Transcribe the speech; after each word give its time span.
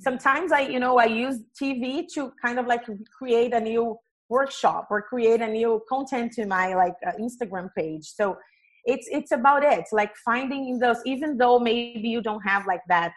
sometimes 0.00 0.52
i 0.52 0.60
you 0.60 0.80
know 0.80 0.98
i 0.98 1.04
use 1.04 1.40
tv 1.60 2.06
to 2.12 2.32
kind 2.44 2.58
of 2.58 2.66
like 2.66 2.82
create 3.18 3.52
a 3.54 3.60
new 3.60 3.96
workshop 4.28 4.88
or 4.90 5.02
create 5.02 5.40
a 5.40 5.46
new 5.46 5.80
content 5.88 6.32
to 6.32 6.46
my 6.46 6.74
like 6.74 6.94
uh, 7.06 7.12
instagram 7.20 7.68
page. 7.76 8.04
So 8.04 8.36
it's 8.84 9.06
it's 9.10 9.32
about 9.32 9.62
it. 9.64 9.84
Like 9.92 10.12
finding 10.24 10.78
those 10.78 11.00
even 11.04 11.36
though 11.36 11.58
maybe 11.58 12.08
you 12.08 12.22
don't 12.22 12.42
have 12.42 12.66
like 12.66 12.84
that 12.88 13.12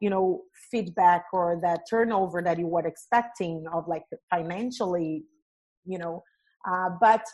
you 0.00 0.10
know 0.10 0.42
feedback 0.70 1.24
or 1.32 1.58
that 1.62 1.80
turnover 1.90 2.40
that 2.42 2.58
you 2.58 2.66
were 2.66 2.86
expecting 2.86 3.64
of 3.72 3.86
like 3.88 4.04
financially 4.30 5.24
you 5.84 5.98
know 5.98 6.22
uh, 6.70 6.90
but 7.00 7.24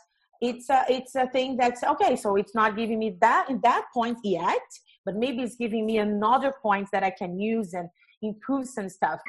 it's 0.41 0.71
a 0.71 0.81
it's 0.89 1.15
a 1.15 1.27
thing 1.27 1.59
that's 1.59 1.83
okay 1.85 2.17
so 2.17 2.37
it's 2.37 2.55
not 2.55 2.75
giving 2.75 2.99
me 2.99 3.19
that 3.21 3.51
in 3.51 3.61
that 3.63 3.85
point 3.93 4.17
yet 4.25 4.67
but 5.05 5.15
maybe 5.15 5.43
it's 5.43 5.57
giving 5.57 5.85
me 5.85 5.99
another 5.99 6.55
point 6.63 6.89
that 6.91 7.05
i 7.05 7.11
can 7.11 7.39
use 7.39 7.75
and 7.75 7.89
improve 8.27 8.67
some 8.67 8.89
stuff. 8.89 9.21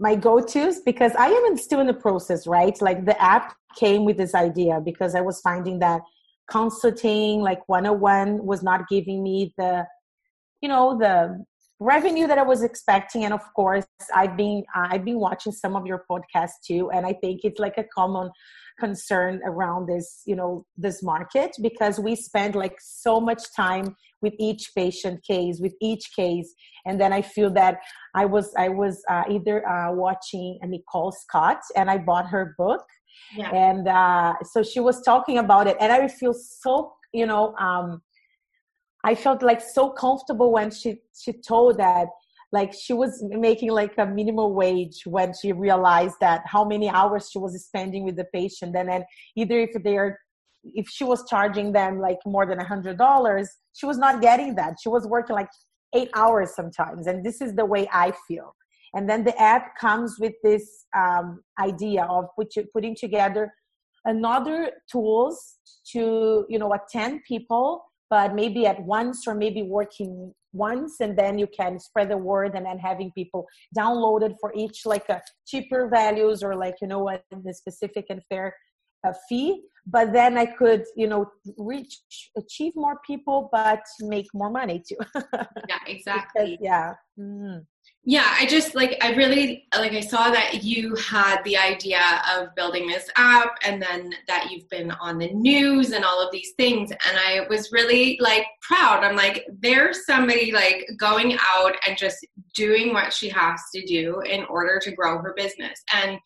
My 0.00 0.14
go-to's 0.14 0.80
because 0.80 1.12
i 1.18 1.26
am 1.26 1.56
still 1.56 1.80
in 1.80 1.88
the 1.88 1.94
process 1.94 2.46
right? 2.46 2.80
Like 2.80 3.04
the 3.04 3.20
app 3.20 3.56
came 3.76 4.04
with 4.04 4.16
this 4.16 4.34
idea 4.34 4.80
because 4.84 5.14
i 5.14 5.20
was 5.20 5.40
finding 5.40 5.80
that 5.80 6.02
consulting 6.50 7.40
like 7.40 7.68
101 7.68 8.44
was 8.44 8.62
not 8.62 8.88
giving 8.88 9.22
me 9.22 9.52
the 9.58 9.86
you 10.62 10.68
know 10.68 10.98
the 10.98 11.44
revenue 11.80 12.26
that 12.26 12.38
i 12.38 12.42
was 12.42 12.62
expecting. 12.62 13.24
And 13.24 13.34
of 13.34 13.42
course 13.54 13.86
i've 14.14 14.36
been 14.36 14.64
i've 14.74 15.04
been 15.04 15.18
watching 15.18 15.52
some 15.52 15.74
of 15.74 15.86
your 15.86 16.04
podcasts 16.10 16.60
too. 16.64 16.90
And 16.90 17.04
i 17.04 17.12
think 17.12 17.40
it's 17.42 17.58
like 17.58 17.76
a 17.76 17.84
common 17.94 18.30
concern 18.78 19.40
around 19.44 19.86
this 19.86 20.22
you 20.26 20.36
know 20.36 20.64
this 20.76 21.02
market 21.02 21.50
because 21.62 21.98
we 21.98 22.14
spend 22.14 22.54
like 22.54 22.76
so 22.80 23.20
much 23.20 23.42
time 23.54 23.96
with 24.22 24.34
each 24.38 24.70
patient 24.74 25.22
case 25.24 25.58
with 25.60 25.74
each 25.80 26.10
case 26.14 26.54
and 26.86 27.00
then 27.00 27.12
i 27.12 27.22
feel 27.22 27.50
that 27.50 27.78
i 28.14 28.24
was 28.24 28.52
i 28.56 28.68
was 28.68 29.02
uh, 29.10 29.24
either 29.30 29.66
uh, 29.68 29.92
watching 29.92 30.58
nicole 30.64 31.12
scott 31.12 31.60
and 31.76 31.90
i 31.90 31.98
bought 31.98 32.26
her 32.26 32.54
book 32.58 32.84
yeah. 33.36 33.50
and 33.50 33.88
uh, 33.88 34.34
so 34.42 34.62
she 34.62 34.80
was 34.80 35.02
talking 35.02 35.38
about 35.38 35.66
it 35.66 35.76
and 35.80 35.92
i 35.92 36.06
feel 36.08 36.34
so 36.34 36.92
you 37.12 37.26
know 37.26 37.54
um, 37.56 38.00
i 39.04 39.14
felt 39.14 39.42
like 39.42 39.60
so 39.60 39.90
comfortable 39.90 40.52
when 40.52 40.70
she 40.70 41.00
she 41.18 41.32
told 41.32 41.78
that 41.78 42.08
like 42.52 42.72
she 42.72 42.92
was 42.92 43.22
making 43.28 43.70
like 43.70 43.92
a 43.98 44.06
minimum 44.06 44.54
wage 44.54 45.02
when 45.04 45.32
she 45.40 45.52
realized 45.52 46.16
that 46.20 46.42
how 46.46 46.64
many 46.64 46.88
hours 46.88 47.28
she 47.30 47.38
was 47.38 47.62
spending 47.62 48.04
with 48.04 48.16
the 48.16 48.24
patient. 48.32 48.74
And 48.74 48.88
then 48.88 49.04
either 49.36 49.58
if 49.58 49.70
they're 49.82 50.18
if 50.74 50.88
she 50.88 51.04
was 51.04 51.24
charging 51.28 51.72
them 51.72 52.00
like 52.00 52.18
more 52.26 52.44
than 52.44 52.58
a 52.58 52.64
hundred 52.64 52.98
dollars 52.98 53.48
she 53.78 53.86
was 53.86 53.96
not 53.98 54.20
getting 54.20 54.56
that. 54.56 54.74
She 54.82 54.88
was 54.88 55.06
working 55.06 55.36
like 55.36 55.48
eight 55.94 56.10
hours 56.14 56.54
sometimes. 56.54 57.06
And 57.06 57.24
this 57.24 57.40
is 57.40 57.54
the 57.54 57.64
way 57.64 57.86
i 57.92 58.12
feel. 58.26 58.54
And 58.94 59.08
then 59.08 59.22
the 59.22 59.40
app 59.40 59.76
comes 59.78 60.16
with 60.18 60.32
this 60.42 60.86
um, 60.96 61.42
idea 61.60 62.04
of 62.04 62.24
put, 62.36 62.48
putting 62.72 62.96
together 62.96 63.52
another 64.04 64.72
tools 64.90 65.58
to 65.92 66.46
you 66.48 66.58
know 66.58 66.72
attend 66.72 67.20
people 67.26 67.84
but 68.10 68.34
maybe 68.34 68.64
at 68.64 68.80
once 68.84 69.26
or 69.26 69.34
maybe 69.34 69.62
working 69.62 70.32
once 70.52 71.00
and 71.00 71.16
then 71.16 71.38
you 71.38 71.46
can 71.46 71.78
spread 71.78 72.10
the 72.10 72.16
word 72.16 72.54
and 72.54 72.66
then 72.66 72.78
having 72.78 73.10
people 73.12 73.46
download 73.76 74.22
it 74.22 74.34
for 74.40 74.52
each 74.54 74.86
like 74.86 75.08
a 75.08 75.20
cheaper 75.46 75.88
values 75.88 76.42
or 76.42 76.54
like 76.56 76.76
you 76.80 76.88
know 76.88 77.08
a, 77.08 77.20
a 77.48 77.54
specific 77.54 78.06
and 78.10 78.22
fair 78.28 78.54
uh, 79.06 79.12
fee. 79.28 79.62
But 79.86 80.12
then 80.12 80.36
i 80.36 80.46
could 80.46 80.84
you 80.96 81.06
know 81.06 81.30
reach 81.56 81.98
achieve 82.36 82.72
more 82.76 82.98
people 83.06 83.48
but 83.52 83.82
make 84.00 84.26
more 84.34 84.50
money 84.50 84.82
too. 84.86 84.96
Yeah 85.68 85.78
exactly. 85.86 86.52
because, 86.52 86.58
yeah. 86.60 86.94
Mm 87.18 87.64
yeah 88.04 88.34
i 88.38 88.46
just 88.46 88.74
like 88.74 88.96
i 89.02 89.10
really 89.14 89.66
like 89.76 89.92
i 89.92 90.00
saw 90.00 90.30
that 90.30 90.62
you 90.62 90.94
had 90.96 91.42
the 91.44 91.56
idea 91.56 92.00
of 92.34 92.54
building 92.54 92.86
this 92.86 93.08
app 93.16 93.56
and 93.64 93.82
then 93.82 94.12
that 94.26 94.48
you've 94.50 94.68
been 94.68 94.90
on 94.92 95.18
the 95.18 95.32
news 95.32 95.90
and 95.92 96.04
all 96.04 96.24
of 96.24 96.30
these 96.32 96.52
things. 96.56 96.90
And 96.90 97.16
i 97.16 97.46
was 97.48 97.72
really 97.72 98.16
like 98.20 98.44
proud. 98.62 99.04
I'm 99.04 99.16
like 99.16 99.46
there's 99.60 100.06
somebody 100.06 100.52
like 100.52 100.88
going 100.98 101.36
out 101.46 101.74
and 101.86 101.98
just 101.98 102.26
doing 102.54 102.94
what 102.94 103.12
she 103.12 103.28
has 103.28 103.60
to 103.74 103.84
do 103.84 104.20
in 104.20 104.44
order 104.44 104.80
to 104.82 104.92
grow 104.92 105.18
her 105.18 105.34
business. 105.36 105.82
And 105.92 106.18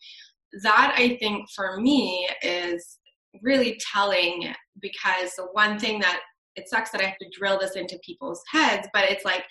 that 0.61 0.93
i 0.97 1.17
think 1.17 1.49
for 1.55 1.79
me 1.79 2.29
is 2.43 2.99
really 3.41 3.79
telling 3.91 4.53
because 4.79 5.33
the 5.35 5.47
one 5.53 5.79
thing 5.79 5.99
that 5.99 6.21
it 6.55 6.69
sucks 6.69 6.91
that 6.91 7.01
I 7.01 7.05
have 7.05 7.17
to 7.17 7.29
drill 7.31 7.57
this 7.59 7.75
into 7.75 7.97
people's 8.05 8.41
heads, 8.51 8.87
but 8.93 9.09
it's 9.09 9.25
like 9.25 9.43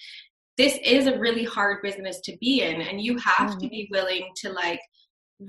this 0.59 0.79
is 0.85 1.07
a 1.07 1.19
really 1.19 1.45
hard 1.45 1.83
business 1.83 2.21
to 2.21 2.37
be 2.39 2.63
in 2.63 2.81
and 2.81 3.01
you 3.01 3.17
have 3.19 3.51
mm-hmm. 3.51 3.59
to 3.59 3.69
be 3.69 3.89
willing 3.91 4.29
to 4.37 4.51
like 4.53 4.81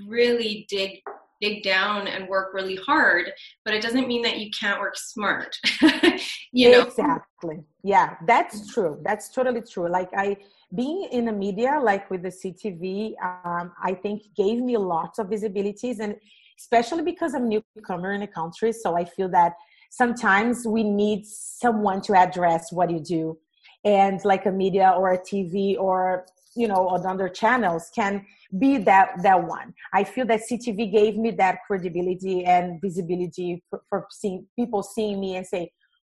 really 0.08 0.66
dig 0.68 1.00
dig 1.40 1.62
down 1.62 2.06
and 2.06 2.28
work 2.28 2.54
really 2.54 2.76
hard 2.76 3.30
but 3.64 3.74
it 3.74 3.82
doesn't 3.82 4.08
mean 4.08 4.22
that 4.22 4.38
you 4.38 4.50
can't 4.58 4.80
work 4.80 4.96
smart 4.96 5.54
you 6.52 6.70
know? 6.70 6.82
Exactly. 6.82 7.58
Yeah 7.82 8.14
that's 8.26 8.72
true. 8.72 9.00
That's 9.02 9.28
totally 9.30 9.62
true. 9.62 9.88
Like 9.88 10.08
i 10.16 10.36
being 10.74 11.08
in 11.12 11.26
the 11.26 11.32
media 11.32 11.78
like 11.82 12.10
with 12.10 12.22
the 12.22 12.28
ctv 12.28 13.12
um, 13.22 13.72
i 13.82 13.92
think 13.94 14.22
gave 14.36 14.58
me 14.58 14.76
lots 14.76 15.18
of 15.18 15.28
visibilities 15.28 15.98
and 16.00 16.16
especially 16.58 17.02
because 17.02 17.34
i'm 17.34 17.44
a 17.44 17.60
newcomer 17.76 18.12
in 18.12 18.20
the 18.20 18.26
country 18.26 18.72
so 18.72 18.96
i 18.96 19.04
feel 19.04 19.28
that 19.28 19.52
sometimes 19.90 20.66
we 20.66 20.82
need 20.82 21.24
someone 21.24 22.00
to 22.00 22.14
address 22.14 22.72
what 22.72 22.90
you 22.90 22.98
do 22.98 23.38
and 23.84 24.24
like 24.24 24.46
a 24.46 24.50
media 24.50 24.94
or 24.96 25.12
a 25.12 25.18
tv 25.18 25.78
or 25.78 26.24
you 26.56 26.68
know 26.68 26.88
on 26.88 27.04
other 27.06 27.28
channels 27.28 27.90
can 27.94 28.24
be 28.58 28.78
that 28.78 29.10
that 29.22 29.42
one 29.42 29.74
i 29.92 30.04
feel 30.04 30.26
that 30.26 30.40
ctv 30.50 30.90
gave 30.92 31.16
me 31.16 31.30
that 31.30 31.58
credibility 31.66 32.44
and 32.44 32.80
visibility 32.80 33.62
for, 33.68 33.82
for 33.88 34.06
seeing 34.10 34.46
people 34.56 34.82
seeing 34.82 35.20
me 35.20 35.36
and 35.36 35.46
say 35.46 35.70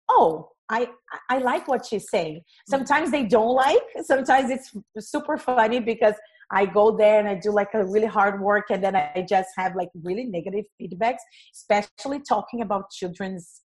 oh 0.09 0.49
I, 0.71 0.87
I 1.29 1.39
like 1.39 1.67
what 1.67 1.85
she's 1.85 2.09
saying. 2.09 2.43
Sometimes 2.65 3.11
they 3.11 3.25
don't 3.25 3.53
like. 3.53 3.83
Sometimes 4.03 4.49
it's 4.49 4.73
super 5.11 5.37
funny 5.37 5.81
because 5.81 6.15
I 6.49 6.65
go 6.65 6.95
there 6.95 7.19
and 7.19 7.27
I 7.27 7.35
do 7.35 7.51
like 7.51 7.73
a 7.73 7.85
really 7.85 8.07
hard 8.07 8.41
work 8.41 8.65
and 8.69 8.83
then 8.83 8.95
I 8.95 9.25
just 9.27 9.49
have 9.57 9.75
like 9.75 9.89
really 10.01 10.25
negative 10.25 10.65
feedbacks, 10.79 11.19
especially 11.53 12.21
talking 12.21 12.61
about 12.61 12.89
children's 12.89 13.60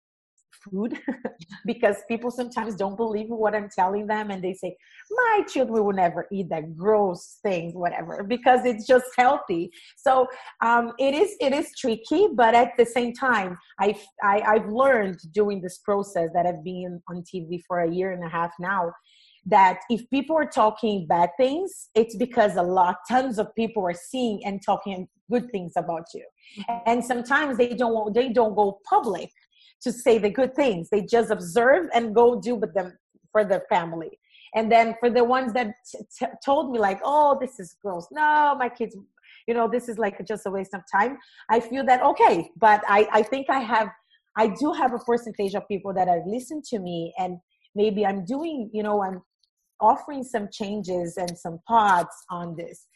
food 0.71 0.99
because 1.67 1.97
people 2.09 2.31
sometimes 2.31 2.75
don't 2.75 2.97
believe 2.97 3.29
what 3.29 3.55
I'm 3.55 3.69
telling 3.69 4.07
them 4.07 4.31
and 4.31 4.43
they 4.43 4.55
say, 4.55 4.77
My 5.11 5.43
children 5.49 5.85
will 5.85 5.93
never 5.93 6.27
eat 6.33 6.49
that 6.51 6.77
gross 6.77 7.39
things, 7.43 7.75
whatever, 7.75 8.25
because 8.25 8.65
it's 8.65 8.87
just 8.87 9.07
healthy. 9.17 9.71
So 9.97 10.27
um, 10.63 10.93
it 10.99 11.15
is 11.15 11.37
it 11.41 11.53
is 11.53 11.71
tricky, 11.79 12.29
but 12.35 12.55
at 12.55 12.73
the 12.79 12.87
same 12.87 13.13
time, 13.13 13.57
I've 13.79 14.03
I, 14.23 14.39
have 14.39 14.43
i 14.47 14.53
have 14.59 14.69
learned 14.69 15.19
during 15.33 15.61
this 15.61 15.79
process 15.79 16.31
that 16.35 16.47
I've 16.47 16.65
been 16.65 17.01
on 17.09 17.23
TV 17.23 17.61
for 17.67 17.81
a 17.81 17.91
year 17.91 18.13
and 18.13 18.25
a 18.25 18.29
half 18.29 18.53
now 18.59 18.93
that 19.47 19.79
if 19.89 20.09
people 20.11 20.37
are 20.37 20.47
talking 20.47 21.07
bad 21.07 21.31
things, 21.39 21.89
it's 21.95 22.17
because 22.17 22.57
a 22.57 22.63
lot, 22.63 22.97
tons 23.09 23.39
of 23.39 23.55
people 23.55 23.85
are 23.87 23.95
seeing 23.95 24.45
and 24.45 24.61
talking 24.65 25.07
good 25.31 25.51
things 25.51 25.73
about 25.77 26.05
you. 26.15 26.25
Mm-hmm. 26.59 26.79
And 26.87 27.05
sometimes 27.05 27.57
they 27.57 27.75
don't 27.75 28.13
they 28.15 28.29
don't 28.29 28.55
go 28.55 28.81
public 28.89 29.31
to 29.83 29.93
say 29.93 30.19
the 30.19 30.31
good 30.31 30.55
things. 30.55 30.89
They 30.91 31.03
just 31.03 31.31
observe 31.31 31.89
and 31.95 32.15
go 32.15 32.41
do 32.41 32.55
with 32.55 32.75
them 32.75 32.99
for 33.33 33.45
their 33.45 33.65
family. 33.69 34.19
And 34.55 34.73
then 34.73 34.95
for 35.01 35.11
the 35.11 35.25
ones 35.25 35.53
that 35.53 35.75
t- 35.91 35.99
t- 36.19 36.27
told 36.45 36.73
me 36.73 36.79
like, 36.79 37.01
oh, 37.05 37.37
this 37.41 37.61
is 37.61 37.77
gross. 37.83 38.07
No, 38.11 38.55
my 38.59 38.69
kids, 38.69 38.97
you 39.47 39.55
know, 39.55 39.69
this 39.69 39.89
is 39.89 39.99
like 39.99 40.25
just 40.27 40.47
a 40.47 40.51
waste 40.51 40.75
of 40.75 40.81
time. 40.91 41.19
I 41.51 41.61
feel 41.61 41.85
that 41.87 42.03
okay, 42.03 42.51
but 42.57 42.83
I 42.89 43.07
I 43.13 43.23
think 43.23 43.51
I 43.51 43.61
have 43.61 43.89
I 44.37 44.49
do 44.49 44.73
have 44.73 44.93
a 44.95 44.99
percentage 44.99 45.55
of 45.55 45.67
people 45.69 45.93
that 45.95 46.09
have 46.09 46.23
listened 46.27 46.65
to 46.65 46.79
me 46.79 47.13
and 47.19 47.39
maybe 47.75 48.07
I'm 48.07 48.25
doing, 48.25 48.71
you 48.73 48.83
know, 48.83 49.03
I'm 49.03 49.23
offering 49.81 50.23
some 50.25 50.49
changes 50.51 51.17
and 51.19 51.37
some 51.37 51.59
thoughts 51.69 52.25
on 52.31 52.57
this 52.57 52.87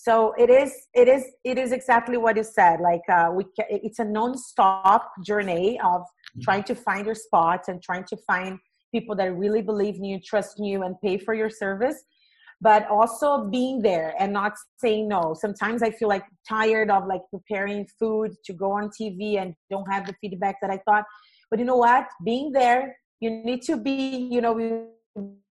so 0.00 0.32
it 0.38 0.48
is 0.48 0.72
it 0.94 1.08
is 1.08 1.24
it 1.44 1.58
is 1.58 1.72
exactly 1.72 2.16
what 2.16 2.34
you 2.34 2.42
said 2.42 2.80
like 2.80 3.02
uh, 3.10 3.30
we 3.34 3.44
ca- 3.44 3.66
it's 3.68 3.98
a 3.98 4.04
non-stop 4.04 5.12
journey 5.22 5.78
of. 5.84 6.02
Trying 6.42 6.62
mm-hmm. 6.62 6.74
to 6.74 6.82
find 6.82 7.06
your 7.06 7.14
spots 7.14 7.68
and 7.68 7.82
trying 7.82 8.04
to 8.04 8.16
find 8.26 8.58
people 8.92 9.14
that 9.16 9.36
really 9.36 9.62
believe 9.62 9.96
in 9.96 10.04
you 10.04 10.20
trust 10.20 10.58
in 10.58 10.64
you 10.64 10.82
and 10.82 10.94
pay 11.00 11.18
for 11.18 11.34
your 11.34 11.50
service. 11.50 12.02
But 12.62 12.86
also 12.88 13.48
being 13.48 13.80
there 13.80 14.14
and 14.18 14.32
not 14.32 14.52
saying 14.78 15.08
no. 15.08 15.34
Sometimes 15.34 15.82
i 15.82 15.90
feel 15.90 16.08
like 16.08 16.24
tired 16.46 16.90
of 16.90 17.06
like 17.06 17.22
preparing 17.30 17.86
food 17.98 18.32
to 18.44 18.52
go 18.52 18.72
on 18.72 18.90
tv 18.90 19.40
and 19.40 19.54
don't 19.70 19.90
have 19.90 20.06
the 20.06 20.14
feedback 20.20 20.56
that 20.60 20.70
i 20.70 20.78
thought. 20.86 21.04
But 21.50 21.58
you 21.58 21.64
know 21.64 21.76
what? 21.76 22.06
Being 22.22 22.52
there 22.52 22.96
you 23.20 23.30
need 23.30 23.62
to 23.62 23.76
be 23.76 24.28
you 24.30 24.40
know 24.40 24.52
we 24.52 24.70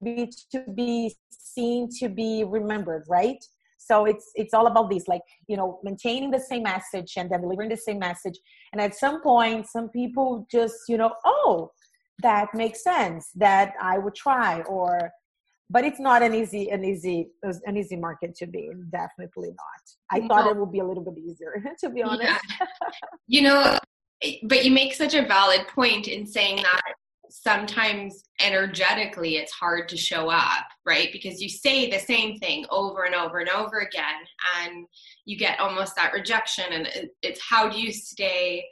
be 0.04 0.32
to 0.52 0.64
be 0.74 1.16
seen 1.30 1.90
to 2.00 2.10
be 2.10 2.44
remembered 2.44 3.04
right 3.10 3.44
so 3.88 4.06
it's 4.06 4.32
it's 4.36 4.54
all 4.54 4.68
about 4.68 4.90
this 4.90 5.08
like 5.08 5.22
you 5.48 5.58
know 5.58 5.80
maintaining 5.84 6.32
the 6.32 6.40
same 6.40 6.64
message 6.64 7.14
and 7.18 7.30
then 7.30 7.42
delivering 7.42 7.70
the 7.70 7.78
same 7.78 8.00
message 8.00 8.38
and 8.72 8.82
at 8.82 8.96
some 8.96 9.22
point 9.22 9.66
some 9.68 9.90
people 9.90 10.46
just 10.52 10.76
you 10.88 10.98
know 10.98 11.14
oh 11.26 11.72
that 12.20 12.48
makes 12.54 12.84
sense 12.84 13.30
that 13.36 13.74
I 13.82 13.98
would 13.98 14.16
try 14.16 14.62
or 14.62 15.12
but 15.70 15.84
it's 15.84 16.00
not 16.00 16.22
an 16.24 16.34
easy 16.34 16.70
an 16.70 16.84
easy 16.84 17.30
an 17.44 17.78
easy 17.78 17.96
market 17.96 18.36
to 18.36 18.48
be 18.48 18.70
in 18.72 18.90
definitely 18.90 19.50
not 19.50 19.84
i 20.12 20.20
no. 20.20 20.28
thought 20.28 20.50
it 20.50 20.58
would 20.58 20.72
be 20.72 20.80
a 20.80 20.86
little 20.86 21.04
bit 21.04 21.18
easier 21.18 21.64
to 21.80 21.90
be 21.90 22.02
honest 22.02 22.24
yeah. 22.60 22.68
you 23.28 23.42
know 23.42 23.78
but 24.44 24.66
you 24.66 24.72
make 24.72 24.94
such 24.94 25.14
a 25.14 25.24
valid 25.26 25.68
point 25.68 26.08
in 26.08 26.26
saying 26.26 26.58
that 26.58 26.94
sometimes 27.30 28.24
energetically 28.40 29.38
it's 29.38 29.52
hard 29.52 29.90
to 29.90 29.98
show 29.98 30.30
up 30.30 30.66
right? 30.88 31.10
Because 31.12 31.42
you 31.42 31.50
say 31.50 31.92
the 31.92 32.00
same 32.00 32.40
thing 32.40 32.66
over 32.72 33.04
and 33.04 33.14
over 33.14 33.40
and 33.40 33.50
over 33.50 33.80
again 33.80 34.16
and 34.64 34.88
you 35.26 35.38
get 35.38 35.60
almost 35.60 35.96
that 35.98 36.14
rejection 36.14 36.66
and 36.72 36.88
it's 37.22 37.42
how 37.48 37.70
do 37.70 37.80
you 37.80 37.92
stay 37.92 38.64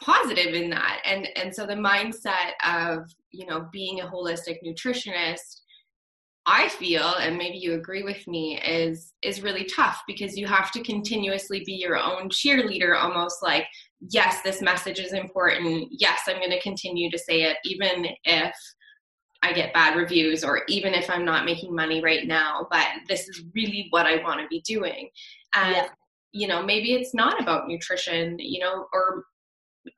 positive 0.00 0.54
in 0.54 0.68
that? 0.70 1.00
And 1.04 1.26
and 1.36 1.52
so 1.52 1.66
the 1.66 1.74
mindset 1.74 2.52
of 2.64 3.10
you 3.30 3.46
know 3.46 3.66
being 3.72 4.00
a 4.00 4.06
holistic 4.06 4.58
nutritionist 4.64 5.62
I 6.46 6.68
feel, 6.68 7.14
and 7.20 7.38
maybe 7.38 7.56
you 7.56 7.72
agree 7.72 8.02
with 8.02 8.26
me, 8.28 8.60
is 8.60 9.14
is 9.22 9.42
really 9.42 9.64
tough 9.64 10.02
because 10.06 10.36
you 10.36 10.46
have 10.46 10.70
to 10.72 10.82
continuously 10.82 11.62
be 11.64 11.72
your 11.72 11.96
own 11.96 12.28
cheerleader, 12.28 12.94
almost 12.94 13.42
like, 13.42 13.66
yes, 14.00 14.42
this 14.42 14.60
message 14.62 14.98
is 14.98 15.12
important. 15.12 15.88
Yes, 15.90 16.22
I'm 16.26 16.36
going 16.36 16.50
to 16.50 16.60
continue 16.60 17.10
to 17.10 17.18
say 17.18 17.42
it, 17.42 17.56
even 17.64 18.06
if 18.24 18.54
I 19.42 19.52
get 19.52 19.74
bad 19.74 19.96
reviews 19.96 20.42
or 20.42 20.62
even 20.68 20.94
if 20.94 21.10
I'm 21.10 21.24
not 21.24 21.44
making 21.44 21.74
money 21.74 22.02
right 22.02 22.26
now. 22.26 22.66
But 22.70 22.86
this 23.08 23.28
is 23.28 23.42
really 23.54 23.88
what 23.90 24.06
I 24.06 24.22
want 24.22 24.40
to 24.40 24.48
be 24.48 24.62
doing, 24.62 25.08
and 25.54 25.76
yeah. 25.76 25.88
you 26.32 26.48
know, 26.48 26.62
maybe 26.62 26.94
it's 26.94 27.14
not 27.14 27.40
about 27.40 27.68
nutrition, 27.68 28.36
you 28.38 28.60
know, 28.60 28.86
or 28.92 29.24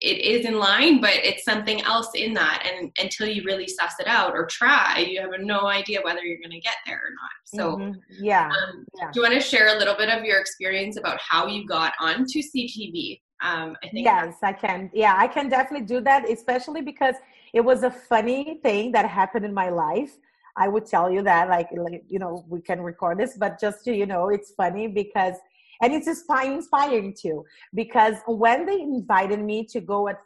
it 0.00 0.18
is 0.18 0.44
in 0.44 0.58
line, 0.58 1.00
but 1.00 1.14
it's 1.14 1.44
something 1.44 1.80
else 1.82 2.10
in 2.14 2.34
that. 2.34 2.68
And 2.68 2.90
until 2.98 3.28
you 3.28 3.44
really 3.44 3.68
suss 3.68 3.94
it 4.00 4.06
out 4.06 4.32
or 4.32 4.46
try, 4.46 5.06
you 5.08 5.20
have 5.20 5.30
no 5.40 5.66
idea 5.66 6.00
whether 6.02 6.22
you're 6.22 6.38
going 6.38 6.50
to 6.50 6.60
get 6.60 6.76
there 6.84 6.96
or 6.96 7.10
not. 7.10 7.30
So, 7.44 7.76
mm-hmm. 7.78 8.24
yeah. 8.24 8.48
Um, 8.48 8.84
yeah. 8.98 9.10
Do 9.12 9.20
you 9.20 9.22
want 9.22 9.34
to 9.34 9.40
share 9.40 9.74
a 9.74 9.78
little 9.78 9.96
bit 9.96 10.08
of 10.08 10.24
your 10.24 10.40
experience 10.40 10.96
about 10.96 11.20
how 11.20 11.46
you 11.46 11.66
got 11.66 11.92
onto 12.00 12.40
CTV? 12.40 13.20
Um, 13.42 13.76
I. 13.82 13.90
Yes, 13.92 14.36
I 14.42 14.52
can. 14.52 14.90
Yeah, 14.94 15.14
I 15.16 15.28
can 15.28 15.48
definitely 15.48 15.86
do 15.86 16.00
that, 16.02 16.28
especially 16.28 16.80
because 16.80 17.14
it 17.52 17.60
was 17.60 17.82
a 17.82 17.90
funny 17.90 18.60
thing 18.62 18.92
that 18.92 19.08
happened 19.08 19.44
in 19.44 19.54
my 19.54 19.68
life. 19.68 20.16
I 20.56 20.68
would 20.68 20.86
tell 20.86 21.10
you 21.10 21.22
that, 21.22 21.48
like, 21.50 21.68
like 21.76 22.04
you 22.08 22.18
know, 22.18 22.44
we 22.48 22.60
can 22.62 22.80
record 22.80 23.18
this, 23.18 23.36
but 23.36 23.60
just 23.60 23.84
to, 23.84 23.94
you 23.94 24.06
know, 24.06 24.30
it's 24.30 24.52
funny 24.52 24.88
because 24.88 25.36
and 25.82 25.92
it's 25.92 26.08
inspiring 26.08 27.14
too 27.14 27.44
because 27.74 28.16
when 28.26 28.66
they 28.66 28.80
invited 28.80 29.40
me 29.40 29.64
to 29.64 29.80
go 29.80 30.08
at 30.08 30.16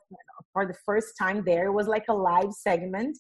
for 0.53 0.67
the 0.67 0.75
first 0.87 1.15
time 1.19 1.43
there 1.45 1.67
it 1.67 1.73
was 1.73 1.87
like 1.87 2.05
a 2.09 2.13
live 2.13 2.53
segment 2.53 3.19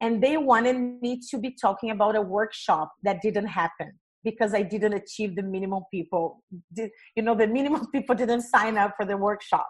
and 0.00 0.22
they 0.22 0.36
wanted 0.36 0.76
me 1.00 1.20
to 1.30 1.38
be 1.38 1.50
talking 1.50 1.90
about 1.90 2.16
a 2.16 2.20
workshop 2.20 2.92
that 3.02 3.20
didn't 3.22 3.46
happen 3.46 3.92
because 4.30 4.54
i 4.54 4.62
didn't 4.62 4.94
achieve 4.94 5.36
the 5.36 5.42
minimum 5.42 5.82
people 5.90 6.42
you 6.76 7.22
know 7.22 7.34
the 7.34 7.46
minimum 7.46 7.86
people 7.96 8.14
didn't 8.14 8.42
sign 8.42 8.76
up 8.76 8.94
for 8.96 9.06
the 9.06 9.16
workshop. 9.16 9.68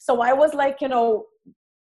So 0.00 0.20
i 0.20 0.32
was 0.32 0.54
like 0.54 0.78
you 0.80 0.88
know 0.88 1.26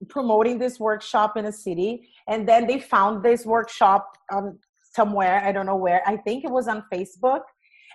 promoting 0.08 0.58
this 0.58 0.78
workshop 0.80 1.36
in 1.36 1.46
a 1.46 1.52
city 1.52 2.08
and 2.28 2.48
then 2.48 2.66
they 2.66 2.78
found 2.80 3.22
this 3.22 3.46
workshop 3.46 4.04
um, 4.32 4.58
somewhere 4.82 5.40
i 5.44 5.52
don't 5.52 5.66
know 5.66 5.76
where 5.76 6.02
i 6.12 6.16
think 6.16 6.44
it 6.44 6.50
was 6.50 6.66
on 6.66 6.82
facebook 6.92 7.42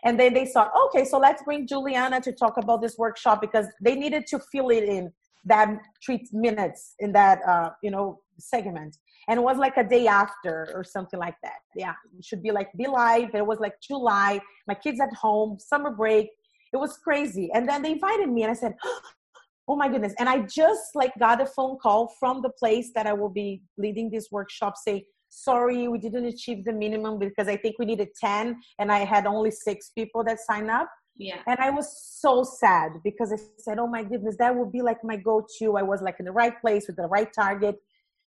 and 0.04 0.20
then 0.20 0.34
they 0.34 0.46
thought, 0.46 0.72
okay, 0.86 1.06
so 1.06 1.18
let's 1.18 1.44
bring 1.44 1.68
Juliana 1.68 2.22
to 2.22 2.32
talk 2.32 2.58
about 2.58 2.82
this 2.82 2.98
workshop 2.98 3.42
because 3.42 3.66
they 3.82 3.96
needed 3.96 4.28
to 4.28 4.40
fill 4.52 4.70
it 4.70 4.84
in 4.84 5.12
that 5.46 5.70
three 6.06 6.26
minutes 6.32 6.96
in 7.00 7.12
that 7.14 7.40
uh, 7.48 7.70
you 7.82 7.92
know 7.92 8.22
segment. 8.40 8.98
And 9.30 9.40
it 9.40 9.44
was 9.44 9.58
like 9.58 9.76
a 9.78 9.84
day 9.84 10.08
after 10.08 10.72
or 10.74 10.84
something 10.84 11.20
like 11.20 11.36
that. 11.44 11.60
Yeah, 11.76 11.94
it 12.18 12.24
should 12.24 12.42
be 12.42 12.52
like 12.52 12.70
be 12.78 12.88
live. 12.88 13.34
It 13.34 13.46
was 13.46 13.60
like 13.60 13.74
July. 13.82 14.40
My 14.68 14.74
kids 14.74 15.00
at 15.02 15.14
home, 15.14 15.58
summer 15.60 15.92
break. 15.92 16.30
It 16.74 16.78
was 16.78 16.98
crazy. 16.98 17.50
And 17.54 17.68
then 17.68 17.82
they 17.82 17.92
invited 17.92 18.30
me, 18.30 18.44
and 18.44 18.52
I 18.52 18.56
said, 18.56 18.76
"Oh 19.68 19.76
my 19.76 19.90
goodness!" 19.90 20.14
And 20.20 20.30
I 20.30 20.40
just 20.42 20.96
like 20.96 21.14
got 21.20 21.42
a 21.42 21.46
phone 21.46 21.78
call 21.82 22.14
from 22.20 22.42
the 22.42 22.50
place 22.50 22.92
that 22.96 23.08
I 23.08 23.14
will 23.14 23.30
be 23.30 23.62
leading 23.78 24.10
this 24.10 24.28
workshop, 24.32 24.76
saying, 24.78 25.04
sorry, 25.30 25.88
we 25.88 25.98
didn't 25.98 26.26
achieve 26.26 26.64
the 26.66 26.74
minimum 26.74 27.20
because 27.20 27.48
I 27.48 27.58
think 27.58 27.78
we 27.80 27.86
needed 27.86 28.10
10 28.20 28.56
and 28.80 28.92
I 28.92 29.00
had 29.00 29.26
only 29.26 29.52
six 29.52 29.90
people 29.90 30.24
that 30.24 30.40
signed 30.40 30.72
up. 30.72 30.90
Yeah. 31.18 31.42
And 31.48 31.60
I 31.60 31.70
was 31.70 32.18
so 32.20 32.44
sad 32.44 32.92
because 33.04 33.34
I 33.34 33.38
said, 33.58 33.80
oh 33.80 33.88
my 33.88 34.04
goodness, 34.04 34.36
that 34.38 34.56
would 34.56 34.72
be 34.72 34.82
like 34.82 35.04
my 35.04 35.16
go 35.16 35.46
to. 35.60 35.78
I 35.78 35.82
was 35.82 36.02
like 36.02 36.18
in 36.20 36.26
the 36.26 36.32
right 36.32 36.60
place 36.62 36.88
with 36.88 36.96
the 36.96 37.08
right 37.08 37.30
target. 37.34 37.76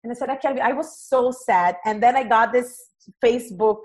And 0.04 0.12
I 0.12 0.16
said, 0.16 0.30
I 0.30 0.36
can't 0.36 0.56
be. 0.56 0.62
I 0.62 0.74
was 0.74 1.00
so 1.00 1.32
sad. 1.32 1.78
And 1.86 2.04
then 2.04 2.16
I 2.16 2.24
got 2.24 2.52
this 2.52 2.90
Facebook, 3.24 3.80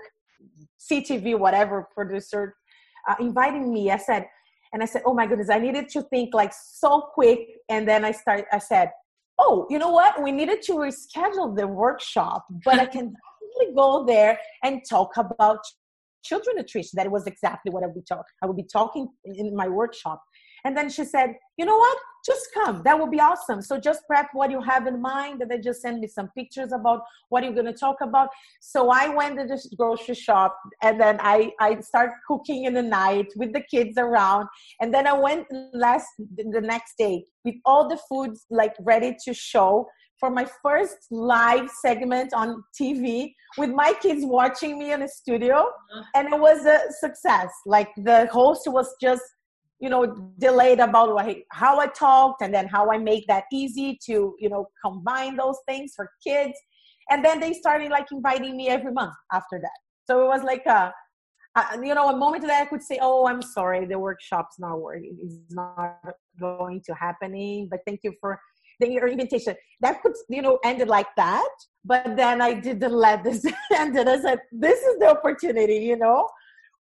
CTV, 0.91 1.39
whatever 1.39 1.87
producer 1.93 2.55
uh, 3.07 3.15
inviting 3.19 3.73
me. 3.73 3.89
I 3.89 3.97
said, 3.97 4.27
and 4.73 4.83
I 4.83 4.85
said, 4.85 5.01
oh 5.05 5.13
my 5.13 5.25
goodness, 5.25 5.49
I 5.49 5.59
needed 5.59 5.89
to 5.89 6.01
think 6.03 6.33
like 6.33 6.53
so 6.53 7.09
quick. 7.13 7.39
And 7.69 7.87
then 7.87 8.03
I 8.03 8.11
start, 8.11 8.45
I 8.51 8.59
said, 8.59 8.91
oh, 9.39 9.65
you 9.69 9.79
know 9.79 9.91
what? 9.91 10.21
We 10.21 10.31
needed 10.31 10.61
to 10.63 10.73
reschedule 10.73 11.55
the 11.55 11.67
workshop, 11.67 12.45
but 12.65 12.79
I 12.79 12.85
can 12.85 13.13
definitely 13.57 13.75
go 13.75 14.05
there 14.05 14.37
and 14.63 14.81
talk 14.87 15.15
about 15.15 15.59
children 16.23 16.55
nutrition. 16.57 16.91
That 16.95 17.09
was 17.11 17.27
exactly 17.27 17.71
what 17.71 17.83
I 17.83 17.87
would 17.87 17.95
be 17.95 18.01
talk. 18.01 18.25
I 18.41 18.45
would 18.45 18.57
be 18.57 18.67
talking 18.71 19.07
in 19.25 19.55
my 19.55 19.67
workshop. 19.67 20.21
And 20.65 20.75
then 20.75 20.89
she 20.89 21.05
said, 21.05 21.35
you 21.57 21.65
know 21.65 21.77
what? 21.77 21.97
Just 22.25 22.49
come. 22.53 22.81
That 22.83 22.99
would 22.99 23.11
be 23.11 23.21
awesome. 23.21 23.61
So 23.61 23.79
just 23.79 24.01
prep 24.07 24.27
what 24.33 24.51
you 24.51 24.61
have 24.61 24.87
in 24.87 25.01
mind. 25.01 25.41
And 25.41 25.49
then 25.49 25.61
just 25.61 25.81
send 25.81 26.01
me 26.01 26.07
some 26.07 26.29
pictures 26.37 26.73
about 26.73 27.01
what 27.29 27.43
you're 27.43 27.53
going 27.53 27.65
to 27.65 27.73
talk 27.73 27.97
about. 28.01 28.29
So 28.59 28.89
I 28.89 29.07
went 29.07 29.37
to 29.39 29.45
the 29.45 29.75
grocery 29.77 30.15
shop 30.15 30.57
and 30.83 30.99
then 30.99 31.17
I, 31.21 31.51
I 31.61 31.79
started 31.79 32.13
cooking 32.27 32.65
in 32.65 32.73
the 32.73 32.81
night 32.81 33.27
with 33.37 33.53
the 33.53 33.61
kids 33.61 33.97
around. 33.97 34.47
And 34.81 34.93
then 34.93 35.07
I 35.07 35.13
went 35.13 35.47
last 35.73 36.07
the 36.19 36.61
next 36.61 36.97
day 36.97 37.23
with 37.45 37.55
all 37.63 37.87
the 37.87 37.99
foods 38.09 38.45
like 38.49 38.73
ready 38.81 39.15
to 39.25 39.33
show 39.33 39.87
for 40.19 40.29
my 40.29 40.45
first 40.61 40.97
live 41.11 41.69
segment 41.69 42.33
on 42.33 42.63
TV 42.79 43.33
with 43.57 43.69
my 43.69 43.93
kids 44.01 44.25
watching 44.25 44.77
me 44.77 44.91
in 44.91 44.99
the 44.99 45.07
studio. 45.07 45.57
Uh-huh. 45.57 46.03
And 46.15 46.33
it 46.33 46.39
was 46.39 46.65
a 46.65 46.79
success. 46.99 47.49
Like 47.65 47.89
the 47.97 48.27
host 48.31 48.63
was 48.67 48.93
just 49.01 49.23
you 49.79 49.89
know 49.89 50.05
delayed 50.37 50.79
about 50.79 51.09
how 51.51 51.79
i 51.79 51.87
talked 51.87 52.41
and 52.41 52.53
then 52.53 52.67
how 52.67 52.91
i 52.91 52.97
make 52.97 53.25
that 53.27 53.45
easy 53.51 53.97
to 54.05 54.35
you 54.37 54.49
know 54.49 54.67
combine 54.83 55.35
those 55.35 55.57
things 55.67 55.93
for 55.95 56.11
kids 56.25 56.53
and 57.09 57.23
then 57.23 57.39
they 57.39 57.53
started 57.53 57.89
like 57.89 58.05
inviting 58.11 58.55
me 58.57 58.67
every 58.67 58.91
month 58.91 59.13
after 59.31 59.59
that 59.59 59.79
so 60.05 60.21
it 60.23 60.27
was 60.27 60.43
like 60.43 60.65
a, 60.65 60.93
a 61.55 61.61
you 61.81 61.95
know 61.95 62.09
a 62.09 62.17
moment 62.17 62.45
that 62.45 62.61
i 62.61 62.65
could 62.65 62.83
say 62.83 62.99
oh 63.01 63.25
i'm 63.25 63.41
sorry 63.41 63.85
the 63.85 63.97
workshop's 63.97 64.59
not 64.59 64.81
working 64.81 65.17
it's 65.21 65.37
not 65.49 65.97
going 66.39 66.81
to 66.85 66.93
happening 66.93 67.67
but 67.69 67.79
thank 67.87 68.01
you 68.03 68.13
for 68.19 68.39
the, 68.79 68.89
your 68.89 69.07
invitation 69.07 69.55
that 69.81 70.01
could 70.01 70.13
you 70.29 70.41
know 70.41 70.59
ended 70.63 70.87
like 70.87 71.07
that. 71.17 71.49
But 71.85 72.15
then 72.17 72.41
i 72.41 72.53
didn't 72.53 72.93
let 72.93 73.23
this 73.23 73.45
end 73.73 73.97
and 73.97 74.09
i 74.09 74.19
said 74.19 74.39
this 74.51 74.79
is 74.79 74.99
the 74.99 75.09
opportunity 75.09 75.77
you 75.77 75.97
know? 75.97 76.27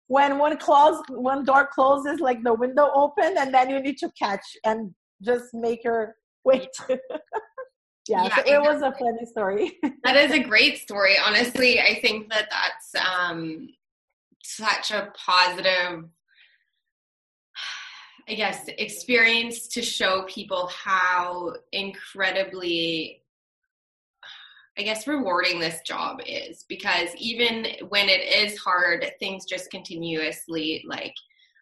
When 0.07 0.37
one 0.37 0.57
close 0.57 1.01
one 1.09 1.43
door 1.43 1.67
closes 1.67 2.19
like 2.19 2.41
the 2.43 2.53
window 2.53 2.89
open 2.93 3.35
and 3.37 3.53
then 3.53 3.69
you 3.69 3.79
need 3.81 3.97
to 3.97 4.09
catch 4.17 4.45
and 4.63 4.93
just 5.21 5.53
make 5.53 5.83
your 5.83 6.15
way 6.45 6.67
to 6.77 6.99
yeah, 8.07 8.23
yeah 8.23 8.35
so 8.35 8.41
it 8.45 8.61
was 8.61 8.81
a 8.81 8.93
funny 8.93 9.25
story. 9.25 9.77
that 10.03 10.15
is 10.15 10.31
a 10.31 10.39
great 10.39 10.77
story. 10.79 11.15
Honestly 11.25 11.79
i 11.79 11.99
think 12.01 12.29
that 12.29 12.47
that's 12.49 12.89
um 13.05 13.67
such 14.43 14.91
a 14.91 15.11
positive 15.25 16.05
i 18.27 18.33
guess 18.33 18.67
experience 18.77 19.67
to 19.67 19.81
show 19.81 20.23
people 20.23 20.67
how 20.67 21.53
incredibly 21.71 23.21
I 24.79 24.83
guess 24.83 25.07
rewarding 25.07 25.59
this 25.59 25.81
job 25.81 26.19
is. 26.27 26.63
Because 26.69 27.09
even 27.17 27.65
when 27.89 28.09
it 28.09 28.21
is 28.21 28.59
hard, 28.59 29.03
things 29.19 29.45
just 29.45 29.71
continuously 29.71 30.85
like 30.87 31.15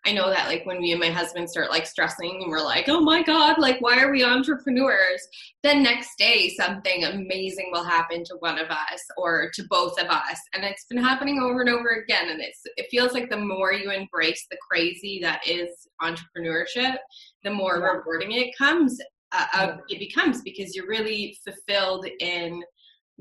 I 0.05 0.11
know 0.11 0.29
that 0.29 0.47
like 0.47 0.65
when 0.65 0.79
me 0.79 0.91
and 0.91 0.99
my 0.99 1.09
husband 1.09 1.49
start 1.49 1.71
like 1.71 1.87
stressing 1.87 2.41
and 2.43 2.51
we're 2.51 2.63
like, 2.63 2.87
oh 2.87 3.01
my 3.01 3.23
God, 3.23 3.57
like 3.57 3.81
why 3.81 3.99
are 3.99 4.11
we 4.11 4.23
entrepreneurs? 4.23 5.27
Then 5.63 5.81
next 5.81 6.17
day 6.19 6.53
something 6.55 7.03
amazing 7.05 7.69
will 7.71 7.83
happen 7.83 8.23
to 8.25 8.35
one 8.39 8.59
of 8.59 8.69
us 8.69 9.01
or 9.17 9.49
to 9.55 9.63
both 9.67 9.99
of 9.99 10.07
us. 10.07 10.39
And 10.53 10.63
it's 10.63 10.85
been 10.85 11.03
happening 11.03 11.39
over 11.41 11.61
and 11.61 11.69
over 11.69 12.03
again. 12.03 12.29
And 12.29 12.39
it's 12.39 12.61
it 12.77 12.87
feels 12.91 13.13
like 13.13 13.29
the 13.29 13.37
more 13.37 13.73
you 13.73 13.89
embrace 13.91 14.45
the 14.51 14.57
crazy 14.69 15.19
that 15.23 15.41
is 15.47 15.69
entrepreneurship, 16.01 16.97
the 17.43 17.51
more 17.51 17.79
yeah. 17.79 17.85
rewarding 17.85 18.31
it 18.33 18.55
comes. 18.55 18.99
Uh, 19.31 19.45
uh, 19.53 19.77
it 19.89 19.97
becomes 19.97 20.41
because 20.43 20.75
you're 20.75 20.87
really 20.87 21.35
fulfilled 21.43 22.05
in 22.19 22.63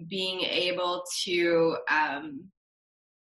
being 0.09 0.41
able 0.41 1.03
to 1.25 1.77
um, 1.91 2.45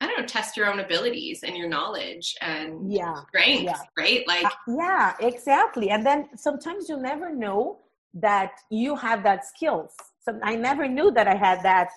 I 0.02 0.08
don't 0.08 0.20
know, 0.20 0.25
test 0.25 0.58
your 0.58 0.68
own 0.72 0.80
abilities 0.80 1.42
and 1.44 1.56
your 1.56 1.70
knowledge 1.70 2.36
and 2.42 2.92
yeah, 2.92 3.14
strengths, 3.30 3.64
yeah. 3.64 3.82
right? 3.98 4.28
Like, 4.28 4.46
uh, 4.46 4.50
yeah, 4.68 5.14
exactly. 5.20 5.90
And 5.90 6.06
then 6.06 6.28
sometimes 6.36 6.90
you 6.90 6.98
never 6.98 7.34
know 7.34 7.80
that 8.16 8.54
you 8.72 8.96
have 8.96 9.24
that 9.24 9.46
skills. 9.46 9.94
so 10.22 10.40
i 10.44 10.56
never 10.56 10.88
knew 10.88 11.12
that 11.12 11.28
i 11.28 11.36
had 11.36 11.62
that 11.62 11.90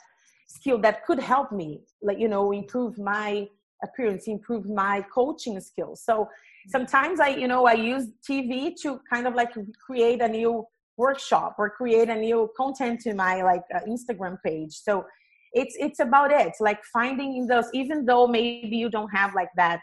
skill 0.49 0.79
that 0.79 1.05
could 1.07 1.21
help 1.21 1.53
me 1.53 1.81
like 2.03 2.19
you 2.19 2.29
know 2.29 2.53
improve 2.53 2.99
my 2.99 3.47
appearance 3.85 4.27
improve 4.27 4.69
my 4.69 5.05
coaching 5.15 5.61
skills 5.61 6.03
so 6.05 6.29
sometimes 6.69 7.21
i 7.21 7.29
you 7.29 7.47
know 7.47 7.67
i 7.67 7.73
use 7.73 8.07
tv 8.29 8.75
to 8.83 9.01
kind 9.13 9.27
of 9.27 9.35
like 9.35 9.53
create 9.87 10.21
a 10.21 10.29
new 10.29 10.67
workshop 10.97 11.55
or 11.59 11.71
create 11.71 12.09
a 12.09 12.17
new 12.17 12.51
content 12.57 13.01
to 13.01 13.15
my 13.15 13.43
like 13.43 13.63
uh, 13.75 13.81
instagram 13.87 14.37
page 14.45 14.73
so 14.73 15.07
it's 15.53 15.77
it's 15.79 16.01
about 16.01 16.31
it. 16.33 16.53
Like 16.61 16.83
finding 16.93 17.47
those 17.47 17.67
even 17.73 18.05
though 18.05 18.27
maybe 18.27 18.77
you 18.77 18.91
don't 18.91 19.11
have 19.11 19.35
like 19.35 19.51
that 19.57 19.81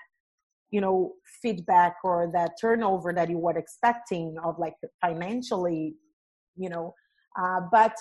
you 0.72 0.82
know 0.82 1.14
feedback 1.42 1.96
or 2.04 2.30
that 2.34 2.52
turnover 2.60 3.14
that 3.14 3.30
you 3.30 3.38
were 3.38 3.58
expecting 3.58 4.36
of 4.44 4.58
like 4.58 4.74
financially 5.00 5.94
you 6.58 6.70
know 6.70 6.94
uh, 7.40 7.62
but 7.72 7.96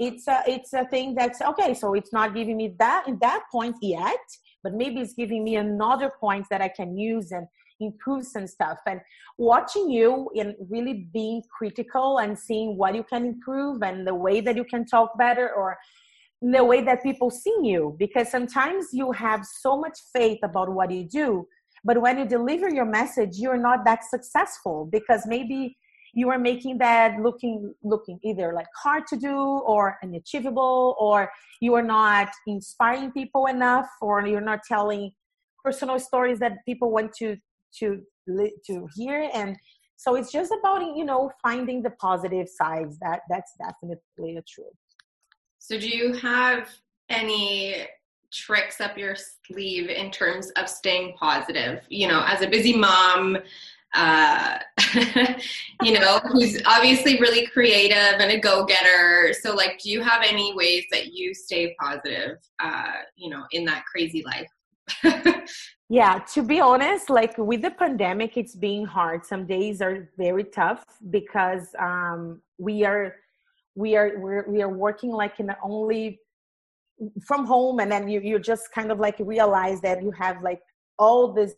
it's 0.00 0.26
a 0.26 0.42
it's 0.46 0.72
a 0.72 0.84
thing 0.86 1.14
that's 1.14 1.40
okay 1.40 1.74
so 1.74 1.94
it's 1.94 2.12
not 2.12 2.34
giving 2.34 2.56
me 2.56 2.74
that 2.78 3.06
in 3.06 3.16
that 3.20 3.44
point 3.52 3.76
yet 3.80 4.24
but 4.64 4.74
maybe 4.74 5.00
it's 5.00 5.14
giving 5.14 5.44
me 5.44 5.56
another 5.56 6.10
point 6.20 6.44
that 6.50 6.60
i 6.60 6.68
can 6.68 6.98
use 6.98 7.30
and 7.30 7.46
improve 7.80 8.24
some 8.26 8.46
stuff. 8.46 8.78
And 8.86 9.00
watching 9.36 9.90
you 9.90 10.30
and 10.36 10.54
really 10.68 11.08
being 11.12 11.42
critical 11.56 12.18
and 12.18 12.38
seeing 12.38 12.76
what 12.76 12.94
you 12.94 13.04
can 13.04 13.24
improve 13.24 13.82
and 13.82 14.06
the 14.06 14.14
way 14.14 14.40
that 14.40 14.56
you 14.56 14.64
can 14.64 14.84
talk 14.86 15.16
better 15.18 15.52
or 15.54 15.76
the 16.40 16.64
way 16.64 16.80
that 16.82 17.02
people 17.02 17.30
see 17.30 17.56
you 17.62 17.96
because 17.98 18.30
sometimes 18.30 18.86
you 18.92 19.10
have 19.12 19.44
so 19.44 19.76
much 19.76 19.98
faith 20.12 20.38
about 20.42 20.68
what 20.72 20.90
you 20.90 21.04
do 21.04 21.46
but 21.84 22.00
when 22.00 22.18
you 22.18 22.24
deliver 22.24 22.68
your 22.68 22.84
message 22.84 23.36
you're 23.36 23.56
not 23.56 23.84
that 23.84 24.04
successful 24.04 24.88
because 24.92 25.26
maybe 25.26 25.76
you 26.14 26.30
are 26.30 26.38
making 26.38 26.78
that 26.78 27.20
looking 27.20 27.74
looking 27.82 28.18
either 28.22 28.52
like 28.54 28.66
hard 28.82 29.06
to 29.06 29.16
do 29.16 29.36
or 29.36 29.98
unachievable 30.02 30.94
or 30.98 31.30
you 31.60 31.74
are 31.74 31.82
not 31.82 32.28
inspiring 32.46 33.10
people 33.12 33.46
enough 33.46 33.88
or 34.00 34.26
you're 34.26 34.40
not 34.40 34.60
telling 34.66 35.10
personal 35.64 35.98
stories 35.98 36.38
that 36.38 36.52
people 36.64 36.90
want 36.90 37.12
to 37.12 37.36
to 37.78 38.02
to 38.66 38.88
hear. 38.94 39.30
And 39.34 39.56
so 39.96 40.14
it's 40.14 40.30
just 40.32 40.52
about 40.58 40.80
you 40.96 41.04
know 41.04 41.30
finding 41.42 41.82
the 41.82 41.90
positive 41.90 42.48
sides. 42.48 42.98
That 43.00 43.20
that's 43.28 43.52
definitely 43.58 44.36
a 44.36 44.42
truth 44.42 44.78
so 45.68 45.78
do 45.78 45.86
you 45.88 46.14
have 46.14 46.70
any 47.10 47.86
tricks 48.32 48.80
up 48.80 48.96
your 48.96 49.14
sleeve 49.46 49.90
in 49.90 50.10
terms 50.10 50.50
of 50.56 50.66
staying 50.68 51.12
positive 51.18 51.82
you 51.90 52.08
know 52.08 52.22
as 52.26 52.40
a 52.40 52.48
busy 52.48 52.74
mom 52.74 53.36
uh, 53.94 54.58
you 55.82 55.98
know, 55.98 56.20
who's 56.30 56.60
obviously 56.66 57.18
really 57.20 57.46
creative 57.46 58.20
and 58.20 58.30
a 58.30 58.38
go-getter. 58.38 59.32
So, 59.40 59.54
like, 59.54 59.80
do 59.82 59.90
you 59.90 60.02
have 60.02 60.22
any 60.22 60.54
ways 60.54 60.84
that 60.90 61.14
you 61.14 61.32
stay 61.32 61.74
positive, 61.80 62.36
uh, 62.62 62.92
you 63.16 63.30
know, 63.30 63.44
in 63.52 63.64
that 63.64 63.84
crazy 63.86 64.22
life? 64.22 65.48
yeah, 65.88 66.18
to 66.34 66.42
be 66.42 66.60
honest, 66.60 67.08
like 67.08 67.36
with 67.38 67.62
the 67.62 67.70
pandemic, 67.70 68.36
it's 68.36 68.54
being 68.54 68.84
hard. 68.84 69.24
Some 69.24 69.46
days 69.46 69.80
are 69.80 70.10
very 70.18 70.44
tough 70.44 70.84
because 71.10 71.68
um, 71.78 72.42
we 72.58 72.84
are 72.84 73.16
we 73.78 73.96
are 73.96 74.12
we're, 74.18 74.44
we 74.48 74.60
are 74.60 74.74
working 74.86 75.12
like 75.12 75.38
in 75.38 75.50
only 75.62 76.18
from 77.24 77.46
home 77.46 77.78
and 77.78 77.90
then 77.92 78.08
you, 78.08 78.20
you 78.20 78.38
just 78.40 78.72
kind 78.74 78.90
of 78.90 78.98
like 78.98 79.16
realize 79.20 79.80
that 79.80 80.02
you 80.02 80.10
have 80.10 80.42
like 80.42 80.60
all 80.98 81.32
this 81.32 81.54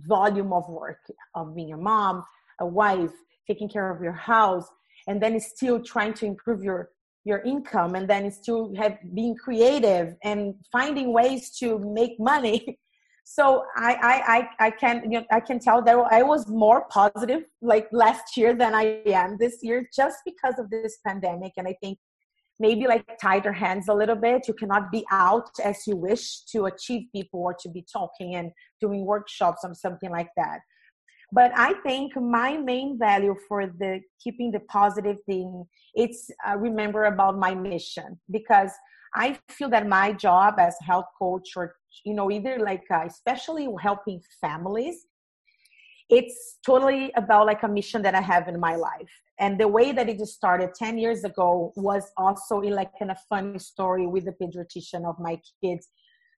volume 0.00 0.52
of 0.52 0.68
work 0.68 0.98
of 1.36 1.54
being 1.54 1.72
a 1.72 1.76
mom 1.76 2.24
a 2.60 2.66
wife 2.66 3.12
taking 3.46 3.68
care 3.68 3.88
of 3.90 4.02
your 4.02 4.18
house 4.34 4.66
and 5.06 5.22
then 5.22 5.38
still 5.38 5.80
trying 5.80 6.12
to 6.12 6.26
improve 6.26 6.62
your 6.62 6.90
your 7.24 7.40
income 7.42 7.94
and 7.94 8.08
then 8.08 8.30
still 8.32 8.74
have 8.76 8.96
being 9.14 9.36
creative 9.36 10.16
and 10.24 10.54
finding 10.72 11.12
ways 11.12 11.56
to 11.60 11.78
make 11.78 12.18
money 12.18 12.78
so 13.30 13.64
I, 13.76 13.92
I 14.10 14.14
i 14.36 14.66
i 14.66 14.70
can 14.70 15.02
you 15.12 15.20
know, 15.20 15.26
i 15.30 15.40
can 15.40 15.58
tell 15.58 15.82
that 15.82 15.96
i 16.10 16.22
was 16.22 16.48
more 16.48 16.86
positive 16.88 17.42
like 17.60 17.86
last 17.92 18.36
year 18.36 18.54
than 18.54 18.74
i 18.74 19.02
am 19.06 19.36
this 19.38 19.58
year 19.62 19.86
just 19.94 20.18
because 20.24 20.58
of 20.58 20.70
this 20.70 20.98
pandemic 21.06 21.52
and 21.58 21.68
i 21.68 21.74
think 21.82 21.98
maybe 22.60 22.86
like 22.86 23.04
tighter 23.20 23.52
hands 23.52 23.88
a 23.88 23.94
little 23.94 24.16
bit. 24.16 24.48
You 24.48 24.54
cannot 24.54 24.90
be 24.90 25.04
out 25.10 25.50
as 25.62 25.86
you 25.86 25.96
wish 25.96 26.40
to 26.52 26.66
achieve 26.66 27.02
people 27.14 27.40
or 27.40 27.54
to 27.60 27.68
be 27.68 27.84
talking 27.90 28.34
and 28.34 28.50
doing 28.80 29.04
workshops 29.04 29.60
or 29.64 29.74
something 29.74 30.10
like 30.10 30.30
that. 30.36 30.60
But 31.30 31.52
I 31.54 31.74
think 31.86 32.16
my 32.16 32.56
main 32.56 32.98
value 32.98 33.36
for 33.48 33.66
the 33.66 34.00
keeping 34.22 34.50
the 34.50 34.60
positive 34.60 35.18
thing, 35.26 35.64
it's 35.94 36.30
uh, 36.48 36.56
remember 36.56 37.04
about 37.04 37.38
my 37.38 37.54
mission 37.54 38.18
because 38.30 38.72
I 39.14 39.38
feel 39.48 39.68
that 39.70 39.86
my 39.86 40.12
job 40.12 40.54
as 40.58 40.74
health 40.82 41.06
coach 41.18 41.50
or 41.54 41.74
you 42.04 42.14
know 42.14 42.30
either 42.30 42.58
like 42.58 42.84
uh, 42.90 43.04
especially 43.06 43.68
helping 43.80 44.20
families 44.40 45.06
it's 46.10 46.58
totally 46.64 47.12
about 47.16 47.46
like 47.46 47.62
a 47.62 47.68
mission 47.68 48.02
that 48.02 48.14
I 48.14 48.20
have 48.20 48.48
in 48.48 48.58
my 48.58 48.76
life. 48.76 49.10
And 49.38 49.60
the 49.60 49.68
way 49.68 49.92
that 49.92 50.08
it 50.08 50.18
just 50.18 50.34
started 50.34 50.74
10 50.74 50.98
years 50.98 51.22
ago 51.24 51.72
was 51.76 52.10
also 52.16 52.60
in 52.62 52.72
like 52.72 52.90
in 53.00 53.10
a 53.10 53.16
funny 53.28 53.58
story 53.58 54.06
with 54.06 54.24
the 54.24 54.32
pediatrician 54.32 55.06
of 55.06 55.18
my 55.18 55.38
kids. 55.62 55.88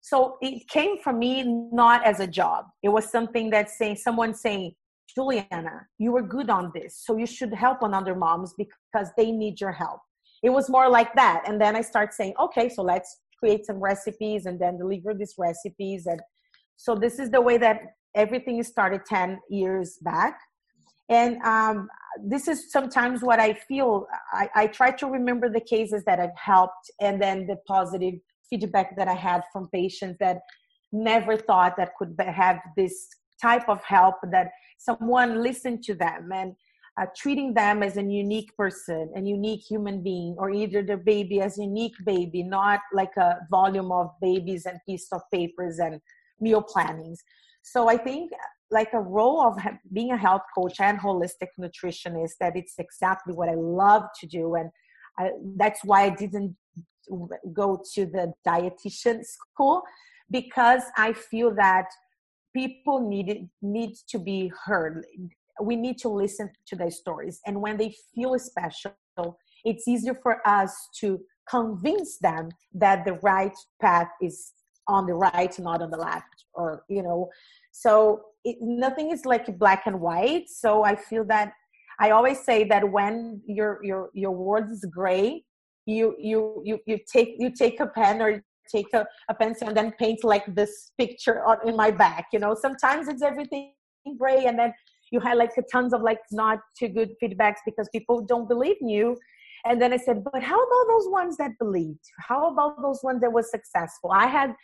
So 0.02 0.38
it 0.40 0.68
came 0.68 0.98
from 0.98 1.18
me 1.18 1.44
not 1.44 2.04
as 2.04 2.20
a 2.20 2.26
job. 2.26 2.66
It 2.82 2.88
was 2.88 3.10
something 3.10 3.50
that 3.50 3.70
saying 3.70 3.96
someone 3.96 4.34
saying, 4.34 4.72
Juliana, 5.14 5.86
you 5.98 6.12
were 6.12 6.22
good 6.22 6.50
on 6.50 6.72
this. 6.74 7.00
So 7.04 7.16
you 7.16 7.26
should 7.26 7.52
help 7.54 7.82
on 7.82 7.94
other 7.94 8.14
moms 8.14 8.54
because 8.56 9.08
they 9.16 9.30
need 9.30 9.60
your 9.60 9.72
help. 9.72 10.00
It 10.42 10.50
was 10.50 10.68
more 10.68 10.88
like 10.88 11.14
that. 11.14 11.44
And 11.46 11.60
then 11.60 11.76
I 11.76 11.82
start 11.82 12.14
saying, 12.14 12.34
okay, 12.40 12.68
so 12.68 12.82
let's 12.82 13.18
create 13.40 13.66
some 13.66 13.78
recipes 13.78 14.46
and 14.46 14.60
then 14.60 14.78
deliver 14.78 15.14
these 15.14 15.34
recipes. 15.38 16.06
And 16.06 16.20
so 16.76 16.94
this 16.94 17.18
is 17.18 17.30
the 17.30 17.40
way 17.40 17.58
that 17.58 17.80
everything 18.14 18.62
started 18.62 19.04
10 19.06 19.38
years 19.50 19.98
back 20.02 20.38
and 21.10 21.42
um, 21.42 21.88
this 22.24 22.48
is 22.48 22.72
sometimes 22.72 23.22
what 23.22 23.38
i 23.38 23.52
feel 23.52 24.06
I, 24.32 24.48
I, 24.54 24.66
try 24.66 24.90
to 24.92 25.06
remember 25.06 25.48
the 25.48 25.60
cases 25.60 26.02
that 26.06 26.18
i've 26.18 26.36
helped 26.36 26.90
and 27.00 27.20
then 27.20 27.46
the 27.46 27.56
positive 27.68 28.14
feedback 28.48 28.96
that 28.96 29.08
i 29.08 29.14
had 29.14 29.42
from 29.52 29.68
patients 29.72 30.16
that 30.20 30.38
never 30.92 31.36
thought 31.36 31.76
that 31.76 31.90
could 31.98 32.16
have 32.18 32.58
this 32.76 33.06
type 33.40 33.68
of 33.68 33.82
help 33.84 34.16
that 34.32 34.50
someone 34.78 35.42
listened 35.42 35.82
to 35.84 35.94
them 35.94 36.30
and 36.34 36.54
uh, 36.98 37.06
treating 37.16 37.54
them 37.54 37.82
as 37.82 37.96
a 37.96 38.02
unique 38.02 38.54
person 38.56 39.10
a 39.16 39.20
unique 39.20 39.62
human 39.62 40.02
being 40.02 40.34
or 40.38 40.50
either 40.50 40.82
their 40.82 40.96
baby 40.96 41.40
as 41.40 41.58
a 41.58 41.62
unique 41.62 41.94
baby 42.04 42.42
not 42.42 42.80
like 42.92 43.16
a 43.16 43.38
volume 43.50 43.92
of 43.92 44.10
babies 44.20 44.66
and 44.66 44.78
piece 44.86 45.08
of 45.12 45.20
papers 45.32 45.78
and 45.78 46.00
meal 46.40 46.62
plannings 46.62 47.22
so 47.62 47.88
I 47.88 47.96
think 47.96 48.32
like 48.70 48.92
a 48.92 49.00
role 49.00 49.40
of 49.40 49.58
being 49.92 50.12
a 50.12 50.16
health 50.16 50.42
coach 50.54 50.80
and 50.80 50.98
holistic 50.98 51.48
nutritionist 51.58 52.32
that 52.40 52.56
it's 52.56 52.74
exactly 52.78 53.34
what 53.34 53.48
I 53.48 53.54
love 53.54 54.04
to 54.20 54.26
do. 54.26 54.54
And 54.54 54.70
I, 55.18 55.30
that's 55.56 55.80
why 55.84 56.04
I 56.04 56.10
didn't 56.10 56.56
go 57.52 57.82
to 57.94 58.06
the 58.06 58.32
dietitian 58.46 59.24
school 59.24 59.82
because 60.30 60.82
I 60.96 61.12
feel 61.12 61.54
that 61.56 61.86
people 62.54 63.08
need 63.08 63.48
need 63.60 63.94
to 64.08 64.18
be 64.18 64.52
heard. 64.64 65.04
We 65.60 65.76
need 65.76 65.98
to 65.98 66.08
listen 66.08 66.50
to 66.66 66.76
their 66.76 66.90
stories, 66.90 67.40
and 67.46 67.60
when 67.60 67.76
they 67.76 67.94
feel 68.14 68.38
special, 68.38 68.94
it's 69.64 69.86
easier 69.86 70.14
for 70.22 70.46
us 70.46 70.88
to 71.00 71.20
convince 71.48 72.18
them 72.18 72.50
that 72.74 73.04
the 73.04 73.14
right 73.14 73.56
path 73.80 74.08
is 74.22 74.52
on 74.88 75.06
the 75.06 75.14
right, 75.14 75.56
not 75.58 75.82
on 75.82 75.90
the 75.90 75.96
left, 75.96 76.44
or 76.54 76.84
you 76.88 77.02
know. 77.02 77.28
So 77.72 78.22
it, 78.44 78.56
nothing 78.60 79.10
is 79.10 79.24
like 79.24 79.58
black 79.58 79.82
and 79.86 80.00
white. 80.00 80.48
So 80.48 80.84
I 80.84 80.96
feel 80.96 81.24
that 81.24 81.52
I 81.98 82.10
always 82.10 82.40
say 82.40 82.64
that 82.64 82.90
when 82.90 83.42
your 83.46 83.80
your 83.84 84.10
your 84.14 84.32
world 84.32 84.70
is 84.70 84.84
gray, 84.90 85.44
you 85.86 86.16
you 86.18 86.62
you 86.64 86.78
you 86.86 86.98
take 87.12 87.36
you 87.38 87.50
take 87.50 87.80
a 87.80 87.86
pen 87.86 88.22
or 88.22 88.42
take 88.70 88.92
a, 88.94 89.06
a 89.28 89.34
pencil 89.34 89.68
and 89.68 89.76
then 89.76 89.92
paint 89.98 90.22
like 90.24 90.54
this 90.54 90.92
picture 90.96 91.44
on 91.44 91.56
in 91.68 91.76
my 91.76 91.90
back. 91.90 92.28
You 92.32 92.38
know, 92.38 92.54
sometimes 92.54 93.08
it's 93.08 93.22
everything 93.22 93.72
gray 94.18 94.46
and 94.46 94.58
then 94.58 94.72
you 95.10 95.20
had 95.20 95.36
like 95.36 95.50
tons 95.70 95.92
of 95.92 96.02
like 96.02 96.20
not 96.30 96.58
too 96.78 96.88
good 96.88 97.10
feedbacks 97.22 97.58
because 97.64 97.88
people 97.92 98.20
don't 98.22 98.48
believe 98.48 98.76
in 98.80 98.88
you 98.88 99.16
and 99.64 99.80
then 99.80 99.92
i 99.92 99.96
said 99.96 100.22
but 100.32 100.42
how 100.42 100.56
about 100.56 100.86
those 100.88 101.08
ones 101.08 101.36
that 101.36 101.52
believed 101.58 102.04
how 102.18 102.50
about 102.52 102.80
those 102.82 103.00
ones 103.02 103.20
that 103.20 103.32
was 103.32 103.50
successful 103.50 104.10
i 104.12 104.26
had 104.26 104.54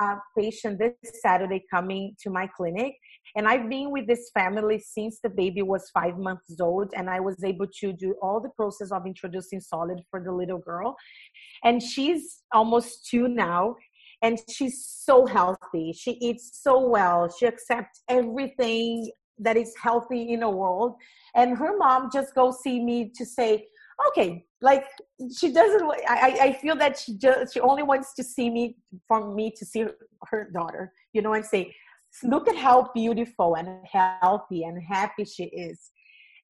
a 0.00 0.16
patient 0.38 0.78
this 0.78 0.92
Saturday 1.22 1.64
coming 1.70 2.14
to 2.20 2.30
my 2.30 2.46
clinic. 2.46 2.94
And 3.34 3.48
I've 3.48 3.68
been 3.68 3.90
with 3.90 4.06
this 4.06 4.30
family 4.34 4.78
since 4.78 5.20
the 5.22 5.30
baby 5.30 5.62
was 5.62 5.90
five 5.90 6.18
months 6.18 6.60
old. 6.60 6.92
And 6.94 7.08
I 7.08 7.20
was 7.20 7.42
able 7.42 7.66
to 7.80 7.92
do 7.92 8.14
all 8.22 8.40
the 8.40 8.50
process 8.50 8.92
of 8.92 9.06
introducing 9.06 9.60
solid 9.60 10.00
for 10.10 10.22
the 10.22 10.32
little 10.32 10.58
girl. 10.58 10.96
And 11.64 11.82
she's 11.82 12.42
almost 12.52 13.06
two 13.08 13.28
now. 13.28 13.76
And 14.22 14.38
she's 14.50 14.84
so 14.86 15.26
healthy. 15.26 15.92
She 15.92 16.12
eats 16.12 16.60
so 16.62 16.86
well. 16.86 17.32
She 17.38 17.46
accepts 17.46 18.02
everything 18.08 19.10
that 19.38 19.56
is 19.56 19.74
healthy 19.80 20.32
in 20.32 20.40
the 20.40 20.50
world. 20.50 20.94
And 21.34 21.56
her 21.56 21.76
mom 21.76 22.10
just 22.12 22.34
goes 22.34 22.60
see 22.62 22.82
me 22.82 23.12
to 23.16 23.24
say, 23.24 23.66
okay, 24.08 24.44
like 24.60 24.84
she 25.38 25.52
doesn't 25.52 25.82
I, 26.08 26.38
I 26.40 26.52
feel 26.54 26.76
that 26.76 26.98
she 26.98 27.16
just 27.18 27.54
she 27.54 27.60
only 27.60 27.82
wants 27.82 28.14
to 28.14 28.24
see 28.24 28.48
me 28.50 28.76
for 29.06 29.34
me 29.34 29.52
to 29.56 29.66
see 29.66 29.84
her 30.30 30.50
daughter 30.50 30.92
you 31.12 31.20
know 31.20 31.34
and 31.34 31.44
say 31.44 31.74
look 32.22 32.48
at 32.48 32.56
how 32.56 32.90
beautiful 32.94 33.56
and 33.56 33.68
healthy 33.86 34.64
and 34.64 34.82
happy 34.82 35.24
she 35.24 35.44
is. 35.44 35.90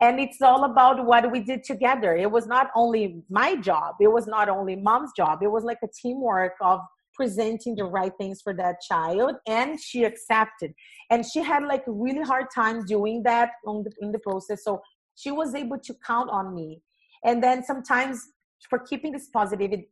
And 0.00 0.20
it's 0.20 0.42
all 0.42 0.64
about 0.64 1.04
what 1.06 1.30
we 1.32 1.40
did 1.40 1.64
together. 1.64 2.14
It 2.14 2.30
was 2.30 2.46
not 2.46 2.68
only 2.76 3.22
my 3.30 3.56
job. 3.56 3.94
It 4.00 4.08
was 4.08 4.26
not 4.26 4.48
only 4.48 4.76
mom's 4.76 5.12
job. 5.16 5.38
It 5.42 5.50
was 5.50 5.64
like 5.64 5.78
a 5.82 5.88
teamwork 5.88 6.52
of 6.60 6.80
presenting 7.16 7.74
the 7.74 7.84
right 7.84 8.12
things 8.18 8.40
for 8.42 8.54
that 8.54 8.76
child 8.80 9.36
and 9.46 9.80
she 9.80 10.04
accepted. 10.04 10.72
And 11.10 11.24
she 11.24 11.42
had 11.42 11.64
like 11.64 11.82
really 11.86 12.22
hard 12.22 12.46
time 12.54 12.84
doing 12.84 13.22
that 13.24 13.50
the, 13.64 13.90
in 14.00 14.12
the 14.12 14.18
process 14.18 14.64
so 14.64 14.82
she 15.14 15.30
was 15.30 15.54
able 15.54 15.78
to 15.78 15.94
count 16.06 16.28
on 16.30 16.54
me. 16.54 16.82
And 17.24 17.42
then 17.42 17.64
sometimes 17.64 18.20
for 18.68 18.78
keeping 18.78 19.12
this 19.12 19.28
positivity 19.28 19.88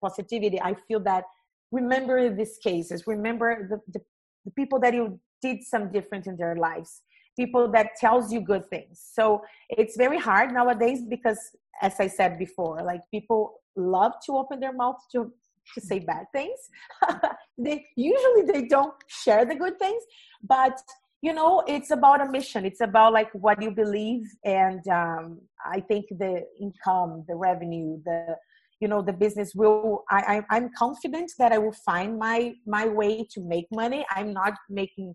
positivity 0.00 0.58
i 0.62 0.74
feel 0.88 0.98
that 1.00 1.24
remember 1.70 2.34
these 2.34 2.56
cases 2.64 3.06
remember 3.06 3.68
the, 3.68 3.78
the, 3.92 4.00
the 4.46 4.50
people 4.52 4.80
that 4.80 4.94
you 4.94 5.20
did 5.42 5.62
some 5.62 5.92
different 5.92 6.26
in 6.26 6.34
their 6.38 6.56
lives 6.56 7.02
people 7.36 7.70
that 7.72 7.88
tells 7.98 8.32
you 8.32 8.40
good 8.40 8.68
things. 8.68 9.00
So 9.12 9.42
it's 9.68 9.96
very 9.96 10.18
hard 10.18 10.52
nowadays 10.52 11.00
because 11.08 11.38
as 11.82 11.94
i 11.98 12.06
said 12.06 12.38
before 12.38 12.76
like 12.92 13.00
people 13.10 13.40
love 13.76 14.12
to 14.26 14.36
open 14.36 14.60
their 14.60 14.72
mouth 14.72 15.00
to 15.12 15.32
to 15.74 15.80
say 15.80 15.98
bad 16.00 16.26
things. 16.32 16.58
They 17.62 17.84
usually 17.94 18.42
they 18.50 18.68
don't 18.68 18.94
share 19.06 19.44
the 19.44 19.54
good 19.54 19.78
things 19.78 20.02
but 20.42 20.80
you 21.22 21.32
know 21.32 21.62
it's 21.66 21.90
about 21.90 22.20
a 22.22 22.30
mission. 22.30 22.64
It's 22.64 22.80
about 22.80 23.12
like 23.12 23.30
what 23.32 23.60
you 23.62 23.70
believe 23.70 24.22
and 24.44 24.86
um, 24.88 25.40
i 25.64 25.80
think 25.80 26.06
the 26.18 26.44
income 26.60 27.24
the 27.28 27.34
revenue 27.34 28.00
the 28.04 28.36
you 28.80 28.88
know 28.88 29.02
the 29.02 29.12
business 29.12 29.54
will 29.54 30.04
I, 30.10 30.20
I 30.50 30.56
i'm 30.56 30.70
confident 30.76 31.30
that 31.38 31.52
i 31.52 31.58
will 31.58 31.76
find 31.84 32.18
my 32.18 32.54
my 32.66 32.86
way 32.86 33.26
to 33.32 33.40
make 33.40 33.66
money. 33.70 34.06
I'm 34.16 34.32
not 34.32 34.54
making 34.70 35.14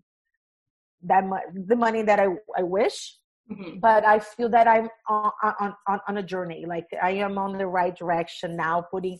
that 1.02 1.26
much 1.26 1.42
the 1.66 1.76
money 1.76 2.02
that 2.02 2.20
i 2.20 2.28
i 2.56 2.62
wish 2.62 3.16
mm-hmm. 3.50 3.78
but 3.80 4.04
i 4.04 4.18
feel 4.18 4.48
that 4.50 4.68
i'm 4.68 4.88
on, 5.08 5.32
on 5.60 5.74
on 5.88 6.00
on 6.08 6.16
a 6.18 6.22
journey. 6.22 6.64
Like 6.66 6.86
i 7.02 7.10
am 7.10 7.38
on 7.38 7.58
the 7.58 7.66
right 7.66 7.96
direction 7.96 8.56
now 8.56 8.86
putting 8.92 9.18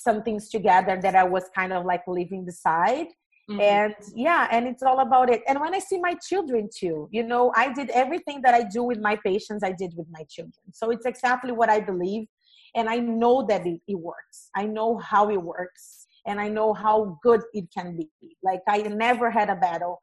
some 0.00 0.22
things 0.22 0.48
together 0.48 0.98
that 1.00 1.14
i 1.14 1.24
was 1.24 1.44
kind 1.54 1.72
of 1.72 1.84
like 1.84 2.02
leaving 2.06 2.44
beside 2.44 3.08
Mm-hmm. 3.50 3.60
And 3.60 3.94
yeah, 4.14 4.46
and 4.52 4.68
it's 4.68 4.82
all 4.82 5.00
about 5.00 5.28
it. 5.28 5.42
And 5.48 5.58
when 5.60 5.74
I 5.74 5.80
see 5.80 5.98
my 5.98 6.14
children 6.14 6.68
too, 6.74 7.08
you 7.10 7.24
know, 7.24 7.52
I 7.56 7.72
did 7.72 7.90
everything 7.90 8.40
that 8.42 8.54
I 8.54 8.62
do 8.62 8.84
with 8.84 9.00
my 9.00 9.16
patients, 9.24 9.64
I 9.64 9.72
did 9.72 9.92
with 9.96 10.06
my 10.10 10.24
children. 10.30 10.62
So 10.72 10.90
it's 10.90 11.06
exactly 11.06 11.50
what 11.50 11.68
I 11.68 11.80
believe. 11.80 12.28
And 12.76 12.88
I 12.88 12.98
know 12.98 13.44
that 13.48 13.66
it, 13.66 13.80
it 13.88 13.98
works. 13.98 14.50
I 14.54 14.66
know 14.66 14.98
how 14.98 15.30
it 15.30 15.42
works. 15.42 16.06
And 16.26 16.40
I 16.40 16.48
know 16.48 16.72
how 16.74 17.18
good 17.24 17.40
it 17.52 17.64
can 17.76 17.96
be. 17.96 18.08
Like 18.42 18.60
I 18.68 18.82
never 18.82 19.30
had 19.30 19.50
a 19.50 19.56
battle 19.56 20.00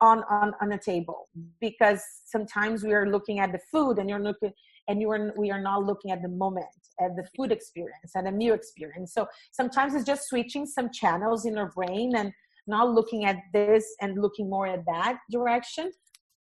on 0.00 0.22
on 0.30 0.54
on 0.60 0.72
a 0.72 0.78
table 0.78 1.28
because 1.60 2.02
sometimes 2.24 2.82
we 2.82 2.94
are 2.94 3.10
looking 3.10 3.38
at 3.40 3.52
the 3.52 3.60
food 3.70 3.98
and 3.98 4.08
you're 4.08 4.22
looking 4.22 4.52
and 4.88 5.00
you 5.00 5.10
are 5.10 5.32
we 5.36 5.50
are 5.50 5.60
not 5.60 5.84
looking 5.84 6.10
at 6.10 6.22
the 6.22 6.28
moment 6.28 6.66
at 7.00 7.14
the 7.16 7.24
food 7.36 7.52
experience 7.52 8.12
and 8.14 8.26
the 8.26 8.32
meal 8.32 8.54
experience. 8.54 9.14
So 9.14 9.28
sometimes 9.52 9.94
it's 9.94 10.04
just 10.04 10.28
switching 10.28 10.66
some 10.66 10.90
channels 10.90 11.44
in 11.46 11.56
our 11.58 11.70
brain 11.70 12.16
and 12.16 12.32
not 12.66 12.90
looking 12.90 13.24
at 13.24 13.36
this 13.52 13.84
and 14.00 14.20
looking 14.20 14.50
more 14.50 14.66
at 14.66 14.84
that 14.86 15.18
direction. 15.30 15.90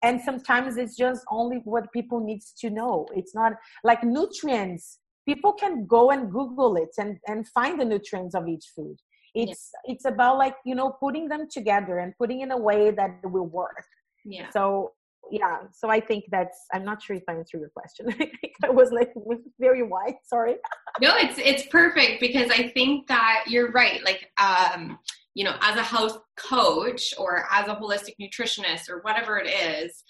And 0.03 0.21
sometimes 0.21 0.77
it's 0.77 0.97
just 0.97 1.23
only 1.31 1.59
what 1.65 1.93
people 1.93 2.21
needs 2.21 2.53
to 2.61 2.71
know. 2.71 3.07
It's 3.15 3.35
not 3.35 3.53
like 3.85 4.03
nutrients. 4.03 4.99
People 5.27 5.53
can 5.53 5.87
go 5.87 6.11
and 6.11 6.31
google 6.31 6.77
it 6.77 6.91
and 6.99 7.19
and 7.27 7.47
find 7.49 7.79
the 7.79 7.85
nutrients 7.85 8.35
of 8.35 8.49
each 8.49 8.67
food. 8.75 8.97
It's 9.35 9.71
yeah. 9.85 9.93
it's 9.93 10.07
about 10.07 10.39
like 10.39 10.55
you 10.65 10.75
know 10.75 10.97
putting 10.99 11.29
them 11.29 11.47
together 11.51 11.99
and 11.99 12.17
putting 12.17 12.41
in 12.41 12.51
a 12.51 12.59
way 12.59 12.91
that 12.91 13.11
it 13.23 13.31
will 13.31 13.47
work. 13.47 13.85
Yeah. 14.25 14.49
So 14.51 14.93
yeah 15.31 15.59
so 15.73 15.89
i 15.91 16.01
think 16.01 16.25
that's 16.31 16.67
i'm 16.73 16.85
not 16.85 17.03
sure 17.03 17.17
if 17.17 17.23
i 17.29 17.33
answered 17.33 17.61
your 17.61 17.71
question 17.71 18.07
i 18.11 18.13
think 18.13 18.55
i 18.65 18.69
was 18.69 18.91
like 18.91 19.13
very 19.59 19.83
wide 19.83 20.15
sorry 20.25 20.57
no 21.01 21.15
it's 21.17 21.39
it's 21.39 21.67
perfect 21.69 22.21
because 22.21 22.51
i 22.51 22.69
think 22.69 23.07
that 23.07 23.45
you're 23.47 23.71
right 23.73 24.05
like 24.05 24.31
um 24.39 24.99
you 25.35 25.45
know, 25.45 25.55
as 25.61 25.77
a 25.77 25.83
health 25.83 26.19
coach 26.37 27.15
or 27.19 27.47
as 27.51 27.69
a 27.69 27.77
holistic 27.77 28.15
nutritionist 28.21 28.89
or 28.89 29.01
whatever 29.03 29.39
it 29.39 29.49
is, 29.49 30.03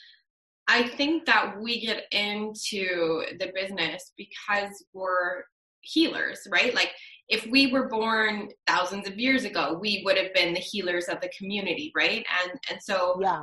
I 0.66 0.88
think 0.88 1.26
that 1.26 1.60
we 1.60 1.80
get 1.84 2.04
into 2.12 3.24
the 3.38 3.52
business 3.54 4.12
because 4.16 4.84
we're 4.92 5.44
healers, 5.82 6.46
right? 6.50 6.74
Like 6.74 6.92
if 7.28 7.46
we 7.46 7.72
were 7.72 7.88
born 7.88 8.48
thousands 8.66 9.08
of 9.08 9.18
years 9.18 9.44
ago, 9.44 9.78
we 9.80 10.02
would 10.04 10.16
have 10.16 10.32
been 10.32 10.54
the 10.54 10.60
healers 10.60 11.08
of 11.08 11.20
the 11.20 11.30
community, 11.36 11.92
right? 11.94 12.24
And 12.42 12.58
and 12.70 12.82
so 12.82 13.18
yeah. 13.20 13.42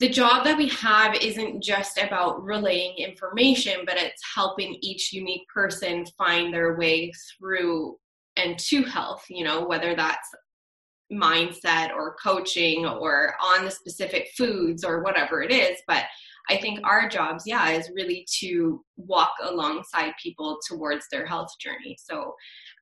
The 0.00 0.08
job 0.08 0.44
that 0.44 0.58
we 0.58 0.68
have 0.68 1.14
isn't 1.14 1.62
just 1.62 1.98
about 1.98 2.42
relaying 2.42 2.98
information, 2.98 3.84
but 3.86 3.96
it's 3.96 4.22
helping 4.34 4.76
each 4.80 5.12
unique 5.12 5.46
person 5.48 6.04
find 6.18 6.52
their 6.52 6.76
way 6.76 7.12
through 7.38 7.96
and 8.36 8.58
to 8.58 8.82
health, 8.82 9.24
you 9.28 9.44
know, 9.44 9.64
whether 9.64 9.94
that's 9.94 10.28
mindset 11.12 11.94
or 11.94 12.16
coaching 12.22 12.84
or 12.86 13.34
on 13.40 13.64
the 13.64 13.70
specific 13.70 14.30
foods 14.36 14.84
or 14.84 15.02
whatever 15.02 15.42
it 15.42 15.52
is. 15.52 15.78
But 15.86 16.04
i 16.50 16.56
think 16.58 16.78
our 16.84 17.08
jobs 17.08 17.44
yeah 17.46 17.70
is 17.70 17.90
really 17.94 18.26
to 18.40 18.84
walk 18.96 19.32
alongside 19.42 20.12
people 20.22 20.58
towards 20.68 21.06
their 21.10 21.26
health 21.26 21.50
journey. 21.60 21.96
So 21.98 22.34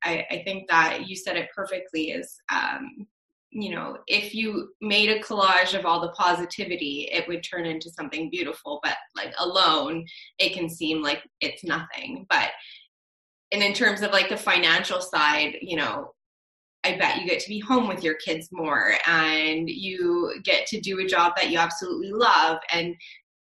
i, 0.04 0.24
I 0.30 0.42
think 0.44 0.68
that 0.68 1.06
you 1.06 1.16
said 1.16 1.36
it 1.36 1.48
perfectly 1.54 2.10
is 2.10 2.34
um, 2.52 3.06
you 3.52 3.70
know 3.70 3.98
if 4.06 4.34
you 4.34 4.68
made 4.80 5.10
a 5.10 5.20
collage 5.20 5.78
of 5.78 5.84
all 5.84 6.00
the 6.00 6.08
positivity 6.10 7.08
it 7.12 7.28
would 7.28 7.44
turn 7.44 7.66
into 7.66 7.90
something 7.90 8.30
beautiful 8.30 8.80
but 8.82 8.96
like 9.14 9.32
alone 9.38 10.04
it 10.38 10.54
can 10.54 10.68
seem 10.68 11.02
like 11.02 11.22
it's 11.40 11.62
nothing 11.62 12.26
but 12.30 12.50
and 13.52 13.62
in 13.62 13.74
terms 13.74 14.00
of 14.00 14.10
like 14.10 14.28
the 14.28 14.36
financial 14.36 15.00
side 15.00 15.56
you 15.60 15.76
know 15.76 16.12
I 16.84 16.96
bet 16.96 17.20
you 17.20 17.28
get 17.28 17.40
to 17.40 17.48
be 17.48 17.60
home 17.60 17.86
with 17.86 18.02
your 18.02 18.14
kids 18.14 18.48
more 18.50 18.94
and 19.06 19.70
you 19.70 20.34
get 20.44 20.66
to 20.66 20.80
do 20.80 20.98
a 20.98 21.06
job 21.06 21.34
that 21.36 21.50
you 21.50 21.58
absolutely 21.58 22.10
love. 22.10 22.58
And 22.72 22.96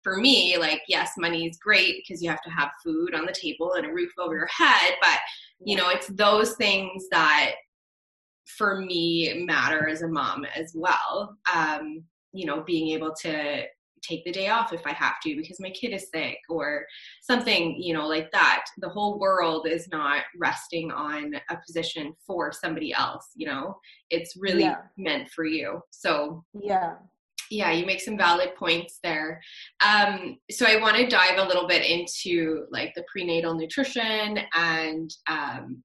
for 0.02 0.16
me, 0.16 0.56
like, 0.58 0.82
yes, 0.88 1.12
money 1.16 1.46
is 1.46 1.56
great 1.58 2.02
because 2.02 2.20
you 2.20 2.30
have 2.30 2.42
to 2.42 2.50
have 2.50 2.70
food 2.84 3.14
on 3.14 3.26
the 3.26 3.34
table 3.40 3.74
and 3.74 3.86
a 3.86 3.92
roof 3.92 4.10
over 4.18 4.34
your 4.34 4.48
head. 4.48 4.94
But, 5.00 5.18
you 5.64 5.76
know, 5.76 5.88
it's 5.88 6.08
those 6.08 6.54
things 6.54 7.06
that 7.12 7.52
for 8.56 8.80
me 8.80 9.44
matter 9.46 9.88
as 9.88 10.02
a 10.02 10.08
mom 10.08 10.44
as 10.56 10.72
well. 10.74 11.36
Um, 11.54 12.04
you 12.32 12.46
know, 12.46 12.62
being 12.62 12.88
able 12.88 13.14
to 13.22 13.64
take 14.02 14.24
the 14.24 14.32
day 14.32 14.48
off 14.48 14.72
if 14.72 14.86
I 14.86 14.92
have 14.92 15.20
to 15.24 15.36
because 15.36 15.60
my 15.60 15.70
kid 15.70 15.92
is 15.92 16.08
sick 16.12 16.38
or 16.48 16.86
something, 17.22 17.80
you 17.80 17.94
know, 17.94 18.06
like 18.06 18.30
that. 18.32 18.64
The 18.78 18.88
whole 18.88 19.18
world 19.18 19.66
is 19.66 19.88
not 19.88 20.22
resting 20.36 20.90
on 20.90 21.34
a 21.50 21.56
position 21.66 22.14
for 22.26 22.52
somebody 22.52 22.92
else, 22.92 23.30
you 23.34 23.46
know, 23.46 23.76
it's 24.10 24.36
really 24.38 24.64
yeah. 24.64 24.82
meant 24.96 25.28
for 25.30 25.44
you. 25.44 25.80
So, 25.90 26.44
yeah. 26.54 26.94
Yeah, 27.50 27.72
you 27.72 27.86
make 27.86 28.02
some 28.02 28.18
valid 28.18 28.54
points 28.56 28.98
there. 29.02 29.40
Um, 29.82 30.36
so 30.50 30.66
I 30.66 30.76
want 30.82 30.96
to 30.96 31.06
dive 31.06 31.38
a 31.38 31.46
little 31.46 31.66
bit 31.66 31.82
into 31.82 32.66
like 32.70 32.92
the 32.94 33.04
prenatal 33.10 33.54
nutrition 33.54 34.40
and 34.52 35.10
um, 35.30 35.82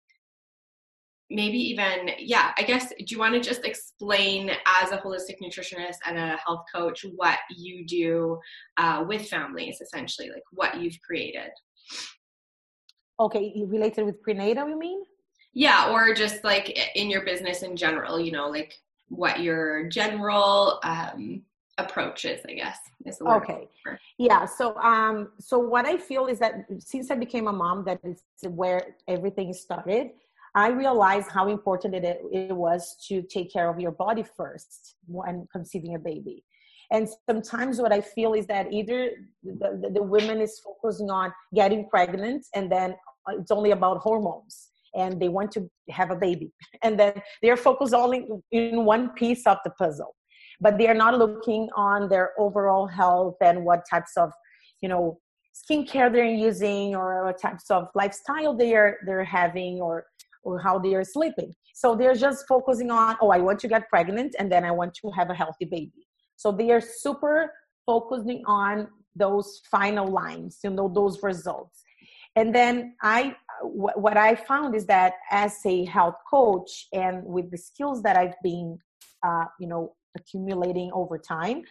maybe 1.34 1.58
even 1.58 2.12
yeah 2.19 2.52
i 2.58 2.62
guess 2.62 2.89
do 2.89 3.06
you 3.08 3.19
want 3.19 3.34
to 3.34 3.39
just 3.39 3.65
explain 3.65 4.52
as 4.82 4.91
a 4.91 4.98
holistic 4.98 5.38
nutritionist 5.43 5.98
and 6.06 6.17
a 6.17 6.38
health 6.46 6.63
coach 6.74 7.06
what 7.15 7.39
you 7.58 7.86
do 7.86 8.38
uh, 8.78 9.04
with 9.08 9.28
families 9.28 9.82
essentially 9.82 10.30
like 10.30 10.43
what 10.52 10.80
you've 10.80 10.98
created? 11.06 11.50
Okay 13.19 13.54
related 13.67 14.06
with 14.06 14.22
prenatal 14.22 14.69
you 14.69 14.78
mean? 14.78 15.04
Yeah 15.54 15.91
or 15.91 16.13
just 16.13 16.43
like 16.43 16.78
in 16.96 17.10
your 17.10 17.26
business 17.26 17.63
in 17.63 17.76
general 17.76 18.19
you 18.19 18.32
know 18.32 18.48
like 18.48 18.74
what 19.10 19.41
your 19.41 19.88
general 19.89 20.80
um, 20.84 21.43
approach 21.80 22.26
is 22.26 22.39
i 22.48 22.54
guess 22.54 22.78
is 23.06 23.19
okay. 23.22 23.67
yeah 24.19 24.46
so 24.46 24.76
um 24.78 25.30
so 25.39 25.58
what 25.58 25.86
i 25.86 25.98
feel 25.98 26.28
is 26.28 26.38
that 26.38 26.65
since 26.78 27.10
i 27.10 27.15
became 27.15 27.48
a 27.48 27.52
mom 27.52 27.84
that 27.84 28.00
is 28.04 28.22
where 28.50 28.96
everything 29.08 29.52
started 29.54 30.12
I 30.56 30.70
realized 30.70 31.30
how 31.30 31.50
important 31.50 31.96
it, 31.96 32.22
it 32.32 32.56
was 32.56 32.96
to 33.08 33.24
take 33.24 33.52
care 33.52 33.70
of 33.70 33.80
your 33.80 33.92
body 33.92 34.24
first 34.38 34.96
when 35.08 35.48
conceiving 35.52 35.96
a 35.96 36.00
baby. 36.00 36.44
And 36.92 37.10
sometimes 37.28 37.82
what 37.82 37.92
I 37.92 38.02
feel 38.02 38.34
is 38.34 38.46
that 38.48 38.72
either 38.72 39.10
the, 39.44 39.80
the, 39.82 39.89
the 39.96 40.04
women 40.04 40.39
is 40.42 40.60
focusing 40.60 41.10
on 41.10 41.34
getting 41.56 41.89
pregnant 41.89 42.46
and 42.54 42.72
then 42.72 42.96
it's 43.30 43.52
only 43.52 43.72
about 43.72 43.98
hormones 43.98 44.70
and 44.94 45.20
they 45.20 45.30
want 45.30 45.52
to 45.54 45.70
have 45.89 46.12
a 46.12 46.16
baby. 46.16 46.52
And 46.84 47.00
then 47.00 47.13
they're 47.42 47.58
focused 47.58 47.94
only 47.94 48.28
in 48.52 48.86
one 48.86 49.10
piece 49.10 49.48
of 49.48 49.58
the 49.63 49.72
puzzle. 49.72 50.16
But 50.62 50.78
they 50.78 50.88
are 50.88 50.94
not 50.94 51.18
looking 51.18 51.68
on 51.76 52.10
their 52.10 52.32
overall 52.38 52.86
health 52.86 53.38
and 53.42 53.66
what 53.66 53.82
types 53.89 54.12
of, 54.18 54.32
you 54.82 54.89
know, 54.89 55.20
skincare 55.54 56.12
they're 56.12 56.26
using 56.26 56.96
or 56.96 57.26
what 57.26 57.42
types 57.42 57.70
of 57.70 57.88
lifestyle 57.96 58.56
they're 58.56 58.98
they're 59.06 59.24
having 59.24 59.80
or 59.82 60.06
or 60.43 60.60
how 60.60 60.77
they 60.79 60.93
are 60.95 61.03
sleeping. 61.03 61.53
So 61.73 61.95
they're 61.95 62.15
just 62.15 62.45
focusing 62.47 62.91
on 62.91 63.15
oh 63.21 63.29
i 63.29 63.39
want 63.39 63.60
to 63.60 63.67
get 63.67 63.89
pregnant 63.89 64.36
and 64.39 64.51
then 64.51 64.63
i 64.63 64.71
want 64.71 64.93
to 64.95 65.10
have 65.12 65.29
a 65.29 65.34
healthy 65.34 65.65
baby. 65.65 66.08
So 66.36 66.51
they 66.51 66.71
are 66.71 66.82
super 66.82 67.53
focusing 67.86 68.43
on 68.45 68.88
those 69.15 69.62
final 69.69 70.08
lines 70.08 70.60
you 70.63 70.69
know 70.69 70.88
those 70.88 71.21
results. 71.23 71.84
And 72.36 72.53
then 72.53 72.95
i 73.01 73.36
what 73.62 74.17
i 74.17 74.36
found 74.36 74.75
is 74.75 74.86
that 74.88 75.13
as 75.32 75.58
a 75.65 75.86
health 75.86 76.15
coach 76.29 76.88
and 76.91 77.23
with 77.23 77.49
the 77.51 77.58
skills 77.58 78.01
that 78.01 78.17
i've 78.17 78.36
been 78.43 78.77
uh, 79.25 79.45
you 79.60 79.67
know 79.67 79.93
accumulating 80.17 80.91
over 80.93 81.17
time 81.17 81.63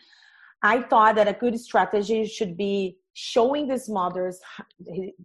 i 0.62 0.80
thought 0.80 1.16
that 1.16 1.28
a 1.28 1.32
good 1.32 1.58
strategy 1.60 2.24
should 2.26 2.56
be 2.56 2.96
showing 3.14 3.68
these 3.68 3.88
mothers 3.88 4.40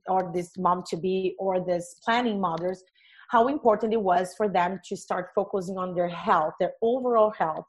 or 0.08 0.32
this 0.34 0.58
mom 0.58 0.84
to 0.90 0.98
be 0.98 1.36
or 1.40 1.64
this 1.66 1.96
planning 2.04 2.40
mothers 2.40 2.84
how 3.30 3.48
important 3.48 3.94
it 3.94 4.02
was 4.02 4.34
for 4.36 4.48
them 4.48 4.80
to 4.88 4.96
start 4.96 5.30
focusing 5.36 5.78
on 5.78 5.94
their 5.94 6.10
health 6.10 6.54
their 6.60 6.74
overall 6.82 7.32
health 7.32 7.66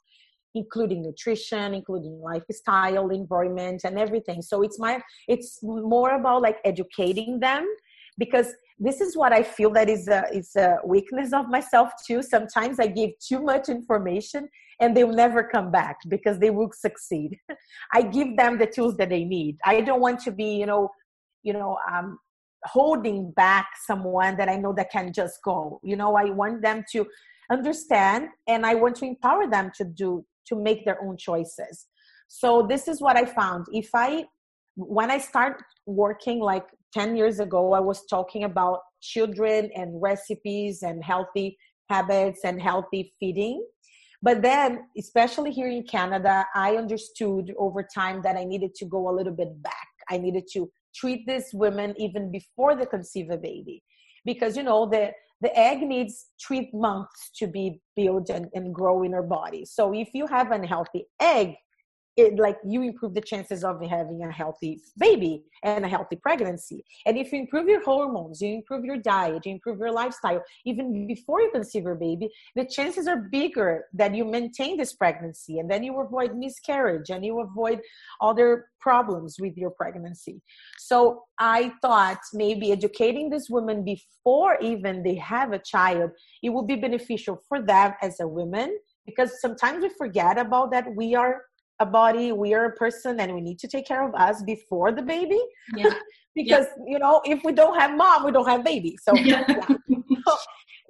including 0.54 1.02
nutrition 1.02 1.74
including 1.74 2.20
lifestyle 2.20 3.10
environment 3.10 3.82
and 3.84 3.98
everything. 3.98 4.42
So 4.42 4.62
it's 4.62 4.78
my 4.78 5.00
it's 5.28 5.58
more 5.62 6.16
about 6.16 6.42
like 6.42 6.58
educating 6.64 7.40
them 7.40 7.66
because 8.18 8.52
this 8.80 9.00
is 9.00 9.16
what 9.16 9.32
i 9.32 9.42
feel 9.42 9.70
that 9.70 9.88
is 9.88 10.08
a 10.08 10.24
is 10.32 10.54
a 10.56 10.76
weakness 10.84 11.32
of 11.32 11.48
myself 11.48 11.90
too. 12.06 12.22
Sometimes 12.22 12.80
i 12.80 12.86
give 12.86 13.10
too 13.18 13.40
much 13.40 13.68
information 13.68 14.48
and 14.80 14.96
they'll 14.96 15.12
never 15.12 15.42
come 15.42 15.70
back 15.70 15.96
because 16.08 16.38
they 16.38 16.50
will 16.50 16.70
succeed. 16.72 17.36
I 17.92 18.02
give 18.02 18.36
them 18.36 18.58
the 18.58 18.66
tools 18.66 18.96
that 18.98 19.08
they 19.08 19.24
need. 19.24 19.58
I 19.64 19.80
don't 19.80 20.00
want 20.00 20.20
to 20.20 20.32
be 20.32 20.56
you 20.56 20.66
know 20.66 20.90
you 21.42 21.52
know 21.52 21.78
um 21.92 22.18
holding 22.64 23.30
back 23.32 23.68
someone 23.86 24.36
that 24.36 24.48
i 24.48 24.56
know 24.56 24.72
that 24.72 24.90
can 24.90 25.12
just 25.12 25.38
go. 25.44 25.80
You 25.82 25.96
know 25.96 26.16
i 26.16 26.24
want 26.24 26.62
them 26.62 26.84
to 26.92 27.06
understand 27.50 28.28
and 28.46 28.66
i 28.66 28.74
want 28.74 28.96
to 28.96 29.06
empower 29.06 29.48
them 29.48 29.70
to 29.76 29.84
do 29.84 30.24
to 30.46 30.56
make 30.56 30.84
their 30.84 31.02
own 31.02 31.16
choices. 31.16 31.86
So 32.28 32.66
this 32.68 32.88
is 32.88 33.00
what 33.00 33.16
i 33.16 33.24
found. 33.24 33.66
If 33.72 33.90
i 33.94 34.24
when 34.74 35.10
i 35.10 35.18
start 35.18 35.62
working 35.86 36.40
like 36.40 36.66
10 36.94 37.16
years 37.16 37.40
ago 37.40 37.72
i 37.72 37.80
was 37.80 38.06
talking 38.06 38.44
about 38.44 38.80
children 39.00 39.70
and 39.74 40.00
recipes 40.00 40.82
and 40.82 41.02
healthy 41.02 41.56
habits 41.90 42.40
and 42.44 42.60
healthy 42.60 43.12
feeding. 43.18 43.64
But 44.22 44.42
then 44.42 44.84
especially 44.96 45.52
here 45.52 45.68
in 45.68 45.84
canada 45.84 46.46
i 46.54 46.76
understood 46.76 47.54
over 47.58 47.82
time 47.82 48.20
that 48.22 48.36
i 48.36 48.44
needed 48.44 48.74
to 48.76 48.84
go 48.84 49.08
a 49.08 49.14
little 49.18 49.32
bit 49.32 49.62
back. 49.62 49.88
I 50.10 50.18
needed 50.18 50.44
to 50.54 50.70
treat 50.94 51.26
these 51.26 51.50
women 51.52 51.94
even 51.98 52.30
before 52.30 52.74
they 52.76 52.86
conceive 52.86 53.30
a 53.30 53.36
baby 53.36 53.82
because 54.24 54.56
you 54.56 54.62
know 54.62 54.88
the 54.88 55.12
the 55.40 55.56
egg 55.56 55.80
needs 55.82 56.26
three 56.44 56.68
months 56.72 57.30
to 57.36 57.46
be 57.46 57.80
built 57.94 58.28
and, 58.28 58.48
and 58.54 58.74
grow 58.74 59.04
in 59.04 59.12
her 59.12 59.22
body. 59.22 59.64
So 59.64 59.94
if 59.94 60.08
you 60.12 60.26
have 60.26 60.50
an 60.50 60.64
healthy 60.64 61.06
egg, 61.20 61.54
it 62.18 62.38
like 62.38 62.58
you 62.64 62.82
improve 62.82 63.14
the 63.14 63.20
chances 63.20 63.64
of 63.64 63.80
having 63.88 64.22
a 64.22 64.30
healthy 64.30 64.80
baby 64.98 65.44
and 65.62 65.84
a 65.84 65.88
healthy 65.88 66.16
pregnancy. 66.16 66.84
And 67.06 67.16
if 67.16 67.32
you 67.32 67.40
improve 67.40 67.68
your 67.68 67.82
hormones 67.84 68.40
you 68.40 68.54
improve 68.54 68.84
your 68.84 68.96
diet 68.96 69.46
you 69.46 69.52
improve 69.52 69.78
your 69.78 69.92
lifestyle 69.92 70.42
even 70.66 71.06
before 71.06 71.40
you 71.40 71.50
conceive 71.52 71.84
your 71.84 71.94
baby 71.94 72.28
the 72.56 72.64
chances 72.64 73.06
are 73.06 73.16
bigger 73.16 73.84
that 73.94 74.14
you 74.14 74.24
maintain 74.24 74.76
this 74.76 74.92
pregnancy 74.92 75.58
and 75.58 75.70
then 75.70 75.82
you 75.82 75.98
avoid 76.00 76.36
miscarriage 76.36 77.10
and 77.10 77.24
you 77.24 77.40
avoid 77.40 77.80
other 78.20 78.66
problems 78.80 79.36
with 79.40 79.56
your 79.56 79.70
pregnancy. 79.70 80.40
So 80.78 81.24
i 81.38 81.72
thought 81.82 82.20
maybe 82.34 82.72
educating 82.72 83.30
this 83.30 83.48
woman 83.48 83.84
before 83.84 84.58
even 84.60 85.02
they 85.02 85.14
have 85.14 85.52
a 85.52 85.58
child 85.58 86.10
it 86.42 86.50
will 86.50 86.64
be 86.64 86.76
beneficial 86.76 87.40
for 87.48 87.62
them 87.62 87.94
as 88.02 88.18
a 88.20 88.26
woman 88.26 88.76
because 89.06 89.40
sometimes 89.40 89.82
we 89.82 89.88
forget 89.88 90.38
about 90.38 90.70
that 90.70 90.94
we 90.94 91.14
are 91.14 91.42
a 91.80 91.86
body 91.86 92.32
we 92.32 92.54
are 92.54 92.66
a 92.66 92.72
person 92.72 93.20
and 93.20 93.34
we 93.34 93.40
need 93.40 93.58
to 93.58 93.68
take 93.68 93.86
care 93.86 94.06
of 94.06 94.14
us 94.14 94.42
before 94.42 94.92
the 94.92 95.02
baby 95.02 95.40
yeah. 95.76 95.90
because 96.34 96.66
yeah. 96.78 96.84
you 96.92 96.98
know 96.98 97.20
if 97.24 97.40
we 97.44 97.52
don't 97.52 97.78
have 97.78 97.96
mom 97.96 98.24
we 98.24 98.32
don't 98.32 98.48
have 98.48 98.64
baby 98.64 98.96
so 99.02 99.14
yeah. 99.16 99.44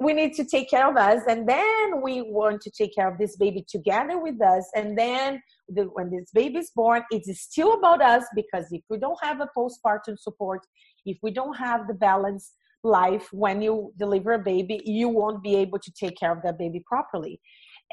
we 0.01 0.13
need 0.13 0.33
to 0.35 0.45
take 0.45 0.71
care 0.71 0.89
of 0.89 0.97
us 0.97 1.23
and 1.29 1.49
then 1.49 2.03
we 2.03 2.23
want 2.23 2.61
to 2.61 2.71
take 2.71 2.95
care 2.95 3.11
of 3.11 3.19
this 3.19 3.37
baby 3.37 3.65
together 3.69 4.19
with 4.19 4.41
us 4.41 4.69
and 4.75 4.97
then 4.97 5.41
the, 5.69 5.83
when 5.93 6.11
this 6.11 6.31
baby 6.33 6.59
is 6.59 6.71
born 6.75 7.03
it's 7.11 7.41
still 7.41 7.75
about 7.75 8.01
us 8.01 8.25
because 8.35 8.67
if 8.71 8.83
we 8.89 8.99
don't 8.99 9.19
have 9.23 9.41
a 9.41 9.49
postpartum 9.57 10.19
support 10.19 10.61
if 11.05 11.19
we 11.23 11.31
don't 11.31 11.57
have 11.57 11.87
the 11.87 11.95
balance 11.95 12.53
life 12.85 13.29
when 13.33 13.61
you 13.61 13.93
deliver 13.99 14.35
a 14.35 14.39
baby 14.39 14.81
you 14.85 15.09
won't 15.09 15.43
be 15.43 15.57
able 15.57 15.79
to 15.79 15.91
take 15.93 16.17
care 16.17 16.33
of 16.33 16.43
that 16.43 16.57
baby 16.57 16.83
properly 16.87 17.41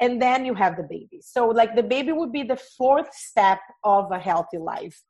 and 0.00 0.20
then 0.20 0.44
you 0.44 0.54
have 0.54 0.76
the 0.76 0.82
baby. 0.82 1.20
So 1.22 1.46
like 1.48 1.74
the 1.74 1.82
baby 1.82 2.12
would 2.12 2.32
be 2.32 2.42
the 2.42 2.60
fourth 2.78 3.12
step 3.14 3.60
of 3.84 4.10
a 4.12 4.18
healthy 4.18 4.58
life. 4.58 5.02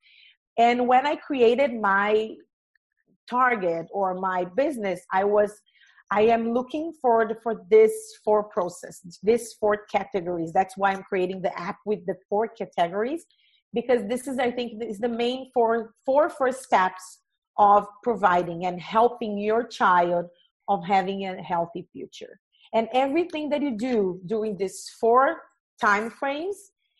And 0.59 0.88
when 0.88 1.07
i 1.07 1.16
created 1.16 1.75
my 1.75 2.31
target 3.29 3.87
or 3.90 4.14
my 4.14 4.44
business 4.57 5.01
i 5.12 5.25
was 5.25 5.61
i 6.12 6.22
am 6.22 6.53
looking 6.53 6.92
for 7.03 7.27
the, 7.27 7.35
for 7.42 7.62
this 7.68 7.92
four 8.25 8.44
process 8.44 9.01
this 9.22 9.55
four 9.55 9.79
categories. 9.90 10.53
That's 10.53 10.77
why 10.77 10.92
i'm 10.92 11.03
creating 11.03 11.42
the 11.42 11.59
app 11.59 11.79
with 11.85 12.07
the 12.07 12.14
four 12.29 12.49
categories 12.49 13.27
because 13.75 14.03
this 14.09 14.27
is 14.27 14.38
i 14.38 14.51
think 14.51 14.83
is 14.83 14.99
the 14.99 15.09
main 15.09 15.51
four 15.53 15.94
four 16.05 16.29
first 16.31 16.62
steps 16.62 17.20
of 17.59 17.87
providing 18.03 18.66
and 18.66 18.81
helping 18.81 19.38
your 19.38 19.66
child 19.66 20.27
of 20.68 20.85
having 20.85 21.27
a 21.27 21.42
healthy 21.42 21.87
future 21.92 22.38
and 22.77 22.89
everything 22.93 23.49
that 23.49 23.62
you 23.62 23.71
do 23.71 24.21
during 24.27 24.57
these 24.57 24.79
four 25.01 25.41
time 25.81 26.11
frames 26.11 26.57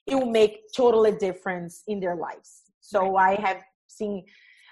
it 0.07 0.15
will 0.15 0.35
make 0.41 0.55
totally 0.75 1.13
difference 1.13 1.83
in 1.87 2.01
their 2.01 2.17
lives 2.17 2.51
so 2.81 3.01
right. 3.13 3.39
i 3.39 3.43
have 3.47 3.61
seen 3.87 4.25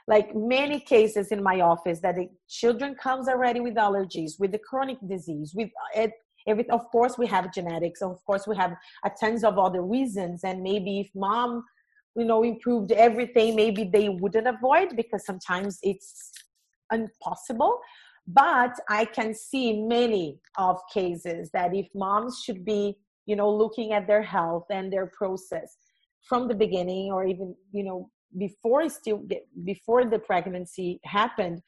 like 0.06 0.34
many 0.34 0.78
cases 0.80 1.32
in 1.34 1.42
my 1.42 1.60
office 1.60 2.00
that 2.00 2.16
the 2.16 2.28
children 2.48 2.94
comes 2.94 3.28
already 3.28 3.60
with 3.60 3.74
allergies 3.74 4.32
with 4.38 4.52
the 4.52 4.62
chronic 4.68 4.98
disease 5.14 5.52
with 5.54 5.70
it 5.94 6.12
every, 6.46 6.68
of 6.70 6.82
course 6.94 7.18
we 7.18 7.26
have 7.26 7.52
genetics 7.52 8.00
of 8.02 8.24
course 8.24 8.46
we 8.46 8.56
have 8.56 8.74
a 9.04 9.10
tons 9.20 9.44
of 9.44 9.58
other 9.58 9.82
reasons 9.82 10.44
and 10.44 10.62
maybe 10.62 11.00
if 11.00 11.10
mom 11.14 11.62
you 12.16 12.24
know 12.24 12.42
improved 12.44 12.92
everything 12.92 13.54
maybe 13.56 13.84
they 13.84 14.08
wouldn't 14.08 14.46
avoid 14.46 14.96
because 14.96 15.24
sometimes 15.24 15.78
it's 15.82 16.30
impossible 16.92 17.80
but 18.26 18.72
i 18.88 19.04
can 19.04 19.34
see 19.34 19.82
many 19.82 20.38
of 20.56 20.80
cases 20.92 21.50
that 21.52 21.74
if 21.74 21.86
moms 21.94 22.40
should 22.42 22.64
be 22.64 22.96
you 23.26 23.36
know 23.36 23.50
looking 23.54 23.92
at 23.92 24.06
their 24.06 24.22
health 24.22 24.64
and 24.70 24.92
their 24.92 25.06
process 25.06 25.76
from 26.22 26.48
the 26.48 26.54
beginning 26.54 27.12
or 27.12 27.26
even 27.26 27.54
you 27.72 27.84
know 27.84 28.10
before 28.38 28.88
still 28.88 29.22
before 29.64 30.04
the 30.04 30.18
pregnancy 30.18 31.00
happened 31.04 31.60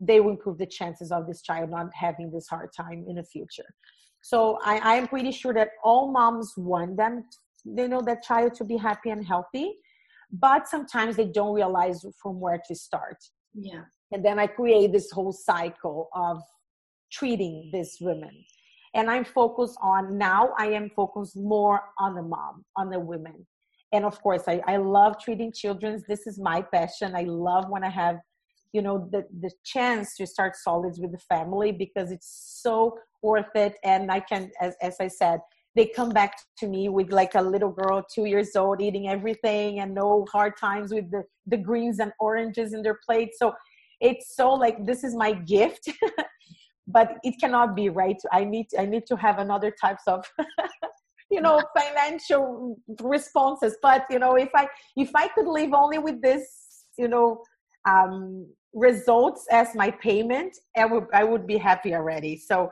they 0.00 0.20
will 0.20 0.30
improve 0.30 0.58
the 0.58 0.66
chances 0.66 1.10
of 1.10 1.26
this 1.26 1.40
child 1.42 1.70
not 1.70 1.86
having 1.94 2.30
this 2.30 2.46
hard 2.48 2.70
time 2.76 3.04
in 3.08 3.16
the 3.16 3.22
future. 3.22 3.74
So 4.20 4.58
i 4.64 4.78
i 4.78 4.94
am 4.96 5.08
pretty 5.08 5.32
sure 5.32 5.54
that 5.54 5.70
all 5.82 6.10
moms 6.12 6.52
want 6.56 6.96
them 6.96 7.24
they 7.64 7.88
know 7.88 8.02
that 8.02 8.22
child 8.22 8.54
to 8.54 8.64
be 8.64 8.76
happy 8.76 9.10
and 9.10 9.26
healthy 9.26 9.76
but 10.32 10.68
sometimes 10.68 11.16
they 11.16 11.26
don't 11.26 11.54
realize 11.54 12.04
from 12.22 12.40
where 12.40 12.60
to 12.68 12.74
start. 12.74 13.18
Yeah 13.54 13.84
and 14.12 14.24
then 14.24 14.38
i 14.38 14.46
create 14.46 14.92
this 14.92 15.10
whole 15.10 15.32
cycle 15.32 16.08
of 16.14 16.42
treating 17.12 17.70
these 17.72 17.96
women 18.00 18.44
and 18.94 19.10
i'm 19.10 19.24
focused 19.24 19.78
on 19.82 20.16
now 20.16 20.50
i 20.58 20.66
am 20.66 20.90
focused 20.90 21.36
more 21.36 21.80
on 21.98 22.14
the 22.14 22.22
mom 22.22 22.64
on 22.76 22.90
the 22.90 22.98
women. 22.98 23.46
And 23.92 24.04
of 24.04 24.20
course 24.20 24.42
i, 24.48 24.60
I 24.66 24.76
love 24.78 25.18
treating 25.22 25.52
children. 25.52 26.02
This 26.08 26.26
is 26.26 26.38
my 26.38 26.60
passion. 26.62 27.14
I 27.14 27.22
love 27.22 27.68
when 27.68 27.84
i 27.84 27.90
have 27.90 28.16
you 28.72 28.82
know 28.82 29.08
the, 29.12 29.24
the 29.40 29.50
chance 29.64 30.16
to 30.16 30.26
start 30.26 30.56
solids 30.56 30.98
with 30.98 31.12
the 31.12 31.18
family 31.18 31.72
because 31.72 32.10
it's 32.10 32.58
so 32.62 32.98
worth 33.22 33.54
it. 33.54 33.74
And 33.84 34.10
i 34.10 34.20
can 34.20 34.50
as, 34.60 34.74
as 34.82 34.96
i 35.00 35.08
said 35.08 35.40
they 35.76 35.86
come 35.86 36.08
back 36.08 36.32
to 36.56 36.66
me 36.66 36.88
with 36.88 37.12
like 37.12 37.34
a 37.34 37.42
little 37.42 37.70
girl 37.70 38.02
two 38.12 38.24
years 38.24 38.56
old 38.56 38.80
eating 38.80 39.08
everything 39.08 39.80
and 39.80 39.94
no 39.94 40.26
hard 40.32 40.54
times 40.56 40.92
with 40.92 41.10
the, 41.10 41.22
the 41.46 41.58
greens 41.58 41.98
and 41.98 42.12
oranges 42.18 42.72
in 42.72 42.82
their 42.82 42.98
plate. 43.06 43.32
So 43.38 43.52
it's 44.00 44.36
so 44.36 44.52
like 44.52 44.84
this 44.84 45.04
is 45.04 45.14
my 45.14 45.32
gift 45.32 45.90
but 46.86 47.18
it 47.22 47.34
cannot 47.40 47.74
be 47.74 47.88
right? 47.88 48.20
I 48.32 48.44
need 48.44 48.66
i 48.78 48.84
need 48.84 49.06
to 49.06 49.16
have 49.16 49.38
another 49.38 49.70
types 49.70 50.02
of 50.06 50.24
you 51.30 51.40
know 51.40 51.60
financial 51.76 52.78
responses. 53.00 53.76
But 53.82 54.04
you 54.10 54.18
know 54.18 54.36
if 54.36 54.50
i 54.54 54.68
if 54.96 55.10
i 55.14 55.28
could 55.28 55.46
live 55.46 55.72
only 55.74 55.98
with 55.98 56.22
this 56.22 56.84
you 56.96 57.08
know 57.08 57.42
um 57.88 58.46
results 58.72 59.46
as 59.50 59.74
my 59.74 59.90
payment 59.90 60.56
i 60.76 60.84
would 60.84 61.06
i 61.12 61.24
would 61.24 61.46
be 61.46 61.56
happy 61.56 61.94
already. 61.94 62.36
So 62.36 62.70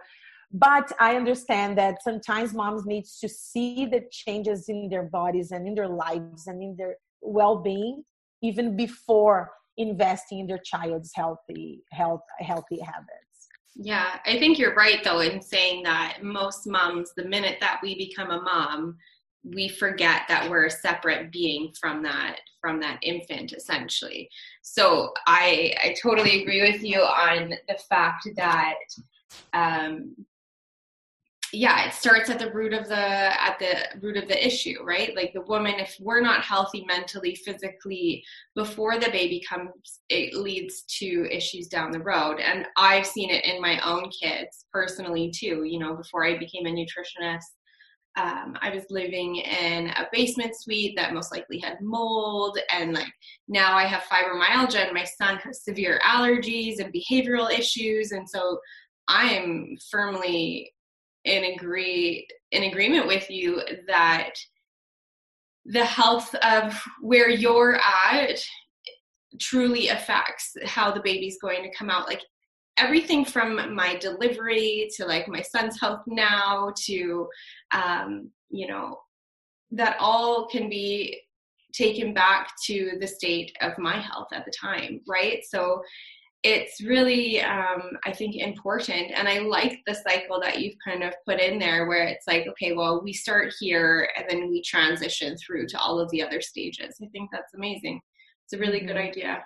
but 0.53 0.93
i 1.01 1.17
understand 1.17 1.77
that 1.77 2.03
sometimes 2.03 2.55
moms 2.55 2.87
need 2.87 3.05
to 3.21 3.29
see 3.29 3.87
the 3.87 4.03
changes 4.13 4.69
in 4.69 4.89
their 4.89 5.03
bodies 5.03 5.51
and 5.51 5.67
in 5.67 5.75
their 5.75 5.89
lives 5.89 6.47
and 6.47 6.63
in 6.63 6.77
their 6.77 6.97
well-being 7.23 8.05
even 8.43 8.77
before 8.77 9.51
investing 9.77 10.41
in 10.41 10.47
their 10.47 10.61
child's 10.65 11.13
healthy 11.15 11.83
health 11.93 12.23
healthy 12.41 12.81
habits. 12.81 13.49
Yeah 13.77 14.19
i 14.25 14.39
think 14.39 14.59
you're 14.59 14.75
right 14.75 15.03
though 15.03 15.21
in 15.21 15.43
saying 15.43 15.83
that 15.83 16.19
most 16.23 16.67
moms 16.67 17.13
the 17.17 17.25
minute 17.25 17.59
that 17.61 17.81
we 17.83 17.97
become 17.97 18.31
a 18.31 18.41
mom 18.41 18.97
we 19.45 19.69
forget 19.69 20.23
that 20.29 20.49
we're 20.49 20.67
a 20.67 20.71
separate 20.71 21.31
being 21.31 21.73
from 21.79 22.03
that 22.03 22.37
from 22.61 22.81
that 22.81 22.99
infant 23.03 23.53
essentially. 23.53 24.29
So 24.63 25.13
i 25.27 25.75
i 25.85 25.95
totally 26.03 26.43
agree 26.43 26.63
with 26.63 26.83
you 26.83 27.01
on 27.01 27.51
the 27.69 27.79
fact 27.89 28.29
that 28.37 28.75
um 29.53 30.15
yeah 31.55 31.87
it 31.87 31.95
starts 31.95 32.31
at 32.31 32.39
the 32.39 32.53
root 32.53 32.73
of 32.73 32.89
the 32.89 32.97
at 32.97 33.59
the 33.59 33.99
root 34.01 34.17
of 34.17 34.29
the 34.29 34.47
issue 34.47 34.83
right? 34.85 35.15
Like 35.17 35.33
the 35.33 35.43
woman 35.43 35.75
if 35.79 35.97
we're 36.01 36.21
not 36.21 36.43
healthy 36.43 36.85
mentally 36.87 37.35
physically 37.35 38.25
before 38.55 38.99
the 38.99 39.11
baby 39.11 39.43
comes 39.49 40.01
it 40.09 40.35
leads 40.35 40.83
to 40.99 41.27
issues 41.31 41.69
down 41.69 41.91
the 41.91 42.01
road. 42.01 42.41
And 42.41 42.67
i've 42.77 43.07
seen 43.07 43.31
it 43.31 43.45
in 43.45 43.61
my 43.61 43.79
own 43.81 44.11
kids 44.11 44.67
personally 44.73 45.31
too 45.31 45.65
you 45.65 45.79
know 45.79 45.95
before 45.95 46.25
i 46.27 46.39
became 46.39 46.67
a 46.67 46.71
nutritionist 46.71 47.45
um, 48.17 48.57
I 48.63 48.71
was 48.71 48.85
living 48.91 49.37
in 49.37 49.89
a 49.89 50.07
basement 50.13 50.55
suite 50.57 50.95
that 50.97 51.15
most 51.15 51.33
likely 51.33 51.59
had 51.59 51.81
mold, 51.81 52.57
and 52.73 52.93
like 52.93 53.13
now 53.49 53.77
I 53.77 53.85
have 53.87 54.05
fibromyalgia, 54.05 54.85
and 54.85 54.95
my 54.95 55.05
son 55.05 55.37
has 55.39 55.65
severe 55.65 56.01
allergies 56.05 56.79
and 56.79 56.95
behavioral 56.95 57.51
issues, 57.51 58.13
and 58.13 58.29
so 58.29 58.59
I 59.09 59.31
am 59.31 59.77
firmly 59.91 60.73
in 61.25 61.45
agree 61.55 62.27
in 62.53 62.65
agreement 62.65 63.07
with 63.07 63.31
you 63.31 63.63
that 63.87 64.31
the 65.67 65.85
health 65.85 66.35
of 66.37 66.79
where 67.01 67.31
you're 67.31 67.77
at 67.77 68.39
truly 69.41 69.89
affects 69.89 70.55
how 70.65 70.91
the 70.91 71.01
baby's 71.01 71.39
going 71.41 71.63
to 71.63 71.77
come 71.77 71.91
out. 71.91 72.07
Like 72.07 72.23
everything 72.77 73.25
from 73.25 73.75
my 73.75 73.97
delivery 73.97 74.89
to 74.97 75.07
like 75.07 75.29
my 75.29 75.43
son's 75.43 75.81
health 75.81 76.03
now 76.07 76.73
to 76.85 77.29
um, 77.73 78.31
you 78.51 78.67
know 78.67 78.99
that 79.71 79.97
all 79.99 80.47
can 80.49 80.69
be 80.69 81.21
taken 81.73 82.15
back 82.15 82.53
to 82.65 82.93
the 83.01 83.07
state 83.07 83.57
of 83.61 83.77
my 83.79 83.99
health 83.99 84.29
at 84.33 84.45
the 84.45 84.53
time 84.53 85.01
right? 85.09 85.43
So 85.49 85.83
it's 86.45 86.83
really 86.83 87.41
um, 87.41 87.83
i 88.05 88.13
think 88.13 88.37
important. 88.37 89.11
And 89.17 89.27
i 89.27 89.39
like 89.39 89.81
the 89.87 89.95
cycle 89.95 90.39
that 90.41 90.61
you've 90.61 90.77
kind 90.87 91.03
of 91.03 91.15
put 91.27 91.41
in 91.41 91.59
there 91.59 91.87
where 91.87 92.05
it's 92.05 92.27
like 92.27 92.47
okay 92.49 92.73
well 92.73 93.03
we 93.03 93.13
start 93.13 93.53
here 93.59 94.09
and 94.17 94.27
then 94.29 94.51
we 94.51 94.63
transition 94.63 95.37
through 95.37 95.67
to 95.69 95.79
all 95.79 95.99
of 95.99 96.11
the 96.11 96.23
other 96.23 96.41
stages. 96.41 96.97
I 97.03 97.07
think 97.07 97.31
that's 97.33 97.55
amazing. 97.55 98.01
It's 98.45 98.53
a 98.53 98.59
really 98.59 98.79
mm-hmm. 98.79 98.89
good 98.89 98.97
idea. 98.99 99.43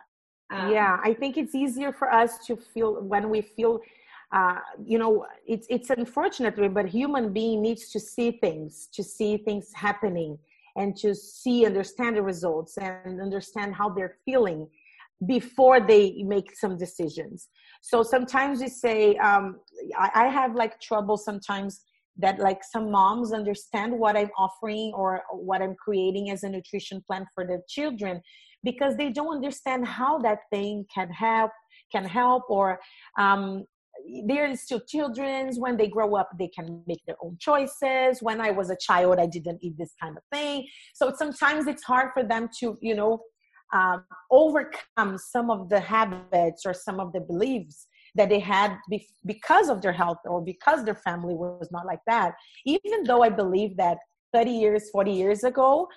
Um, 0.50 0.72
yeah 0.72 0.98
i 1.04 1.12
think 1.12 1.37
it's 1.37 1.54
easier 1.54 1.92
for 1.92 2.08
us 2.11 2.32
to 2.46 2.56
feel 2.56 3.02
when 3.02 3.28
we 3.28 3.42
feel 3.42 3.80
uh, 4.32 4.58
you 4.92 4.98
know 4.98 5.26
it's 5.46 5.66
it's 5.68 5.90
unfortunate 5.90 6.54
but 6.72 6.87
human 6.87 7.32
being 7.32 7.62
needs 7.62 7.90
to 7.90 8.00
see 8.00 8.30
things 8.44 8.88
to 8.92 9.02
see 9.02 9.37
things 9.37 9.70
happening 9.74 10.38
and 10.76 10.96
to 10.96 11.14
see 11.14 11.66
understand 11.66 12.16
the 12.16 12.22
results 12.22 12.78
and 12.78 13.20
understand 13.20 13.74
how 13.74 13.88
they're 13.90 14.16
feeling 14.24 14.66
before 15.26 15.81
they 15.81 16.22
make 16.24 16.57
some 16.57 16.76
decisions. 16.76 17.48
So 17.83 18.02
sometimes 18.02 18.61
you 18.61 18.68
say 18.68 19.16
um, 19.16 19.59
I, 19.98 20.11
I 20.14 20.28
have 20.28 20.54
like 20.54 20.81
trouble 20.81 21.16
sometimes 21.16 21.81
that 22.18 22.38
like 22.38 22.62
some 22.64 22.90
moms 22.90 23.33
understand 23.33 23.96
what 23.96 24.16
i'm 24.16 24.31
offering 24.37 24.92
or 24.94 25.22
what 25.33 25.62
i'm 25.62 25.74
creating 25.76 26.31
as 26.31 26.42
a 26.42 26.48
nutrition 26.48 27.02
plan 27.07 27.24
for 27.35 27.46
their 27.46 27.61
children 27.68 28.20
because 28.64 28.96
they 28.96 29.11
don't 29.11 29.37
understand 29.37 29.87
how 29.87 30.18
that 30.18 30.38
thing 30.50 30.85
can 30.92 31.09
help 31.11 31.50
can 31.92 32.04
help 32.04 32.42
or 32.48 32.78
um, 33.18 33.64
they're 34.26 34.54
still 34.57 34.81
children's 34.87 35.59
when 35.59 35.76
they 35.76 35.88
grow 35.88 36.14
up 36.16 36.28
they 36.38 36.48
can 36.48 36.83
make 36.87 37.00
their 37.07 37.16
own 37.22 37.37
choices. 37.40 38.22
When 38.22 38.40
i 38.40 38.50
was 38.50 38.70
a 38.70 38.76
child 38.76 39.18
i 39.18 39.26
didn't 39.26 39.59
eat 39.62 39.76
this 39.78 39.94
kind 40.00 40.16
of 40.16 40.22
thing. 40.33 40.66
So 40.94 41.12
sometimes 41.16 41.66
it's 41.66 41.83
hard 41.83 42.11
for 42.14 42.22
them 42.22 42.48
to 42.61 42.76
you 42.81 42.94
know 42.94 43.20
um, 43.72 44.04
overcome 44.31 45.18
some 45.18 45.50
of 45.50 45.68
the 45.68 45.81
habits 45.81 46.64
or 46.64 46.72
some 46.72 47.00
of 47.00 47.12
the 47.12 47.20
beliefs 47.20 47.87
that 48.14 48.28
they 48.28 48.38
had 48.38 48.76
be- 48.88 49.07
because 49.26 49.68
of 49.68 49.83
their 49.83 49.92
health 49.92 50.18
or 50.24 50.42
because 50.42 50.85
their 50.85 50.94
family 50.94 51.35
was 51.35 51.68
not 51.70 51.87
like 51.87 52.00
that. 52.07 52.35
Even 52.64 53.04
though 53.04 53.22
I 53.22 53.28
believe 53.28 53.76
that 53.76 53.98
30 54.33 54.50
years, 54.50 54.90
40 54.90 55.12
years 55.12 55.44
ago, 55.44 55.88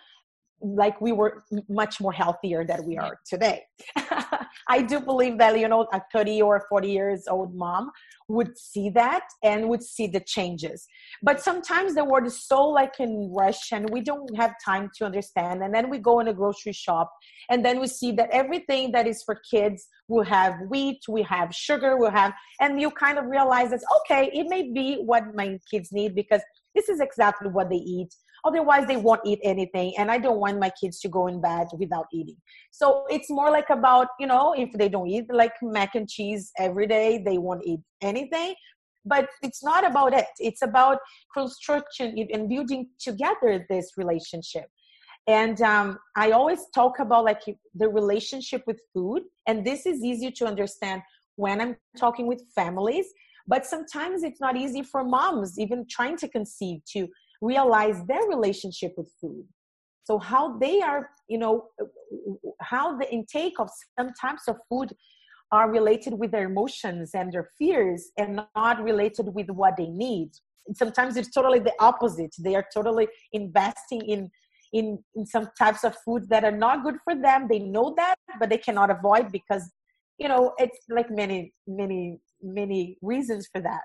like 0.62 1.00
we 1.02 1.12
were 1.12 1.44
much 1.68 2.00
more 2.00 2.14
healthier 2.14 2.64
than 2.64 2.86
we 2.86 2.98
are 2.98 3.20
today. 3.26 3.64
I 4.68 4.82
do 4.82 5.00
believe 5.00 5.38
that, 5.40 5.58
you 5.60 5.68
know, 5.68 5.88
a 5.94 6.02
30 6.14 6.42
or 6.42 6.66
40 6.70 6.92
years 6.92 7.28
old 7.28 7.56
mom 7.56 7.92
would 8.28 8.58
see 8.58 8.90
that 8.92 9.24
and 9.44 9.68
would 9.70 9.84
see 9.84 10.08
the 10.08 10.20
changes. 10.20 10.88
But 11.22 11.42
sometimes 11.42 11.96
the 11.96 12.06
world 12.06 12.26
is 12.26 12.46
so 12.46 12.68
like 12.68 13.00
in 13.00 13.32
rush 13.34 13.72
and 13.72 13.90
we 13.90 14.02
don't 14.02 14.36
have 14.38 14.54
time 14.64 14.90
to 14.98 15.06
understand. 15.06 15.64
And 15.64 15.74
then 15.74 15.90
we 15.90 15.98
go 15.98 16.20
in 16.20 16.28
a 16.28 16.34
grocery 16.34 16.74
shop 16.74 17.12
and 17.50 17.66
then 17.66 17.80
we 17.80 17.88
see 17.88 18.12
that 18.14 18.30
everything 18.32 18.92
that 18.92 19.08
is 19.08 19.24
for 19.24 19.42
kids 19.50 19.88
will 20.08 20.24
have 20.24 20.56
wheat, 20.70 21.02
we 21.08 21.24
have 21.24 21.54
sugar, 21.54 21.98
we'll 21.98 22.12
have, 22.12 22.34
and 22.60 22.80
you 22.80 22.92
kind 22.92 23.18
of 23.18 23.26
realize 23.26 23.72
that, 23.72 23.82
okay, 24.02 24.30
it 24.34 24.48
may 24.48 24.72
be 24.72 24.96
what 25.04 25.36
my 25.36 25.60
kids 25.70 25.92
need 25.92 26.16
because 26.16 26.42
this 26.76 26.90
is 26.90 27.00
exactly 27.00 27.50
what 27.50 27.70
they 27.70 27.78
eat. 27.78 28.14
Otherwise 28.44 28.88
they 28.88 28.98
won't 28.98 29.22
eat 29.26 29.40
anything 29.44 29.94
and 29.98 30.10
i 30.10 30.18
don't 30.18 30.40
want 30.40 30.60
my 30.60 30.72
kids 30.82 31.00
to 31.00 31.08
go 31.08 31.28
in 31.28 31.40
bed 31.40 31.68
without 31.78 32.08
eating. 32.12 32.38
So 32.72 33.06
it's 33.10 33.30
more 33.30 33.52
like 33.52 33.70
about 33.70 34.08
you 34.20 34.28
know 34.28 34.54
if 34.58 34.72
they 34.74 34.90
don't 34.90 35.08
eat 35.08 35.26
like 35.32 35.54
mac 35.62 35.96
and 35.96 36.10
cheese 36.10 36.52
every 36.58 36.88
day 36.88 37.22
they 37.24 37.38
won't 37.38 37.66
eat 37.66 37.82
anything. 38.02 38.56
But 39.04 39.30
it's 39.42 39.64
not 39.64 39.86
about 39.86 40.14
it. 40.14 40.28
It's 40.38 40.62
about 40.62 41.00
construction 41.34 42.16
and 42.32 42.48
building 42.48 42.90
together 43.00 43.66
this 43.68 43.94
relationship. 43.98 44.68
And 45.28 45.62
um, 45.62 46.00
i 46.16 46.32
always 46.32 46.62
talk 46.74 47.00
about 47.00 47.26
like 47.26 47.44
the 47.76 47.90
relationship 47.90 48.64
with 48.66 48.80
food 48.94 49.24
and 49.48 49.66
this 49.66 49.86
is 49.86 50.04
easy 50.04 50.32
to 50.32 50.46
understand 50.46 51.04
when 51.36 51.62
i'm 51.62 51.76
talking 51.98 52.28
with 52.28 52.42
families 52.56 53.08
but 53.52 53.66
sometimes 53.66 54.24
it's 54.24 54.40
not 54.40 54.56
easy 54.56 54.82
for 54.82 55.04
moms 55.04 55.60
even 55.60 55.86
trying 55.98 56.16
to 56.24 56.28
conceive 56.38 56.80
to 56.94 57.08
realize 57.42 57.98
their 58.08 58.26
relationship 58.36 58.94
with 58.98 59.10
food. 59.20 59.46
So 60.06 60.18
how 60.18 60.58
they 60.58 60.82
are 60.82 61.10
you 61.28 61.38
know 61.38 61.56
how 62.62 62.86
the 62.98 63.08
intake 63.18 63.60
of 63.60 63.70
some 64.00 64.12
types 64.26 64.48
of 64.48 64.56
food 64.70 64.90
are 65.52 65.70
related 65.70 66.14
with 66.22 66.32
their 66.32 66.46
emotions 66.54 67.12
and 67.14 67.32
their 67.34 67.50
fears 67.58 68.02
and 68.18 68.42
not 68.56 68.82
related 68.82 69.28
with 69.38 69.50
what 69.50 69.76
they 69.76 69.90
need. 70.06 70.30
Sometimes 70.82 71.18
it's 71.18 71.34
totally 71.38 71.60
the 71.60 71.74
opposite. 71.80 72.34
They 72.40 72.56
are 72.56 72.66
totally 72.74 73.08
investing 73.34 74.02
in 74.16 74.32
in, 74.74 74.86
in 75.18 75.26
some 75.26 75.50
types 75.60 75.84
of 75.84 75.94
foods 76.06 76.28
that 76.30 76.46
are 76.46 76.58
not 76.66 76.86
good 76.86 76.98
for 77.04 77.14
them. 77.14 77.48
They 77.50 77.60
know 77.60 77.94
that 77.98 78.16
but 78.40 78.50
they 78.50 78.62
cannot 78.68 78.90
avoid 78.98 79.32
because 79.38 79.64
you 80.18 80.30
know 80.30 80.54
it's 80.58 80.80
like 80.98 81.10
many 81.22 81.54
many 81.68 82.20
many 82.44 82.98
reasons 83.02 83.48
for 83.52 83.62
that. 83.62 83.82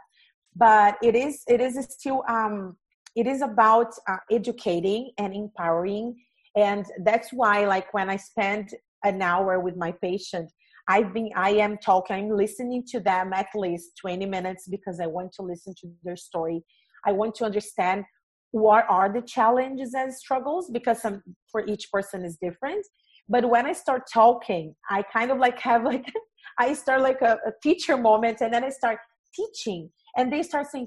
But 0.55 0.97
it 1.03 1.15
is 1.15 1.43
it 1.47 1.61
is 1.61 1.77
still 1.91 2.23
um 2.29 2.77
it 3.15 3.27
is 3.27 3.41
about 3.43 3.93
uh, 4.09 4.17
educating 4.31 5.11
and 5.19 5.35
empowering. 5.35 6.17
And 6.55 6.85
that's 7.05 7.31
why 7.33 7.67
like 7.67 7.93
when 7.93 8.09
i 8.09 8.17
spend 8.17 8.71
an 9.05 9.21
hour 9.21 9.61
with 9.61 9.77
my 9.77 9.93
patient 9.93 10.51
i've 10.89 11.13
been 11.13 11.31
i 11.37 11.51
am 11.51 11.77
talking 11.79 12.17
i'm 12.17 12.31
listening 12.31 12.83
to 12.87 12.99
them 12.99 13.33
at 13.35 13.47
least 13.55 13.91
20 14.01 14.25
minutes 14.27 14.67
because 14.69 14.99
i 14.99 15.07
want 15.07 15.33
to 15.33 15.43
listen 15.43 15.75
to 15.81 15.89
their 16.03 16.17
story. 16.17 16.63
I 17.05 17.13
want 17.13 17.35
to 17.37 17.45
understand 17.45 18.05
what 18.51 18.85
are 18.89 19.13
the 19.13 19.21
challenges 19.21 19.95
and 19.95 20.13
struggles 20.13 20.71
because 20.71 21.03
some 21.03 21.23
for 21.53 21.65
each 21.67 21.91
person 21.93 22.25
is 22.25 22.37
different. 22.41 22.85
But 23.29 23.49
when 23.49 23.67
i 23.67 23.73
start 23.73 24.03
talking 24.13 24.75
i 24.91 25.03
kind 25.03 25.31
of 25.31 25.39
like 25.39 25.59
have 25.61 25.85
like 25.85 26.07
i 26.59 26.73
start 26.73 27.01
like 27.01 27.23
a, 27.23 27.39
a 27.47 27.53
teacher 27.63 27.97
moment 27.97 28.41
and 28.41 28.53
then 28.53 28.65
i 28.65 28.71
start 28.71 28.99
teaching 29.35 29.91
and 30.17 30.33
they 30.33 30.43
start 30.43 30.67
saying 30.67 30.87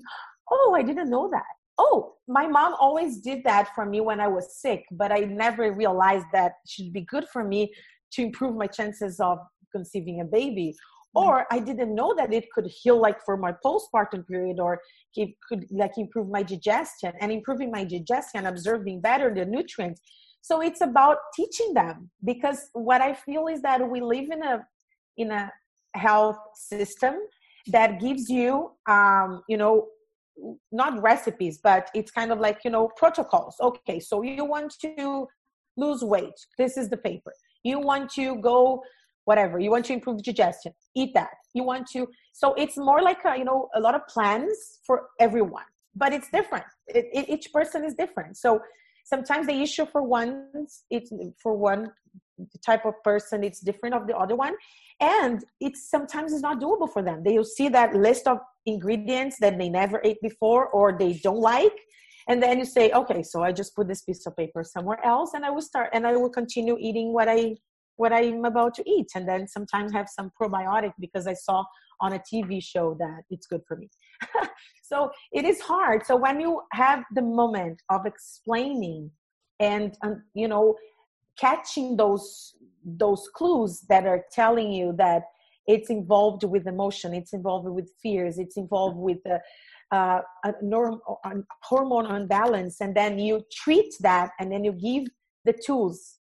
oh 0.52 0.76
i 0.78 0.82
didn't 0.82 1.10
know 1.10 1.30
that 1.32 1.56
oh, 1.80 2.14
my 2.28 2.46
mom 2.46 2.76
always 2.80 3.20
did 3.20 3.44
that 3.46 3.70
for 3.74 3.86
me 3.86 4.02
when 4.02 4.20
I 4.20 4.28
was 4.28 4.56
sick, 4.58 4.84
but 4.92 5.12
I 5.12 5.20
never 5.22 5.72
realized 5.72 6.26
that 6.34 6.52
it 6.64 6.70
should 6.70 6.94
be 6.94 7.02
good 7.02 7.26
for 7.32 7.44
me 7.44 7.74
to 8.12 8.22
improve 8.22 8.56
my 8.56 8.68
chances 8.68 9.20
of 9.20 9.40
conceiving 9.72 10.20
a 10.20 10.26
baby. 10.26 10.76
Mm-hmm. 11.16 11.28
Or 11.28 11.48
I 11.50 11.60
didn't 11.60 11.96
know 11.96 12.14
that 12.18 12.34
it 12.34 12.52
could 12.54 12.68
heal 12.68 13.00
like 13.00 13.24
for 13.26 13.38
my 13.38 13.54
postpartum 13.66 14.28
period, 14.28 14.60
or 14.60 14.82
it 15.16 15.30
could 15.48 15.66
like 15.72 15.98
improve 15.98 16.30
my 16.30 16.44
digestion 16.44 17.14
and 17.20 17.32
improving 17.32 17.72
my 17.72 17.86
digestion, 17.86 18.46
observing 18.46 19.02
better 19.02 19.34
the 19.34 19.46
nutrients. 19.46 20.02
So 20.42 20.62
it's 20.62 20.82
about 20.82 21.18
teaching 21.36 21.74
them 21.74 22.12
because 22.24 22.70
what 22.74 23.02
I 23.02 23.14
feel 23.14 23.48
is 23.48 23.62
that 23.62 23.90
we 23.90 24.02
live 24.02 24.30
in 24.32 24.44
a 24.44 24.66
in 25.20 25.32
a 25.32 25.52
health 25.94 26.38
system 26.56 27.16
that 27.68 28.00
gives 28.00 28.30
you 28.30 28.72
um, 28.88 29.44
you 29.48 29.58
know 29.58 29.88
not 30.72 31.02
recipes 31.02 31.60
but 31.62 31.90
it's 31.94 32.12
kind 32.12 32.32
of 32.32 32.40
like 32.40 32.60
you 32.64 32.72
know 32.72 32.90
protocols. 32.98 33.56
Okay 33.62 34.00
so 34.00 34.22
you 34.24 34.46
want 34.46 34.74
to 34.82 35.28
lose 35.78 36.04
weight. 36.04 36.40
This 36.58 36.78
is 36.78 36.90
the 36.90 36.98
paper. 36.98 37.34
You 37.64 37.80
want 37.80 38.10
to 38.12 38.36
go 38.38 38.82
whatever. 39.26 39.60
You 39.60 39.70
want 39.70 39.86
to 39.86 39.94
improve 39.94 40.24
digestion. 40.24 40.74
Eat 40.96 41.12
that. 41.14 41.38
You 41.54 41.64
want 41.64 41.88
to 41.94 42.08
so 42.34 42.54
it's 42.56 42.78
more 42.78 43.02
like 43.02 43.20
a, 43.26 43.38
you 43.38 43.46
know 43.46 43.70
a 43.76 43.80
lot 43.80 43.96
of 43.96 44.08
plans 44.08 44.80
for 44.86 45.10
everyone 45.20 45.70
but 45.96 46.14
it's 46.14 46.30
different. 46.30 46.66
It, 46.88 47.06
it, 47.14 47.30
each 47.30 47.52
person 47.54 47.84
is 47.84 47.94
different. 47.94 48.38
So 48.38 48.62
sometimes 49.06 49.48
the 49.48 49.62
issue 49.62 49.86
for 49.86 50.02
one 50.04 50.48
it's 50.90 51.12
for 51.42 51.56
one 51.56 51.92
type 52.66 52.86
of 52.86 52.94
person 53.04 53.44
it's 53.44 53.60
different 53.60 53.96
of 53.96 54.08
the 54.08 54.16
other 54.16 54.36
one. 54.36 54.56
And 55.00 55.44
it's 55.60 55.90
sometimes 55.90 56.34
it's 56.34 56.42
not 56.42 56.60
doable 56.60 56.92
for 56.92 57.02
them. 57.02 57.24
They'll 57.24 57.44
see 57.44 57.70
that 57.70 57.96
list 57.96 58.28
of 58.28 58.40
ingredients 58.66 59.38
that 59.40 59.58
they 59.58 59.70
never 59.70 60.02
ate 60.04 60.22
before 60.22 60.68
or 60.68 60.98
they 60.98 61.14
don't 61.14 61.40
like. 61.40 61.78
And 62.28 62.44
then 62.44 62.60
you 62.60 62.66
say 62.66 62.92
okay 62.92 63.24
so 63.24 63.42
i 63.42 63.52
just 63.52 63.76
put 63.76 63.88
this 63.88 64.04
piece 64.04 64.24
of 64.28 64.38
paper 64.38 64.64
somewhere 64.64 65.04
else 65.04 65.34
and 65.34 65.44
i 65.44 65.50
will 65.50 65.64
start 65.64 65.90
and 65.94 66.06
i 66.06 66.16
will 66.16 66.30
continue 66.30 66.78
eating 66.80 67.12
what 67.12 67.28
i 67.28 67.56
what 67.96 68.14
i'm 68.14 68.46
about 68.46 68.76
to 68.76 68.84
eat. 68.90 69.08
And 69.16 69.28
then 69.28 69.48
sometimes 69.48 69.92
have 69.94 70.10
some 70.10 70.32
probiotic 70.40 70.94
because 71.00 71.26
i 71.26 71.34
saw 71.34 71.64
on 72.02 72.14
a 72.14 72.20
tv 72.20 72.64
show 72.64 72.96
that 73.00 73.22
it's 73.30 73.48
good 73.48 73.62
for 73.68 73.78
me. 73.78 73.90
So 74.90 75.12
it 75.32 75.46
is 75.46 75.62
hard. 75.62 76.06
So 76.06 76.16
when 76.16 76.40
you 76.42 76.62
have 76.74 77.04
the 77.14 77.22
moment 77.22 77.80
of 77.90 78.08
explaining 78.08 79.12
and 79.60 79.96
um, 80.04 80.24
you 80.34 80.48
know 80.48 80.76
catching 81.40 81.96
those 81.96 82.56
those 82.84 83.30
clues 83.34 83.82
that 83.90 84.06
are 84.06 84.24
telling 84.32 84.72
you 84.72 84.94
that 84.98 85.24
it's 85.68 85.90
involved 85.90 86.44
with 86.44 86.68
emotion 86.68 87.14
it's 87.14 87.34
involved 87.34 87.68
with 87.68 87.92
fears 88.02 88.40
it's 88.40 88.58
involved 88.58 88.98
with 88.98 89.20
a, 89.26 89.40
uh, 89.96 90.22
a, 90.46 90.54
norm, 90.62 91.00
a 91.26 91.32
hormone 91.64 92.06
unbalance 92.06 92.82
and 92.82 92.96
then 92.96 93.20
you 93.20 93.44
treat 93.52 93.94
that 94.00 94.32
and 94.40 94.52
then 94.52 94.64
you 94.64 94.72
give 94.72 95.08
the 95.46 95.54
tools 95.66 96.20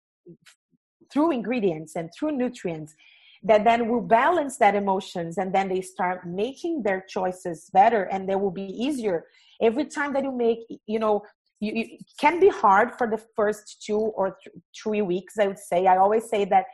through 1.12 1.30
ingredients 1.30 1.96
and 1.96 2.10
through 2.16 2.32
nutrients 2.32 2.94
that 3.42 3.64
then 3.64 3.88
will 3.88 4.00
balance 4.00 4.56
that 4.58 4.74
emotions 4.74 5.38
and 5.38 5.54
then 5.54 5.68
they 5.68 5.80
start 5.80 6.26
making 6.26 6.82
their 6.82 7.04
choices 7.08 7.70
better 7.72 8.04
and 8.04 8.28
they 8.28 8.34
will 8.34 8.50
be 8.50 8.62
easier. 8.62 9.26
Every 9.60 9.84
time 9.84 10.12
that 10.14 10.24
you 10.24 10.32
make 10.32 10.60
you 10.86 10.98
know 10.98 11.22
you, 11.60 11.72
you 11.74 11.98
can 12.20 12.40
be 12.40 12.48
hard 12.48 12.96
for 12.96 13.06
the 13.06 13.20
first 13.36 13.82
two 13.84 13.98
or 13.98 14.36
th- 14.42 14.56
three 14.80 15.02
weeks 15.02 15.38
i 15.38 15.46
would 15.46 15.58
say. 15.58 15.86
I 15.86 15.96
always 15.96 16.28
say 16.28 16.44
that 16.46 16.64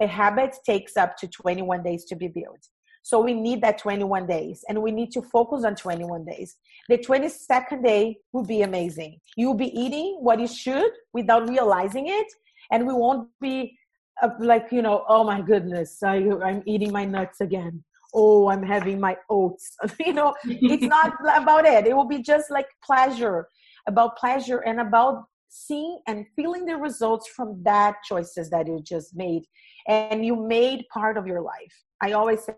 a 0.00 0.06
habit 0.06 0.56
takes 0.66 0.96
up 0.96 1.16
to 1.18 1.28
21 1.28 1.82
days 1.82 2.04
to 2.06 2.16
be 2.16 2.28
built. 2.28 2.68
So 3.04 3.20
we 3.20 3.34
need 3.34 3.62
that 3.62 3.78
21 3.78 4.26
days 4.26 4.64
and 4.68 4.80
we 4.80 4.92
need 4.92 5.10
to 5.12 5.22
focus 5.22 5.64
on 5.64 5.74
21 5.74 6.24
days. 6.24 6.56
The 6.88 6.98
22nd 6.98 7.84
day 7.84 8.18
will 8.32 8.44
be 8.44 8.62
amazing. 8.62 9.18
You 9.36 9.48
will 9.48 9.54
be 9.54 9.76
eating 9.78 10.18
what 10.20 10.38
you 10.40 10.46
should 10.46 10.92
without 11.12 11.48
realizing 11.48 12.06
it 12.08 12.26
and 12.70 12.86
we 12.86 12.92
won't 12.92 13.28
be 13.40 13.76
uh, 14.22 14.28
like 14.38 14.68
you 14.70 14.82
know 14.82 15.04
oh 15.08 15.24
my 15.24 15.40
goodness 15.40 16.02
I, 16.02 16.16
i'm 16.44 16.62
eating 16.66 16.92
my 16.92 17.04
nuts 17.04 17.40
again. 17.40 17.82
Oh 18.14 18.48
i'm 18.48 18.62
having 18.62 19.00
my 19.00 19.16
oats. 19.28 19.76
You 20.06 20.12
know 20.12 20.34
it's 20.44 20.84
not 20.84 21.14
about 21.34 21.66
it. 21.66 21.86
It 21.86 21.96
will 21.96 22.08
be 22.08 22.22
just 22.22 22.50
like 22.50 22.68
pleasure 22.84 23.48
about 23.86 24.16
pleasure 24.16 24.58
and 24.58 24.80
about 24.80 25.24
seeing 25.48 26.00
and 26.06 26.26
feeling 26.34 26.64
the 26.64 26.76
results 26.76 27.28
from 27.28 27.62
that 27.62 27.96
choices 28.08 28.48
that 28.50 28.66
you 28.66 28.82
just 28.82 29.14
made 29.14 29.42
and 29.86 30.24
you 30.24 30.34
made 30.34 30.84
part 30.92 31.18
of 31.18 31.26
your 31.26 31.42
life. 31.42 31.74
I 32.00 32.12
always 32.12 32.48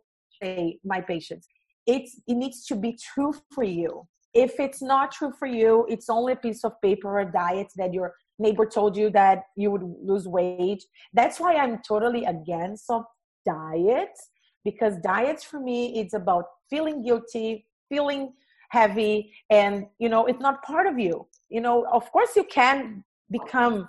say 0.43 0.79
my 0.85 1.01
patients 1.01 1.49
it's 1.87 2.21
it 2.27 2.35
needs 2.35 2.65
to 2.67 2.77
be 2.77 2.97
true 3.15 3.35
for 3.53 3.65
you. 3.65 4.07
If 4.33 4.59
it's 4.59 4.81
not 4.81 5.13
true 5.13 5.33
for 5.39 5.47
you 5.47 5.87
it's 5.89 6.09
only 6.09 6.35
a 6.35 6.37
piece 6.37 6.65
of 6.65 6.81
paper 6.83 7.21
or 7.21 7.25
diet 7.25 7.69
that 7.77 7.93
your 7.93 8.15
neighbor 8.39 8.67
told 8.67 8.97
you 8.97 9.11
that 9.11 9.43
you 9.57 9.71
would 9.71 9.83
lose 10.03 10.27
weight. 10.29 10.85
That's 11.13 11.41
why 11.41 11.57
i'm 11.57 11.81
totally 11.87 12.25
against 12.25 12.91
of 12.91 13.05
diets 13.45 14.31
because 14.65 14.95
diets 15.03 15.45
for 15.45 15.61
me 15.61 16.01
it's 16.01 16.15
about 16.15 16.45
feeling 16.71 17.05
guilty 17.05 17.67
feeling 17.89 18.33
heavy 18.71 19.33
and 19.51 19.87
you 19.99 20.09
know 20.09 20.27
it's 20.27 20.41
not 20.41 20.63
part 20.63 20.87
of 20.87 20.99
you. 20.99 21.27
You 21.49 21.61
know 21.61 21.87
of 21.93 22.11
course 22.13 22.37
you 22.37 22.45
can 22.45 23.05
become 23.31 23.89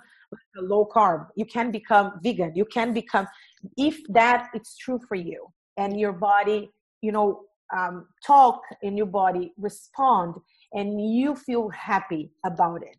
low 0.56 0.88
carb. 0.94 1.28
You 1.36 1.46
can 1.46 1.70
become 1.70 2.20
vegan. 2.22 2.52
You 2.54 2.64
can 2.64 2.92
become 2.92 3.26
if 3.76 3.98
that 4.08 4.48
it's 4.54 4.76
true 4.76 5.00
for 5.08 5.14
you 5.14 5.46
and 5.76 5.98
your 5.98 6.12
body 6.12 6.70
you 7.02 7.12
know 7.12 7.42
um, 7.76 8.06
talk 8.24 8.60
in 8.82 8.96
your 8.96 9.06
body 9.06 9.52
respond 9.56 10.34
and 10.72 11.14
you 11.14 11.34
feel 11.34 11.68
happy 11.70 12.30
about 12.44 12.82
it. 12.82 12.98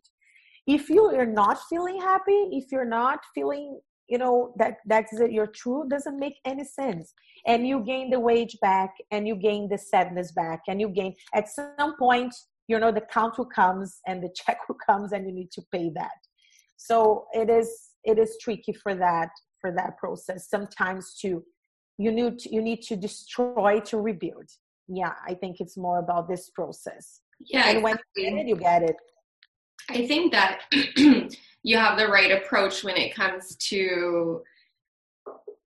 If 0.66 0.90
you 0.90 1.06
are 1.06 1.26
not 1.26 1.58
feeling 1.68 2.00
happy 2.00 2.50
if 2.52 2.70
you're 2.70 2.84
not 2.84 3.20
feeling 3.34 3.80
you 4.08 4.18
know 4.18 4.52
that 4.56 4.78
that's 4.86 5.18
it, 5.20 5.30
your 5.30 5.46
true 5.46 5.86
doesn't 5.88 6.18
make 6.18 6.36
any 6.44 6.64
sense. 6.64 7.12
And 7.46 7.66
you 7.66 7.80
gain 7.80 8.10
the 8.10 8.20
wage 8.20 8.56
back 8.60 8.94
and 9.10 9.28
you 9.28 9.36
gain 9.36 9.68
the 9.68 9.78
sadness 9.78 10.32
back 10.32 10.62
and 10.68 10.80
you 10.80 10.88
gain 10.88 11.14
at 11.34 11.48
some 11.48 11.96
point 11.98 12.34
you 12.68 12.78
know 12.78 12.92
the 12.92 13.02
count 13.12 13.38
will 13.38 13.46
comes 13.46 14.00
and 14.06 14.22
the 14.22 14.30
check 14.36 14.68
will 14.68 14.78
comes 14.86 15.12
and 15.12 15.26
you 15.26 15.32
need 15.32 15.50
to 15.52 15.62
pay 15.72 15.90
that. 15.94 16.18
So 16.76 17.26
it 17.32 17.50
is 17.50 17.68
it 18.04 18.18
is 18.18 18.36
tricky 18.40 18.72
for 18.72 18.94
that 18.94 19.30
for 19.60 19.72
that 19.72 19.98
process 19.98 20.48
sometimes 20.48 21.14
to 21.20 21.44
you 22.00 22.12
need 22.12 22.38
to, 22.38 22.54
you 22.54 22.62
need 22.62 22.82
to 22.82 22.96
destroy 22.96 23.80
to 23.80 23.98
rebuild. 24.00 24.48
Yeah 24.88 25.14
i 25.26 25.34
think 25.34 25.60
it's 25.60 25.76
more 25.76 25.98
about 25.98 26.28
this 26.28 26.50
process. 26.50 27.20
Yeah 27.40 27.68
and 27.68 27.82
when 27.82 27.98
you 28.16 28.24
get 28.24 28.38
it 28.38 28.48
you 28.48 28.56
get 28.56 28.82
it 28.82 28.96
i 29.90 30.06
think 30.06 30.32
that 30.32 30.60
you 31.62 31.76
have 31.76 31.98
the 31.98 32.06
right 32.06 32.32
approach 32.32 32.84
when 32.84 32.96
it 32.96 33.14
comes 33.14 33.56
to 33.56 34.42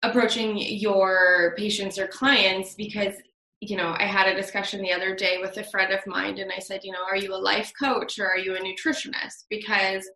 approaching 0.03 0.57
your 0.57 1.55
patients 1.57 1.99
or 1.99 2.07
clients 2.07 2.75
because 2.75 3.15
you 3.61 3.77
know 3.77 3.97
i 3.99 4.05
had 4.05 4.29
a 4.29 4.37
discussion 4.37 4.81
the 4.81 4.93
other 4.93 5.15
day 5.15 5.39
with 5.41 5.57
a 5.57 5.65
friend 5.65 5.93
of 5.93 6.01
mine 6.07 6.39
and 6.39 6.53
i 6.57 6.61
said 6.61 6.81
you 6.85 6.93
know 6.93 7.05
are 7.09 7.17
you 7.17 7.35
a 7.35 7.37
life 7.37 7.73
coach 7.81 8.19
or 8.19 8.29
are 8.29 8.39
you 8.39 8.55
a 8.55 8.61
nutritionist? 8.61 9.45
Because 9.51 10.09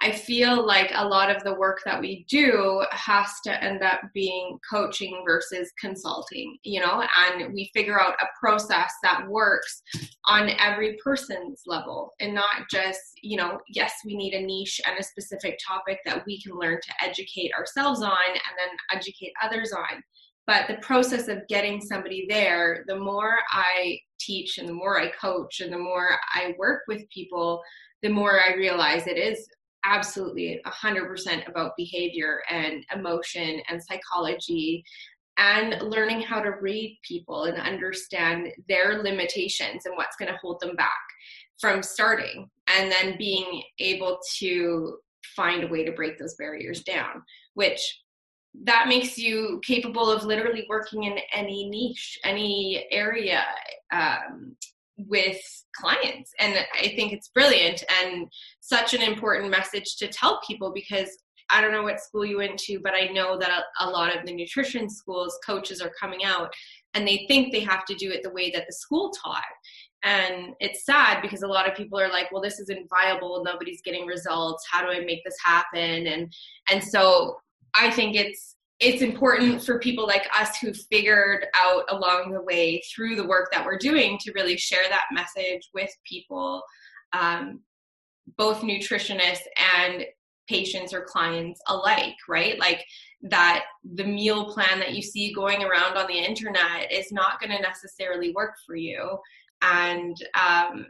I 0.00 0.10
feel 0.10 0.66
like 0.66 0.90
a 0.92 1.06
lot 1.06 1.34
of 1.34 1.44
the 1.44 1.54
work 1.54 1.80
that 1.84 2.00
we 2.00 2.24
do 2.28 2.84
has 2.90 3.28
to 3.44 3.62
end 3.62 3.82
up 3.82 4.00
being 4.12 4.58
coaching 4.68 5.22
versus 5.24 5.70
consulting, 5.80 6.56
you 6.64 6.80
know, 6.80 7.04
and 7.28 7.54
we 7.54 7.70
figure 7.72 8.00
out 8.00 8.14
a 8.20 8.26
process 8.40 8.92
that 9.04 9.28
works 9.28 9.82
on 10.26 10.50
every 10.58 10.98
person's 11.04 11.62
level 11.66 12.14
and 12.18 12.34
not 12.34 12.68
just, 12.68 13.00
you 13.22 13.36
know, 13.36 13.60
yes, 13.68 13.92
we 14.04 14.16
need 14.16 14.34
a 14.34 14.44
niche 14.44 14.80
and 14.86 14.98
a 14.98 15.04
specific 15.04 15.56
topic 15.64 16.00
that 16.04 16.24
we 16.26 16.42
can 16.42 16.58
learn 16.58 16.80
to 16.82 17.04
educate 17.04 17.52
ourselves 17.56 18.02
on 18.02 18.10
and 18.10 18.58
then 18.58 18.70
educate 18.90 19.32
others 19.40 19.72
on. 19.72 20.02
But 20.48 20.66
the 20.66 20.78
process 20.78 21.28
of 21.28 21.46
getting 21.48 21.80
somebody 21.80 22.26
there, 22.28 22.84
the 22.88 22.98
more 22.98 23.36
I 23.52 24.00
teach 24.18 24.58
and 24.58 24.68
the 24.68 24.72
more 24.72 25.00
I 25.00 25.12
coach 25.12 25.60
and 25.60 25.72
the 25.72 25.78
more 25.78 26.18
I 26.34 26.54
work 26.58 26.82
with 26.88 27.08
people, 27.10 27.62
the 28.02 28.08
more 28.08 28.40
I 28.40 28.54
realize 28.54 29.06
it 29.06 29.16
is 29.16 29.46
absolutely 29.84 30.60
100% 30.66 31.48
about 31.48 31.76
behavior 31.76 32.42
and 32.48 32.84
emotion 32.94 33.60
and 33.68 33.82
psychology 33.82 34.84
and 35.38 35.80
learning 35.82 36.20
how 36.20 36.40
to 36.40 36.50
read 36.60 36.98
people 37.02 37.44
and 37.44 37.58
understand 37.58 38.48
their 38.68 39.02
limitations 39.02 39.86
and 39.86 39.96
what's 39.96 40.16
going 40.16 40.30
to 40.30 40.38
hold 40.42 40.60
them 40.60 40.76
back 40.76 40.92
from 41.58 41.82
starting 41.82 42.48
and 42.68 42.92
then 42.92 43.16
being 43.18 43.62
able 43.78 44.18
to 44.38 44.98
find 45.36 45.64
a 45.64 45.68
way 45.68 45.84
to 45.84 45.92
break 45.92 46.18
those 46.18 46.34
barriers 46.34 46.82
down 46.82 47.22
which 47.54 48.00
that 48.64 48.86
makes 48.88 49.16
you 49.16 49.60
capable 49.64 50.10
of 50.10 50.24
literally 50.24 50.66
working 50.68 51.04
in 51.04 51.16
any 51.32 51.68
niche 51.68 52.18
any 52.24 52.84
area 52.90 53.44
um, 53.92 54.54
with 55.08 55.40
clients. 55.74 56.32
And 56.38 56.54
i 56.74 56.88
think 56.96 57.12
it's 57.12 57.28
brilliant 57.28 57.82
and 58.02 58.26
such 58.60 58.94
an 58.94 59.02
important 59.02 59.50
message 59.50 59.96
to 59.96 60.08
tell 60.08 60.40
people 60.46 60.72
because 60.72 61.08
i 61.50 61.60
don't 61.60 61.72
know 61.72 61.82
what 61.82 62.00
school 62.00 62.24
you 62.24 62.38
went 62.38 62.58
to 62.58 62.78
but 62.82 62.94
i 62.94 63.06
know 63.06 63.38
that 63.38 63.64
a, 63.80 63.90
lot 63.90 64.14
of 64.14 64.24
the 64.26 64.32
nutrition 64.34 64.88
schools 64.88 65.38
coaches 65.44 65.80
are 65.80 65.92
coming 66.00 66.24
out 66.24 66.52
and 66.94 67.06
they 67.06 67.24
think 67.28 67.52
they 67.52 67.60
have 67.60 67.84
to 67.86 67.94
do 67.94 68.10
it 68.10 68.22
the 68.22 68.32
way 68.32 68.50
that 68.50 68.64
the 68.66 68.72
school 68.72 69.10
taught. 69.24 69.42
And 70.04 70.54
it's 70.60 70.84
sad 70.84 71.22
because 71.22 71.42
a 71.42 71.46
lot 71.46 71.68
of 71.68 71.76
people 71.76 71.98
are 71.98 72.10
like 72.10 72.30
well 72.32 72.42
this 72.42 72.58
isn't 72.58 72.88
viable. 72.90 73.42
Nobody's 73.44 73.82
getting 73.82 74.06
results. 74.06 74.64
How 74.70 74.82
do 74.82 74.88
i 74.88 75.00
make 75.00 75.24
this 75.24 75.36
happen? 75.44 76.06
And 76.06 76.32
and 76.70 76.82
so 76.82 77.36
i 77.74 77.90
think 77.90 78.16
it's 78.16 78.56
it's 78.82 79.00
important 79.00 79.62
for 79.62 79.78
people 79.78 80.06
like 80.08 80.26
us 80.36 80.58
who 80.58 80.72
figured 80.74 81.46
out 81.54 81.84
along 81.88 82.32
the 82.32 82.42
way 82.42 82.82
through 82.92 83.14
the 83.14 83.26
work 83.26 83.48
that 83.52 83.64
we're 83.64 83.78
doing 83.78 84.18
to 84.18 84.32
really 84.32 84.56
share 84.56 84.82
that 84.88 85.04
message 85.12 85.70
with 85.72 85.90
people, 86.04 86.60
um, 87.12 87.60
both 88.36 88.62
nutritionists 88.62 89.44
and 89.76 90.04
patients 90.48 90.92
or 90.92 91.04
clients 91.04 91.60
alike, 91.68 92.16
right? 92.28 92.58
Like 92.58 92.84
that 93.22 93.66
the 93.94 94.04
meal 94.04 94.52
plan 94.52 94.80
that 94.80 94.94
you 94.94 95.02
see 95.02 95.32
going 95.32 95.62
around 95.62 95.96
on 95.96 96.08
the 96.08 96.18
internet 96.18 96.90
is 96.90 97.12
not 97.12 97.40
going 97.40 97.52
to 97.52 97.62
necessarily 97.62 98.32
work 98.32 98.54
for 98.66 98.74
you. 98.74 99.16
And 99.62 100.16
um, 100.34 100.86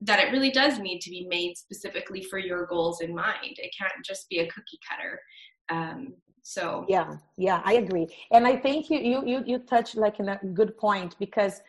that 0.00 0.18
it 0.18 0.32
really 0.32 0.50
does 0.50 0.80
need 0.80 0.98
to 1.00 1.10
be 1.10 1.28
made 1.30 1.56
specifically 1.56 2.24
for 2.24 2.40
your 2.40 2.66
goals 2.66 3.00
in 3.02 3.14
mind. 3.14 3.54
It 3.58 3.72
can't 3.78 4.04
just 4.04 4.28
be 4.28 4.40
a 4.40 4.48
cookie 4.48 4.80
cutter. 4.90 5.20
Um, 5.68 6.14
So 6.48 6.86
yeah, 6.88 7.16
yeah, 7.36 7.60
I 7.64 7.72
agree. 7.74 8.06
And 8.30 8.46
I 8.46 8.54
think 8.54 8.88
you 8.88 9.00
you 9.00 9.18
you 9.26 9.42
you 9.44 9.58
touched 9.58 9.96
like 9.96 10.20
in 10.20 10.28
a 10.28 10.38
good 10.54 10.78
point 10.78 11.16
because 11.18 11.60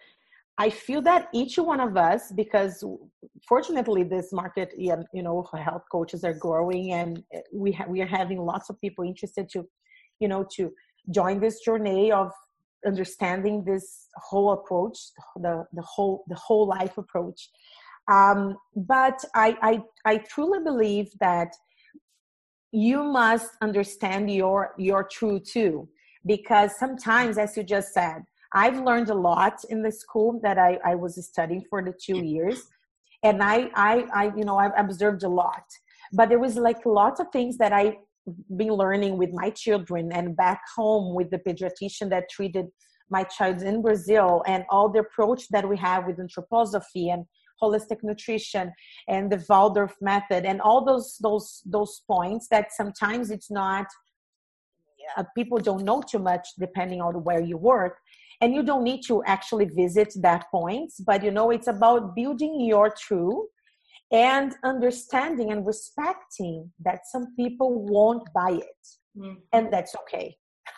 I 0.59 0.69
feel 0.69 1.01
that 1.01 1.29
each 1.33 1.57
one 1.57 1.79
of 1.79 1.97
us, 1.97 2.31
because 2.31 2.83
fortunately 3.49 4.03
this 4.03 4.31
market, 4.31 4.69
you 4.77 5.23
know, 5.23 5.49
health 5.67 5.85
coaches 5.91 6.23
are 6.23 6.35
growing, 6.35 6.93
and 6.93 7.23
we 7.51 7.71
ha- 7.71 7.89
we 7.89 8.03
are 8.03 8.11
having 8.21 8.39
lots 8.45 8.69
of 8.69 8.79
people 8.79 9.03
interested 9.03 9.49
to, 9.53 9.67
you 10.19 10.27
know, 10.27 10.45
to 10.57 10.71
join 11.09 11.39
this 11.39 11.59
journey 11.61 12.11
of 12.11 12.31
understanding 12.85 13.63
this 13.65 14.09
whole 14.29 14.51
approach, 14.51 14.99
the 15.37 15.65
the 15.73 15.81
whole 15.81 16.23
the 16.27 16.35
whole 16.35 16.67
life 16.67 16.99
approach. 16.99 17.49
Um, 18.07 18.57
but 18.75 19.17
I, 19.33 19.57
I 19.69 19.73
I 20.11 20.17
truly 20.19 20.59
believe 20.63 21.07
that 21.19 21.49
you 22.85 22.99
must 23.03 23.51
understand 23.67 24.23
your 24.41 24.59
your 24.77 25.01
true 25.17 25.39
too, 25.53 25.73
because 26.33 26.69
sometimes, 26.83 27.33
as 27.37 27.49
you 27.57 27.63
just 27.75 27.89
said 27.93 28.19
I've 28.53 28.79
learned 28.79 29.09
a 29.09 29.13
lot 29.13 29.63
in 29.69 29.81
the 29.81 29.91
school 29.91 30.39
that 30.43 30.57
I, 30.57 30.79
I 30.83 30.95
was 30.95 31.23
studying 31.25 31.63
for 31.69 31.83
the 31.83 31.93
two 31.93 32.23
years. 32.23 32.63
And 33.23 33.43
I, 33.43 33.69
I, 33.75 34.05
I, 34.13 34.31
you 34.35 34.43
know, 34.43 34.57
I've 34.57 34.77
observed 34.77 35.23
a 35.23 35.29
lot. 35.29 35.63
But 36.13 36.29
there 36.29 36.39
was 36.39 36.55
like 36.55 36.85
lots 36.85 37.19
of 37.19 37.27
things 37.31 37.57
that 37.57 37.73
I've 37.73 37.95
been 38.55 38.73
learning 38.73 39.17
with 39.17 39.31
my 39.33 39.49
children 39.49 40.11
and 40.11 40.35
back 40.35 40.61
home 40.75 41.13
with 41.13 41.29
the 41.29 41.39
pediatrician 41.39 42.09
that 42.09 42.29
treated 42.29 42.67
my 43.09 43.23
child 43.23 43.61
in 43.61 43.81
Brazil 43.81 44.43
and 44.45 44.65
all 44.69 44.89
the 44.89 44.99
approach 44.99 45.47
that 45.49 45.67
we 45.67 45.77
have 45.77 46.05
with 46.05 46.17
anthroposophy 46.17 47.13
and 47.13 47.25
holistic 47.61 47.99
nutrition 48.03 48.71
and 49.07 49.31
the 49.31 49.43
Waldorf 49.49 49.95
method 50.01 50.45
and 50.45 50.61
all 50.61 50.83
those 50.85 51.17
those 51.21 51.61
those 51.65 52.01
points 52.07 52.47
that 52.49 52.73
sometimes 52.73 53.31
it's 53.31 53.51
not 53.51 53.87
uh, 55.15 55.23
people 55.35 55.57
don't 55.57 55.83
know 55.83 56.01
too 56.01 56.19
much 56.19 56.47
depending 56.59 57.01
on 57.01 57.23
where 57.23 57.41
you 57.41 57.57
work 57.57 57.97
and 58.41 58.53
you 58.53 58.63
don't 58.63 58.83
need 58.83 59.01
to 59.01 59.23
actually 59.25 59.65
visit 59.65 60.13
that 60.21 60.45
point 60.51 60.91
but 61.05 61.23
you 61.23 61.31
know 61.31 61.49
it's 61.49 61.67
about 61.67 62.15
building 62.15 62.61
your 62.61 62.93
true 62.99 63.47
and 64.11 64.55
understanding 64.63 65.51
and 65.51 65.65
respecting 65.65 66.71
that 66.83 67.01
some 67.11 67.35
people 67.35 67.85
won't 67.85 68.27
buy 68.33 68.51
it 68.51 68.87
mm-hmm. 69.17 69.33
and 69.53 69.71
that's 69.71 69.95
okay 69.95 70.35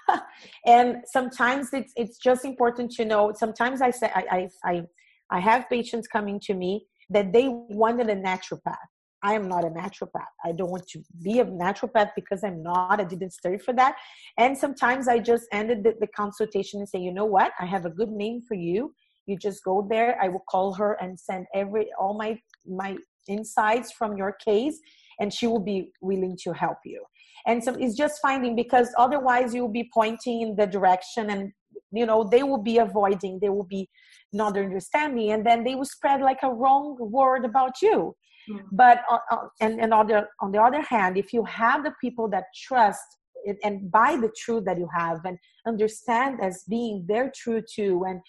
and 0.66 0.98
sometimes 1.06 1.74
it's 1.74 1.94
it's 1.96 2.18
just 2.18 2.46
important 2.46 2.92
to 2.92 3.06
know 3.06 3.32
sometimes 3.36 3.82
i 3.82 3.92
say 3.92 4.12
I, 4.14 4.24
I 4.32 4.72
i 4.72 4.84
i 5.32 5.40
have 5.40 5.70
patients 5.70 6.08
coming 6.08 6.40
to 6.40 6.54
me 6.54 6.86
that 7.10 7.34
they 7.34 7.48
wanted 7.50 8.10
a 8.10 8.16
naturopath 8.16 8.90
I 9.22 9.34
am 9.34 9.48
not 9.50 9.66
a 9.66 9.70
naturopath. 9.70 10.34
I 10.46 10.52
don't 10.54 10.72
want 10.72 10.88
to 10.90 11.04
be 11.22 11.40
a 11.40 11.46
naturopath 11.46 12.12
because 12.16 12.44
I'm 12.44 12.64
not. 12.64 13.00
I 13.00 13.04
didn't 13.04 13.32
study 13.32 13.58
for 13.58 13.74
that. 13.74 13.96
And 14.38 14.58
sometimes 14.58 15.08
I 15.08 15.20
just 15.20 15.46
ended 15.52 15.84
the, 15.84 15.96
the, 16.00 16.08
consultation 16.08 16.80
and 16.80 16.88
say, 16.88 17.00
you 17.00 17.12
know 17.12 17.26
what? 17.26 17.52
I 17.60 17.66
have 17.66 17.86
a 17.86 17.90
good 17.90 18.12
name 18.12 18.42
for 18.48 18.56
you. 18.56 18.94
You 19.26 19.38
just 19.38 19.64
go 19.64 19.86
there. 19.90 20.18
I 20.22 20.30
will 20.30 20.44
call 20.50 20.74
her 20.74 20.94
and 21.02 21.20
send 21.20 21.48
every 21.54 21.90
all 22.00 22.18
my 22.18 22.40
my 22.66 22.98
insights 23.28 23.92
from 23.92 24.18
your 24.18 24.32
case, 24.44 24.80
and 25.20 25.34
she 25.34 25.48
will 25.48 25.60
be 25.60 25.92
willing 26.02 26.38
to 26.44 26.54
help 26.54 26.78
you. 26.86 27.04
And 27.46 27.64
so 27.64 27.76
it's 27.76 27.96
just 27.96 28.20
finding 28.22 28.56
because 28.56 28.90
otherwise 28.98 29.54
you 29.54 29.62
will 29.62 29.72
be 29.72 29.90
pointing 29.94 30.42
in 30.42 30.56
the 30.56 30.66
direction, 30.66 31.30
and 31.30 31.52
you 31.92 32.06
know 32.06 32.24
they 32.24 32.44
will 32.44 32.62
be 32.62 32.78
avoiding. 32.78 33.40
They 33.40 33.50
will 33.50 33.70
be 33.78 33.90
not 34.34 34.58
understanding, 34.58 35.32
and 35.32 35.46
then 35.46 35.64
they 35.64 35.76
will 35.76 35.86
spread 35.86 36.22
like 36.22 36.40
a 36.44 36.54
wrong 36.54 36.98
word 37.00 37.46
about 37.46 37.82
you 37.82 38.16
Mm. 38.50 38.64
But 38.72 39.02
uh, 39.10 39.20
uh, 39.32 39.48
and 39.62 39.80
and 39.80 39.94
on 39.94 40.08
the 40.08 40.28
on 40.42 40.52
the 40.52 40.62
other 40.62 40.82
hand, 40.82 41.18
if 41.18 41.34
you 41.34 41.44
have 41.46 41.84
the 41.84 41.94
people 42.02 42.28
that 42.30 42.46
trust 42.56 43.06
it, 43.44 43.58
and 43.64 43.92
buy 43.92 44.18
the 44.18 44.32
truth 44.38 44.66
that 44.66 44.78
you 44.78 44.90
have 44.96 45.24
and 45.26 45.38
understand 45.68 46.40
as 46.42 46.64
being 46.68 47.06
their 47.08 47.32
truth 47.36 47.66
too, 47.74 48.04
and 48.08 48.22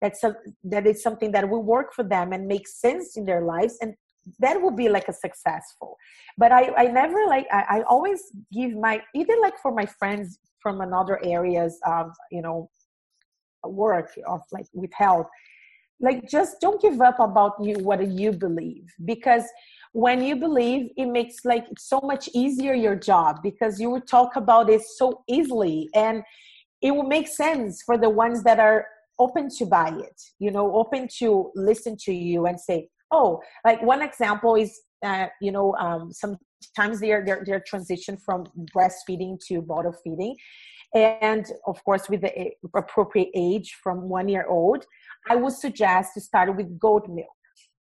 that's 0.00 0.22
a, 0.24 0.34
that 0.64 0.86
is 0.86 1.02
something 1.02 1.32
that 1.32 1.48
will 1.48 1.62
work 1.62 1.94
for 1.94 2.04
them 2.04 2.32
and 2.32 2.46
make 2.46 2.68
sense 2.68 3.16
in 3.16 3.24
their 3.24 3.42
lives, 3.42 3.78
and 3.80 3.94
that 4.40 4.60
will 4.60 4.72
be 4.72 4.88
like 4.88 5.08
a 5.08 5.12
successful. 5.12 5.96
But 6.36 6.52
I 6.52 6.72
I 6.76 6.86
never 6.86 7.26
like 7.26 7.46
I, 7.50 7.78
I 7.78 7.82
always 7.82 8.20
give 8.52 8.72
my 8.72 9.00
even 9.14 9.40
like 9.40 9.58
for 9.62 9.72
my 9.72 9.86
friends 9.86 10.38
from 10.60 10.80
another 10.80 11.18
areas 11.24 11.78
of 11.86 12.10
you 12.30 12.42
know 12.42 12.70
work 13.68 14.10
of 14.26 14.40
like 14.52 14.66
with 14.72 14.92
health 14.92 15.26
like 16.02 16.28
just 16.28 16.60
don't 16.60 16.82
give 16.82 17.00
up 17.00 17.18
about 17.20 17.52
you 17.62 17.74
what 17.76 18.06
you 18.10 18.32
believe 18.32 18.92
because 19.04 19.44
when 19.92 20.22
you 20.22 20.36
believe 20.36 20.90
it 20.96 21.06
makes 21.06 21.44
like 21.44 21.64
it's 21.70 21.88
so 21.88 22.00
much 22.02 22.28
easier 22.34 22.74
your 22.74 22.96
job 22.96 23.38
because 23.42 23.80
you 23.80 23.88
will 23.88 24.00
talk 24.00 24.36
about 24.36 24.68
it 24.68 24.82
so 24.82 25.22
easily 25.28 25.88
and 25.94 26.22
it 26.82 26.90
will 26.90 27.04
make 27.04 27.28
sense 27.28 27.82
for 27.86 27.96
the 27.96 28.10
ones 28.10 28.42
that 28.42 28.58
are 28.58 28.86
open 29.18 29.48
to 29.48 29.64
buy 29.64 29.88
it 29.88 30.20
you 30.38 30.50
know 30.50 30.74
open 30.74 31.06
to 31.18 31.50
listen 31.54 31.96
to 31.96 32.12
you 32.12 32.46
and 32.46 32.58
say 32.58 32.88
oh 33.12 33.40
like 33.64 33.80
one 33.82 34.02
example 34.02 34.56
is 34.56 34.80
uh, 35.04 35.26
you 35.40 35.52
know 35.52 35.74
um, 35.76 36.12
sometimes 36.12 37.00
they're, 37.00 37.24
they're 37.24 37.42
they're 37.44 37.64
transition 37.66 38.16
from 38.16 38.44
breastfeeding 38.74 39.38
to 39.46 39.60
bottle 39.60 39.94
feeding 40.04 40.34
and 40.94 41.46
of 41.66 41.82
course 41.84 42.08
with 42.08 42.20
the 42.20 42.50
appropriate 42.74 43.30
age 43.34 43.78
from 43.82 44.08
one 44.08 44.28
year 44.28 44.46
old 44.48 44.84
I 45.28 45.36
would 45.36 45.52
suggest 45.52 46.14
to 46.14 46.20
start 46.20 46.54
with 46.56 46.78
goat 46.78 47.08
milk 47.08 47.28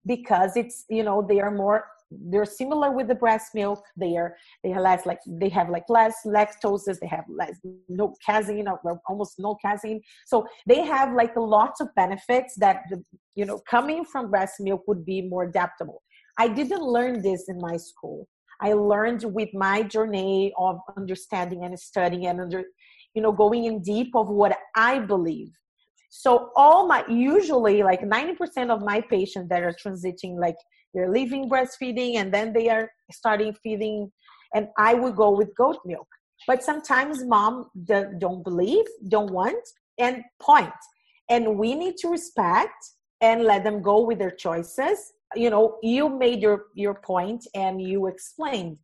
because 0.06 0.56
it's 0.56 0.84
you 0.88 1.02
know 1.02 1.24
they 1.26 1.40
are 1.40 1.50
more 1.50 1.84
they're 2.26 2.44
similar 2.44 2.90
with 2.90 3.08
the 3.08 3.14
breast 3.14 3.54
milk. 3.54 3.82
They 3.96 4.16
are 4.16 4.36
they 4.62 4.70
have 4.70 4.82
less 4.82 5.06
like 5.06 5.20
they 5.26 5.48
have 5.50 5.70
like 5.70 5.84
less 5.88 6.14
lactoses. 6.26 6.98
They 7.00 7.06
have 7.06 7.24
less 7.28 7.58
no 7.88 8.14
casein 8.24 8.68
or 8.68 9.00
almost 9.08 9.38
no 9.38 9.54
casein. 9.54 10.02
So 10.26 10.46
they 10.66 10.82
have 10.82 11.14
like 11.14 11.34
lots 11.36 11.80
of 11.80 11.88
benefits 11.94 12.54
that 12.56 12.82
the, 12.90 13.02
you 13.34 13.44
know 13.44 13.60
coming 13.68 14.04
from 14.04 14.30
breast 14.30 14.56
milk 14.60 14.82
would 14.86 15.04
be 15.04 15.22
more 15.22 15.44
adaptable. 15.44 16.02
I 16.38 16.48
didn't 16.48 16.82
learn 16.82 17.22
this 17.22 17.48
in 17.48 17.58
my 17.58 17.76
school. 17.76 18.28
I 18.60 18.74
learned 18.74 19.24
with 19.24 19.48
my 19.54 19.82
journey 19.82 20.52
of 20.56 20.78
understanding 20.96 21.64
and 21.64 21.78
studying 21.78 22.26
and 22.26 22.40
under 22.40 22.64
you 23.14 23.22
know 23.22 23.32
going 23.32 23.64
in 23.64 23.80
deep 23.82 24.14
of 24.14 24.28
what 24.28 24.56
i 24.76 24.98
believe 24.98 25.50
so 26.14 26.50
all 26.56 26.86
my 26.86 27.02
usually 27.08 27.82
like 27.82 28.02
90% 28.02 28.68
of 28.68 28.82
my 28.82 29.00
patients 29.00 29.48
that 29.48 29.62
are 29.62 29.72
transiting 29.72 30.38
like 30.38 30.56
they're 30.92 31.10
leaving 31.10 31.48
breastfeeding 31.48 32.16
and 32.16 32.32
then 32.32 32.52
they 32.52 32.68
are 32.68 32.90
starting 33.10 33.54
feeding 33.62 34.12
and 34.54 34.68
I 34.76 34.94
would 34.94 35.16
go 35.16 35.30
with 35.30 35.54
goat 35.56 35.78
milk. 35.84 36.06
But 36.46 36.62
sometimes 36.62 37.24
mom 37.24 37.70
don't 38.18 38.42
believe, 38.42 38.84
don't 39.08 39.32
want, 39.32 39.64
and 39.98 40.22
point. 40.40 40.72
And 41.30 41.56
we 41.56 41.74
need 41.74 41.96
to 41.98 42.08
respect 42.08 42.74
and 43.20 43.44
let 43.44 43.64
them 43.64 43.80
go 43.80 44.04
with 44.04 44.18
their 44.18 44.32
choices. 44.32 45.12
You 45.34 45.50
know, 45.50 45.78
you 45.82 46.08
made 46.08 46.42
your 46.42 46.64
your 46.74 46.94
point 46.94 47.46
and 47.54 47.80
you 47.80 48.06
explained. 48.08 48.78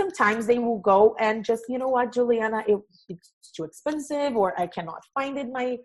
Sometimes 0.00 0.46
they 0.46 0.58
will 0.58 0.80
go 0.80 1.14
and 1.20 1.44
just, 1.44 1.62
you 1.68 1.78
know 1.78 1.88
what, 1.88 2.12
Juliana, 2.12 2.64
it, 2.66 2.80
it's 3.08 3.30
too 3.56 3.62
expensive, 3.62 4.36
or 4.36 4.58
I 4.60 4.66
cannot 4.66 5.02
find 5.14 5.38
it 5.38 5.48
my 5.52 5.78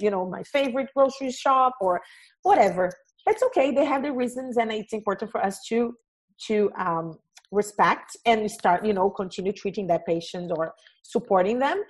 you 0.00 0.10
know 0.10 0.28
my 0.28 0.42
favorite 0.42 0.88
grocery 0.94 1.30
shop 1.30 1.74
or 1.80 2.02
whatever. 2.42 2.90
It's 3.26 3.42
okay 3.44 3.70
they 3.70 3.86
have 3.86 4.02
their 4.02 4.12
reasons 4.12 4.58
and 4.58 4.70
it's 4.72 4.92
important 4.92 5.30
for 5.30 5.40
us 5.48 5.56
to 5.68 5.94
to 6.48 6.70
um, 6.78 7.18
respect 7.50 8.16
and 8.26 8.50
start 8.50 8.84
you 8.84 8.92
know 8.92 9.08
continue 9.08 9.52
treating 9.52 9.86
that 9.86 10.04
patient 10.04 10.50
or 10.54 10.74
supporting 11.02 11.58
them. 11.58 11.82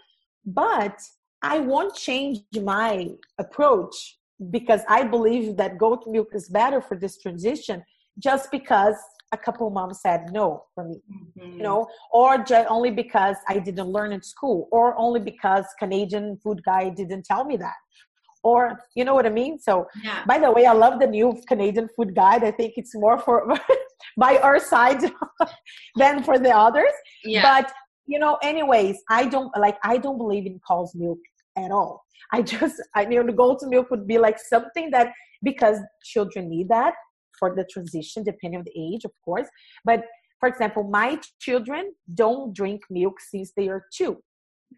But 0.47 0.97
i 1.43 1.59
won't 1.59 1.95
change 1.95 2.39
my 2.75 2.91
approach 3.45 3.97
because 4.57 4.83
i 4.89 5.01
believe 5.15 5.57
that 5.61 5.79
goat 5.85 6.03
milk 6.15 6.31
is 6.39 6.49
better 6.61 6.81
for 6.81 6.97
this 7.03 7.15
transition 7.25 7.85
just 8.19 8.51
because 8.51 8.97
a 9.35 9.43
couple 9.47 9.69
moms 9.79 10.01
said 10.01 10.21
no 10.33 10.47
for 10.75 10.85
me 10.91 10.97
mm-hmm. 11.13 11.57
you 11.57 11.63
know 11.63 11.87
or 12.13 12.31
just 12.39 12.67
only 12.77 12.91
because 13.03 13.37
i 13.49 13.59
didn't 13.59 13.91
learn 13.97 14.13
in 14.17 14.23
school 14.23 14.69
or 14.73 14.97
only 15.05 15.21
because 15.21 15.65
canadian 15.79 16.27
food 16.43 16.61
guide 16.65 16.95
didn't 16.95 17.25
tell 17.25 17.45
me 17.45 17.57
that 17.57 17.81
or 18.43 18.79
you 18.95 19.05
know 19.05 19.15
what 19.19 19.27
i 19.27 19.35
mean 19.43 19.59
so 19.59 19.87
yeah. 20.05 20.23
by 20.33 20.39
the 20.39 20.51
way 20.57 20.65
i 20.67 20.73
love 20.85 21.01
the 21.01 21.11
new 21.19 21.29
canadian 21.49 21.89
food 21.97 22.15
guide 22.15 22.45
i 22.45 22.53
think 22.59 22.75
it's 22.77 22.95
more 22.95 23.19
for 23.19 23.37
by 24.25 24.33
our 24.39 24.59
side 24.73 25.03
than 26.03 26.23
for 26.23 26.39
the 26.39 26.55
others 26.67 26.95
yeah. 27.25 27.43
but 27.49 27.73
you 28.07 28.19
know 28.19 28.39
anyways 28.43 28.97
i 29.09 29.27
don't 29.27 29.51
like 29.67 29.79
i 29.83 29.97
don't 29.97 30.19
believe 30.19 30.47
in 30.47 30.61
cow's 30.69 30.95
milk 30.95 31.19
at 31.57 31.71
all 31.71 32.05
i 32.33 32.43
just 32.43 32.83
i 32.95 33.05
mean 33.07 33.27
the 33.27 33.39
goat's 33.43 33.67
milk 33.67 33.91
would 33.91 34.07
be 34.07 34.19
like 34.27 34.39
something 34.39 34.91
that 34.91 35.13
because 35.43 35.79
children 36.13 36.49
need 36.49 36.69
that 36.69 36.95
for 37.39 37.55
the 37.55 37.65
transition 37.65 38.23
depending 38.23 38.59
on 38.59 38.65
the 38.65 38.95
age 38.95 39.05
of 39.05 39.13
course. 39.25 39.49
But 39.85 40.05
for 40.41 40.49
example 40.49 40.85
my 40.85 41.19
children 41.41 41.93
don't 42.15 42.55
drink 42.55 42.83
milk 42.91 43.21
since 43.21 43.53
they 43.57 43.69
are 43.69 43.85
two 43.97 44.23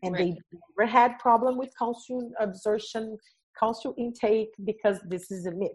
and 0.03 0.15
right. 0.15 0.35
they 0.35 0.59
never 0.79 0.91
had 0.91 1.19
problem 1.19 1.57
with 1.57 1.71
calcium 1.79 2.33
absorption 2.41 3.17
calcium 3.59 3.95
intake 3.97 4.51
because 4.65 4.99
this 5.09 5.31
is 5.31 5.47
a 5.47 5.51
myth. 5.51 5.71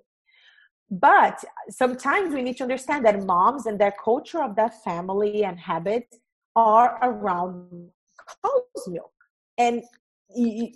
But 0.90 1.44
sometimes 1.70 2.34
we 2.34 2.42
need 2.42 2.58
to 2.58 2.64
understand 2.64 3.06
that 3.06 3.24
moms 3.24 3.66
and 3.66 3.80
their 3.80 3.94
culture 4.04 4.44
of 4.44 4.56
that 4.58 4.84
family 4.84 5.46
and 5.46 5.58
habits 5.58 6.18
are 6.56 7.00
around 7.02 7.90
cow's 8.44 8.88
milk. 8.88 9.12
And 9.58 9.84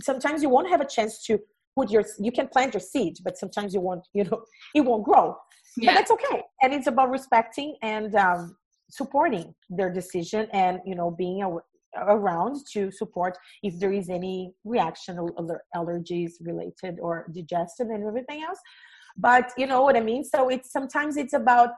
sometimes 0.02 0.42
you 0.42 0.50
won't 0.50 0.70
have 0.70 0.82
a 0.82 0.88
chance 0.88 1.24
to 1.26 1.40
put 1.76 1.92
your 1.92 2.04
you 2.20 2.32
can 2.32 2.48
plant 2.48 2.74
your 2.74 2.82
seed 2.82 3.18
but 3.24 3.38
sometimes 3.38 3.74
you 3.74 3.82
won't 3.82 4.06
you 4.14 4.24
know 4.24 4.44
it 4.76 4.82
won't 4.82 5.04
grow. 5.04 5.36
Yeah. 5.78 5.92
but 5.92 5.96
that's 5.96 6.12
okay. 6.12 6.42
And 6.62 6.74
it's 6.74 6.88
about 6.88 7.10
respecting 7.10 7.76
and 7.82 8.16
um, 8.16 8.56
supporting 8.90 9.54
their 9.70 9.92
decision 9.92 10.48
and 10.54 10.80
you 10.86 10.96
know 10.96 11.12
being 11.12 11.44
a, 11.44 11.50
around 11.98 12.58
to 12.74 12.92
support 12.92 13.38
if 13.64 13.80
there 13.80 13.92
is 13.92 14.10
any 14.10 14.54
reaction 14.64 15.18
or 15.20 15.62
allergies 15.76 16.34
related 16.42 17.00
or 17.02 17.28
digestive 17.34 17.88
and 17.90 18.06
everything 18.06 18.44
else. 18.44 18.60
But 19.18 19.52
you 19.58 19.68
know 19.68 19.82
what 19.82 19.96
i 19.96 20.02
mean? 20.02 20.24
So 20.24 20.50
it's 20.50 20.72
sometimes 20.72 21.18
it's 21.18 21.34
about 21.34 21.70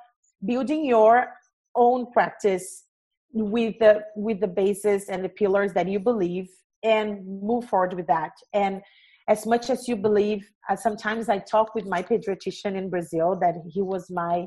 building 0.45 0.85
your 0.85 1.27
own 1.75 2.11
practice 2.11 2.85
with 3.33 3.77
the 3.79 4.03
with 4.15 4.39
the 4.39 4.47
basis 4.47 5.09
and 5.09 5.23
the 5.23 5.29
pillars 5.29 5.73
that 5.73 5.87
you 5.87 5.99
believe 5.99 6.49
and 6.83 7.25
move 7.41 7.65
forward 7.65 7.93
with 7.93 8.07
that. 8.07 8.31
And 8.53 8.81
as 9.27 9.45
much 9.45 9.69
as 9.69 9.87
you 9.87 9.95
believe 9.95 10.47
uh, 10.69 10.75
sometimes 10.75 11.29
i 11.29 11.37
talk 11.37 11.73
with 11.75 11.85
my 11.85 12.01
pediatrician 12.01 12.75
in 12.75 12.89
brazil 12.89 13.37
that 13.39 13.55
he 13.73 13.81
was 13.81 14.09
my 14.09 14.45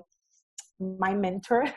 my 0.81 1.15
mentor. 1.15 1.65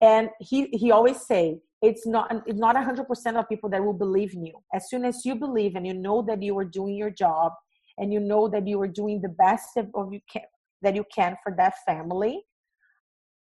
And 0.00 0.28
he 0.40 0.66
he 0.72 0.90
always 0.90 1.24
say 1.24 1.60
it's 1.80 2.04
not 2.04 2.42
it's 2.46 2.58
not 2.58 2.74
100% 2.76 3.38
of 3.38 3.48
people 3.48 3.70
that 3.70 3.82
will 3.82 3.94
believe 3.94 4.34
in 4.34 4.44
you. 4.44 4.54
As 4.74 4.90
soon 4.90 5.04
as 5.04 5.24
you 5.24 5.34
believe 5.36 5.76
and 5.76 5.86
you 5.86 5.94
know 5.94 6.20
that 6.22 6.42
you 6.42 6.58
are 6.58 6.64
doing 6.64 6.96
your 6.96 7.10
job 7.10 7.52
and 7.96 8.12
you 8.12 8.20
know 8.20 8.48
that 8.48 8.66
you 8.66 8.78
are 8.82 8.88
doing 8.88 9.22
the 9.22 9.28
best 9.28 9.68
of 9.76 10.12
you 10.12 10.20
can 10.30 10.42
that 10.82 10.94
you 10.96 11.04
can 11.14 11.36
for 11.42 11.54
that 11.56 11.74
family 11.86 12.42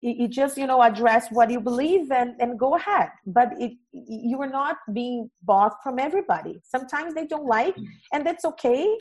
you 0.03 0.29
just 0.29 0.57
you 0.57 0.67
know 0.67 0.83
address 0.83 1.29
what 1.31 1.51
you 1.51 1.61
believe 1.61 2.11
and 2.11 2.35
and 2.41 2.59
go 2.59 2.75
ahead. 2.77 3.11
But 3.27 3.53
it 3.59 3.73
you 3.93 4.41
are 4.41 4.49
not 4.49 4.77
being 4.93 5.31
bought 5.43 5.75
from 5.83 5.99
everybody. 5.99 6.61
Sometimes 6.65 7.15
they 7.15 7.27
don't 7.27 7.47
like 7.47 7.77
and 8.13 8.27
that's 8.27 8.45
okay. 8.45 8.99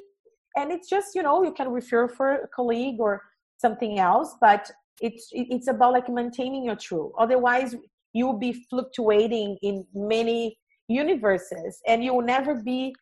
And 0.57 0.71
it's 0.71 0.89
just 0.89 1.15
you 1.15 1.23
know 1.23 1.43
you 1.43 1.53
can 1.53 1.69
refer 1.69 2.07
for 2.07 2.31
a 2.31 2.47
colleague 2.47 2.99
or 2.99 3.21
something 3.57 3.99
else 3.99 4.35
but 4.39 4.71
it's 5.01 5.29
it's 5.31 5.67
about 5.67 5.93
like 5.93 6.09
maintaining 6.09 6.63
your 6.65 6.75
truth. 6.75 7.11
Otherwise 7.17 7.75
you 8.13 8.25
will 8.25 8.39
be 8.39 8.53
fluctuating 8.69 9.57
in 9.61 9.85
many 9.93 10.57
universes 10.87 11.81
and 11.87 12.03
you 12.03 12.13
will 12.13 12.25
never 12.25 12.55
be 12.55 12.93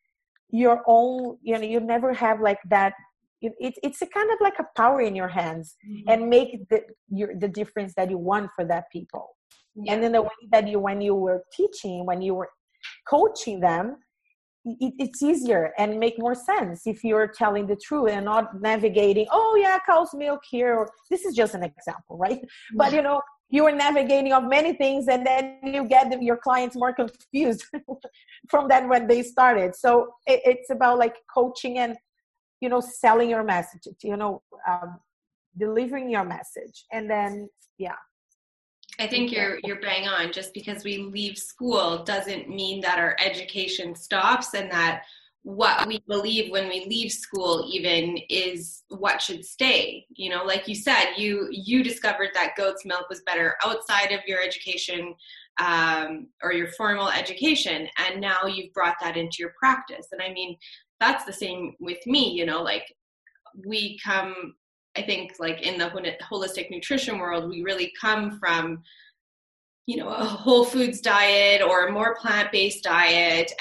your 0.49 0.81
own 0.87 1.37
you 1.41 1.57
know 1.57 1.65
you 1.65 1.79
never 1.79 2.13
have 2.13 2.39
like 2.39 2.59
that 2.69 2.93
it, 3.41 3.53
it, 3.59 3.73
it's 3.83 4.01
a 4.01 4.07
kind 4.07 4.31
of 4.31 4.37
like 4.41 4.55
a 4.59 4.65
power 4.75 5.01
in 5.01 5.15
your 5.15 5.27
hands 5.27 5.75
mm-hmm. 5.87 6.09
and 6.09 6.29
make 6.29 6.67
the 6.69 6.81
your, 7.09 7.35
the 7.35 7.47
difference 7.47 7.93
that 7.95 8.09
you 8.09 8.17
want 8.17 8.49
for 8.55 8.65
that 8.65 8.85
people 8.91 9.35
yeah. 9.75 9.93
and 9.93 10.03
in 10.03 10.11
the 10.11 10.21
way 10.21 10.29
that 10.51 10.67
you 10.67 10.79
when 10.79 11.01
you 11.01 11.15
were 11.15 11.43
teaching 11.53 12.05
when 12.05 12.21
you 12.21 12.33
were 12.33 12.49
coaching 13.07 13.59
them 13.59 13.97
it, 14.65 14.93
it's 14.99 15.21
easier 15.21 15.71
and 15.77 15.99
make 15.99 16.15
more 16.19 16.35
sense 16.35 16.87
if 16.87 17.03
you're 17.03 17.27
telling 17.27 17.67
the 17.67 17.75
truth 17.75 18.09
and 18.11 18.25
not 18.25 18.59
navigating 18.61 19.27
oh 19.31 19.57
yeah 19.61 19.77
cow's 19.85 20.13
milk 20.13 20.41
here 20.49 20.87
this 21.09 21.23
is 21.25 21.35
just 21.35 21.53
an 21.53 21.63
example 21.63 22.17
right 22.17 22.41
mm-hmm. 22.41 22.77
but 22.77 22.91
you 22.91 23.01
know 23.01 23.21
you 23.49 23.65
are 23.65 23.71
navigating 23.71 24.33
of 24.33 24.43
many 24.43 24.73
things 24.73 25.07
and 25.07 25.25
then 25.25 25.57
you 25.63 25.85
get 25.85 26.21
your 26.21 26.35
clients 26.35 26.75
more 26.75 26.93
confused 26.93 27.63
from 28.49 28.67
that 28.67 28.87
when 28.89 29.07
they 29.07 29.23
started 29.23 29.75
so 29.75 30.07
it, 30.25 30.41
it's 30.43 30.69
about 30.69 30.97
like 30.97 31.15
coaching 31.33 31.77
and 31.77 31.95
you 32.61 32.69
know 32.69 32.79
selling 32.79 33.29
your 33.29 33.43
message 33.43 33.87
you 34.03 34.17
know 34.17 34.41
um, 34.67 34.99
delivering 35.57 36.09
your 36.09 36.23
message 36.23 36.85
and 36.91 37.09
then 37.09 37.49
yeah 37.77 37.95
I 38.99 39.07
think 39.07 39.31
you're 39.31 39.59
you're 39.63 39.79
bang 39.79 40.07
on. 40.07 40.31
Just 40.31 40.53
because 40.53 40.83
we 40.83 40.97
leave 40.97 41.37
school 41.37 42.03
doesn't 42.03 42.49
mean 42.49 42.81
that 42.81 42.97
our 42.97 43.15
education 43.23 43.93
stops 43.95 44.53
and 44.55 44.71
that 44.71 45.03
what 45.43 45.87
we 45.87 46.03
believe 46.09 46.51
when 46.51 46.67
we 46.67 46.85
leave 46.89 47.11
school 47.11 47.69
even 47.71 48.17
is 48.29 48.83
what 48.89 49.21
should 49.21 49.45
stay. 49.45 50.05
You 50.09 50.31
know, 50.31 50.43
like 50.43 50.67
you 50.67 50.75
said, 50.75 51.13
you 51.15 51.47
you 51.51 51.83
discovered 51.83 52.29
that 52.33 52.55
goat's 52.57 52.85
milk 52.85 53.07
was 53.07 53.21
better 53.21 53.55
outside 53.63 54.11
of 54.11 54.21
your 54.27 54.41
education 54.41 55.13
um, 55.61 56.27
or 56.43 56.51
your 56.51 56.67
formal 56.73 57.09
education, 57.09 57.87
and 57.97 58.19
now 58.19 58.45
you've 58.45 58.73
brought 58.73 58.97
that 59.01 59.15
into 59.15 59.37
your 59.39 59.53
practice. 59.57 60.07
And 60.11 60.21
I 60.21 60.33
mean, 60.33 60.57
that's 60.99 61.25
the 61.25 61.33
same 61.33 61.75
with 61.79 62.05
me. 62.05 62.31
You 62.31 62.45
know, 62.45 62.61
like 62.61 62.93
we 63.65 63.99
come 64.03 64.55
I 64.97 65.03
think 65.03 65.33
like 65.39 65.61
in 65.61 65.77
the 65.77 65.89
holistic 66.31 66.71
nutrition 66.71 67.19
world, 67.19 67.49
we 67.49 67.61
really 67.61 67.93
come 68.01 68.39
from 68.39 68.81
you 69.87 69.95
know 69.95 70.09
a 70.09 70.25
whole 70.25 70.65
foods 70.65 70.99
diet 70.99 71.61
or 71.61 71.87
a 71.87 71.91
more 71.91 72.15
plant-based 72.15 72.83
diet 72.83 73.51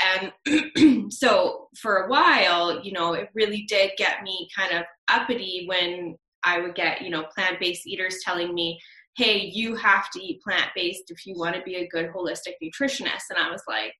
and 0.45 1.12
so 1.12 1.68
for 1.76 1.99
a 1.99 2.09
while 2.09 2.84
you 2.84 2.91
know 2.91 3.12
it 3.12 3.30
really 3.32 3.62
did 3.68 3.93
get 3.97 4.24
me 4.24 4.49
kind 4.55 4.72
of 4.72 4.82
uppity 5.09 5.66
when 5.68 6.16
i 6.43 6.59
would 6.59 6.74
get 6.74 7.01
you 7.01 7.11
know 7.11 7.24
plant-based 7.32 7.87
eaters 7.87 8.18
telling 8.24 8.53
me 8.55 8.76
hey 9.16 9.39
you 9.39 9.76
have 9.76 10.11
to 10.11 10.20
eat 10.20 10.43
plant-based 10.43 11.12
if 11.12 11.24
you 11.26 11.34
want 11.39 11.55
to 11.55 11.62
be 11.62 11.76
a 11.76 11.89
good 11.89 12.11
holistic 12.12 12.55
nutritionist 12.61 13.30
and 13.30 13.39
i 13.39 13.49
was 13.49 13.62
like 13.68 13.93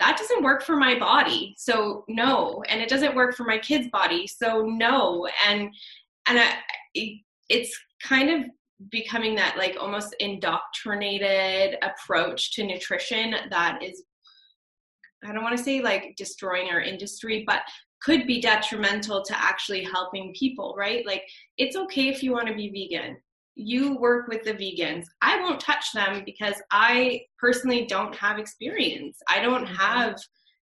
that 0.00 0.16
doesn't 0.16 0.44
work 0.44 0.62
for 0.62 0.76
my 0.76 0.98
body 0.98 1.54
so 1.58 2.04
no 2.08 2.62
and 2.68 2.80
it 2.80 2.88
doesn't 2.88 3.16
work 3.16 3.34
for 3.34 3.44
my 3.44 3.58
kid's 3.58 3.88
body 3.88 4.26
so 4.26 4.62
no 4.62 5.28
and 5.46 5.70
and 6.28 6.38
I, 6.38 6.54
it, 6.94 7.20
it's 7.48 7.78
kind 8.02 8.30
of 8.30 8.50
becoming 8.90 9.34
that 9.34 9.56
like 9.58 9.76
almost 9.80 10.14
indoctrinated 10.20 11.78
approach 11.82 12.52
to 12.52 12.64
nutrition 12.64 13.34
that 13.50 13.82
is 13.82 14.04
I 15.24 15.32
don't 15.32 15.42
want 15.42 15.56
to 15.56 15.62
say 15.62 15.80
like 15.80 16.14
destroying 16.16 16.68
our 16.70 16.80
industry, 16.80 17.44
but 17.46 17.62
could 18.00 18.26
be 18.26 18.40
detrimental 18.40 19.24
to 19.24 19.36
actually 19.36 19.82
helping 19.82 20.32
people, 20.38 20.74
right? 20.78 21.04
Like 21.04 21.22
it's 21.56 21.76
okay 21.76 22.08
if 22.08 22.22
you 22.22 22.32
want 22.32 22.46
to 22.48 22.54
be 22.54 22.70
vegan. 22.70 23.16
You 23.60 23.96
work 23.96 24.28
with 24.28 24.44
the 24.44 24.54
vegans. 24.54 25.06
I 25.20 25.40
won't 25.40 25.60
touch 25.60 25.92
them 25.92 26.22
because 26.24 26.54
I 26.70 27.22
personally 27.38 27.86
don't 27.86 28.14
have 28.14 28.38
experience. 28.38 29.18
I 29.28 29.40
don't 29.40 29.64
mm-hmm. 29.64 29.74
have 29.74 30.16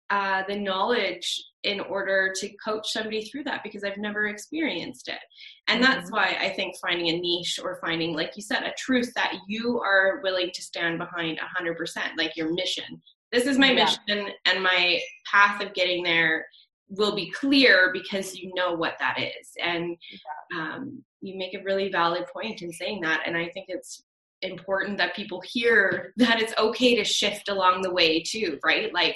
uh, 0.10 0.44
the 0.48 0.56
knowledge 0.56 1.42
in 1.64 1.80
order 1.82 2.34
to 2.36 2.50
coach 2.66 2.92
somebody 2.92 3.26
through 3.26 3.44
that 3.44 3.62
because 3.64 3.84
I've 3.84 3.98
never 3.98 4.28
experienced 4.28 5.08
it. 5.08 5.20
And 5.68 5.84
that's 5.84 6.10
mm-hmm. 6.10 6.16
why 6.16 6.38
I 6.40 6.50
think 6.50 6.76
finding 6.82 7.10
a 7.10 7.20
niche 7.20 7.60
or 7.62 7.80
finding, 7.80 8.16
like 8.16 8.32
you 8.36 8.42
said, 8.42 8.64
a 8.64 8.74
truth 8.78 9.14
that 9.16 9.36
you 9.48 9.80
are 9.80 10.20
willing 10.24 10.50
to 10.54 10.62
stand 10.62 10.98
behind 10.98 11.40
100%, 11.40 11.78
like 12.18 12.36
your 12.36 12.52
mission. 12.54 13.02
This 13.32 13.46
is 13.46 13.60
my 13.60 13.72
yeah. 13.72 13.86
mission, 13.86 14.32
and 14.46 14.64
my 14.64 15.00
path 15.32 15.62
of 15.62 15.74
getting 15.76 16.02
there 16.02 16.48
will 16.90 17.16
be 17.16 17.32
clear 17.32 17.92
because 17.94 18.36
you 18.36 18.52
know 18.56 18.74
what 18.74 18.96
that 19.00 19.20
is. 19.20 19.50
And 19.62 19.98
um, 20.56 21.04
you 21.22 21.38
make 21.38 21.54
a 21.54 21.64
really 21.64 21.92
valid 21.92 22.26
point 22.28 22.62
in 22.62 22.72
saying 22.72 23.02
that. 23.02 23.24
And 23.26 23.38
I 23.38 23.50
think 23.50 23.66
it's 23.70 24.04
important 24.42 24.98
that 24.98 25.16
people 25.16 25.42
hear 25.46 26.14
that 26.18 26.42
it's 26.42 26.54
okay 26.58 26.96
to 26.96 27.04
shift 27.04 27.50
along 27.50 27.82
the 27.82 27.94
way, 27.94 28.22
too, 28.22 28.60
right? 28.64 28.94
Like, 28.94 29.16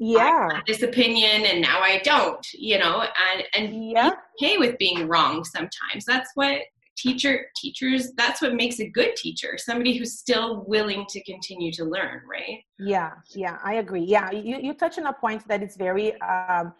yeah 0.00 0.60
this 0.66 0.82
opinion 0.82 1.46
and 1.46 1.60
now 1.60 1.80
i 1.80 1.98
don't 2.02 2.46
you 2.52 2.78
know 2.78 3.04
and 3.32 3.44
and 3.54 3.90
yeah 3.90 4.10
okay 4.40 4.58
with 4.58 4.76
being 4.76 5.06
wrong 5.06 5.44
sometimes 5.44 6.04
that's 6.04 6.30
what 6.34 6.58
teacher 6.96 7.46
teachers 7.56 8.12
that's 8.16 8.40
what 8.40 8.54
makes 8.54 8.80
a 8.80 8.88
good 8.88 9.16
teacher 9.16 9.58
somebody 9.58 9.96
who's 9.96 10.18
still 10.18 10.64
willing 10.66 11.04
to 11.08 11.22
continue 11.24 11.72
to 11.72 11.84
learn 11.84 12.20
right? 12.30 12.60
Yeah 12.78 13.12
yeah 13.34 13.58
i 13.64 13.74
agree. 13.74 14.04
Yeah 14.04 14.30
you, 14.30 14.58
you 14.60 14.74
touch 14.74 14.98
on 14.98 15.06
a 15.06 15.12
point 15.12 15.46
that 15.48 15.62
is 15.62 15.76
very 15.76 16.20
um 16.20 16.72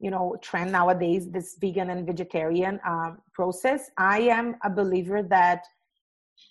you 0.00 0.10
know 0.10 0.36
trend 0.42 0.72
nowadays 0.72 1.30
this 1.30 1.56
vegan 1.60 1.90
and 1.90 2.06
vegetarian 2.06 2.80
um, 2.86 3.18
process. 3.32 3.90
I 3.96 4.20
am 4.22 4.56
a 4.64 4.70
believer 4.70 5.22
that 5.22 5.64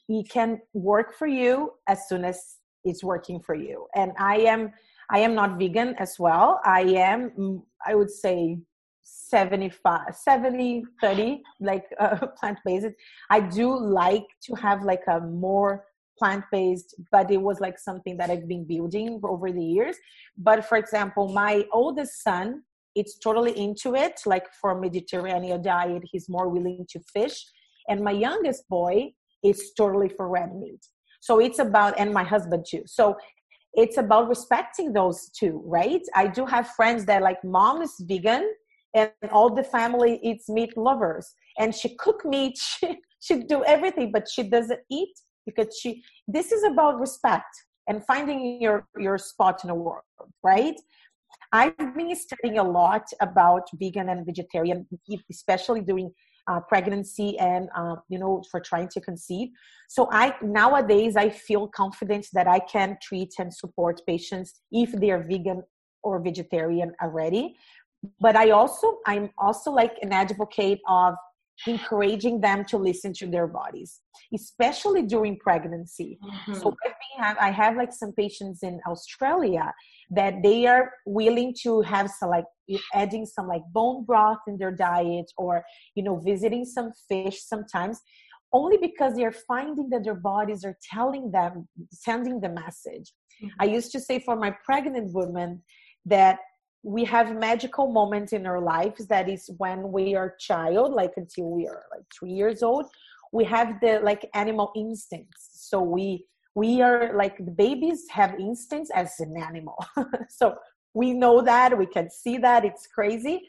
it 0.08 0.30
can 0.30 0.62
work 0.74 1.14
for 1.14 1.28
you 1.28 1.74
as 1.88 2.08
soon 2.08 2.24
as 2.24 2.56
it's 2.84 3.04
working 3.04 3.40
for 3.40 3.56
you. 3.56 3.88
And 3.96 4.14
i 4.18 4.38
am 4.38 4.72
I 5.12 5.20
am 5.20 5.36
not 5.36 5.60
vegan 5.60 5.96
as 6.00 6.18
well. 6.18 6.62
I 6.64 6.82
am, 6.82 7.32
mm, 7.32 7.62
I 7.86 7.96
would 7.96 8.10
say, 8.10 8.60
75, 9.04 10.16
70, 10.16 10.84
30, 11.02 11.42
like 11.60 11.86
uh, 12.00 12.28
plant 12.40 12.60
based. 12.66 12.88
I 13.30 13.40
do 13.40 13.78
like 13.78 14.26
to 14.44 14.56
have 14.56 14.84
like 14.84 15.04
a 15.08 15.20
more 15.20 15.86
plant 16.18 16.44
based, 16.52 16.96
but 17.12 17.32
it 17.32 17.42
was 17.42 17.60
like 17.60 17.80
something 17.80 18.18
that 18.18 18.30
I've 18.30 18.48
been 18.48 18.66
building 18.66 19.20
over 19.24 19.52
the 19.52 19.64
years. 19.64 19.96
But 20.38 20.66
for 20.66 20.78
example, 20.78 21.30
my 21.34 21.66
oldest 21.74 22.24
son, 22.24 22.64
it's 22.96 23.18
totally 23.18 23.58
into 23.58 23.96
it. 23.96 24.20
Like 24.26 24.48
for 24.60 24.80
Mediterranean 24.80 25.62
diet, 25.62 26.04
he's 26.12 26.30
more 26.30 26.50
willing 26.50 26.86
to 26.90 27.00
fish. 27.14 27.44
And 27.90 28.02
my 28.02 28.12
youngest 28.12 28.68
boy 28.70 29.14
is 29.44 29.72
totally 29.76 30.10
for 30.10 30.30
red 30.30 30.54
meat. 30.56 30.86
So 31.22 31.40
it's 31.40 31.60
about, 31.60 31.98
and 31.98 32.14
my 32.14 32.24
husband 32.24 32.66
too. 32.70 32.84
So 32.86 33.16
it's 33.74 33.98
about 33.98 34.28
respecting 34.28 34.92
those 34.94 35.30
two, 35.30 35.62
right? 35.66 36.02
I 36.16 36.28
do 36.28 36.46
have 36.46 36.70
friends 36.72 37.06
that 37.06 37.22
like 37.22 37.44
mom 37.44 37.82
is 37.82 37.96
vegan 38.02 38.52
and 38.94 39.12
all 39.32 39.54
the 39.54 39.64
family 39.64 40.20
eats 40.24 40.50
meat 40.50 40.76
lovers. 40.78 41.34
And 41.58 41.74
she 41.74 41.96
cook 41.96 42.26
meat, 42.26 42.58
she, 42.60 43.00
she 43.20 43.44
do 43.44 43.64
everything, 43.64 44.12
but 44.12 44.28
she 44.30 44.44
doesn't 44.44 44.82
eat 44.90 45.14
because 45.46 45.78
she, 45.80 46.04
this 46.28 46.52
is 46.52 46.64
about 46.64 47.00
respect 47.00 47.54
and 47.88 48.06
finding 48.06 48.62
your 48.62 48.88
your 48.98 49.18
spot 49.18 49.64
in 49.64 49.70
the 49.70 49.76
world 49.76 50.04
right? 50.44 50.80
I've 51.54 51.78
been 51.78 52.16
studying 52.16 52.60
a 52.60 52.64
lot 52.64 53.06
about 53.20 53.64
vegan 53.74 54.10
and 54.10 54.26
vegetarian 54.26 54.88
especially 55.30 55.82
during 55.82 56.12
uh, 56.50 56.60
pregnancy 56.68 57.38
and 57.40 57.70
uh, 57.76 57.96
you 58.10 58.20
know 58.20 58.44
for 58.50 58.60
trying 58.60 58.90
to 58.90 59.02
conceive. 59.02 59.50
So 59.90 60.08
i 60.12 60.36
nowadays 60.42 61.16
i 61.16 61.30
feel 61.30 61.68
confident 61.68 62.28
that 62.34 62.48
i 62.48 62.60
can 62.60 62.98
treat 63.02 63.34
and 63.40 63.54
support 63.54 64.02
patients 64.08 64.50
if 64.72 64.92
they 65.02 65.12
are 65.12 65.24
vegan 65.32 65.62
or 66.04 66.20
vegetarian 66.20 66.94
already 67.04 67.56
but 68.20 68.36
i 68.36 68.50
also 68.50 69.00
i'm 69.08 69.30
also 69.38 69.72
like 69.72 69.94
an 70.02 70.12
advocate 70.12 70.80
of 70.88 71.14
encouraging 71.68 72.42
them 72.42 72.66
to 72.66 72.78
listen 72.78 73.14
to 73.14 73.28
their 73.28 73.48
bodies 73.48 74.00
especially 74.34 75.04
during 75.04 75.38
pregnancy 75.38 76.18
mm-hmm. 76.24 76.54
so 76.54 76.76
have, 77.18 77.38
i 77.40 77.52
have 77.52 77.76
like 77.76 77.94
some 77.94 78.12
patients 78.14 78.64
in 78.64 78.80
australia 78.88 79.72
that 80.10 80.42
they 80.42 80.66
are 80.66 80.92
willing 81.06 81.54
to 81.62 81.82
have 81.82 82.10
some 82.10 82.30
like 82.30 82.46
adding 82.94 83.26
some 83.26 83.48
like 83.48 83.62
bone 83.72 84.04
broth 84.06 84.40
in 84.48 84.58
their 84.58 84.72
diet 84.72 85.32
or 85.38 85.64
you 85.96 86.04
know 86.04 86.18
visiting 86.18 86.66
some 86.66 86.92
fish 87.08 87.42
sometimes 87.44 88.02
only 88.54 88.78
because 88.78 89.16
they're 89.16 89.32
finding 89.32 89.90
that 89.90 90.04
their 90.04 90.16
bodies 90.16 90.66
are 90.66 90.78
telling 90.92 91.32
them 91.32 91.68
sending 91.92 92.40
the 92.40 92.50
message 92.50 93.14
mm-hmm. 93.44 93.48
i 93.60 93.66
used 93.66 93.92
to 93.92 94.00
say 94.00 94.20
for 94.20 94.36
my 94.36 94.52
pregnant 94.66 95.14
women 95.14 95.62
that 96.06 96.40
we 96.84 97.06
have 97.06 97.36
magical 97.36 97.92
moments 97.92 98.34
in 98.34 98.46
our 98.46 98.60
lives 98.60 99.06
that 99.08 99.30
is 99.30 99.50
when 99.58 99.92
we 99.92 100.16
are 100.16 100.36
child 100.40 100.94
like 100.94 101.14
until 101.16 101.50
we 101.50 101.68
are 101.68 101.84
like 101.92 102.04
three 102.18 102.32
years 102.32 102.64
old 102.64 102.88
we 103.32 103.44
have 103.46 103.80
the 103.82 104.00
like 104.04 104.30
animal 104.34 104.72
instincts. 104.76 105.50
So 105.70 105.82
we 105.82 106.26
we 106.54 106.82
are 106.82 107.16
like 107.16 107.38
the 107.38 107.52
babies 107.52 108.06
have 108.12 108.36
instincts 108.40 108.92
as 108.94 109.20
an 109.20 109.36
animal. 109.38 109.78
So 110.30 110.56
we 110.94 111.14
know 111.14 111.42
that 111.42 111.78
we 111.78 111.86
can 111.86 112.10
see 112.10 112.38
that 112.40 112.66
it's 112.66 112.88
crazy. 112.88 113.42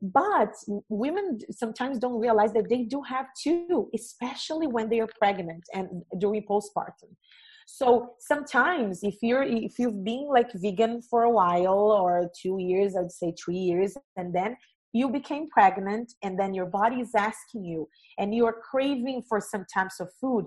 But 0.00 0.54
women 0.88 1.40
sometimes 1.50 1.98
don't 1.98 2.18
realize 2.18 2.54
that 2.54 2.70
they 2.70 2.84
do 2.84 3.02
have 3.02 3.26
too 3.42 3.90
especially 3.94 4.66
when 4.66 4.88
they 4.88 5.00
are 5.00 5.10
pregnant 5.18 5.62
and 5.74 6.02
during 6.18 6.42
postpartum 6.46 7.12
so 7.78 8.14
sometimes 8.18 9.02
if 9.02 9.16
you're 9.22 9.42
if 9.42 9.78
you've 9.78 10.04
been 10.04 10.26
like 10.28 10.50
vegan 10.54 11.00
for 11.02 11.22
a 11.24 11.30
while 11.30 11.92
or 12.02 12.30
two 12.40 12.56
years 12.58 12.96
i'd 12.96 13.12
say 13.12 13.32
three 13.42 13.62
years 13.70 13.96
and 14.16 14.34
then 14.34 14.56
you 14.92 15.08
became 15.08 15.48
pregnant 15.48 16.12
and 16.22 16.38
then 16.38 16.52
your 16.52 16.66
body 16.66 16.96
is 16.96 17.14
asking 17.14 17.64
you 17.64 17.88
and 18.18 18.34
you 18.34 18.44
are 18.44 18.56
craving 18.70 19.22
for 19.28 19.40
some 19.40 19.64
types 19.72 20.00
of 20.00 20.08
food 20.20 20.46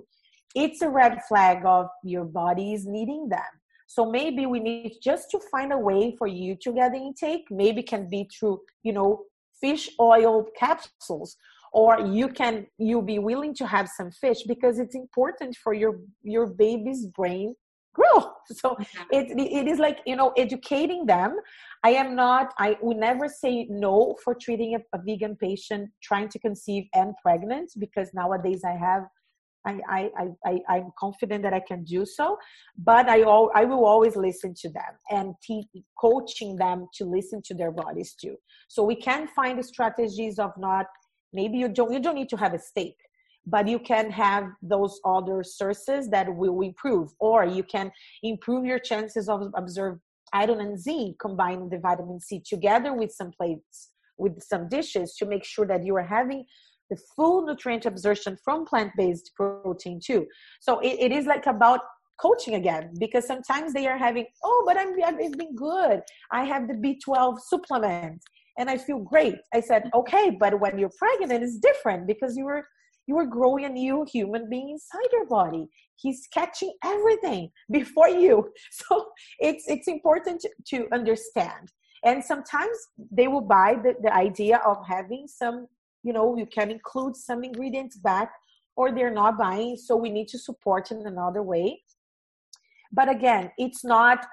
it's 0.55 0.81
a 0.81 0.89
red 0.89 1.19
flag 1.27 1.65
of 1.65 1.87
your 2.03 2.25
body 2.25 2.73
is 2.73 2.85
needing 2.85 3.27
them. 3.29 3.39
So 3.87 4.09
maybe 4.09 4.45
we 4.45 4.59
need 4.59 4.97
just 5.01 5.29
to 5.31 5.39
find 5.51 5.73
a 5.73 5.77
way 5.77 6.15
for 6.17 6.27
you 6.27 6.55
to 6.61 6.71
get 6.71 6.93
the 6.93 6.97
intake. 6.97 7.45
Maybe 7.49 7.83
can 7.83 8.09
be 8.09 8.29
through 8.37 8.61
you 8.83 8.93
know 8.93 9.23
fish 9.61 9.89
oil 9.99 10.45
capsules 10.57 11.37
or 11.73 11.99
you 11.99 12.27
can 12.27 12.67
you 12.77 13.01
be 13.01 13.19
willing 13.19 13.53
to 13.55 13.67
have 13.67 13.89
some 13.89 14.11
fish 14.11 14.43
because 14.47 14.79
it's 14.79 14.95
important 14.95 15.55
for 15.55 15.73
your 15.73 15.99
your 16.23 16.47
baby's 16.47 17.05
brain 17.07 17.55
grow. 17.93 18.31
So 18.51 18.75
it, 19.09 19.31
it 19.39 19.67
is 19.67 19.79
like 19.79 19.99
you 20.05 20.15
know 20.15 20.33
educating 20.37 21.05
them. 21.05 21.37
I 21.85 21.91
am 21.91 22.15
not 22.15 22.53
i 22.57 22.77
would 22.81 22.97
never 22.97 23.27
say 23.27 23.67
no 23.69 24.15
for 24.23 24.33
treating 24.33 24.75
a, 24.75 24.97
a 24.97 24.99
vegan 25.05 25.35
patient 25.35 25.89
trying 26.01 26.29
to 26.29 26.39
conceive 26.39 26.85
and 26.93 27.13
pregnant 27.21 27.71
because 27.77 28.07
nowadays 28.13 28.61
i 28.73 28.75
have 28.87 29.03
I, 29.65 29.79
I, 30.17 30.27
I, 30.45 30.59
I'm 30.69 30.91
confident 30.99 31.43
that 31.43 31.53
I 31.53 31.61
can 31.61 31.83
do 31.83 32.05
so, 32.05 32.37
but 32.77 33.07
I, 33.07 33.23
all, 33.23 33.49
I 33.55 33.63
will 33.63 33.85
always 33.85 34.15
listen 34.15 34.53
to 34.55 34.69
them 34.69 34.93
and 35.09 35.35
teach, 35.41 35.67
coaching 35.97 36.57
them 36.57 36.87
to 36.95 37.05
listen 37.05 37.41
to 37.45 37.53
their 37.53 37.71
bodies 37.71 38.13
too. 38.13 38.35
So 38.67 38.83
we 38.83 38.95
can 38.95 39.27
find 39.27 39.63
strategies 39.63 40.37
of 40.37 40.51
not 40.57 40.87
maybe 41.33 41.57
you 41.57 41.67
don't 41.67 41.91
you 41.91 41.99
don't 41.99 42.15
need 42.15 42.29
to 42.29 42.37
have 42.37 42.53
a 42.53 42.59
steak 42.59 42.95
but 43.45 43.67
you 43.67 43.77
can 43.77 44.09
have 44.09 44.45
those 44.61 45.01
other 45.03 45.43
sources 45.43 46.09
that 46.09 46.33
will 46.33 46.61
improve 46.61 47.11
or 47.19 47.45
you 47.45 47.63
can 47.63 47.91
improve 48.21 48.65
your 48.65 48.79
chances 48.79 49.27
of 49.27 49.51
observe 49.55 49.99
iron 50.31 50.61
and 50.61 50.79
zinc 50.79 51.19
combining 51.19 51.69
the 51.69 51.77
vitamin 51.77 52.19
c 52.19 52.41
together 52.45 52.93
with 52.93 53.11
some 53.11 53.31
plates 53.31 53.89
with 54.17 54.41
some 54.41 54.69
dishes 54.69 55.15
to 55.15 55.25
make 55.25 55.43
sure 55.43 55.65
that 55.65 55.83
you 55.83 55.95
are 55.95 56.03
having 56.03 56.45
the 56.89 56.97
full 57.15 57.45
nutrient 57.45 57.85
absorption 57.85 58.37
from 58.43 58.65
plant-based 58.65 59.31
protein 59.35 59.99
too. 60.03 60.27
So 60.61 60.79
it, 60.79 60.99
it 60.99 61.11
is 61.11 61.25
like 61.25 61.45
about 61.47 61.81
coaching 62.21 62.55
again 62.55 62.93
because 62.99 63.25
sometimes 63.25 63.73
they 63.73 63.87
are 63.87 63.97
having 63.97 64.25
oh 64.43 64.63
but 64.67 64.77
i'm 64.77 64.93
i've 65.03 65.17
been 65.17 65.55
good. 65.55 65.99
I 66.31 66.43
have 66.43 66.67
the 66.67 66.75
b12 66.75 67.39
supplement 67.39 68.21
and 68.57 68.69
I 68.69 68.77
feel 68.77 68.99
great. 68.99 69.35
I 69.53 69.59
said, 69.59 69.89
okay, 69.93 70.35
but 70.39 70.59
when 70.59 70.77
you're 70.77 70.91
pregnant, 70.97 71.43
it's 71.43 71.57
different 71.57 72.07
because 72.07 72.35
you 72.37 72.45
were 72.45 72.65
you 73.05 73.15
were 73.15 73.25
growing 73.25 73.65
a 73.65 73.69
new 73.69 74.05
human 74.09 74.49
being 74.49 74.69
inside 74.69 75.11
your 75.11 75.25
body. 75.27 75.67
He's 75.97 76.25
catching 76.33 76.73
everything 76.85 77.49
before 77.71 78.09
you. 78.09 78.49
So 78.71 79.07
it's 79.39 79.65
it's 79.67 79.87
important 79.87 80.45
to, 80.67 80.87
understand. 80.93 81.71
And 82.05 82.23
sometimes 82.23 82.77
they 83.11 83.27
will 83.27 83.47
buy 83.59 83.75
the, 83.81 83.95
the 84.01 84.13
idea 84.13 84.57
of 84.65 84.77
having 84.85 85.25
some, 85.27 85.67
you 86.03 86.11
know, 86.11 86.35
you 86.37 86.45
can 86.45 86.69
include 86.69 87.15
some 87.15 87.45
ingredients 87.45 87.97
back, 87.97 88.29
or 88.75 88.91
they're 88.91 89.13
not 89.23 89.37
buying. 89.37 89.77
So 89.77 89.95
we 89.95 90.09
need 90.09 90.27
to 90.29 90.37
support 90.37 90.91
in 90.91 91.07
another 91.07 91.43
way 91.43 91.81
but 92.93 93.09
again 93.09 93.51
it's 93.57 93.83
not 93.83 94.25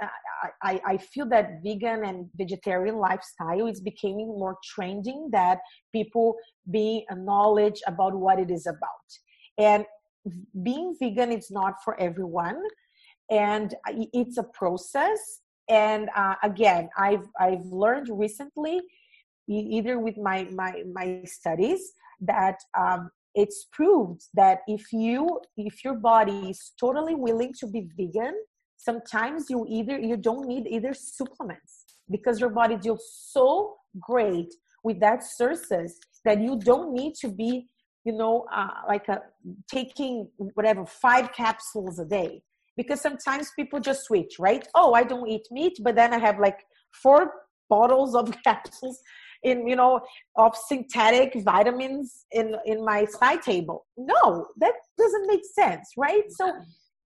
I, 0.62 0.80
I 0.86 0.96
feel 0.96 1.26
that 1.30 1.62
vegan 1.62 2.04
and 2.04 2.26
vegetarian 2.34 2.96
lifestyle 2.96 3.66
is 3.66 3.80
becoming 3.80 4.28
more 4.28 4.56
trending 4.64 5.28
that 5.32 5.58
people 5.92 6.36
be 6.70 7.04
a 7.08 7.14
knowledge 7.14 7.80
about 7.86 8.14
what 8.14 8.38
it 8.38 8.50
is 8.50 8.66
about. 8.66 9.08
And 9.58 9.84
being 10.62 10.96
vegan 10.98 11.32
is 11.32 11.50
not 11.50 11.74
for 11.84 11.98
everyone 12.00 12.60
and 13.30 13.74
it's 13.86 14.38
a 14.38 14.44
process. 14.54 15.40
And 15.68 16.08
uh, 16.16 16.34
again 16.42 16.88
i've 16.98 17.28
i've 17.38 17.64
learned 17.66 18.08
recently 18.10 18.80
either 19.48 20.00
with 20.00 20.16
my 20.18 20.48
my 20.52 20.82
my 20.92 21.22
studies 21.24 21.92
that 22.20 22.56
um, 22.76 23.10
it's 23.34 23.66
proved 23.72 24.22
that 24.34 24.58
if 24.66 24.92
you 24.92 25.40
if 25.56 25.84
your 25.84 25.94
body 25.94 26.50
is 26.50 26.72
totally 26.78 27.14
willing 27.14 27.52
to 27.60 27.66
be 27.68 27.88
vegan 27.96 28.34
sometimes 28.80 29.50
you 29.50 29.66
either 29.68 29.98
you 29.98 30.16
don't 30.16 30.46
need 30.46 30.66
either 30.66 30.92
supplements 30.94 31.84
because 32.10 32.40
your 32.40 32.50
body 32.50 32.76
deals 32.76 33.04
so 33.32 33.76
great 34.00 34.52
with 34.82 34.98
that 35.00 35.22
sources 35.22 35.98
that 36.24 36.40
you 36.40 36.58
don't 36.58 36.92
need 36.92 37.14
to 37.14 37.28
be 37.28 37.66
you 38.04 38.12
know 38.12 38.46
uh, 38.54 38.68
like 38.88 39.06
a, 39.08 39.20
taking 39.70 40.28
whatever 40.54 40.86
five 40.86 41.32
capsules 41.32 41.98
a 41.98 42.04
day. 42.04 42.42
Because 42.76 43.00
sometimes 43.02 43.50
people 43.56 43.78
just 43.78 44.04
switch 44.04 44.36
right? 44.38 44.66
Oh 44.74 44.94
i 44.94 45.02
don't 45.02 45.28
eat 45.28 45.46
meat 45.50 45.76
but 45.82 45.94
then 45.94 46.14
i 46.14 46.18
have 46.18 46.38
like 46.38 46.60
four 47.02 47.32
bottles 47.68 48.14
of 48.14 48.32
capsules 48.44 48.98
in 49.42 49.66
you 49.66 49.76
know 49.76 50.00
of 50.36 50.54
synthetic 50.56 51.34
vitamins 51.42 52.26
in 52.32 52.54
in 52.64 52.84
my 52.84 53.04
side 53.04 53.42
table. 53.42 53.86
No 53.96 54.46
that 54.58 54.74
doesn't 54.98 55.26
make 55.26 55.44
sense 55.54 55.92
right? 55.96 56.24
So 56.30 56.52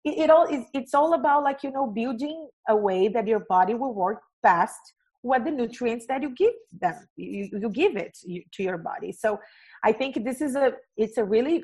it, 0.08 0.18
it 0.24 0.30
all 0.30 0.46
is 0.46 0.64
it's 0.74 0.94
all 0.94 1.14
about 1.14 1.42
like 1.42 1.62
you 1.62 1.70
know 1.70 1.86
building 1.86 2.48
a 2.68 2.76
way 2.76 3.08
that 3.08 3.26
your 3.26 3.40
body 3.48 3.74
will 3.74 3.94
work 3.94 4.20
best 4.42 4.80
with 5.22 5.44
the 5.44 5.50
nutrients 5.50 6.06
that 6.06 6.22
you 6.22 6.30
give 6.34 6.52
them 6.80 6.94
you, 7.16 7.48
you 7.52 7.68
give 7.70 7.96
it 7.96 8.16
to 8.52 8.62
your 8.62 8.78
body. 8.78 9.12
So 9.12 9.38
i 9.84 9.92
think 9.92 10.24
this 10.24 10.40
is 10.40 10.56
a 10.56 10.72
it's 10.96 11.18
a 11.18 11.24
really 11.24 11.62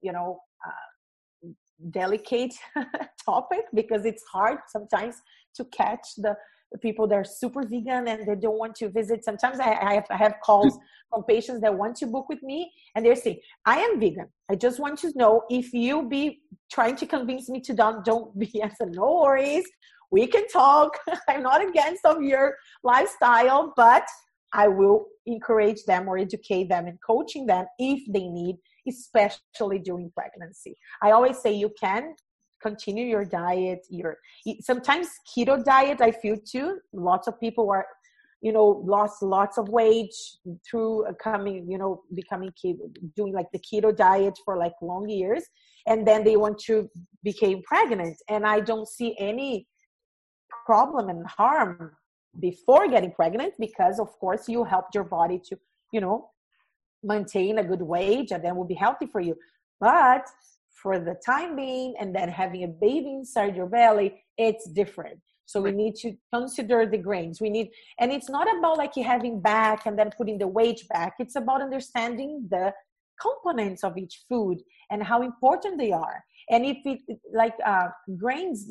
you 0.00 0.12
know 0.12 0.40
uh, 0.66 1.48
delicate 1.90 2.54
topic 3.24 3.64
because 3.74 4.04
it's 4.04 4.24
hard 4.32 4.58
sometimes 4.68 5.16
to 5.56 5.64
catch 5.66 6.06
the 6.16 6.34
people 6.80 7.06
that 7.08 7.14
are 7.14 7.24
super 7.24 7.62
vegan 7.66 8.08
and 8.08 8.26
they 8.26 8.34
don't 8.34 8.58
want 8.58 8.74
to 8.76 8.88
visit. 8.88 9.24
Sometimes 9.24 9.60
I, 9.60 9.72
I, 9.74 9.94
have, 9.94 10.06
I 10.10 10.16
have 10.16 10.34
calls 10.42 10.78
from 11.10 11.24
patients 11.24 11.60
that 11.60 11.76
want 11.76 11.96
to 11.96 12.06
book 12.06 12.28
with 12.28 12.42
me 12.42 12.72
and 12.94 13.04
they're 13.04 13.16
saying, 13.16 13.40
I 13.64 13.78
am 13.78 14.00
vegan. 14.00 14.28
I 14.50 14.54
just 14.54 14.80
want 14.80 14.98
to 15.00 15.12
know 15.14 15.42
if 15.50 15.72
you 15.72 16.08
be 16.08 16.40
trying 16.70 16.96
to 16.96 17.06
convince 17.06 17.48
me 17.48 17.60
to 17.60 17.74
don't, 17.74 18.04
don't 18.04 18.38
be. 18.38 18.50
I 18.64 18.68
said, 18.70 18.92
no 18.92 19.20
worries. 19.22 19.64
We 20.10 20.26
can 20.26 20.46
talk. 20.48 20.98
I'm 21.28 21.42
not 21.42 21.66
against 21.66 22.04
of 22.04 22.22
your 22.22 22.56
lifestyle, 22.82 23.72
but 23.76 24.04
I 24.52 24.68
will 24.68 25.06
encourage 25.26 25.84
them 25.84 26.08
or 26.08 26.18
educate 26.18 26.68
them 26.68 26.86
and 26.86 26.98
coaching 27.06 27.46
them 27.46 27.66
if 27.78 28.02
they 28.12 28.28
need, 28.28 28.56
especially 28.86 29.78
during 29.78 30.10
pregnancy. 30.10 30.76
I 31.02 31.12
always 31.12 31.38
say 31.38 31.52
you 31.52 31.72
can 31.80 32.14
continue 32.62 33.06
your 33.06 33.24
diet 33.24 33.86
your 33.90 34.16
sometimes 34.60 35.08
keto 35.30 35.62
diet 35.64 36.00
i 36.00 36.10
feel 36.10 36.36
too 36.36 36.78
lots 36.92 37.26
of 37.28 37.38
people 37.40 37.70
are 37.70 37.86
you 38.40 38.52
know 38.52 38.82
lost 38.84 39.22
lots 39.22 39.58
of 39.58 39.68
weight 39.68 40.14
through 40.68 41.04
coming 41.22 41.70
you 41.70 41.78
know 41.78 42.02
becoming 42.14 42.52
keto 42.60 42.78
doing 43.16 43.32
like 43.32 43.50
the 43.52 43.58
keto 43.58 43.94
diet 43.94 44.38
for 44.44 44.56
like 44.56 44.74
long 44.80 45.08
years 45.08 45.44
and 45.86 46.06
then 46.06 46.24
they 46.24 46.36
want 46.36 46.58
to 46.58 46.88
became 47.22 47.62
pregnant 47.62 48.16
and 48.28 48.46
i 48.46 48.60
don't 48.60 48.88
see 48.88 49.14
any 49.18 49.66
problem 50.66 51.08
and 51.08 51.26
harm 51.26 51.92
before 52.40 52.88
getting 52.88 53.12
pregnant 53.12 53.52
because 53.58 53.98
of 54.00 54.08
course 54.18 54.48
you 54.48 54.64
helped 54.64 54.94
your 54.94 55.04
body 55.04 55.40
to 55.48 55.56
you 55.92 56.00
know 56.00 56.28
maintain 57.02 57.58
a 57.58 57.64
good 57.64 57.82
weight 57.82 58.30
and 58.30 58.44
then 58.44 58.56
will 58.56 58.64
be 58.64 58.74
healthy 58.74 59.06
for 59.06 59.20
you. 59.20 59.36
But 59.80 60.26
for 60.82 60.98
the 60.98 61.16
time 61.24 61.56
being 61.56 61.94
and 62.00 62.14
then 62.14 62.28
having 62.28 62.64
a 62.64 62.68
baby 62.68 63.12
inside 63.20 63.56
your 63.56 63.66
belly 63.66 64.22
it's 64.38 64.68
different. 64.70 65.20
So 65.46 65.60
we 65.60 65.72
need 65.72 65.96
to 65.96 66.14
consider 66.32 66.86
the 66.86 66.98
grains. 66.98 67.40
We 67.40 67.50
need 67.50 67.68
and 68.00 68.10
it's 68.12 68.30
not 68.30 68.46
about 68.56 68.78
like 68.78 68.96
you 68.96 69.04
having 69.04 69.40
back 69.40 69.86
and 69.86 69.98
then 69.98 70.10
putting 70.16 70.38
the 70.38 70.48
weight 70.48 70.80
back. 70.88 71.14
It's 71.18 71.36
about 71.36 71.60
understanding 71.60 72.46
the 72.50 72.72
components 73.20 73.84
of 73.84 73.98
each 73.98 74.22
food 74.28 74.58
and 74.90 75.02
how 75.02 75.22
important 75.22 75.78
they 75.78 75.92
are. 75.92 76.24
And 76.50 76.64
if 76.64 76.78
it 76.84 77.00
like 77.32 77.54
uh, 77.64 77.88
grains 78.16 78.66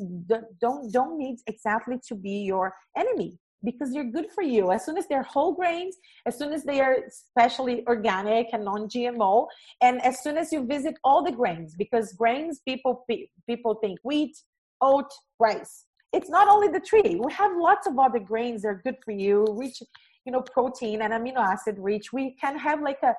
don't 0.60 0.92
don't 0.92 1.18
need 1.18 1.38
exactly 1.46 1.98
to 2.08 2.14
be 2.14 2.42
your 2.52 2.74
enemy 2.96 3.38
because 3.64 3.92
they're 3.92 4.10
good 4.10 4.30
for 4.34 4.42
you. 4.42 4.72
As 4.72 4.84
soon 4.84 4.98
as 4.98 5.06
they're 5.08 5.22
whole 5.22 5.52
grains 5.52 5.96
as 6.26 6.38
soon 6.38 6.52
as 6.52 6.62
they 6.64 6.80
are 6.80 6.96
especially 7.06 7.84
organic 7.86 8.48
and 8.52 8.64
non-gmo 8.64 9.46
and 9.80 10.02
as 10.04 10.22
soon 10.22 10.36
as 10.36 10.52
you 10.52 10.64
visit 10.64 10.94
all 11.04 11.22
the 11.22 11.32
grains 11.32 11.74
because 11.76 12.12
grains 12.12 12.60
people 12.66 13.04
people 13.46 13.74
think 13.76 13.98
wheat 14.02 14.36
oat 14.80 15.10
rice. 15.38 15.86
It's 16.12 16.28
not 16.28 16.46
only 16.48 16.68
the 16.68 16.80
tree. 16.80 17.18
We 17.24 17.32
have 17.32 17.52
lots 17.56 17.86
of 17.86 17.98
other 17.98 18.18
grains 18.18 18.62
that 18.62 18.68
are 18.68 18.82
good 18.84 18.96
for 19.04 19.12
you 19.12 19.46
rich 19.50 19.82
you 20.24 20.32
know 20.32 20.42
protein 20.42 21.02
and 21.02 21.12
amino 21.12 21.38
acid 21.38 21.76
rich. 21.78 22.12
We 22.12 22.36
can 22.40 22.58
have 22.58 22.82
like 22.82 23.02
a, 23.02 23.14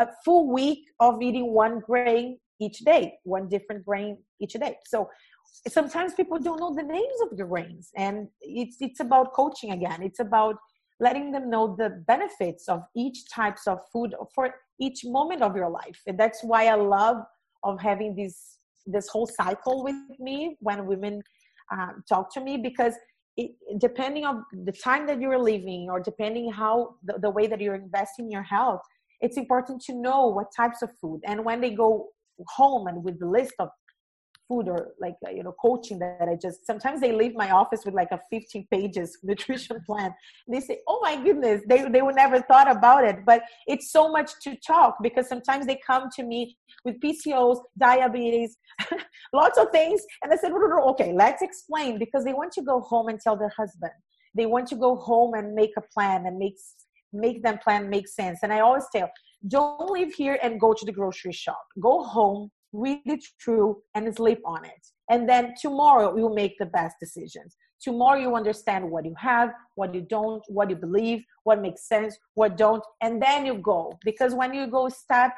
a 0.00 0.08
full 0.24 0.52
week 0.52 0.80
of 1.00 1.22
eating 1.22 1.52
one 1.52 1.80
grain 1.80 2.38
each 2.60 2.78
day 2.80 3.14
one 3.22 3.48
different 3.48 3.84
grain 3.84 4.18
each 4.40 4.54
day. 4.54 4.76
So 4.86 5.08
sometimes 5.68 6.14
people 6.14 6.38
don't 6.38 6.60
know 6.60 6.74
the 6.74 6.82
names 6.82 7.18
of 7.22 7.36
the 7.36 7.44
grains 7.44 7.90
and 7.96 8.28
it's 8.40 8.76
it's 8.80 9.00
about 9.00 9.32
coaching 9.32 9.72
again. 9.72 10.02
It's 10.02 10.20
about 10.20 10.56
letting 11.00 11.30
them 11.30 11.48
know 11.48 11.76
the 11.78 12.02
benefits 12.06 12.68
of 12.68 12.82
each 12.96 13.18
types 13.30 13.66
of 13.66 13.78
food 13.92 14.14
for 14.34 14.54
each 14.80 15.00
moment 15.04 15.42
of 15.42 15.54
your 15.54 15.70
life. 15.70 16.00
And 16.06 16.18
that's 16.18 16.42
why 16.42 16.66
i 16.66 16.74
love 16.74 17.18
of 17.64 17.80
having 17.80 18.14
this 18.14 18.58
this 18.86 19.08
whole 19.08 19.26
cycle 19.26 19.84
with 19.84 19.96
me 20.18 20.56
when 20.60 20.86
women 20.86 21.22
um, 21.72 22.02
talk 22.08 22.32
to 22.34 22.40
me 22.40 22.56
because 22.56 22.94
it, 23.36 23.50
depending 23.78 24.24
on 24.24 24.44
the 24.64 24.72
time 24.72 25.06
that 25.06 25.20
you're 25.20 25.38
living 25.38 25.88
or 25.90 26.00
depending 26.00 26.50
how 26.50 26.94
the, 27.04 27.18
the 27.20 27.30
way 27.30 27.46
that 27.46 27.60
you're 27.60 27.74
investing 27.74 28.30
your 28.30 28.42
health 28.42 28.80
it's 29.20 29.36
important 29.36 29.82
to 29.82 29.94
know 29.94 30.26
what 30.28 30.46
types 30.54 30.82
of 30.82 30.90
food. 31.00 31.20
And 31.26 31.44
when 31.44 31.60
they 31.60 31.70
go 31.70 32.08
home 32.46 32.86
and 32.86 33.02
with 33.02 33.18
the 33.18 33.26
list 33.26 33.54
of 33.58 33.68
food 34.48 34.68
or 34.68 34.88
like 34.98 35.14
uh, 35.26 35.30
you 35.30 35.42
know 35.42 35.54
coaching 35.60 35.98
that 35.98 36.28
i 36.28 36.34
just 36.34 36.66
sometimes 36.66 37.00
they 37.00 37.12
leave 37.12 37.34
my 37.34 37.50
office 37.50 37.82
with 37.84 37.94
like 37.94 38.10
a 38.10 38.20
15 38.30 38.66
pages 38.70 39.18
nutrition 39.22 39.80
plan. 39.86 40.12
And 40.46 40.56
they 40.56 40.60
say 40.60 40.80
oh 40.88 40.98
my 41.02 41.22
goodness 41.22 41.62
they, 41.68 41.88
they 41.88 42.02
would 42.02 42.16
never 42.16 42.40
thought 42.40 42.70
about 42.70 43.04
it. 43.04 43.24
But 43.24 43.42
it's 43.66 43.92
so 43.92 44.10
much 44.10 44.30
to 44.44 44.56
talk 44.56 44.96
because 45.02 45.28
sometimes 45.28 45.66
they 45.66 45.78
come 45.86 46.08
to 46.16 46.22
me 46.22 46.56
with 46.84 46.96
pcos 47.00 47.58
diabetes 47.78 48.56
lots 49.32 49.58
of 49.58 49.70
things. 49.70 50.02
And 50.22 50.32
i 50.32 50.36
said 50.36 50.52
okay 50.52 51.12
let's 51.12 51.42
explain 51.42 51.98
because 51.98 52.24
they 52.24 52.32
want 52.32 52.52
to 52.52 52.62
go 52.62 52.80
home 52.80 53.08
and 53.08 53.20
tell 53.20 53.36
their 53.36 53.52
husband. 53.56 53.92
They 54.34 54.46
want 54.46 54.66
to 54.68 54.76
go 54.76 54.96
home 54.96 55.34
and 55.34 55.54
make 55.54 55.72
a 55.76 55.82
plan 55.94 56.26
and 56.26 56.38
make 56.38 56.56
make 57.12 57.42
them 57.42 57.58
plan 57.58 57.88
make 57.88 58.08
sense. 58.08 58.40
And 58.42 58.52
i 58.52 58.60
always 58.60 58.84
tell 58.94 59.10
don't 59.46 59.90
leave 59.90 60.12
here 60.14 60.36
and 60.42 60.60
go 60.60 60.72
to 60.72 60.84
the 60.84 60.92
grocery 60.92 61.32
shop. 61.32 61.64
Go 61.80 62.02
home 62.02 62.50
read 62.72 63.00
it 63.06 63.24
through 63.42 63.78
and 63.94 64.14
sleep 64.14 64.40
on 64.44 64.64
it. 64.64 64.86
And 65.10 65.28
then 65.28 65.54
tomorrow 65.60 66.16
you 66.16 66.32
make 66.34 66.56
the 66.58 66.66
best 66.66 66.96
decisions. 67.00 67.56
Tomorrow 67.80 68.18
you 68.18 68.34
understand 68.34 68.90
what 68.90 69.04
you 69.04 69.14
have 69.18 69.50
what 69.76 69.94
you 69.94 70.00
don't 70.00 70.42
what 70.48 70.68
you 70.68 70.76
believe 70.76 71.22
what 71.44 71.62
makes 71.62 71.88
sense 71.88 72.16
what 72.34 72.56
don't 72.56 72.82
and 73.02 73.22
then 73.22 73.46
you 73.46 73.54
go. 73.54 73.98
Because 74.04 74.34
when 74.34 74.52
you 74.52 74.66
go 74.66 74.88
step 74.88 75.32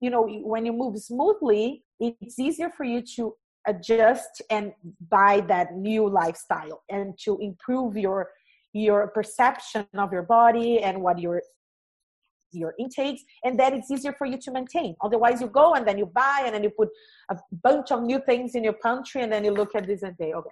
you 0.00 0.10
know 0.10 0.26
when 0.26 0.66
you 0.66 0.72
move 0.72 0.98
smoothly 0.98 1.84
it's 2.00 2.38
easier 2.38 2.70
for 2.70 2.84
you 2.84 3.02
to 3.16 3.34
adjust 3.68 4.42
and 4.50 4.72
buy 5.08 5.40
that 5.46 5.74
new 5.74 6.08
lifestyle 6.08 6.82
and 6.90 7.16
to 7.16 7.38
improve 7.40 7.96
your 7.96 8.28
your 8.72 9.08
perception 9.08 9.86
of 9.94 10.12
your 10.12 10.22
body 10.22 10.80
and 10.80 11.00
what 11.00 11.18
you're 11.18 11.42
your 12.58 12.74
intakes 12.78 13.22
and 13.44 13.58
then 13.58 13.74
it's 13.74 13.90
easier 13.90 14.14
for 14.18 14.26
you 14.26 14.38
to 14.38 14.50
maintain. 14.50 14.94
Otherwise 15.02 15.40
you 15.40 15.48
go 15.48 15.74
and 15.74 15.86
then 15.86 15.98
you 15.98 16.06
buy 16.06 16.42
and 16.44 16.54
then 16.54 16.62
you 16.62 16.70
put 16.70 16.88
a 17.30 17.36
bunch 17.62 17.90
of 17.90 18.02
new 18.02 18.20
things 18.24 18.54
in 18.54 18.64
your 18.64 18.74
pantry 18.74 19.22
and 19.22 19.32
then 19.32 19.44
you 19.44 19.52
look 19.52 19.74
at 19.74 19.86
this 19.86 20.02
and 20.02 20.16
say 20.16 20.32
okay 20.32 20.50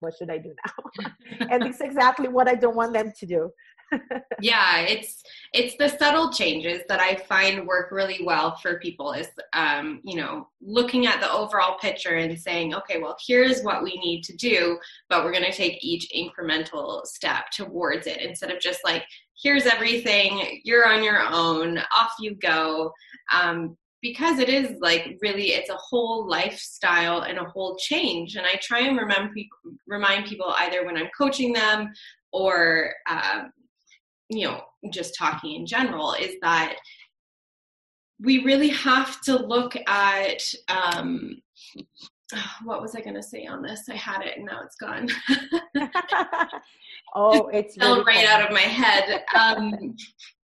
what 0.00 0.14
should 0.16 0.30
i 0.30 0.38
do 0.38 0.52
now? 0.64 1.10
And 1.50 1.64
it's 1.64 1.80
exactly 1.80 2.28
what 2.28 2.48
i 2.48 2.54
don't 2.54 2.76
want 2.76 2.92
them 2.92 3.12
to 3.18 3.26
do 3.26 3.50
yeah 4.40 4.80
it's 4.80 5.22
it's 5.54 5.76
the 5.76 5.88
subtle 5.88 6.30
changes 6.30 6.82
that 6.88 7.00
i 7.00 7.14
find 7.28 7.66
work 7.66 7.90
really 7.90 8.20
well 8.24 8.56
for 8.56 8.78
people 8.80 9.12
is 9.12 9.28
um, 9.54 10.00
you 10.04 10.16
know 10.16 10.46
looking 10.60 11.06
at 11.06 11.20
the 11.20 11.32
overall 11.32 11.78
picture 11.78 12.16
and 12.16 12.38
saying 12.38 12.74
okay 12.74 13.00
well 13.00 13.16
here's 13.26 13.62
what 13.62 13.82
we 13.82 13.96
need 13.98 14.22
to 14.22 14.36
do 14.36 14.78
but 15.08 15.24
we're 15.24 15.32
going 15.32 15.44
to 15.44 15.52
take 15.52 15.82
each 15.82 16.10
incremental 16.14 17.04
step 17.06 17.50
towards 17.50 18.06
it. 18.06 18.20
Instead 18.20 18.50
of 18.50 18.60
just 18.60 18.80
like 18.84 19.04
here's 19.42 19.66
everything 19.66 20.60
you're 20.64 20.86
on 20.86 21.02
your 21.02 21.20
own 21.20 21.78
off 21.78 22.12
you 22.18 22.34
go 22.36 22.92
um, 23.32 23.76
because 24.02 24.38
it 24.38 24.48
is 24.48 24.78
like 24.80 25.16
really 25.20 25.52
it's 25.52 25.70
a 25.70 25.76
whole 25.76 26.28
lifestyle 26.28 27.22
and 27.22 27.38
a 27.38 27.44
whole 27.44 27.76
change 27.76 28.36
and 28.36 28.46
i 28.46 28.54
try 28.62 28.80
and 28.80 28.96
remember 28.96 29.34
remind 29.86 30.24
people 30.26 30.54
either 30.58 30.84
when 30.84 30.96
i'm 30.96 31.08
coaching 31.16 31.52
them 31.52 31.92
or 32.32 32.92
um, 33.08 33.50
you 34.28 34.46
know 34.46 34.62
just 34.92 35.14
talking 35.16 35.56
in 35.56 35.66
general 35.66 36.12
is 36.14 36.34
that 36.42 36.76
we 38.20 38.44
really 38.44 38.68
have 38.68 39.20
to 39.22 39.36
look 39.36 39.76
at 39.86 40.42
um, 40.68 41.40
what 42.64 42.80
was 42.80 42.94
I 42.94 43.00
going 43.00 43.14
to 43.14 43.22
say 43.22 43.46
on 43.46 43.62
this? 43.62 43.88
I 43.88 43.94
had 43.94 44.22
it 44.22 44.36
and 44.36 44.46
now 44.46 44.60
it's 44.64 44.76
gone. 44.76 45.08
oh, 47.14 47.48
it's 47.52 47.76
fell 47.76 48.04
right 48.04 48.26
out 48.26 48.44
of 48.44 48.52
my 48.52 48.60
head. 48.60 49.24
Um, 49.36 49.96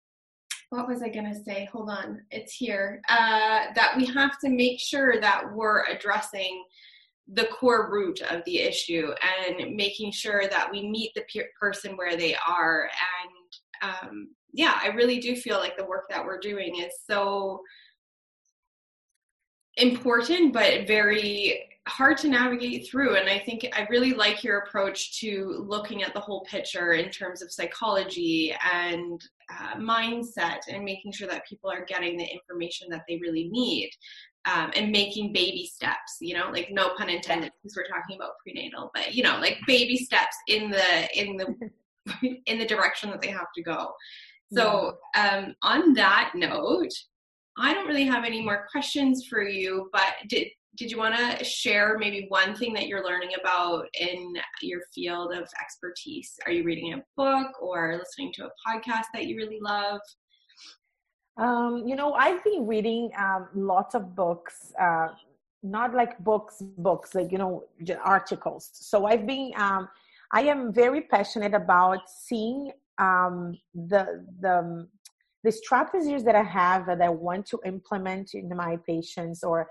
what 0.69 0.87
was 0.87 1.01
I 1.01 1.09
going 1.09 1.31
to 1.33 1.43
say? 1.43 1.69
Hold 1.71 1.89
on, 1.89 2.21
it's 2.31 2.53
here. 2.53 3.01
Uh, 3.09 3.65
that 3.75 3.93
we 3.97 4.05
have 4.07 4.39
to 4.39 4.49
make 4.49 4.79
sure 4.79 5.19
that 5.21 5.53
we're 5.53 5.85
addressing 5.85 6.63
the 7.33 7.45
core 7.45 7.89
root 7.91 8.21
of 8.21 8.43
the 8.45 8.59
issue 8.59 9.11
and 9.47 9.75
making 9.75 10.11
sure 10.11 10.43
that 10.47 10.69
we 10.71 10.87
meet 10.87 11.11
the 11.15 11.23
pe- 11.33 11.47
person 11.59 11.97
where 11.97 12.15
they 12.15 12.35
are 12.47 12.83
and 12.83 13.31
um, 13.81 14.29
yeah, 14.53 14.79
I 14.81 14.87
really 14.87 15.19
do 15.19 15.35
feel 15.35 15.57
like 15.57 15.77
the 15.77 15.85
work 15.85 16.05
that 16.09 16.25
we're 16.25 16.39
doing 16.39 16.77
is 16.77 16.93
so 17.09 17.61
important, 19.77 20.53
but 20.53 20.87
very 20.87 21.69
hard 21.87 22.17
to 22.17 22.27
navigate 22.27 22.87
through. 22.89 23.15
And 23.15 23.29
I 23.29 23.39
think 23.39 23.67
I 23.73 23.85
really 23.89 24.13
like 24.13 24.43
your 24.43 24.59
approach 24.59 25.19
to 25.19 25.65
looking 25.67 26.03
at 26.03 26.13
the 26.13 26.19
whole 26.19 26.45
picture 26.45 26.93
in 26.93 27.09
terms 27.11 27.41
of 27.41 27.51
psychology 27.51 28.55
and 28.73 29.21
uh, 29.51 29.75
mindset 29.75 30.61
and 30.67 30.83
making 30.83 31.11
sure 31.11 31.27
that 31.27 31.45
people 31.47 31.69
are 31.69 31.85
getting 31.85 32.17
the 32.17 32.25
information 32.25 32.87
that 32.89 33.03
they 33.07 33.17
really 33.17 33.49
need. 33.49 33.91
Um, 34.47 34.71
and 34.75 34.91
making 34.91 35.33
baby 35.33 35.65
steps, 35.65 36.17
you 36.21 36.35
know, 36.35 36.51
like 36.51 36.69
no 36.69 36.89
pun 36.89 37.09
intended, 37.09 37.51
because 37.63 37.75
we're 37.75 37.87
talking 37.87 38.15
about 38.15 38.33
prenatal, 38.43 38.91
but 38.93 39.15
you 39.15 39.23
know, 39.23 39.39
like 39.39 39.57
baby 39.65 39.97
steps 39.97 40.35
in 40.47 40.69
the 40.69 41.19
in 41.19 41.35
the 41.35 41.47
in 42.45 42.59
the 42.59 42.65
direction 42.65 43.09
that 43.09 43.21
they 43.21 43.29
have 43.29 43.47
to 43.55 43.63
go. 43.63 43.93
So, 44.53 44.97
um, 45.17 45.55
on 45.63 45.93
that 45.93 46.31
note, 46.35 46.91
I 47.57 47.73
don't 47.73 47.87
really 47.87 48.05
have 48.05 48.23
any 48.23 48.41
more 48.41 48.67
questions 48.71 49.25
for 49.29 49.41
you, 49.41 49.89
but 49.91 50.13
did 50.29 50.47
did 50.77 50.91
you 50.91 50.97
want 50.97 51.15
to 51.15 51.43
share 51.43 51.97
maybe 51.97 52.25
one 52.27 52.53
thing 52.55 52.73
that 52.73 52.87
you're 52.87 53.03
learning 53.03 53.31
about 53.39 53.87
in 53.99 54.33
your 54.61 54.81
field 54.93 55.31
of 55.33 55.47
expertise? 55.61 56.33
Are 56.45 56.51
you 56.51 56.63
reading 56.63 56.93
a 56.93 57.03
book 57.15 57.61
or 57.61 57.97
listening 57.97 58.33
to 58.33 58.45
a 58.45 58.49
podcast 58.67 59.05
that 59.13 59.25
you 59.25 59.37
really 59.37 59.59
love? 59.61 60.01
Um, 61.37 61.83
you 61.85 61.95
know, 61.95 62.13
I've 62.13 62.43
been 62.43 62.67
reading 62.67 63.11
um, 63.17 63.47
lots 63.55 63.95
of 63.95 64.15
books, 64.15 64.73
uh, 64.79 65.09
not 65.63 65.93
like 65.93 66.17
books, 66.19 66.61
books, 66.77 67.15
like, 67.15 67.31
you 67.31 67.37
know, 67.37 67.63
articles. 68.03 68.69
So 68.73 69.05
I've 69.05 69.25
been 69.25 69.51
um, 69.55 69.87
I 70.35 70.41
am 70.41 70.73
very 70.73 71.01
passionate 71.01 71.53
about 71.53 72.01
seeing 72.09 72.71
um, 72.99 73.57
the 73.73 74.03
the 74.41 74.87
the 75.43 75.51
strategies 75.51 76.23
that 76.25 76.35
I 76.35 76.43
have 76.43 76.85
that 76.87 77.01
I 77.01 77.09
want 77.09 77.45
to 77.47 77.59
implement 77.65 78.33
in 78.33 78.49
my 78.55 78.77
patients 78.87 79.43
or 79.43 79.69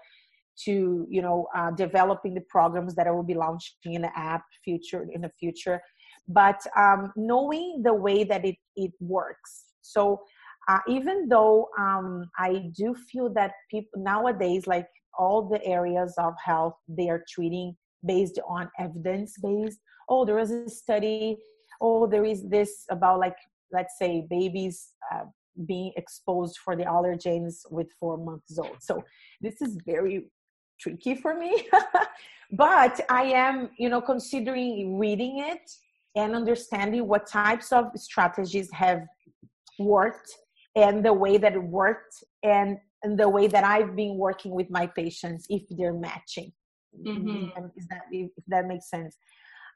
to 0.65 1.07
you 1.17 1.23
know 1.23 1.49
uh, 1.57 1.71
developing 1.73 2.35
the 2.35 2.47
programs 2.57 2.95
that 2.97 3.07
I 3.07 3.11
will 3.11 3.29
be 3.33 3.35
launching 3.35 3.95
in 3.99 4.03
the 4.03 4.19
app 4.19 4.45
future 4.65 5.07
in 5.12 5.21
the 5.23 5.33
future 5.41 5.81
but 6.29 6.61
um, 6.77 7.12
knowing 7.17 7.83
the 7.83 7.95
way 7.95 8.25
that 8.25 8.45
it, 8.45 8.57
it 8.77 8.93
works. 9.01 9.65
So 9.83 10.23
uh, 10.69 10.79
even 10.89 11.29
though 11.29 11.69
um, 11.79 12.31
I 12.39 12.71
do 12.77 12.95
feel 12.95 13.33
that 13.35 13.53
people 13.71 14.03
nowadays, 14.03 14.67
like 14.67 14.89
all 15.19 15.49
the 15.49 15.65
areas 15.65 16.15
of 16.19 16.33
health, 16.43 16.75
they 16.89 17.09
are 17.11 17.23
treating 17.29 17.77
based 18.05 18.39
on 18.49 18.71
evidence 18.79 19.37
based. 19.43 19.81
Oh, 20.09 20.25
there 20.25 20.39
is 20.39 20.51
a 20.51 20.69
study. 20.69 21.39
Oh, 21.81 22.07
there 22.07 22.25
is 22.25 22.49
this 22.49 22.85
about 22.91 23.21
like 23.21 23.37
let's 23.73 23.99
say 23.99 24.27
babies 24.29 24.91
uh, 25.13 25.25
being 25.67 25.93
exposed 25.97 26.59
for 26.59 26.77
the 26.77 26.85
allergens 26.85 27.61
with 27.71 27.89
four 28.01 28.17
months 28.17 28.59
old. 28.59 28.77
So 28.81 29.05
this 29.41 29.61
is 29.61 29.79
very 29.87 30.27
tricky 30.81 31.15
for 31.15 31.39
me, 31.39 31.69
but 32.53 33.01
I 33.09 33.25
am, 33.25 33.71
you 33.79 33.89
know, 33.89 34.01
considering 34.01 34.99
reading 34.99 35.41
it 35.41 35.71
and 36.17 36.35
understanding 36.35 37.07
what 37.07 37.27
types 37.27 37.73
of 37.73 37.87
strategies 37.97 38.71
have 38.73 39.03
worked 39.79 40.31
and 40.77 41.05
the 41.05 41.13
way 41.13 41.37
that 41.37 41.55
it 41.55 41.63
worked 41.63 42.15
and, 42.43 42.79
and 43.03 43.19
the 43.19 43.29
way 43.29 43.47
that 43.47 43.65
I've 43.65 43.95
been 43.95 44.17
working 44.17 44.53
with 44.53 44.71
my 44.71 44.87
patients 44.87 45.47
if 45.49 45.63
they're 45.71 45.93
matching. 45.93 46.53
Mm-hmm. 47.03 47.67
Is 47.77 47.87
that 47.89 48.03
if 48.11 48.31
that 48.49 48.67
makes 48.67 48.89
sense? 48.91 49.17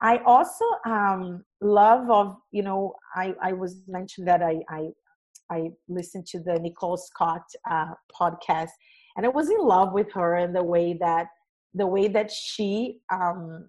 I 0.01 0.19
also 0.19 0.65
um, 0.87 1.45
love 1.61 2.11
of 2.11 2.37
you 2.53 2.63
know 2.63 2.95
I 3.15 3.35
I 3.43 3.53
was 3.53 3.83
mentioned 3.89 4.29
that 4.29 4.43
I 4.43 4.61
I 4.69 4.89
I 5.51 5.71
listened 5.89 6.27
to 6.27 6.41
the 6.41 6.59
Nicole 6.61 6.97
Scott 6.97 7.43
uh, 7.71 7.95
podcast 8.19 8.71
and 9.17 9.27
I 9.27 9.29
was 9.29 9.51
in 9.51 9.61
love 9.61 9.93
with 9.93 10.13
her 10.13 10.37
and 10.37 10.55
the 10.55 10.63
way 10.63 10.97
that 11.01 11.27
the 11.75 11.87
way 11.87 12.09
that 12.09 12.31
she 12.31 13.01
um, 13.13 13.69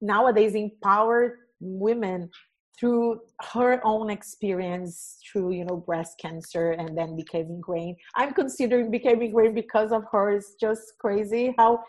nowadays 0.00 0.54
empowered 0.54 1.38
women 1.60 2.30
through 2.78 3.20
her 3.52 3.80
own 3.84 4.10
experience 4.10 5.18
through 5.24 5.52
you 5.52 5.64
know 5.64 5.76
breast 5.76 6.18
cancer 6.20 6.72
and 6.72 6.96
then 6.96 7.16
becoming 7.16 7.58
grain 7.58 7.96
i'm 8.16 8.34
considering 8.34 8.90
becoming 8.90 9.32
grain 9.32 9.54
because 9.54 9.92
of 9.92 10.04
her 10.12 10.32
it's 10.32 10.54
just 10.60 10.92
crazy 10.98 11.54
how 11.56 11.82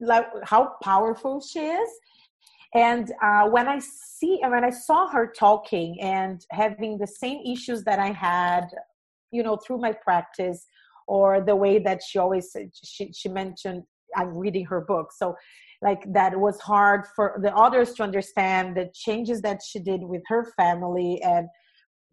like 0.00 0.26
how 0.44 0.76
powerful 0.82 1.40
she 1.40 1.60
is. 1.60 1.88
And 2.74 3.12
uh, 3.22 3.48
when 3.48 3.68
i 3.68 3.78
see 3.78 4.40
and 4.42 4.50
when 4.50 4.64
i 4.64 4.70
saw 4.70 5.06
her 5.08 5.32
talking 5.38 5.96
and 6.00 6.44
having 6.50 6.98
the 6.98 7.06
same 7.06 7.38
issues 7.46 7.84
that 7.84 8.00
i 8.00 8.10
had 8.10 8.66
you 9.30 9.44
know 9.44 9.56
through 9.56 9.78
my 9.78 9.92
practice 9.92 10.66
or 11.06 11.40
the 11.40 11.54
way 11.54 11.78
that 11.78 12.02
she 12.02 12.18
always 12.18 12.56
she, 12.82 13.12
she 13.12 13.28
mentioned 13.28 13.84
i'm 14.16 14.36
reading 14.36 14.64
her 14.66 14.80
book. 14.80 15.12
So 15.12 15.36
like 15.82 16.02
that 16.12 16.38
was 16.38 16.58
hard 16.60 17.06
for 17.14 17.38
the 17.42 17.54
others 17.54 17.92
to 17.94 18.02
understand 18.02 18.76
the 18.76 18.90
changes 18.94 19.40
that 19.42 19.60
she 19.62 19.78
did 19.78 20.02
with 20.02 20.22
her 20.28 20.52
family 20.56 21.20
and 21.22 21.48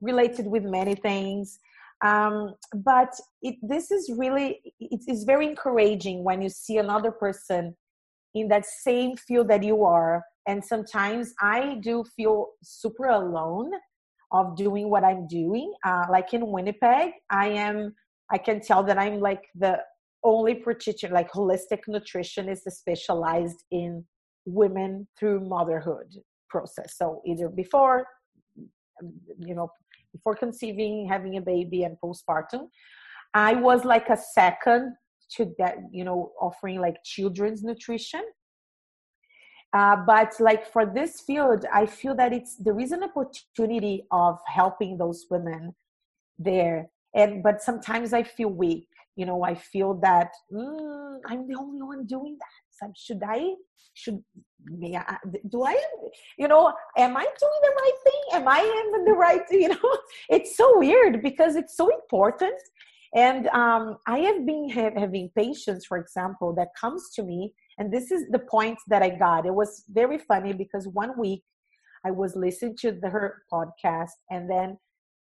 related 0.01 0.47
with 0.47 0.63
many 0.63 0.95
things 0.95 1.59
um, 2.03 2.55
but 2.73 3.13
it, 3.41 3.55
this 3.61 3.91
is 3.91 4.11
really 4.17 4.61
it 4.79 5.01
is 5.07 5.23
very 5.23 5.47
encouraging 5.47 6.23
when 6.23 6.41
you 6.41 6.49
see 6.49 6.77
another 6.77 7.11
person 7.11 7.75
in 8.33 8.47
that 8.47 8.65
same 8.65 9.15
field 9.17 9.49
that 9.49 9.63
you 9.63 9.83
are. 9.83 10.23
And 10.47 10.63
sometimes 10.63 11.33
i 11.39 11.77
do 11.81 12.03
feel 12.15 12.47
super 12.63 13.05
alone 13.05 13.71
of 14.31 14.55
doing 14.55 14.89
what 14.89 15.03
i'm 15.03 15.27
doing. 15.27 15.73
Uh, 15.85 16.05
like 16.09 16.33
in 16.33 16.47
winnipeg 16.47 17.11
i 17.29 17.47
am 17.47 17.93
i 18.31 18.37
can 18.37 18.59
tell 18.59 18.83
that 18.83 18.97
i'm 18.97 19.19
like 19.19 19.43
the 19.55 19.79
only 20.23 20.55
practitioner 20.55 21.13
like 21.13 21.31
holistic 21.31 21.81
nutritionist, 21.87 22.69
specialized 22.69 23.63
in 23.71 24.05
women 24.45 25.07
through 25.19 25.39
motherhood 25.47 26.15
process. 26.49 26.97
So 26.97 27.21
either 27.25 27.49
before 27.49 28.05
you 29.39 29.55
know 29.55 29.71
before 30.13 30.35
conceiving 30.35 31.07
having 31.07 31.37
a 31.37 31.41
baby 31.41 31.83
and 31.83 31.97
postpartum. 32.03 32.69
I 33.33 33.53
was 33.53 33.85
like 33.85 34.09
a 34.09 34.17
second 34.17 34.95
to 35.35 35.53
that 35.57 35.77
you 35.91 36.03
know 36.03 36.31
offering 36.39 36.79
like 36.79 36.97
children's 37.03 37.63
nutrition. 37.63 38.23
Uh, 39.73 39.95
but 40.05 40.33
like 40.41 40.69
for 40.69 40.85
this 40.85 41.21
field 41.21 41.65
i 41.73 41.85
feel 41.85 42.13
that 42.13 42.33
it's 42.33 42.57
there 42.57 42.77
is 42.77 42.91
an 42.91 43.03
opportunity 43.03 44.05
of 44.11 44.37
helping 44.45 44.97
those 44.97 45.25
women 45.29 45.73
there. 46.37 46.89
And 47.15 47.43
but 47.43 47.61
sometimes 47.61 48.13
i 48.13 48.23
feel 48.23 48.49
weak. 48.49 48.87
You 49.15 49.25
know 49.25 49.43
i 49.43 49.55
feel 49.55 49.93
that 50.01 50.31
mm, 50.51 51.19
i'm 51.27 51.47
the 51.47 51.55
only 51.55 51.81
one 51.81 52.05
doing 52.05 52.37
that 52.39 52.70
should 52.95 53.21
i 53.25 53.53
should 53.93 54.23
yeah, 54.79 55.17
do 55.49 55.63
i 55.63 55.75
you 56.37 56.47
know 56.47 56.73
am 56.97 57.17
i 57.17 57.23
doing 57.23 57.61
the 57.61 57.73
right 57.81 57.97
thing 58.03 58.21
am 58.33 58.47
i 58.47 58.59
in 58.59 59.05
the 59.05 59.11
right 59.11 59.41
you 59.51 59.69
know 59.69 59.97
it's 60.29 60.55
so 60.55 60.77
weird 60.77 61.21
because 61.21 61.55
it's 61.55 61.75
so 61.75 61.89
important 61.89 62.55
and 63.15 63.47
um, 63.47 63.97
i 64.07 64.19
have 64.19 64.45
been 64.45 64.69
having 64.69 65.29
patients 65.35 65.85
for 65.85 65.97
example 65.97 66.53
that 66.53 66.69
comes 66.79 67.09
to 67.15 67.23
me 67.23 67.53
and 67.77 67.91
this 67.91 68.11
is 68.11 68.29
the 68.29 68.39
point 68.39 68.77
that 68.87 69.01
i 69.01 69.09
got 69.09 69.45
it 69.45 69.53
was 69.53 69.83
very 69.89 70.17
funny 70.17 70.53
because 70.53 70.87
one 70.87 71.17
week 71.17 71.43
i 72.05 72.11
was 72.11 72.35
listening 72.35 72.75
to 72.77 72.91
the, 72.91 73.09
her 73.09 73.43
podcast 73.51 74.17
and 74.29 74.49
then 74.49 74.77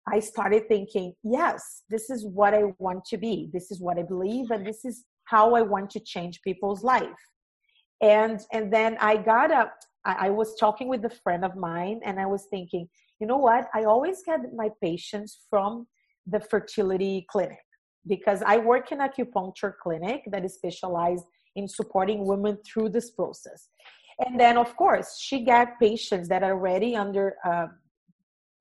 I 0.07 0.19
started 0.19 0.67
thinking, 0.67 1.13
yes, 1.23 1.81
this 1.89 2.11
is 2.11 2.25
what 2.27 2.53
I 2.53 2.65
want 2.77 3.05
to 3.05 3.17
be. 3.17 3.49
This 3.51 3.71
is 3.71 3.81
what 3.81 3.97
I 3.97 4.03
believe, 4.03 4.51
and 4.51 4.63
this 4.63 4.85
is 4.85 5.03
how 5.23 5.55
I 5.55 5.61
want 5.61 5.89
to 5.91 5.99
change 5.99 6.43
people's 6.43 6.83
life. 6.83 7.09
And 8.05 8.39
and 8.53 8.71
then 8.71 8.97
I 9.01 9.17
got 9.17 9.51
up. 9.51 9.73
I, 10.05 10.27
I 10.27 10.29
was 10.29 10.55
talking 10.63 10.87
with 10.87 11.03
a 11.05 11.09
friend 11.23 11.43
of 11.43 11.55
mine, 11.55 11.99
and 12.05 12.19
I 12.19 12.27
was 12.27 12.43
thinking, 12.51 12.87
you 13.19 13.25
know 13.25 13.37
what? 13.37 13.67
I 13.73 13.85
always 13.85 14.21
get 14.23 14.41
my 14.55 14.69
patients 14.81 15.39
from 15.49 15.87
the 16.27 16.39
fertility 16.39 17.25
clinic 17.31 17.65
because 18.05 18.43
I 18.45 18.57
work 18.57 18.91
in 18.91 18.99
acupuncture 18.99 19.73
clinic 19.81 20.21
that 20.31 20.45
is 20.45 20.53
specialized 20.53 21.25
in 21.55 21.67
supporting 21.67 22.27
women 22.27 22.59
through 22.67 22.89
this 22.89 23.09
process. 23.09 23.69
And 24.23 24.39
then, 24.39 24.55
of 24.57 24.75
course, 24.75 25.19
she 25.19 25.43
got 25.43 25.79
patients 25.79 26.29
that 26.29 26.43
are 26.43 26.51
already 26.51 26.95
under 26.95 27.35
uh, 27.43 27.67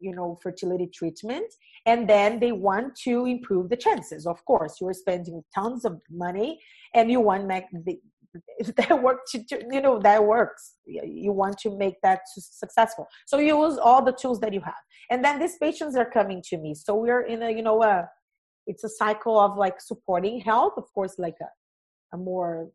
you 0.01 0.15
know 0.15 0.39
fertility 0.43 0.89
treatment 0.99 1.47
and 1.87 2.09
then 2.09 2.39
they 2.39 2.53
want 2.53 2.95
to 2.97 3.27
improve 3.27 3.69
the 3.71 3.77
chances 3.77 4.27
of 4.27 4.45
course 4.45 4.77
you're 4.81 4.93
spending 4.93 5.43
tons 5.55 5.85
of 5.85 6.01
money 6.11 6.61
and 6.95 7.11
you 7.11 7.21
want 7.21 7.47
make 7.47 7.65
the, 7.87 7.99
that 8.77 9.03
work 9.03 9.21
to, 9.31 9.45
you 9.71 9.81
know 9.81 9.99
that 10.01 10.25
works. 10.25 10.75
You 10.87 11.33
want 11.33 11.59
to 11.59 11.77
make 11.77 12.01
that 12.03 12.21
successful. 12.35 13.07
So 13.27 13.39
you 13.39 13.65
use 13.65 13.79
all 13.79 14.05
the 14.05 14.13
tools 14.13 14.41
that 14.41 14.53
you 14.53 14.61
have. 14.61 14.75
And 15.11 15.25
then 15.25 15.39
these 15.39 15.57
patients 15.57 15.97
are 15.97 16.09
coming 16.09 16.43
to 16.49 16.59
me. 16.59 16.75
So 16.75 16.95
we're 16.95 17.23
in 17.23 17.43
a 17.43 17.51
you 17.51 17.63
know 17.63 17.83
a 17.83 18.09
it's 18.67 18.85
a 18.85 18.89
cycle 18.89 19.39
of 19.39 19.57
like 19.57 19.81
supporting 19.81 20.41
health 20.41 20.73
of 20.79 20.85
course 20.95 21.15
like 21.19 21.37
a, 21.43 22.17
a 22.17 22.19
more 22.19 22.71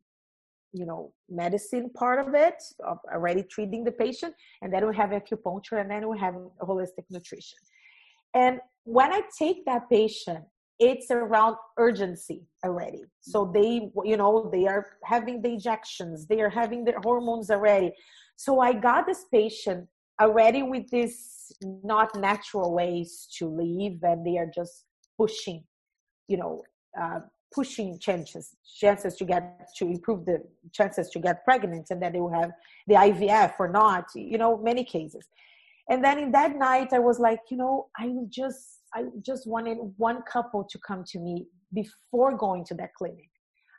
you 0.72 0.86
know 0.86 1.12
medicine 1.28 1.90
part 1.90 2.20
of 2.26 2.36
it 2.36 2.62
of 2.86 3.00
already 3.12 3.44
treating 3.44 3.84
the 3.84 3.92
patient. 3.92 4.34
And 4.62 4.74
then 4.74 4.88
we 4.88 4.96
have 4.96 5.10
acupuncture 5.10 5.82
and 5.82 5.90
then 5.90 6.08
we 6.08 6.20
have 6.20 6.36
holistic 6.62 7.06
nutrition. 7.10 7.60
And 8.34 8.60
when 8.84 9.12
i 9.14 9.22
take 9.38 9.66
that 9.66 9.90
patient 9.90 10.46
it's 10.80 11.12
around 11.12 11.58
urgency 11.78 12.44
already. 12.66 13.04
So 13.20 13.46
mm-hmm. 13.46 13.54
they 13.54 14.10
you 14.10 14.18
know 14.18 14.50
they 14.52 14.66
are 14.66 14.86
having 15.04 15.42
the 15.42 15.50
injections 15.50 16.26
they 16.26 16.42
are 16.42 16.50
having 16.50 16.86
their 16.86 17.00
hormones 17.04 17.52
already. 17.52 17.94
So 18.36 18.60
i 18.62 18.72
got 18.74 19.06
this 19.06 19.26
patient 19.32 19.88
already 20.22 20.64
with 20.64 20.90
these 20.90 21.52
not 21.62 22.16
natural 22.16 22.74
ways 22.74 23.28
to 23.38 23.48
live 23.48 24.04
and 24.04 24.26
they 24.26 24.38
are 24.38 24.52
just 24.54 24.86
pushing 25.18 25.64
you 26.28 26.38
know 26.38 26.62
uh, 27.00 27.20
pushing 27.54 28.00
chances 28.00 28.56
chances 28.78 29.16
to 29.16 29.26
get 29.26 29.68
to 29.76 29.86
improve 29.86 30.26
the 30.26 30.42
chances 30.72 31.10
to 31.10 31.20
get 31.20 31.44
pregnant 31.44 31.88
and 31.90 32.02
then 32.02 32.14
they 32.14 32.20
will 32.20 32.34
have 32.34 32.52
the 32.88 32.96
ivf 32.96 33.54
or 33.60 33.68
not 33.68 34.06
you 34.16 34.38
know 34.38 34.58
many 34.58 34.84
cases. 34.84 35.28
And 35.92 36.04
then 36.04 36.20
in 36.20 36.32
that 36.34 36.56
night 36.56 36.94
i 36.94 37.00
was 37.00 37.20
like 37.20 37.42
you 37.50 37.58
know 37.58 37.88
i 37.98 38.08
just 38.30 38.79
i 38.94 39.04
just 39.22 39.48
wanted 39.48 39.78
one 39.98 40.22
couple 40.24 40.64
to 40.64 40.78
come 40.80 41.04
to 41.06 41.20
me 41.20 41.48
before 41.74 42.36
going 42.36 42.66
to 42.66 42.74
that 42.74 42.94
clinic. 42.96 43.30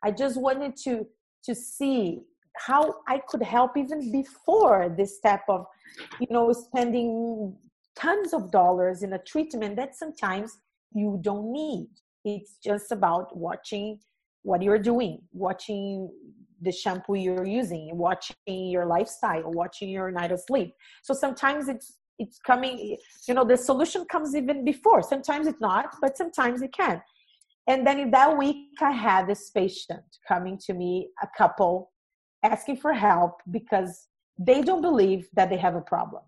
I 0.02 0.10
just 0.10 0.40
wanted 0.40 0.76
to 0.84 1.06
to 1.44 1.54
see 1.54 2.20
how 2.56 2.96
i 3.08 3.18
could 3.28 3.42
help 3.42 3.76
even 3.76 4.12
before 4.12 4.92
this 4.96 5.16
step 5.16 5.42
of 5.48 5.64
you 6.20 6.26
know 6.30 6.52
spending 6.52 7.56
tons 7.96 8.32
of 8.32 8.50
dollars 8.50 9.02
in 9.02 9.12
a 9.12 9.18
treatment 9.18 9.76
that 9.76 9.96
sometimes 9.96 10.58
you 10.92 11.18
don't 11.22 11.52
need. 11.52 11.88
It's 12.24 12.56
just 12.62 12.92
about 12.92 13.36
watching 13.36 14.00
what 14.42 14.62
you're 14.62 14.78
doing 14.78 15.20
watching 15.32 16.10
the 16.62 16.72
shampoo 16.72 17.14
you're 17.14 17.46
using 17.46 17.90
watching 17.96 18.34
your 18.46 18.86
lifestyle 18.86 19.50
watching 19.52 19.90
your 19.90 20.10
night 20.10 20.32
of 20.32 20.40
sleep. 20.40 20.72
So 21.02 21.12
sometimes 21.12 21.68
it's 21.68 21.98
it's 22.22 22.38
coming 22.50 22.74
you 23.26 23.34
know 23.34 23.44
the 23.44 23.56
solution 23.56 24.04
comes 24.04 24.34
even 24.34 24.64
before. 24.64 25.02
Sometimes 25.02 25.46
it's 25.46 25.60
not 25.60 25.86
but 26.00 26.16
sometimes 26.16 26.62
it 26.62 26.72
can. 26.72 27.02
And 27.66 27.86
then 27.86 27.98
in 28.04 28.10
that 28.12 28.36
week 28.36 28.80
i 28.80 28.92
had 29.08 29.26
this 29.26 29.50
patient 29.50 30.08
coming 30.26 30.56
to 30.66 30.72
me 30.74 30.90
a 31.26 31.28
couple 31.36 31.92
asking 32.42 32.76
for 32.84 32.92
help 32.92 33.32
because 33.50 33.92
they 34.38 34.62
don't 34.62 34.82
believe 34.90 35.28
that 35.36 35.50
they 35.50 35.58
have 35.66 35.76
a 35.82 35.86
problem. 35.94 36.22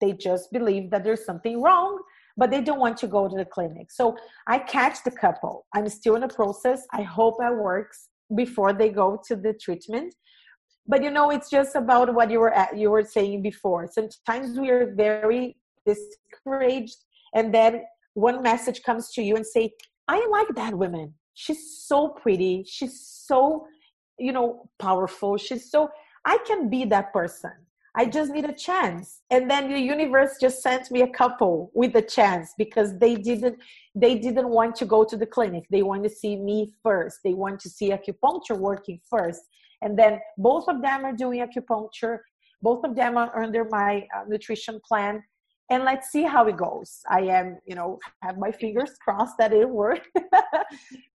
They 0.00 0.12
just 0.12 0.52
believe 0.52 0.90
that 0.92 1.02
there's 1.04 1.24
something 1.24 1.60
wrong 1.62 1.92
but 2.38 2.52
they 2.52 2.62
don't 2.62 2.78
want 2.78 2.96
to 2.96 3.08
go 3.08 3.28
to 3.28 3.36
the 3.36 3.44
clinic. 3.44 3.90
So 3.90 4.16
i 4.46 4.58
catch 4.58 5.02
the 5.04 5.10
couple. 5.10 5.66
I'm 5.74 5.88
still 5.88 6.14
in 6.14 6.22
the 6.22 6.34
process. 6.40 6.86
I 6.92 7.02
hope 7.02 7.34
it 7.40 7.56
works 7.70 8.08
before 8.42 8.72
they 8.72 8.90
go 8.90 9.20
to 9.26 9.34
the 9.34 9.54
treatment 9.54 10.14
but 10.88 11.04
you 11.04 11.10
know 11.10 11.30
it's 11.30 11.50
just 11.50 11.76
about 11.76 12.12
what 12.14 12.30
you 12.30 12.40
were 12.40 12.52
at, 12.52 12.76
you 12.76 12.90
were 12.90 13.04
saying 13.04 13.42
before. 13.42 13.86
Sometimes 13.86 14.58
we 14.58 14.70
are 14.70 14.94
very 14.94 15.56
discouraged 15.86 16.96
and 17.34 17.54
then 17.54 17.82
one 18.14 18.42
message 18.42 18.82
comes 18.82 19.10
to 19.12 19.22
you 19.22 19.36
and 19.36 19.46
say 19.46 19.72
i 20.08 20.26
like 20.30 20.48
that 20.56 20.74
woman. 20.74 21.14
She's 21.34 21.86
so 21.86 22.08
pretty. 22.08 22.64
She's 22.66 22.98
so 23.00 23.66
you 24.18 24.32
know 24.32 24.68
powerful. 24.78 25.36
She's 25.36 25.70
so 25.70 25.90
i 26.24 26.38
can 26.46 26.70
be 26.70 26.84
that 26.86 27.12
person. 27.12 27.52
I 27.94 28.04
just 28.06 28.30
need 28.32 28.44
a 28.44 28.52
chance. 28.52 29.22
And 29.30 29.50
then 29.50 29.70
the 29.72 29.78
universe 29.78 30.36
just 30.40 30.62
sent 30.62 30.90
me 30.90 31.02
a 31.02 31.08
couple 31.08 31.70
with 31.74 31.96
a 31.96 32.02
chance 32.02 32.54
because 32.56 32.96
they 32.98 33.14
didn't 33.16 33.58
they 33.94 34.14
didn't 34.18 34.48
want 34.48 34.74
to 34.76 34.86
go 34.86 35.04
to 35.04 35.16
the 35.16 35.26
clinic. 35.26 35.64
They 35.70 35.82
want 35.82 36.02
to 36.04 36.10
see 36.10 36.36
me 36.36 36.72
first. 36.82 37.18
They 37.22 37.34
want 37.34 37.60
to 37.60 37.68
see 37.68 37.90
acupuncture 37.90 38.58
working 38.58 39.00
first 39.10 39.42
and 39.82 39.98
then 39.98 40.20
both 40.36 40.68
of 40.68 40.82
them 40.82 41.04
are 41.04 41.12
doing 41.12 41.46
acupuncture. 41.46 42.18
Both 42.62 42.84
of 42.84 42.96
them 42.96 43.16
are 43.16 43.42
under 43.42 43.64
my 43.70 44.06
uh, 44.16 44.24
nutrition 44.28 44.80
plan. 44.86 45.22
And 45.70 45.84
let's 45.84 46.10
see 46.10 46.22
how 46.22 46.46
it 46.46 46.56
goes. 46.56 47.00
I 47.08 47.20
am 47.22 47.58
you 47.66 47.74
know 47.74 47.98
have 48.22 48.38
my 48.38 48.52
fingers 48.52 48.90
crossed 49.04 49.36
that 49.38 49.52
it 49.52 49.68
works. 49.68 50.08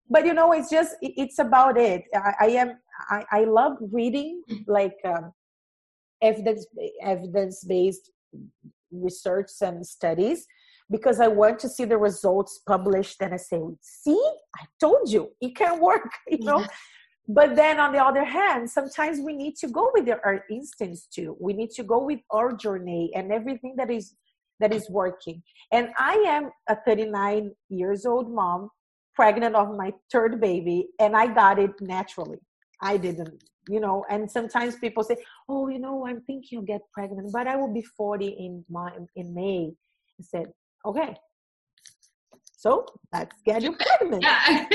But 0.09 0.26
you 0.28 0.34
know 0.34 0.51
it's 0.51 0.70
just 0.70 0.95
it's 1.01 1.39
about 1.39 1.78
it. 1.78 2.03
I, 2.14 2.34
I 2.41 2.47
am 2.61 2.78
I, 3.09 3.24
I 3.32 3.43
love 3.45 3.78
reading 3.91 4.43
like 4.68 4.95
um, 5.05 5.34
evidence 6.22 6.68
evidence 7.01 7.64
based 7.64 8.11
research 8.91 9.49
and 9.61 9.86
studies 9.86 10.45
because 10.91 11.20
i 11.20 11.28
want 11.28 11.57
to 11.59 11.68
see 11.68 11.86
the 11.86 11.97
results 11.97 12.61
published 12.68 13.22
and 13.22 13.34
i 13.34 13.38
say 13.38 13.61
see? 13.82 14.24
I 14.55 14.66
told 14.80 15.09
you. 15.09 15.32
It 15.41 15.55
can 15.55 15.80
work 15.80 16.09
you 16.28 16.39
know 16.39 16.66
but 17.28 17.55
then 17.55 17.80
on 17.80 17.93
the 17.93 18.03
other 18.03 18.24
hand 18.24 18.69
sometimes 18.69 19.19
we 19.19 19.34
need 19.34 19.55
to 19.55 19.67
go 19.67 19.89
with 19.93 20.09
our 20.09 20.43
instincts 20.49 21.07
too. 21.07 21.38
We 21.39 21.53
need 21.53 21.71
to 21.71 21.84
go 21.84 22.03
with 22.03 22.19
our 22.32 22.53
journey 22.53 23.11
and 23.15 23.32
everything 23.32 23.76
that 23.78 23.89
is 23.89 24.15
that 24.59 24.74
is 24.74 24.89
working. 24.89 25.41
And 25.71 25.89
i 25.97 26.13
am 26.28 26.51
a 26.69 26.76
39 26.76 27.51
years 27.69 28.05
old 28.05 28.34
mom 28.34 28.69
pregnant 29.15 29.55
of 29.55 29.76
my 29.76 29.93
third 30.11 30.41
baby 30.41 30.89
and 30.99 31.15
i 31.15 31.28
got 31.28 31.59
it 31.59 31.71
naturally. 31.82 32.39
I 32.82 32.97
didn't 32.97 33.43
you 33.69 33.80
know 33.80 34.03
and 34.09 34.30
sometimes 34.30 34.76
people 34.76 35.03
say 35.03 35.15
oh 35.47 35.69
you 35.69 35.80
know 35.80 36.05
i'm 36.05 36.19
thinking 36.21 36.59
of 36.59 36.67
get 36.67 36.82
pregnant 36.93 37.32
but 37.32 37.47
i 37.47 37.55
will 37.55 37.74
be 37.74 37.82
40 37.82 38.28
in 38.28 38.65
my 38.69 38.91
in 39.15 39.34
may. 39.34 39.71
I 40.19 40.24
said 40.24 40.47
okay. 40.86 41.15
So 42.57 42.86
let's 43.11 43.41
get 43.45 43.61
you 43.61 43.76
pregnant. 43.99 44.24
Yeah. 44.24 44.65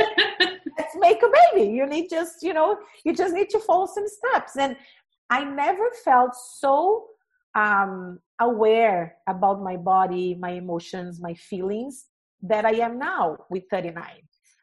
let's 0.79 0.97
make 0.97 1.23
a 1.23 1.31
baby 1.41 1.71
you 1.71 1.87
need 1.87 2.09
just 2.09 2.43
you 2.43 2.55
know 2.55 2.79
you 3.05 3.15
just 3.15 3.35
need 3.35 3.51
to 3.51 3.59
follow 3.61 3.87
some 3.87 4.07
steps 4.07 4.57
and 4.57 4.77
i 5.31 5.45
never 5.45 5.91
felt 6.05 6.35
so 6.35 7.07
um 7.55 8.19
aware 8.41 9.17
about 9.29 9.63
my 9.63 9.77
body 9.77 10.37
my 10.39 10.51
emotions 10.51 11.21
my 11.21 11.35
feelings 11.35 12.07
that 12.43 12.65
i 12.65 12.73
am 12.73 12.99
now 12.99 13.37
with 13.51 13.65
39 13.71 14.05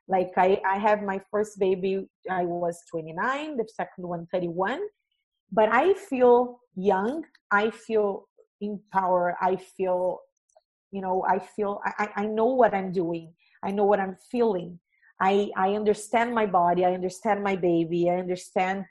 like 0.08 0.32
I, 0.38 0.62
I 0.66 0.78
have 0.78 1.02
my 1.02 1.20
first 1.32 1.60
baby, 1.60 2.08
I 2.30 2.44
was 2.44 2.84
29, 2.92 3.58
the 3.58 3.68
second 3.76 4.08
one 4.08 4.28
31. 4.32 4.80
But 5.52 5.70
I 5.72 5.94
feel 5.94 6.60
young. 6.76 7.24
I 7.52 7.72
feel 7.72 8.28
empowered. 8.62 9.36
I 9.42 9.56
feel, 9.56 10.20
you 10.92 11.02
know, 11.02 11.26
I 11.28 11.40
feel 11.40 11.82
I, 11.86 12.10
I 12.16 12.26
know 12.26 12.46
what 12.46 12.74
I'm 12.74 12.92
doing. 12.92 13.34
I 13.64 13.72
know 13.72 13.86
what 13.86 14.00
I'm 14.00 14.18
feeling. 14.32 14.80
I 15.20 15.50
I 15.56 15.74
understand 15.74 16.34
my 16.34 16.46
body. 16.46 16.86
I 16.86 16.94
understand 16.94 17.44
my 17.44 17.56
baby. 17.56 18.10
I 18.10 18.18
understand 18.18 18.86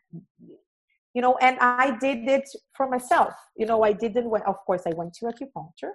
you 1.14 1.22
know 1.22 1.36
and 1.40 1.56
i 1.60 1.96
did 1.98 2.28
it 2.28 2.48
for 2.76 2.88
myself 2.88 3.32
you 3.56 3.64
know 3.64 3.82
i 3.82 3.92
didn't 3.92 4.26
of 4.46 4.56
course 4.66 4.82
i 4.86 4.92
went 4.96 5.14
to 5.14 5.26
acupuncture 5.26 5.92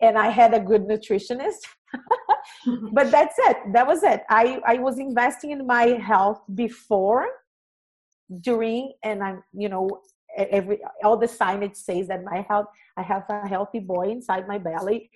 and 0.00 0.16
i 0.18 0.28
had 0.28 0.54
a 0.54 0.60
good 0.60 0.82
nutritionist 0.82 1.62
but 2.92 3.10
that's 3.10 3.36
it 3.38 3.56
that 3.72 3.86
was 3.86 4.02
it 4.02 4.22
i 4.28 4.60
i 4.66 4.74
was 4.74 4.98
investing 4.98 5.50
in 5.50 5.66
my 5.66 5.86
health 6.10 6.42
before 6.54 7.26
during 8.42 8.92
and 9.02 9.22
i'm 9.22 9.42
you 9.52 9.68
know 9.68 9.88
every 10.36 10.78
all 11.02 11.16
the 11.16 11.26
signage 11.26 11.76
says 11.76 12.06
that 12.06 12.22
my 12.22 12.44
health 12.48 12.66
i 12.96 13.02
have 13.02 13.24
a 13.30 13.48
healthy 13.48 13.80
boy 13.80 14.08
inside 14.10 14.46
my 14.46 14.58
belly 14.58 15.10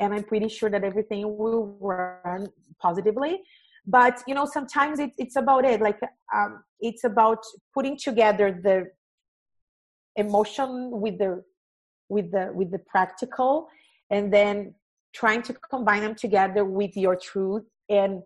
and 0.00 0.12
i'm 0.12 0.24
pretty 0.24 0.48
sure 0.48 0.70
that 0.70 0.82
everything 0.82 1.36
will 1.36 1.76
run 1.80 2.48
positively 2.80 3.42
but 3.86 4.22
you 4.26 4.34
know 4.34 4.46
sometimes 4.46 4.98
it, 4.98 5.10
it's 5.18 5.36
about 5.36 5.64
it 5.64 5.80
like 5.80 5.98
um, 6.34 6.62
it's 6.80 7.04
about 7.04 7.38
putting 7.74 7.96
together 7.96 8.60
the 8.62 8.84
emotion 10.16 10.90
with 10.90 11.18
the 11.18 11.42
with 12.08 12.30
the 12.32 12.50
with 12.54 12.70
the 12.70 12.78
practical 12.78 13.68
and 14.10 14.32
then 14.32 14.74
trying 15.14 15.42
to 15.42 15.54
combine 15.70 16.02
them 16.02 16.14
together 16.14 16.64
with 16.64 16.96
your 16.96 17.16
truth 17.16 17.64
and 17.88 18.22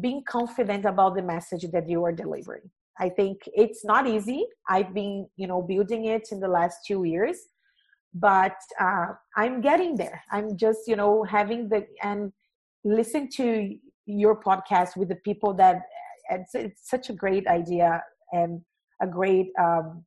being 0.00 0.22
confident 0.28 0.84
about 0.84 1.14
the 1.14 1.22
message 1.22 1.64
that 1.72 1.88
you 1.88 2.04
are 2.04 2.12
delivering. 2.12 2.68
I 2.98 3.08
think 3.08 3.38
it's 3.54 3.84
not 3.84 4.06
easy. 4.06 4.46
I've 4.68 4.92
been 4.94 5.26
you 5.36 5.46
know 5.46 5.62
building 5.62 6.06
it 6.06 6.28
in 6.32 6.40
the 6.40 6.48
last 6.48 6.78
two 6.86 7.04
years 7.04 7.38
but 8.18 8.56
uh, 8.80 9.08
i'm 9.36 9.60
getting 9.60 9.96
there. 9.96 10.22
I'm 10.30 10.56
just 10.56 10.88
you 10.88 10.96
know 10.96 11.22
having 11.22 11.68
the 11.68 11.86
and 12.02 12.32
listen 12.84 13.28
to 13.36 13.76
your 14.06 14.40
podcast 14.40 14.96
with 14.96 15.08
the 15.08 15.16
people 15.16 15.52
that 15.54 15.82
it's, 16.30 16.54
it's 16.54 16.88
such 16.88 17.10
a 17.10 17.12
great 17.12 17.46
idea 17.46 18.02
and 18.32 18.60
a 19.02 19.06
great 19.06 19.50
um, 19.60 20.04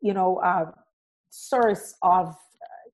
you 0.00 0.14
know 0.14 0.36
uh, 0.38 0.70
source 1.30 1.94
of 2.02 2.34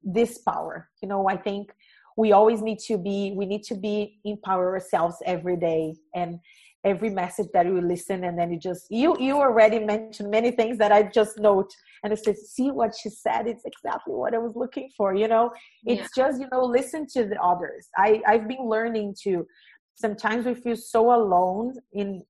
this 0.02 0.38
power. 0.38 0.88
You 1.02 1.08
know 1.08 1.28
i 1.28 1.36
think 1.36 1.72
we 2.16 2.32
always 2.32 2.62
need 2.62 2.78
to 2.78 2.96
be 2.96 3.32
we 3.36 3.46
need 3.46 3.64
to 3.64 3.74
be 3.74 4.20
empower 4.24 4.74
ourselves 4.74 5.16
every 5.26 5.56
day. 5.56 5.94
And 6.14 6.38
every 6.84 7.10
message 7.10 7.48
that 7.54 7.66
we 7.66 7.80
listen 7.80 8.24
and 8.24 8.38
then 8.38 8.52
you 8.52 8.58
just 8.58 8.86
you 8.90 9.16
you 9.18 9.36
already 9.36 9.78
mentioned 9.78 10.30
many 10.30 10.50
things 10.50 10.76
that 10.78 10.92
i 10.92 11.02
just 11.02 11.38
note. 11.38 11.72
And 12.02 12.12
i 12.12 12.16
said 12.16 12.36
see 12.36 12.70
what 12.70 12.94
she 12.94 13.08
said? 13.08 13.46
It's 13.46 13.64
exactly 13.64 14.14
what 14.14 14.34
i 14.34 14.38
was 14.38 14.54
looking 14.54 14.90
for 14.96 15.14
you 15.14 15.28
know? 15.28 15.50
It's 15.84 16.10
yeah. 16.16 16.24
just 16.24 16.40
you 16.40 16.48
know 16.52 16.64
listen 16.64 17.06
to 17.14 17.24
the 17.26 17.40
others. 17.40 17.88
I 17.96 18.22
i've 18.26 18.46
been 18.48 18.66
learning 18.68 19.16
to 19.24 19.46
sometimes 19.94 20.44
we 20.46 20.54
feel 20.54 20.76
so 20.76 21.14
alone 21.14 21.74
in 21.92 22.22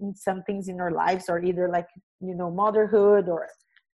in 0.00 0.14
some 0.14 0.42
things 0.42 0.68
in 0.68 0.80
our 0.80 0.90
lives 0.90 1.26
or 1.28 1.42
either 1.42 1.68
like 1.68 1.88
you 2.20 2.34
know 2.34 2.50
motherhood 2.50 3.28
or 3.28 3.48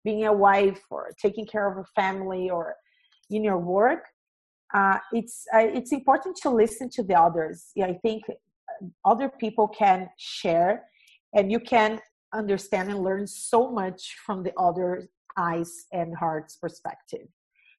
being 0.04 0.26
a 0.26 0.32
wife 0.32 0.82
or 0.90 1.10
taking 1.20 1.46
care 1.46 1.66
of 1.70 1.78
a 1.78 1.84
family 2.00 2.50
or 2.50 2.76
in 3.30 3.42
your 3.42 3.58
work. 3.58 4.04
Uh, 4.72 4.98
it's 5.12 5.46
uh, 5.54 5.58
it's 5.58 5.92
important 5.92 6.36
to 6.36 6.50
listen 6.50 6.90
to 6.90 7.02
the 7.02 7.14
others. 7.14 7.70
Yeah, 7.74 7.86
I 7.86 7.94
think 8.02 8.24
other 9.04 9.28
people 9.28 9.68
can 9.68 10.08
share, 10.16 10.84
and 11.34 11.50
you 11.50 11.60
can 11.60 12.00
understand 12.32 12.90
and 12.90 13.00
learn 13.00 13.26
so 13.26 13.70
much 13.70 14.16
from 14.24 14.42
the 14.42 14.52
other 14.58 15.08
eyes 15.36 15.86
and 15.92 16.16
hearts 16.16 16.56
perspective. 16.56 17.26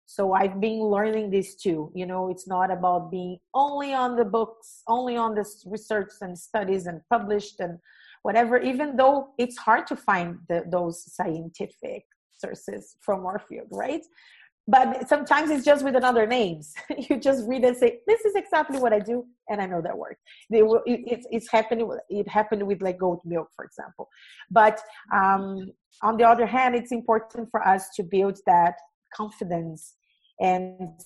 So 0.06 0.34
I've 0.34 0.62
been 0.62 0.82
learning 0.82 1.32
this 1.32 1.56
too. 1.56 1.92
You 1.96 2.06
know, 2.06 2.30
it's 2.30 2.48
not 2.48 2.72
about 2.72 3.12
being 3.12 3.40
only 3.54 3.94
on 3.94 4.16
the 4.16 4.26
books, 4.26 4.84
only 4.88 5.18
on 5.18 5.34
the 5.34 5.46
research 5.66 6.12
and 6.22 6.38
studies 6.38 6.86
and 6.86 7.02
published 7.10 7.60
and 7.60 7.80
whatever. 8.22 8.60
Even 8.60 8.96
though 8.96 9.30
it's 9.38 9.58
hard 9.58 9.88
to 9.88 9.96
find 9.96 10.38
the, 10.48 10.64
those 10.70 11.12
scientific 11.12 12.06
sources 12.38 12.98
from 13.02 13.26
our 13.26 13.40
field, 13.40 13.68
right? 13.72 14.06
But 14.68 15.08
sometimes 15.08 15.52
it's 15.52 15.64
just 15.64 15.84
with 15.84 15.96
another 15.96 16.26
names. 16.26 16.74
You 17.10 17.18
just 17.18 17.48
read 17.48 17.64
and 17.64 17.78
say 17.78 18.00
this 18.08 18.26
is 18.26 18.36
exactly 18.36 18.80
what 18.80 18.94
i 18.94 19.00
do 19.00 19.26
and 19.50 19.62
i 19.62 19.66
know 19.66 19.82
that 19.82 19.98
works. 19.98 20.22
They 20.50 20.64
will 20.64 20.82
it, 20.86 21.02
it's, 21.06 21.28
it's 21.30 21.52
happening 21.52 21.90
it 22.10 22.28
happened 22.28 22.64
with 22.66 22.82
like 22.82 22.98
goat 22.98 23.22
milk 23.26 23.50
for 23.56 23.66
example. 23.66 24.10
But 24.50 24.80
um, 25.14 25.72
on 26.02 26.18
the 26.18 26.24
other 26.24 26.46
hand 26.46 26.76
it's 26.76 26.92
important 26.92 27.50
for 27.52 27.66
us 27.68 27.90
to 27.96 28.04
build 28.04 28.40
that 28.48 28.76
confidence 29.14 29.96
and 30.40 31.00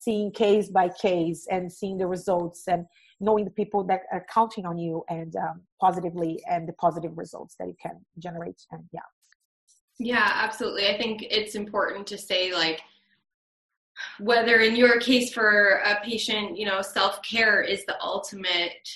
seeing 0.00 0.32
case 0.32 0.68
by 0.68 0.88
case 0.88 1.46
and 1.50 1.72
seeing 1.72 1.98
the 1.98 2.06
results 2.06 2.68
and 2.68 2.86
knowing 3.20 3.44
the 3.44 3.50
people 3.50 3.84
that 3.84 4.02
are 4.12 4.24
counting 4.32 4.64
on 4.64 4.78
you 4.78 5.04
and 5.10 5.36
um, 5.36 5.60
positively 5.80 6.42
and 6.50 6.66
the 6.66 6.72
positive 6.74 7.16
results 7.16 7.54
that 7.58 7.68
you 7.68 7.76
can 7.82 8.00
generate 8.18 8.60
and 8.72 8.82
yeah 8.92 9.00
yeah, 10.00 10.32
absolutely. 10.34 10.88
I 10.88 10.96
think 10.96 11.22
it's 11.22 11.54
important 11.54 12.06
to 12.06 12.16
say, 12.16 12.54
like, 12.54 12.80
whether 14.18 14.56
in 14.60 14.74
your 14.74 14.98
case 14.98 15.30
for 15.30 15.82
a 15.84 16.00
patient, 16.02 16.56
you 16.56 16.64
know, 16.64 16.80
self 16.80 17.22
care 17.22 17.60
is 17.60 17.84
the 17.84 18.00
ultimate 18.02 18.88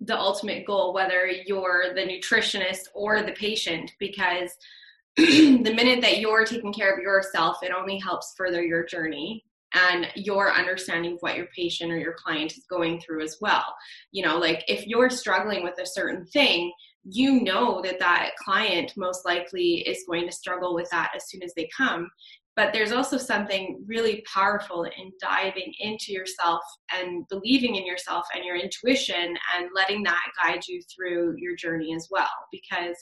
the 0.00 0.18
ultimate 0.18 0.66
goal 0.66 0.92
whether 0.92 1.26
you're 1.26 1.94
the 1.94 2.02
nutritionist 2.02 2.88
or 2.92 3.22
the 3.22 3.32
patient 3.32 3.94
because 3.98 4.50
the 5.16 5.72
minute 5.74 6.02
that 6.02 6.18
you're 6.18 6.44
taking 6.44 6.72
care 6.72 6.92
of 6.92 7.00
yourself, 7.00 7.62
it 7.62 7.72
only 7.72 7.98
helps 7.98 8.34
further 8.36 8.62
your 8.62 8.84
journey 8.84 9.42
and 9.72 10.08
your 10.16 10.52
understanding 10.52 11.12
of 11.12 11.20
what 11.20 11.36
your 11.36 11.46
patient 11.56 11.92
or 11.92 11.98
your 11.98 12.14
client 12.14 12.52
is 12.52 12.66
going 12.68 13.00
through 13.00 13.22
as 13.22 13.38
well. 13.40 13.64
You 14.10 14.26
know, 14.26 14.38
like 14.38 14.64
if 14.68 14.86
you're 14.86 15.08
struggling 15.08 15.62
with 15.62 15.78
a 15.80 15.86
certain 15.86 16.26
thing, 16.26 16.72
you 17.08 17.42
know 17.42 17.80
that 17.82 17.98
that 18.00 18.30
client 18.42 18.92
most 18.96 19.24
likely 19.24 19.80
is 19.86 20.04
going 20.08 20.26
to 20.26 20.32
struggle 20.32 20.74
with 20.74 20.88
that 20.90 21.12
as 21.14 21.28
soon 21.28 21.42
as 21.42 21.52
they 21.56 21.68
come. 21.76 22.10
But 22.56 22.72
there's 22.72 22.92
also 22.92 23.18
something 23.18 23.84
really 23.86 24.24
powerful 24.32 24.84
in 24.84 25.12
diving 25.20 25.72
into 25.78 26.12
yourself 26.12 26.62
and 26.92 27.26
believing 27.28 27.76
in 27.76 27.86
yourself 27.86 28.24
and 28.34 28.44
your 28.44 28.56
intuition 28.56 29.36
and 29.54 29.68
letting 29.74 30.02
that 30.04 30.24
guide 30.42 30.62
you 30.66 30.80
through 30.94 31.34
your 31.36 31.54
journey 31.54 31.94
as 31.94 32.08
well. 32.10 32.30
Because 32.50 32.96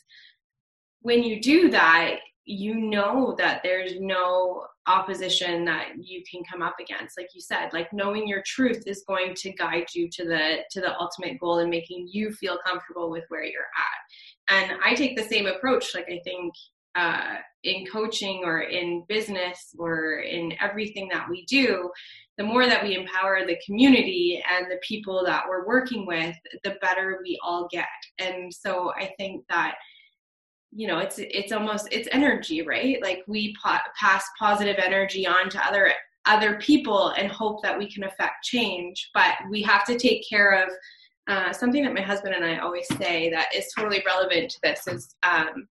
when 1.01 1.23
you 1.23 1.41
do 1.41 1.71
that, 1.71 2.17
you 2.47 2.75
know 2.75 3.35
that 3.39 3.61
there's 3.63 3.99
no 4.01 4.67
opposition 4.87 5.65
that 5.65 5.93
you 5.99 6.23
can 6.31 6.43
come 6.51 6.63
up 6.63 6.77
against. 6.79 7.17
Like 7.17 7.29
you 7.35 7.41
said 7.41 7.73
like 7.73 7.93
knowing 7.93 8.29
your 8.29 8.43
truth 8.45 8.83
is 8.87 9.05
going 9.07 9.35
to 9.37 9.53
guide 9.53 9.87
you 9.95 10.09
to 10.11 10.25
the 10.25 10.59
to 10.71 10.81
the 10.81 10.99
ultimate 11.01 11.41
goal 11.41 11.59
and 11.59 11.71
making 11.71 12.09
you 12.11 12.33
feel 12.33 12.59
comfortable 12.67 13.11
with 13.11 13.25
where 13.29 13.45
you're 13.45 13.63
at. 13.63 14.55
And 14.55 14.79
i 14.85 14.95
take 14.95 15.17
the 15.17 15.25
same 15.25 15.47
approach 15.47 15.95
like 15.95 16.07
i 16.11 16.21
think 16.25 16.53
uh, 16.97 17.39
in 17.65 17.85
coaching 17.87 18.43
or 18.45 18.61
in 18.61 19.05
business 19.09 19.75
or 19.79 20.21
in 20.21 20.53
everything 20.61 21.09
that 21.09 21.29
we 21.29 21.45
do 21.47 21.91
the 22.39 22.45
more 22.45 22.67
that 22.67 22.85
we 22.85 22.97
empower 22.97 23.45
the 23.45 23.59
community 23.67 24.41
and 24.53 24.71
the 24.71 24.79
people 24.87 25.25
that 25.25 25.45
we're 25.49 25.67
working 25.67 26.07
with 26.07 26.37
the 26.63 26.77
better 26.81 27.21
we 27.23 27.39
all 27.45 27.69
get. 27.71 27.87
And 28.19 28.53
so 28.53 28.93
i 28.97 29.13
think 29.19 29.45
that 29.49 29.75
you 30.75 30.87
know 30.87 30.99
it's 30.99 31.17
it's 31.19 31.53
almost 31.53 31.89
it's 31.93 32.09
energy 32.13 32.63
right? 32.63 33.03
Like 33.03 33.23
we 33.27 33.55
po- 33.63 33.79
pass 33.99 34.25
positive 34.39 34.77
energy 34.79 35.27
on 35.27 35.49
to 35.51 35.67
other 35.67 35.93
other 36.27 36.57
people 36.59 37.11
and 37.11 37.31
hope 37.31 37.63
that 37.63 37.79
we 37.79 37.91
can 37.91 38.05
affect 38.05 38.45
change 38.45 39.11
but 39.13 39.35
we 39.51 39.63
have 39.63 39.85
to 39.85 39.99
take 39.99 40.27
care 40.29 40.65
of 40.65 40.71
uh, 41.29 41.53
something 41.53 41.85
that 41.85 41.93
my 41.93 42.01
husband 42.01 42.35
and 42.35 42.47
i 42.47 42.57
always 42.59 42.87
say 42.97 43.29
that 43.29 43.55
is 43.55 43.71
totally 43.77 44.03
relevant 44.07 44.51
to 44.51 44.59
this 44.63 44.87
is 44.87 45.17
um, 45.23 45.69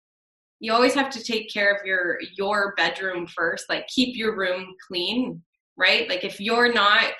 you 0.59 0.73
always 0.73 0.93
have 0.93 1.09
to 1.09 1.23
take 1.23 1.49
care 1.49 1.73
of 1.73 1.85
your 1.85 2.17
your 2.37 2.73
bedroom 2.75 3.25
first 3.27 3.69
like 3.69 3.87
keep 3.87 4.17
your 4.17 4.35
room 4.35 4.75
clean 4.85 5.41
right? 5.81 6.07
Like 6.07 6.23
if 6.23 6.39
you're 6.39 6.71
not 6.71 7.13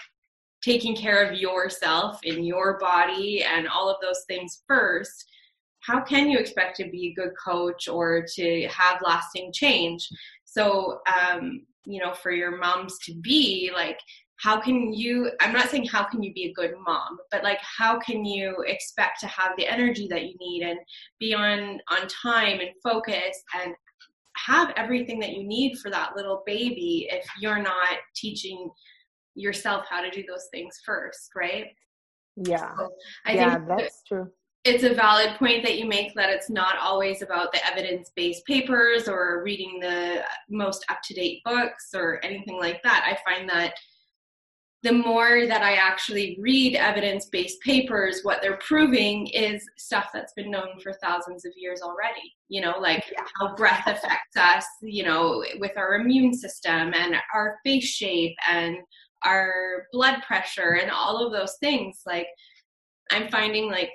taking 0.64 0.96
care 0.96 1.24
of 1.24 1.38
yourself 1.38 2.20
in 2.24 2.44
your 2.44 2.78
body 2.78 3.44
and 3.44 3.68
all 3.68 3.90
of 3.90 3.98
those 4.02 4.24
things 4.28 4.62
first 4.68 5.26
how 5.82 6.02
can 6.02 6.30
you 6.30 6.38
expect 6.38 6.78
to 6.78 6.90
be 6.90 7.08
a 7.08 7.22
good 7.22 7.34
coach 7.44 7.88
or 7.88 8.26
to 8.36 8.68
have 8.68 9.02
lasting 9.04 9.52
change? 9.54 10.08
So 10.46 11.00
um, 11.08 11.62
you 11.86 12.00
know 12.00 12.14
for 12.14 12.32
your 12.32 12.58
moms 12.58 12.98
to 13.00 13.14
be 13.22 13.72
like 13.74 14.00
how 14.38 14.60
can 14.60 14.94
you 14.94 15.32
i'm 15.40 15.54
not 15.54 15.70
saying 15.70 15.86
how 15.86 16.04
can 16.04 16.22
you 16.22 16.34
be 16.34 16.46
a 16.46 16.54
good 16.54 16.74
mom 16.86 17.18
but 17.32 17.44
like 17.44 17.60
how 17.62 18.00
can 18.00 18.24
you 18.26 18.56
expect 18.68 19.20
to 19.20 19.28
have 19.28 19.52
the 19.58 19.68
energy 19.68 20.08
that 20.08 20.24
you 20.24 20.36
need 20.40 20.64
and 20.64 20.80
be 21.20 21.34
on 21.34 21.80
on 21.90 22.08
time 22.08 22.60
and 22.60 22.70
focus 22.84 23.44
and 23.62 23.74
have 24.36 24.74
everything 24.78 25.20
that 25.20 25.32
you 25.32 25.44
need 25.44 25.78
for 25.78 25.92
that 25.92 26.16
little 26.16 26.44
baby 26.46 27.08
if 27.12 27.26
you're 27.40 27.62
not 27.62 27.98
teaching 28.16 28.70
yourself 29.36 29.86
how 29.90 30.02
to 30.02 30.10
do 30.10 30.24
those 30.28 30.48
things 30.52 30.80
first 30.86 31.32
right? 31.36 31.68
Yeah. 32.38 32.76
So 32.78 32.90
I 33.26 33.34
yeah 33.34 33.60
that's 33.68 34.04
true 34.08 34.32
it's 34.64 34.84
a 34.84 34.94
valid 34.94 35.36
point 35.38 35.64
that 35.64 35.80
you 35.80 35.86
make 35.86 36.14
that 36.14 36.30
it's 36.30 36.50
not 36.50 36.78
always 36.78 37.22
about 37.22 37.52
the 37.52 37.66
evidence 37.66 38.12
based 38.16 38.46
papers 38.46 39.08
or 39.08 39.42
reading 39.44 39.80
the 39.80 40.24
most 40.50 40.86
up 40.90 41.00
to 41.06 41.14
date 41.16 41.42
books 41.44 41.90
or 41.96 42.24
anything 42.24 42.60
like 42.60 42.82
that. 42.84 43.04
I 43.06 43.30
find 43.30 43.50
that 43.50 43.74
the 44.84 44.92
more 44.92 45.46
that 45.48 45.62
I 45.62 45.74
actually 45.74 46.38
read 46.40 46.76
evidence 46.76 47.26
based 47.26 47.62
papers, 47.62 48.22
what 48.24 48.42
they're 48.42 48.58
proving 48.58 49.28
is 49.28 49.64
stuff 49.78 50.10
that's 50.12 50.34
been 50.34 50.50
known 50.50 50.80
for 50.82 50.94
thousands 50.94 51.46
of 51.46 51.54
years 51.56 51.82
already. 51.82 52.34
You 52.50 52.62
know, 52.62 52.78
like 52.80 53.06
yeah. 53.12 53.24
how 53.40 53.56
breath 53.56 53.86
affects 53.86 54.38
us, 54.38 54.66
you 54.82 55.04
know, 55.04 55.44
with 55.60 55.78
our 55.78 55.96
immune 55.96 56.34
system 56.34 56.94
and 56.94 57.16
our 57.34 57.58
face 57.64 57.86
shape 57.86 58.36
and 58.50 58.78
our 59.24 59.86
blood 59.92 60.22
pressure 60.26 60.80
and 60.82 60.90
all 60.90 61.26
of 61.26 61.32
those 61.32 61.58
things. 61.60 62.02
Like, 62.08 62.28
I'm 63.12 63.30
finding 63.30 63.70
like 63.70 63.92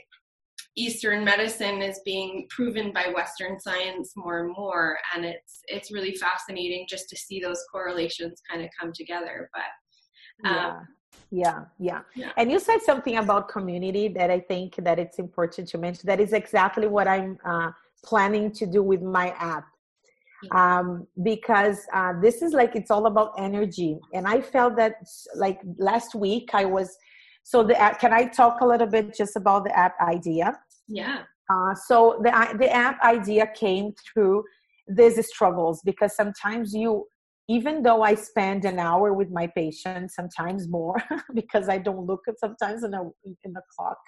Eastern 0.76 1.24
medicine 1.24 1.80
is 1.80 2.00
being 2.04 2.46
proven 2.50 2.92
by 2.92 3.10
Western 3.14 3.58
science 3.58 4.12
more 4.14 4.40
and 4.44 4.52
more, 4.54 4.98
and 5.14 5.24
it's 5.24 5.60
it's 5.68 5.90
really 5.90 6.14
fascinating 6.14 6.86
just 6.88 7.08
to 7.08 7.16
see 7.16 7.40
those 7.40 7.64
correlations 7.72 8.42
kind 8.50 8.62
of 8.62 8.68
come 8.78 8.92
together. 8.92 9.50
But 9.54 10.48
um, 10.48 10.56
yeah. 10.56 10.80
Yeah, 11.30 11.64
yeah, 11.78 12.00
yeah. 12.14 12.32
And 12.36 12.52
you 12.52 12.60
said 12.60 12.82
something 12.82 13.16
about 13.16 13.48
community 13.48 14.08
that 14.08 14.30
I 14.30 14.38
think 14.38 14.76
that 14.76 14.98
it's 14.98 15.18
important 15.18 15.66
to 15.68 15.78
mention. 15.78 16.06
That 16.06 16.20
is 16.20 16.34
exactly 16.34 16.86
what 16.86 17.08
I'm 17.08 17.38
uh, 17.44 17.70
planning 18.04 18.52
to 18.52 18.66
do 18.66 18.82
with 18.82 19.02
my 19.02 19.30
app. 19.38 19.64
Um, 20.52 21.06
because 21.22 21.78
uh, 21.94 22.12
this 22.20 22.42
is 22.42 22.52
like 22.52 22.76
it's 22.76 22.90
all 22.90 23.06
about 23.06 23.32
energy, 23.38 23.98
and 24.12 24.28
I 24.28 24.42
felt 24.42 24.76
that 24.76 24.96
like 25.34 25.58
last 25.78 26.14
week 26.14 26.50
I 26.52 26.66
was 26.66 26.96
so 27.46 27.62
the 27.62 27.80
app, 27.80 28.00
can 28.00 28.12
I 28.12 28.24
talk 28.26 28.60
a 28.60 28.66
little 28.66 28.88
bit 28.88 29.14
just 29.16 29.36
about 29.36 29.64
the 29.64 29.78
app 29.78 29.94
idea? 30.00 30.58
Yeah. 30.88 31.22
Uh, 31.50 31.74
so 31.74 32.20
the 32.22 32.30
the 32.58 32.70
app 32.70 33.00
idea 33.02 33.46
came 33.46 33.92
through 34.04 34.44
these 34.88 35.24
struggles 35.28 35.80
because 35.84 36.14
sometimes 36.14 36.74
you 36.74 37.06
even 37.48 37.82
though 37.82 38.02
I 38.02 38.16
spend 38.16 38.64
an 38.64 38.80
hour 38.80 39.12
with 39.12 39.30
my 39.30 39.46
patient, 39.46 40.10
sometimes 40.10 40.68
more 40.68 40.96
because 41.34 41.68
I 41.68 41.78
don't 41.78 42.04
look 42.04 42.22
at 42.26 42.40
sometimes 42.40 42.82
in 42.82 42.90
the 42.90 43.10
in 43.44 43.52
the 43.52 43.62
clock, 43.76 43.98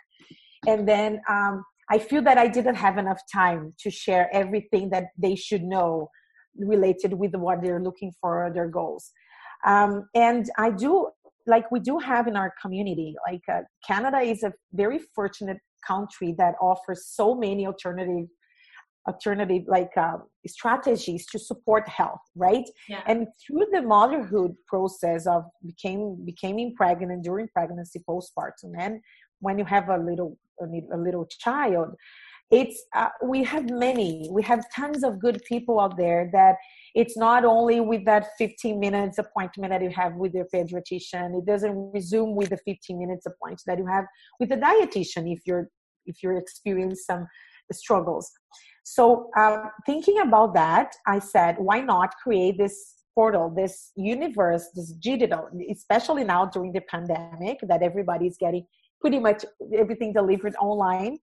and 0.67 0.89
then 0.89 1.21
um, 1.29 1.65
I 1.91 1.99
feel 1.99 2.23
that 2.23 2.39
I 2.39 2.49
didn't 2.49 2.75
have 2.75 2.99
enough 2.99 3.21
time 3.33 3.75
to 3.81 3.91
share 3.91 4.29
everything 4.33 4.91
that 4.91 5.07
they 5.17 5.37
should 5.37 5.63
know 5.63 6.11
related 6.57 7.13
with 7.15 7.35
what 7.35 7.63
they're 7.63 7.81
looking 7.81 8.13
for 8.21 8.51
their 8.53 8.69
goals. 8.69 9.13
Um, 9.65 10.09
and 10.15 10.51
I 10.59 10.71
do 10.71 11.11
like 11.47 11.71
we 11.71 11.81
do 11.81 11.99
have 11.99 12.29
in 12.29 12.37
our 12.37 12.53
community 12.61 13.17
like 13.27 13.41
uh, 13.51 13.63
canada 13.85 14.19
is 14.19 14.43
a 14.43 14.53
very 14.75 15.01
fortunate 15.15 15.57
country 15.87 16.35
that 16.39 16.55
offers 16.61 17.07
so 17.07 17.35
many 17.35 17.67
alternative 17.67 18.27
alternative 19.09 19.63
like 19.67 19.91
uh, 19.97 20.19
strategies 20.47 21.25
to 21.27 21.39
support 21.39 21.89
health 21.89 22.21
right 22.37 22.69
yeah. 22.89 23.01
and 23.07 23.27
through 23.41 23.67
the 23.73 23.81
motherhood 23.81 24.55
process 24.67 25.27
of 25.27 25.45
became 25.65 26.17
becoming 26.27 26.75
pregnant 26.75 27.25
during 27.25 27.49
pregnancy 27.49 28.03
postpartum 28.09 28.73
and 28.79 29.01
when 29.41 29.59
you 29.59 29.65
have 29.65 29.89
a 29.89 29.97
little 29.97 30.37
a 30.61 30.97
little 30.97 31.27
child 31.27 31.95
it's 32.51 32.83
uh, 32.95 33.09
we 33.23 33.45
have 33.45 33.69
many. 33.71 34.29
We 34.31 34.43
have 34.43 34.65
tons 34.75 35.05
of 35.05 35.21
good 35.21 35.43
people 35.47 35.79
out 35.81 35.97
there 35.97 36.31
that 36.33 36.57
it's 36.95 37.17
not 37.17 37.45
only 37.45 37.81
with 37.81 38.05
that 38.07 38.29
15 38.39 38.81
minutes 38.81 39.19
appointment 39.19 39.71
that 39.71 39.83
you 39.83 39.91
have 39.91 40.15
with 40.15 40.35
your 40.35 40.47
pediatrician. 40.53 41.39
It 41.39 41.45
doesn't 41.47 41.93
resume 41.93 42.35
with 42.35 42.51
the 42.51 42.59
15 42.59 42.99
minutes 42.99 43.27
appointment 43.27 43.63
that 43.67 43.79
you 43.79 43.87
have 43.87 44.05
with 44.41 44.49
the 44.49 44.57
dietitian 44.57 45.31
if 45.31 45.41
you're 45.47 45.69
if 46.07 46.23
you're 46.23 46.39
experiencing 46.39 46.97
some 46.97 47.27
struggles. 47.73 48.31
So 48.85 49.29
uh, 49.37 49.65
thinking 49.85 50.21
about 50.21 50.55
that 50.55 50.95
i 51.07 51.19
said 51.19 51.57
why 51.59 51.81
not 51.81 52.15
create 52.23 52.57
this 52.57 52.95
portal 53.15 53.53
this 53.55 53.93
universe 53.97 54.65
this 54.75 54.93
digital 54.93 55.49
especially 55.71 56.25
now 56.25 56.47
during 56.47 56.73
the 56.73 56.81
pandemic 56.93 57.59
that 57.63 57.83
everybody's 57.83 58.39
getting 58.39 58.65
pretty 59.03 59.19
much 59.19 59.45
everything 59.77 60.13
delivered 60.15 60.55
online 60.59 61.19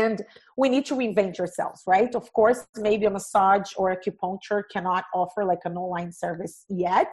and 0.00 0.22
we 0.56 0.68
need 0.68 0.84
to 0.86 0.94
reinvent 0.94 1.38
ourselves 1.40 1.82
right? 1.86 2.14
Of 2.14 2.32
course 2.32 2.66
maybe 2.76 3.04
a 3.06 3.10
massage 3.10 3.70
or 3.76 3.94
acupuncture 3.96 4.62
cannot 4.72 5.04
offer 5.14 5.44
like 5.44 5.64
an 5.64 5.76
online 5.76 6.12
service 6.12 6.64
yet 6.68 7.12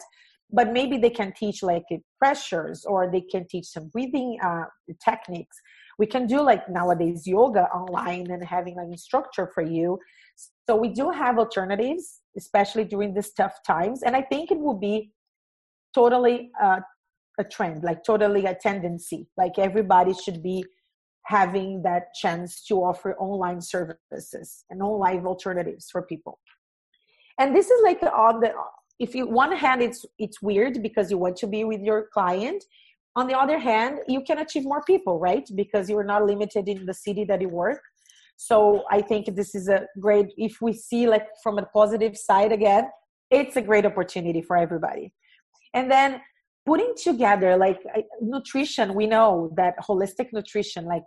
but 0.52 0.74
maybe 0.74 0.98
they 0.98 1.12
can 1.12 1.32
teach 1.42 1.62
like 1.62 1.86
pressures 2.18 2.84
or 2.84 3.12
they 3.12 3.22
can 3.22 3.46
teach 3.48 3.68
some 3.68 3.88
breathing 3.90 4.40
uh, 4.44 4.66
techniques. 5.08 5.56
We 6.00 6.08
can 6.08 6.26
do 6.26 6.42
like 6.42 6.68
nowadays 6.68 7.28
yoga 7.28 7.66
online 7.66 8.32
and 8.32 8.44
having 8.44 8.80
an 8.80 8.88
instructor 8.92 9.52
for 9.54 9.62
you. 9.62 10.00
So 10.68 10.76
we 10.76 10.90
do 10.90 11.12
have 11.12 11.38
alternatives 11.38 12.22
especially 12.38 12.86
during 12.86 13.14
these 13.14 13.32
tough 13.34 13.58
times 13.66 14.04
and 14.04 14.16
i 14.16 14.22
think 14.22 14.52
it 14.52 14.60
will 14.60 14.80
be 14.90 15.12
totally 15.94 16.52
uh, 16.62 16.80
a 17.40 17.44
trend 17.44 17.84
like 17.84 18.04
totally 18.04 18.46
a 18.46 18.54
tendency. 18.54 19.28
Like 19.38 19.58
everybody 19.58 20.14
should 20.14 20.44
be 20.44 20.64
having 21.30 21.84
that 21.84 22.12
chance 22.16 22.64
to 22.64 22.74
offer 22.78 23.16
online 23.18 23.62
services 23.62 24.66
and 24.72 24.82
online 24.82 25.24
alternatives 25.28 25.88
for 25.92 26.02
people. 26.02 26.40
And 27.38 27.56
this 27.56 27.70
is 27.70 27.80
like 27.84 28.02
on 28.02 28.40
the 28.40 28.52
if 28.98 29.14
you 29.14 29.28
one 29.28 29.56
hand 29.56 29.80
it's 29.88 30.06
it's 30.18 30.42
weird 30.42 30.82
because 30.82 31.12
you 31.12 31.20
want 31.20 31.38
to 31.38 31.48
be 31.48 31.64
with 31.64 31.82
your 31.82 32.08
client. 32.16 32.64
On 33.16 33.28
the 33.28 33.38
other 33.44 33.60
hand 33.60 34.00
you 34.08 34.22
can 34.22 34.40
achieve 34.40 34.64
more 34.64 34.84
people 34.92 35.20
right? 35.20 35.48
Because 35.56 35.88
you're 35.90 36.10
not 36.16 36.26
limited 36.26 36.68
in 36.68 36.88
the 36.88 36.96
city 37.06 37.24
that 37.26 37.40
you 37.46 37.50
work. 37.50 37.82
So 38.50 38.58
i 38.98 39.00
think 39.10 39.24
this 39.40 39.52
is 39.60 39.66
a 39.78 39.80
great 40.06 40.28
if 40.48 40.54
we 40.66 40.74
see 40.88 41.04
like 41.14 41.28
from 41.44 41.56
a 41.60 41.66
positive 41.80 42.14
side 42.28 42.52
again 42.60 42.86
it's 43.40 43.56
a 43.62 43.66
great 43.70 43.86
opportunity 43.92 44.42
for 44.50 44.56
everybody. 44.66 45.06
And 45.78 45.86
then 45.96 46.10
putting 46.70 46.94
together 47.10 47.52
like 47.66 47.80
nutrition 48.22 48.88
we 49.00 49.06
know 49.16 49.32
that 49.60 49.74
holistic 49.88 50.28
nutrition 50.38 50.82
like 50.94 51.06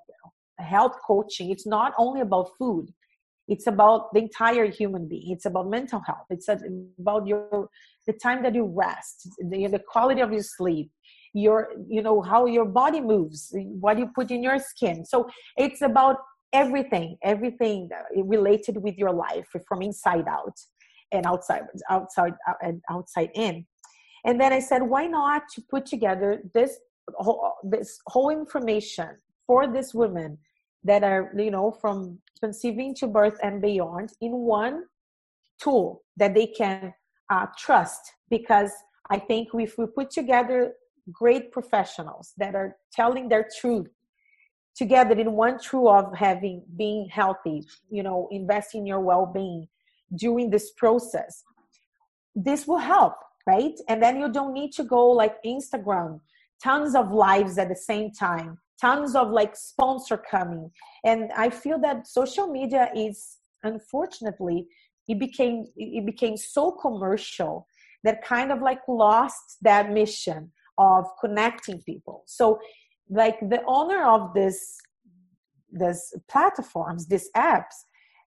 health 0.75 0.97
coaching 1.07 1.51
it's 1.51 1.67
not 1.67 1.93
only 1.99 2.21
about 2.21 2.49
food. 2.59 2.87
It's 3.49 3.67
about 3.67 4.13
the 4.15 4.21
entire 4.21 4.67
human 4.71 5.09
being. 5.09 5.33
It's 5.33 5.47
about 5.47 5.69
mental 5.69 6.01
health. 6.07 6.27
It's 6.31 6.49
about 6.49 7.27
your 7.27 7.69
the 8.07 8.13
time 8.13 8.43
that 8.45 8.55
you 8.55 8.65
rest 8.65 9.29
the, 9.51 9.67
the 9.67 9.81
quality 9.93 10.21
of 10.21 10.33
your 10.33 10.43
sleep 10.43 10.91
your 11.35 11.59
you 11.89 12.03
know 12.03 12.21
how 12.21 12.47
your 12.47 12.67
body 12.83 13.01
moves 13.01 13.41
what 13.85 13.99
you 13.99 14.07
put 14.15 14.31
in 14.31 14.43
your 14.43 14.59
skin. 14.59 15.05
So 15.05 15.29
it's 15.57 15.83
about 15.83 16.17
everything 16.53 17.17
everything 17.23 17.89
related 18.15 18.77
with 18.77 18.97
your 18.97 19.13
life 19.13 19.49
from 19.67 19.81
inside 19.83 20.29
out 20.29 20.57
and 21.11 21.27
outside 21.27 21.63
outside 21.91 22.35
uh, 22.49 22.59
and 22.63 22.81
outside 22.91 23.31
in 23.35 23.65
and 24.25 24.41
then 24.41 24.53
i 24.53 24.59
said 24.59 24.83
why 24.83 25.07
not 25.07 25.43
to 25.53 25.61
put 25.63 25.87
together 25.87 26.43
this 26.55 26.79
whole, 27.17 27.55
this 27.65 27.99
whole 28.07 28.31
information 28.31 29.11
for 29.47 29.67
this 29.67 29.93
women 29.95 30.39
that 30.85 31.03
are 31.03 31.33
you 31.37 31.51
know 31.51 31.71
from 31.71 32.19
conceiving 32.41 32.95
to 32.95 33.07
birth 33.07 33.39
and 33.43 33.61
beyond 33.61 34.13
in 34.21 34.33
one 34.33 34.85
tool 35.61 36.03
that 36.17 36.35
they 36.35 36.47
can 36.47 36.93
uh, 37.31 37.47
trust? 37.57 38.01
Because 38.31 38.73
i 39.11 39.19
think 39.19 39.49
if 39.55 39.79
we 39.79 39.87
put 39.87 40.11
together 40.11 40.73
great 41.11 41.51
professionals 41.51 42.33
that 42.37 42.55
are 42.55 42.77
telling 42.93 43.29
their 43.29 43.47
truth 43.61 43.89
together 44.77 45.19
in 45.19 45.33
one 45.33 45.59
true 45.59 45.89
of 45.89 46.17
having 46.17 46.63
being 46.77 47.09
healthy 47.11 47.63
you 47.91 48.03
know 48.03 48.29
investing 48.31 48.83
in 48.83 48.87
your 48.87 49.01
well-being 49.01 49.67
during 50.17 50.51
this 50.51 50.71
process 50.73 51.43
this 52.35 52.67
will 52.67 52.79
help 52.79 53.15
right? 53.47 53.75
And 53.89 54.03
then 54.03 54.19
you 54.19 54.31
don't 54.31 54.53
need 54.53 54.73
to 54.73 54.85
go 54.85 55.09
like 55.11 55.43
instagram. 55.45 56.21
Tons 56.63 56.95
of 56.95 57.13
lives 57.13 57.59
at 57.59 57.69
the 57.69 57.77
same 57.77 58.13
time. 58.13 58.59
Tons 58.81 59.15
of 59.17 59.31
like 59.31 59.57
sponsor 59.57 60.17
coming. 60.17 60.71
And 61.05 61.31
i 61.37 61.51
feel 61.51 61.79
that 61.81 62.07
social 62.07 62.47
media 62.47 62.91
is 62.95 63.39
unfortunately 63.63 64.67
it 65.09 65.19
became 65.19 65.67
it 65.77 66.07
became 66.07 66.37
so 66.37 66.73
commercial 66.73 67.67
that 68.05 68.25
kind 68.25 68.51
of 68.51 68.61
like 68.63 68.81
lost 68.89 69.59
that 69.63 69.93
mission 69.93 70.51
of 70.79 71.05
connecting 71.21 71.81
people. 71.83 72.25
So 72.27 72.59
like 73.11 73.39
the 73.41 73.63
owner 73.67 74.05
of 74.05 74.33
this 74.35 74.79
this 75.71 76.13
platforms 76.29 77.07
these 77.07 77.31
apps 77.35 77.77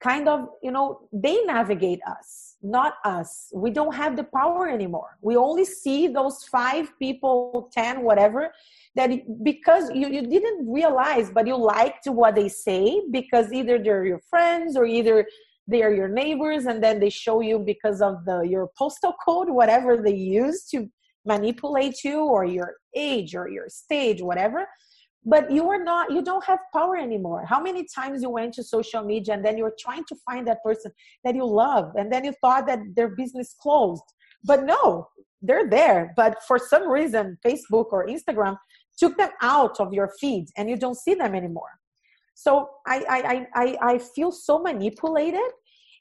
kind 0.08 0.26
of 0.28 0.38
you 0.62 0.72
know 0.76 0.86
they 1.12 1.36
navigate 1.44 2.02
us 2.16 2.44
not 2.64 2.94
us. 3.04 3.50
We 3.54 3.70
don't 3.70 3.94
have 3.94 4.16
the 4.16 4.24
power 4.24 4.68
anymore. 4.68 5.18
We 5.20 5.36
only 5.36 5.66
see 5.66 6.08
those 6.08 6.44
five 6.44 6.98
people 6.98 7.70
10 7.72 8.02
whatever 8.02 8.52
that 8.96 9.10
because 9.44 9.90
you, 9.90 10.08
you 10.08 10.22
didn't 10.22 10.72
realize 10.72 11.30
but 11.30 11.46
you 11.46 11.56
liked 11.56 12.06
what 12.06 12.34
they 12.34 12.48
say 12.48 13.02
because 13.10 13.52
either 13.52 13.78
they're 13.78 14.06
your 14.06 14.20
friends 14.30 14.76
or 14.76 14.86
either 14.86 15.26
they 15.68 15.82
are 15.82 15.92
your 15.92 16.08
neighbors 16.08 16.66
and 16.66 16.82
then 16.82 17.00
they 17.00 17.10
show 17.10 17.40
you 17.40 17.58
because 17.58 18.00
of 18.00 18.24
the 18.24 18.40
your 18.42 18.68
postal 18.78 19.14
code 19.24 19.50
whatever 19.50 19.96
they 19.96 20.14
use 20.14 20.64
to 20.64 20.88
manipulate 21.26 22.04
you 22.04 22.20
or 22.20 22.44
your 22.44 22.76
age 22.94 23.34
or 23.34 23.48
your 23.48 23.68
stage 23.68 24.22
whatever 24.22 24.66
but 25.24 25.50
you 25.50 25.68
are 25.70 25.82
not 25.82 26.10
you 26.12 26.22
don't 26.22 26.44
have 26.44 26.58
power 26.72 26.96
anymore. 26.96 27.44
How 27.46 27.60
many 27.60 27.86
times 27.94 28.22
you 28.22 28.30
went 28.30 28.54
to 28.54 28.62
social 28.62 29.02
media 29.02 29.34
and 29.34 29.44
then 29.44 29.56
you're 29.56 29.74
trying 29.78 30.04
to 30.08 30.16
find 30.26 30.46
that 30.48 30.62
person 30.62 30.92
that 31.24 31.34
you 31.34 31.46
love 31.46 31.92
and 31.96 32.12
then 32.12 32.24
you 32.24 32.32
thought 32.40 32.66
that 32.66 32.80
their 32.94 33.08
business 33.08 33.54
closed? 33.60 34.02
But 34.44 34.64
no 34.64 35.08
they're 35.40 35.68
there. 35.68 36.14
But 36.16 36.42
for 36.46 36.58
some 36.58 36.88
reason 36.88 37.38
facebook 37.44 37.86
or 37.92 38.06
instagram 38.06 38.56
took 38.98 39.16
them 39.16 39.30
out 39.42 39.80
of 39.80 39.92
your 39.92 40.10
feed 40.20 40.46
and 40.56 40.68
you 40.70 40.76
don't 40.76 40.96
see 40.96 41.14
them 41.14 41.34
anymore. 41.34 41.72
So 42.34 42.68
i 42.86 42.98
i 43.08 43.46
i, 43.54 43.92
I 43.92 43.98
feel 43.98 44.30
so 44.30 44.58
manipulated. 44.58 45.50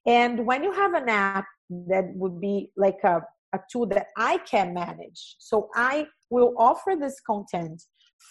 And 0.06 0.45
when 0.45 0.64
you 0.64 0.74
have 0.74 0.94
an 0.95 1.08
app 1.08 1.45
that 1.88 2.06
would 2.16 2.40
be 2.40 2.72
like 2.76 3.00
a, 3.04 3.22
a 3.54 3.60
tool 3.72 3.86
that 3.88 4.08
i 4.18 4.38
can 4.40 4.74
manage 4.74 5.36
so 5.40 5.70
i 5.76 6.06
will 6.30 6.54
offer 6.58 6.95
this 7.00 7.20
content 7.22 7.82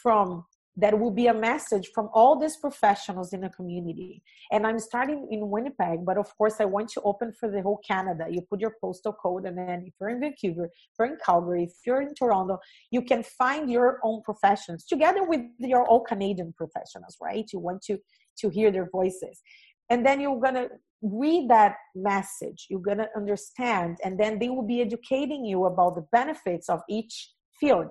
from 0.02 0.44
that 0.76 0.98
will 0.98 1.10
be 1.10 1.26
a 1.26 1.34
message 1.34 1.90
from 1.94 2.08
all 2.14 2.38
these 2.38 2.56
professionals 2.56 3.32
in 3.34 3.42
the 3.42 3.50
community. 3.50 4.22
And 4.50 4.66
I'm 4.66 4.78
starting 4.78 5.28
in 5.30 5.50
Winnipeg, 5.50 6.04
but 6.04 6.16
of 6.16 6.34
course, 6.38 6.56
I 6.60 6.64
want 6.64 6.88
to 6.90 7.02
open 7.02 7.32
for 7.32 7.50
the 7.50 7.60
whole 7.60 7.78
Canada. 7.86 8.26
You 8.30 8.40
put 8.40 8.60
your 8.60 8.74
postal 8.80 9.12
code, 9.12 9.44
and 9.44 9.58
then 9.58 9.84
if 9.86 9.92
you're 10.00 10.08
in 10.08 10.20
Vancouver, 10.20 10.66
if 10.66 10.72
you're 10.98 11.08
in 11.08 11.18
Calgary, 11.24 11.64
if 11.64 11.74
you're 11.86 12.00
in 12.00 12.14
Toronto, 12.14 12.58
you 12.90 13.02
can 13.02 13.22
find 13.22 13.70
your 13.70 14.00
own 14.02 14.22
professions 14.22 14.86
together 14.86 15.24
with 15.24 15.42
your 15.58 15.86
all 15.86 16.00
Canadian 16.00 16.54
professionals, 16.56 17.18
right? 17.20 17.44
You 17.52 17.58
want 17.58 17.82
to 17.82 17.98
to 18.38 18.48
hear 18.48 18.70
their 18.70 18.88
voices. 18.90 19.42
And 19.90 20.06
then 20.06 20.20
you're 20.20 20.40
gonna 20.40 20.68
read 21.02 21.50
that 21.50 21.74
message, 21.94 22.66
you're 22.70 22.80
gonna 22.80 23.08
understand, 23.14 23.98
and 24.02 24.18
then 24.18 24.38
they 24.38 24.48
will 24.48 24.66
be 24.66 24.80
educating 24.80 25.44
you 25.44 25.66
about 25.66 25.96
the 25.96 26.06
benefits 26.12 26.70
of 26.70 26.80
each 26.88 27.32
field. 27.60 27.88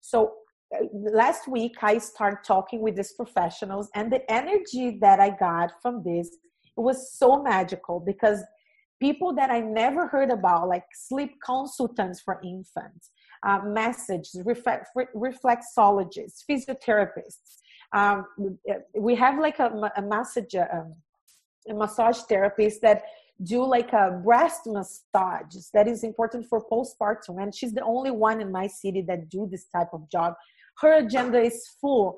So 0.00 0.34
last 0.92 1.48
week 1.48 1.74
i 1.82 1.98
started 1.98 2.38
talking 2.44 2.80
with 2.80 2.96
these 2.96 3.12
professionals 3.12 3.88
and 3.94 4.12
the 4.12 4.30
energy 4.30 4.98
that 5.00 5.20
i 5.20 5.30
got 5.30 5.72
from 5.80 6.02
this 6.02 6.36
was 6.76 7.12
so 7.12 7.42
magical 7.42 8.00
because 8.00 8.42
people 9.00 9.34
that 9.34 9.50
i 9.50 9.60
never 9.60 10.06
heard 10.06 10.30
about 10.30 10.68
like 10.68 10.84
sleep 10.94 11.32
consultants 11.44 12.20
for 12.20 12.40
infants 12.44 13.10
uh, 13.44 13.58
messages 13.64 14.40
reflect, 14.44 14.86
reflexologists 15.16 16.44
physiotherapists 16.48 17.58
um, 17.94 18.24
we 18.96 19.14
have 19.14 19.38
like 19.38 19.58
a, 19.58 19.70
a 19.96 20.02
massage 20.02 20.54
um, 20.54 20.94
a 21.68 21.74
massage 21.74 22.18
therapist 22.28 22.80
that 22.82 23.02
do 23.44 23.64
like 23.64 23.92
a 23.92 24.20
breast 24.24 24.62
massage 24.66 25.54
that 25.74 25.88
is 25.88 26.04
important 26.04 26.46
for 26.46 26.64
postpartum 26.70 27.42
and 27.42 27.54
she's 27.54 27.72
the 27.72 27.82
only 27.82 28.10
one 28.10 28.40
in 28.40 28.50
my 28.50 28.66
city 28.66 29.02
that 29.02 29.28
do 29.28 29.48
this 29.50 29.66
type 29.66 29.88
of 29.92 30.08
job 30.10 30.34
her 30.82 30.98
agenda 30.98 31.40
is 31.40 31.66
full. 31.80 32.16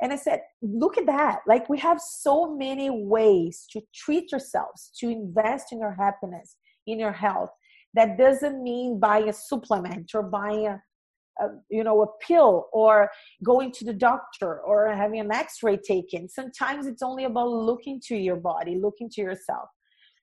And 0.00 0.12
i 0.12 0.16
said 0.16 0.40
look 0.62 0.96
at 0.98 1.06
that. 1.06 1.40
Like 1.46 1.68
we 1.68 1.78
have 1.78 2.00
so 2.00 2.56
many 2.56 2.88
ways 2.90 3.66
to 3.72 3.80
treat 3.94 4.32
yourselves 4.32 4.90
to 5.00 5.08
invest 5.08 5.72
in 5.72 5.78
your 5.80 5.92
happiness 5.92 6.56
in 6.86 6.98
your 6.98 7.12
health. 7.12 7.50
That 7.94 8.18
doesn't 8.18 8.62
mean 8.62 8.98
buying 8.98 9.28
a 9.28 9.32
supplement 9.32 10.10
or 10.14 10.22
buying 10.22 10.66
a, 10.66 10.80
a, 11.40 11.46
you 11.70 11.84
know 11.84 12.02
a 12.02 12.24
pill 12.26 12.66
or 12.72 13.10
going 13.44 13.72
to 13.72 13.84
the 13.84 13.92
doctor 13.92 14.60
or 14.60 14.92
having 14.92 15.20
an 15.20 15.32
x-ray 15.32 15.76
taken. 15.76 16.28
Sometimes 16.28 16.86
it's 16.86 17.02
only 17.02 17.24
about 17.24 17.48
looking 17.48 18.00
to 18.08 18.16
your 18.16 18.36
body 18.36 18.76
looking 18.76 19.08
to 19.10 19.20
yourself. 19.20 19.68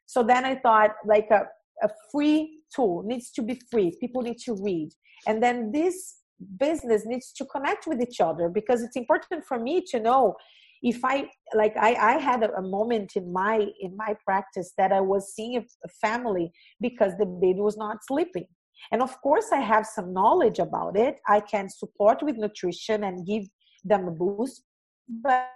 So 0.06 0.24
then 0.24 0.44
i 0.44 0.56
thought 0.56 0.92
like 1.06 1.30
a, 1.32 1.42
a 1.84 1.90
free 2.12 2.60
tool 2.76 3.04
needs 3.06 3.32
to 3.32 3.42
be 3.42 3.60
free. 3.72 3.96
People 4.00 4.22
need 4.22 4.40
to 4.40 4.54
read. 4.62 4.90
And 5.28 5.42
then 5.42 5.72
this 5.72 6.21
business 6.58 7.04
needs 7.06 7.32
to 7.34 7.46
connect 7.46 7.88
with 7.88 8.02
each 8.02 8.20
other 8.20 8.50
because 8.50 8.82
it's 8.82 8.96
important 8.96 9.44
for 9.46 9.60
me 9.60 9.84
to 9.92 10.00
know 10.00 10.36
if 10.82 11.00
i 11.04 11.28
like 11.54 11.76
i, 11.78 11.94
I 11.94 12.18
had 12.18 12.44
a, 12.44 12.52
a 12.56 12.62
moment 12.62 13.12
in 13.16 13.32
my 13.32 13.68
in 13.80 13.96
my 13.96 14.16
practice 14.26 14.74
that 14.78 14.92
i 14.92 15.00
was 15.00 15.34
seeing 15.34 15.58
a, 15.58 15.62
a 15.86 15.90
family 16.02 16.52
because 16.80 17.14
the 17.18 17.26
baby 17.26 17.60
was 17.60 17.78
not 17.78 17.98
sleeping. 18.08 18.46
And 18.92 19.02
of 19.04 19.14
course 19.22 19.48
i 19.54 19.60
have 19.60 19.86
some 19.86 20.12
knowledge 20.12 20.60
about 20.60 20.98
it. 20.98 21.20
I 21.28 21.40
can 21.42 21.70
support 21.70 22.24
with 22.24 22.38
nutrition 22.38 23.04
and 23.04 23.28
give 23.28 23.44
them 23.84 24.08
a 24.08 24.12
boost. 24.12 24.64
But 25.08 25.50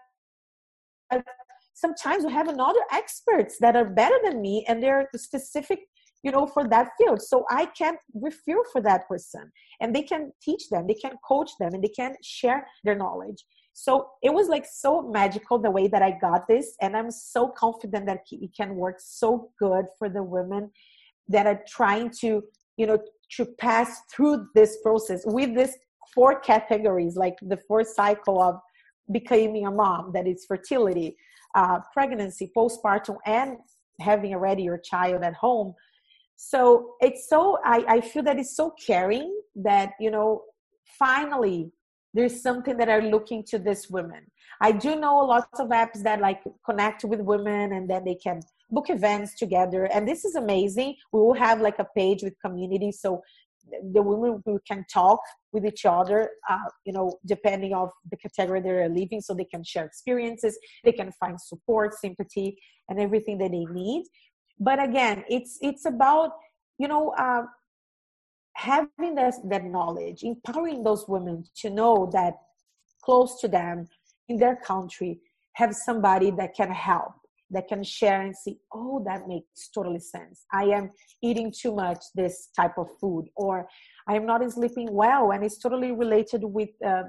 sometimes 1.73 2.23
we 2.23 2.31
have 2.31 2.47
another 2.47 2.79
experts 2.91 3.57
that 3.61 3.75
are 3.75 3.85
better 3.85 4.17
than 4.23 4.41
me 4.41 4.65
and 4.67 4.81
they're 4.81 5.09
specific 5.15 5.79
you 6.25 6.31
know 6.31 6.47
for 6.47 6.67
that 6.67 6.89
field. 6.97 7.21
So 7.21 7.45
i 7.49 7.63
can 7.79 7.95
refer 8.27 8.59
for 8.71 8.81
that 8.81 9.07
person. 9.07 9.43
And 9.79 9.95
they 9.95 10.05
can 10.11 10.31
teach 10.41 10.63
them 10.69 10.87
they 10.87 10.99
can 11.05 11.15
coach 11.31 11.51
them 11.59 11.73
and 11.75 11.83
they 11.83 11.93
can 12.01 12.15
share 12.23 12.67
their 12.83 12.97
knowledge. 13.03 13.41
So 13.73 13.91
it 14.23 14.33
was 14.33 14.47
like 14.47 14.65
so 14.65 14.91
magical 15.19 15.59
the 15.59 15.75
way 15.77 15.87
that 15.93 16.01
i 16.01 16.11
got 16.27 16.47
this. 16.47 16.67
And 16.81 16.97
i'm 16.97 17.11
so 17.11 17.41
confident 17.63 18.05
that 18.07 18.21
it 18.31 18.51
can 18.59 18.75
work 18.75 18.97
so 18.99 19.51
good 19.59 19.85
for 19.97 20.09
the 20.09 20.23
women 20.23 20.71
that 21.29 21.45
are 21.47 21.61
trying 21.77 22.09
to 22.21 22.43
you 22.77 22.87
know 22.87 22.99
to 23.37 23.45
pass 23.67 23.89
through 24.11 24.47
this 24.53 24.77
process 24.83 25.21
with 25.25 25.55
this 25.55 25.73
four 26.13 26.39
categories 26.39 27.15
like 27.15 27.35
the 27.41 27.59
fourth 27.67 27.87
cycle 27.87 28.41
of 28.41 28.55
becoming 29.11 29.65
a 29.65 29.71
mom 29.71 30.11
that 30.13 30.27
is 30.27 30.45
fertility 30.47 31.15
uh, 31.55 31.79
pregnancy 31.93 32.51
postpartum 32.55 33.17
and 33.25 33.57
having 33.99 34.33
already 34.33 34.63
your 34.63 34.77
child 34.77 35.23
at 35.23 35.33
home 35.33 35.73
so 36.35 36.95
it's 36.99 37.29
so 37.29 37.57
I, 37.63 37.85
I 37.87 38.01
feel 38.01 38.23
that 38.23 38.39
it's 38.39 38.55
so 38.55 38.73
caring 38.85 39.33
that 39.55 39.91
you 39.99 40.11
know 40.11 40.43
finally 40.99 41.71
there's 42.13 42.41
something 42.41 42.77
that 42.77 42.87
are 42.87 43.01
looking 43.01 43.43
to 43.43 43.59
this 43.59 43.89
women. 43.89 44.25
I 44.61 44.71
do 44.71 44.95
know 44.95 45.17
lots 45.17 45.59
of 45.59 45.67
apps 45.67 46.01
that 46.03 46.21
like 46.21 46.41
connect 46.65 47.03
with 47.03 47.19
women 47.19 47.73
and 47.73 47.89
then 47.89 48.05
they 48.05 48.15
can 48.15 48.39
book 48.71 48.89
events 48.89 49.37
together. 49.37 49.83
And 49.85 50.07
this 50.07 50.23
is 50.23 50.35
amazing. 50.35 50.95
We 51.11 51.19
will 51.19 51.33
have 51.33 51.59
like 51.59 51.77
a 51.79 51.87
page 51.93 52.23
with 52.23 52.33
community 52.39 52.93
so 52.93 53.21
the 53.93 54.01
women 54.01 54.41
who 54.45 54.59
can 54.67 54.85
talk 54.91 55.19
with 55.51 55.65
each 55.65 55.85
other 55.85 56.29
uh, 56.49 56.57
you 56.85 56.93
know 56.93 57.17
depending 57.25 57.73
of 57.73 57.89
the 58.11 58.17
category 58.17 58.61
they're 58.61 58.87
living 58.87 59.21
so 59.21 59.33
they 59.33 59.45
can 59.45 59.63
share 59.63 59.85
experiences 59.85 60.57
they 60.83 60.91
can 60.91 61.11
find 61.13 61.39
support 61.41 61.93
sympathy 61.95 62.57
and 62.89 62.99
everything 62.99 63.37
that 63.37 63.51
they 63.51 63.65
need 63.71 64.03
but 64.59 64.81
again 64.81 65.23
it's 65.29 65.57
it's 65.61 65.85
about 65.85 66.31
you 66.77 66.87
know 66.87 67.09
uh, 67.17 67.43
having 68.53 69.15
that, 69.15 69.33
that 69.49 69.65
knowledge 69.65 70.23
empowering 70.23 70.83
those 70.83 71.05
women 71.07 71.43
to 71.55 71.69
know 71.69 72.09
that 72.11 72.33
close 73.03 73.39
to 73.41 73.47
them 73.47 73.87
in 74.29 74.37
their 74.37 74.55
country 74.55 75.19
have 75.53 75.73
somebody 75.73 76.31
that 76.31 76.55
can 76.55 76.71
help 76.71 77.13
that 77.51 77.67
can 77.67 77.83
share 77.83 78.21
and 78.21 78.35
see 78.35 78.57
oh 78.73 79.03
that 79.05 79.27
makes 79.27 79.69
totally 79.73 79.99
sense. 79.99 80.45
I 80.51 80.63
am 80.65 80.91
eating 81.21 81.53
too 81.55 81.75
much 81.75 81.99
this 82.15 82.49
type 82.55 82.77
of 82.77 82.87
food 82.99 83.25
or 83.35 83.67
i 84.07 84.15
am 84.15 84.25
not 84.25 84.41
sleeping 84.51 84.87
well 84.91 85.31
and 85.31 85.43
it's 85.43 85.57
totally 85.57 85.91
related 85.91 86.43
with 86.43 86.69
uh, 86.85 87.03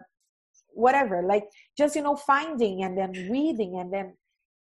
whatever 0.72 1.22
like 1.26 1.44
just 1.76 1.96
you 1.96 2.02
know 2.02 2.16
finding 2.16 2.84
and 2.84 2.96
then 2.96 3.12
reading 3.30 3.78
and 3.80 3.92
then 3.92 4.14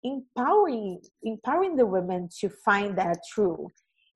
empowering 0.02 1.00
empowering 1.22 1.76
the 1.76 1.86
women 1.86 2.28
to 2.40 2.48
find 2.48 2.96
that 2.96 3.18
true 3.32 3.68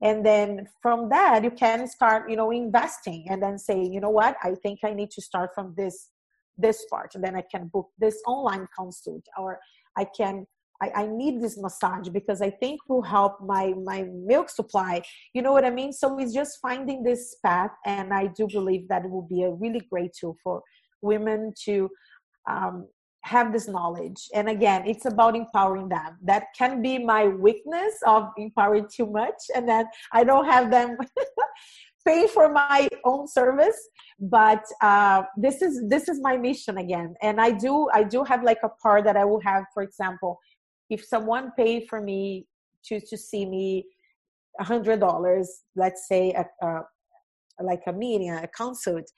and 0.02 0.24
then 0.24 0.66
from 0.82 1.08
that 1.08 1.44
you 1.44 1.50
can 1.50 1.86
start 1.86 2.30
you 2.30 2.36
know 2.36 2.50
investing 2.50 3.26
and 3.28 3.42
then 3.42 3.58
say 3.58 3.82
you 3.82 4.00
know 4.00 4.10
what 4.10 4.36
i 4.42 4.54
think 4.62 4.78
i 4.84 4.92
need 4.92 5.10
to 5.10 5.20
start 5.20 5.50
from 5.54 5.74
this 5.76 6.10
this 6.56 6.84
part 6.90 7.14
and 7.14 7.22
then 7.22 7.36
i 7.36 7.42
can 7.50 7.68
book 7.68 7.88
this 7.98 8.20
online 8.26 8.66
consult 8.76 9.24
or 9.36 9.58
i 9.98 10.04
can 10.16 10.46
I, 10.82 11.02
I 11.02 11.06
need 11.06 11.40
this 11.40 11.56
massage 11.56 12.08
because 12.08 12.42
I 12.42 12.50
think 12.50 12.80
will 12.88 13.02
help 13.02 13.40
my 13.40 13.74
my 13.84 14.06
milk 14.12 14.50
supply. 14.50 15.02
You 15.32 15.40
know 15.40 15.52
what 15.52 15.64
I 15.64 15.70
mean? 15.70 15.92
So 15.92 16.18
it's 16.18 16.34
just 16.34 16.58
finding 16.60 17.02
this 17.02 17.36
path, 17.44 17.70
and 17.86 18.12
I 18.12 18.26
do 18.26 18.48
believe 18.48 18.88
that 18.88 19.04
it 19.04 19.10
will 19.10 19.28
be 19.28 19.44
a 19.44 19.50
really 19.50 19.82
great 19.90 20.12
tool 20.18 20.36
for 20.42 20.62
women 21.00 21.52
to 21.64 21.88
um, 22.50 22.88
have 23.24 23.52
this 23.52 23.68
knowledge. 23.68 24.28
And 24.34 24.48
again, 24.48 24.86
it's 24.86 25.06
about 25.06 25.34
empowering 25.34 25.88
them. 25.88 26.18
That 26.22 26.44
can 26.56 26.82
be 26.82 26.98
my 26.98 27.26
weakness 27.26 27.94
of 28.06 28.28
empowering 28.36 28.86
too 28.94 29.06
much, 29.06 29.40
and 29.54 29.68
then 29.68 29.86
I 30.12 30.24
don't 30.24 30.44
have 30.44 30.70
them. 30.70 30.96
pay 32.06 32.26
for 32.26 32.52
my 32.52 32.86
own 33.04 33.26
service 33.26 33.88
but 34.20 34.62
uh, 34.82 35.22
this 35.38 35.62
is 35.62 35.82
this 35.88 36.06
is 36.06 36.20
my 36.20 36.36
mission 36.36 36.76
again 36.76 37.14
and 37.22 37.40
i 37.40 37.50
do 37.50 37.88
i 37.94 38.02
do 38.02 38.22
have 38.22 38.42
like 38.42 38.58
a 38.62 38.68
part 38.68 39.04
that 39.04 39.16
i 39.16 39.24
will 39.24 39.40
have 39.40 39.64
for 39.72 39.82
example 39.82 40.38
if 40.90 41.02
someone 41.02 41.50
paid 41.56 41.86
for 41.88 42.02
me 42.02 42.46
to 42.84 43.00
to 43.00 43.16
see 43.16 43.46
me 43.46 43.86
a 44.60 44.64
hundred 44.64 45.00
dollars 45.00 45.62
let's 45.76 46.06
say 46.06 46.30
a, 46.32 46.44
a, 46.66 46.82
like 47.62 47.80
a 47.86 47.92
meeting 47.92 48.30
a 48.30 48.46
consult 48.48 49.10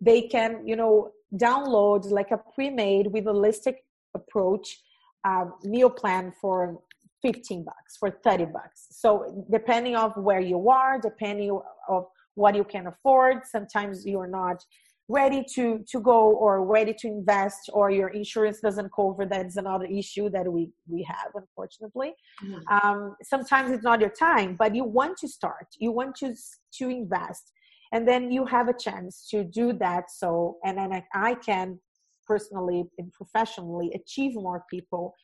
they 0.00 0.22
can 0.22 0.66
you 0.66 0.76
know 0.76 1.10
download 1.34 2.10
like 2.10 2.30
a 2.30 2.40
pre-made 2.54 3.06
with 3.08 3.26
a 3.26 3.30
holistic 3.30 3.76
approach 4.14 4.78
um, 5.24 5.54
meal 5.64 5.90
plan 5.90 6.32
for 6.40 6.80
15 7.22 7.64
bucks 7.64 7.96
for 7.98 8.10
30 8.10 8.46
bucks. 8.46 8.86
So 8.90 9.44
depending 9.50 9.96
of 9.96 10.16
where 10.16 10.40
you 10.40 10.68
are 10.68 10.98
depending 11.00 11.58
of 11.88 12.06
what 12.34 12.54
you 12.54 12.64
can 12.64 12.86
afford 12.86 13.44
sometimes 13.44 14.06
you're 14.06 14.28
not 14.28 14.64
ready 15.08 15.42
to 15.54 15.82
to 15.88 16.00
go 16.00 16.36
or 16.36 16.64
ready 16.64 16.92
to 16.92 17.08
invest 17.08 17.70
or 17.72 17.90
your 17.90 18.08
insurance 18.08 18.60
doesn't 18.60 18.90
cover 18.94 19.24
that's 19.24 19.56
another 19.56 19.86
issue 19.86 20.28
that 20.28 20.46
we 20.52 20.70
we 20.86 21.02
have 21.02 21.30
unfortunately. 21.34 22.12
Mm-hmm. 22.44 22.88
um, 22.88 23.16
sometimes 23.22 23.72
it's 23.72 23.82
not 23.82 24.00
your 24.00 24.10
time 24.10 24.54
but 24.54 24.74
you 24.74 24.84
want 24.84 25.16
to 25.18 25.28
start. 25.28 25.66
You 25.78 25.90
want 25.92 26.14
to 26.16 26.34
to 26.78 26.88
invest 26.88 27.52
and 27.92 28.06
then 28.06 28.30
you 28.30 28.44
have 28.46 28.68
a 28.68 28.78
chance 28.78 29.26
to 29.30 29.44
do 29.44 29.72
that 29.72 30.10
so 30.10 30.56
and 30.64 30.78
then 30.78 30.92
I, 30.92 31.04
I 31.14 31.34
can 31.34 31.78
personally 32.26 32.84
and 32.98 33.12
professionally 33.12 33.92
achieve 33.94 34.34
more 34.34 34.64
people 34.70 35.14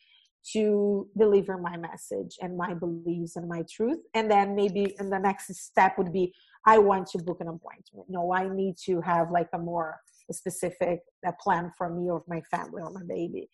to 0.52 1.08
deliver 1.16 1.56
my 1.56 1.76
message 1.76 2.36
and 2.42 2.56
my 2.56 2.74
beliefs 2.74 3.36
and 3.36 3.48
my 3.48 3.62
truth 3.70 3.98
and 4.14 4.30
then 4.30 4.54
maybe 4.54 4.94
the 4.98 5.18
next 5.18 5.54
step 5.54 5.96
would 5.96 6.12
be 6.12 6.32
I 6.66 6.78
want 6.78 7.08
to 7.08 7.18
book 7.18 7.38
an 7.40 7.48
appointment. 7.48 8.08
No, 8.08 8.32
I 8.32 8.48
need 8.48 8.76
to 8.86 9.00
have 9.02 9.30
like 9.30 9.48
a 9.52 9.58
more 9.58 10.00
specific 10.30 11.00
a 11.24 11.32
plan 11.32 11.70
for 11.76 11.90
me 11.90 12.10
or 12.10 12.22
my 12.26 12.40
family 12.50 12.82
or 12.82 12.90
my 12.90 13.02
baby. 13.06 13.50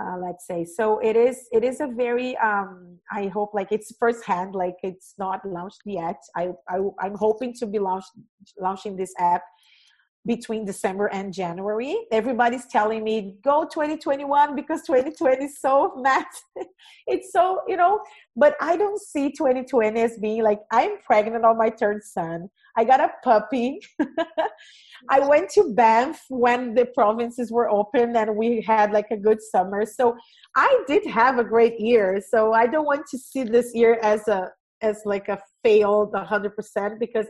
Uh, 0.00 0.16
let's 0.16 0.46
say. 0.46 0.64
So 0.64 1.00
it 1.00 1.16
is 1.16 1.48
it 1.52 1.62
is 1.62 1.80
a 1.80 1.86
very 1.86 2.34
um 2.38 2.98
i 3.12 3.26
hope 3.26 3.50
like 3.52 3.70
it's 3.70 3.94
first 4.00 4.24
hand 4.24 4.54
like 4.54 4.76
it's 4.82 5.12
not 5.18 5.44
launched 5.44 5.82
yet. 5.84 6.16
I, 6.34 6.52
I 6.66 6.78
i'm 7.00 7.14
hoping 7.14 7.52
to 7.60 7.66
be 7.66 7.78
launched 7.78 8.12
launching 8.58 8.96
this 8.96 9.12
app 9.18 9.42
between 10.24 10.64
December 10.64 11.06
and 11.06 11.32
January. 11.32 11.96
Everybody's 12.12 12.66
telling 12.66 13.02
me 13.02 13.36
go 13.42 13.64
2021 13.64 14.54
because 14.54 14.82
2020 14.82 15.44
is 15.44 15.60
so 15.60 15.94
mad. 15.96 16.24
it's 17.06 17.32
so, 17.32 17.60
you 17.66 17.76
know, 17.76 18.00
but 18.36 18.54
I 18.60 18.76
don't 18.76 19.00
see 19.00 19.32
2020 19.32 20.00
as 20.00 20.18
being 20.18 20.42
like 20.42 20.60
I'm 20.70 20.98
pregnant 21.04 21.44
on 21.44 21.58
my 21.58 21.70
third 21.70 22.04
son. 22.04 22.48
I 22.76 22.84
got 22.84 23.00
a 23.00 23.10
puppy. 23.24 23.80
I 25.10 25.20
went 25.20 25.50
to 25.50 25.74
Banff 25.74 26.22
when 26.28 26.74
the 26.74 26.86
provinces 26.86 27.50
were 27.50 27.68
open 27.68 28.16
and 28.16 28.36
we 28.36 28.62
had 28.62 28.92
like 28.92 29.10
a 29.10 29.16
good 29.16 29.42
summer. 29.42 29.84
So 29.84 30.16
I 30.56 30.82
did 30.86 31.04
have 31.06 31.38
a 31.38 31.44
great 31.44 31.78
year. 31.80 32.22
So 32.26 32.52
I 32.52 32.66
don't 32.66 32.86
want 32.86 33.06
to 33.10 33.18
see 33.18 33.42
this 33.42 33.74
year 33.74 33.98
as 34.02 34.28
a 34.28 34.50
as 34.82 35.00
like 35.04 35.28
a 35.28 35.38
failed 35.62 36.12
100% 36.12 36.98
because 36.98 37.26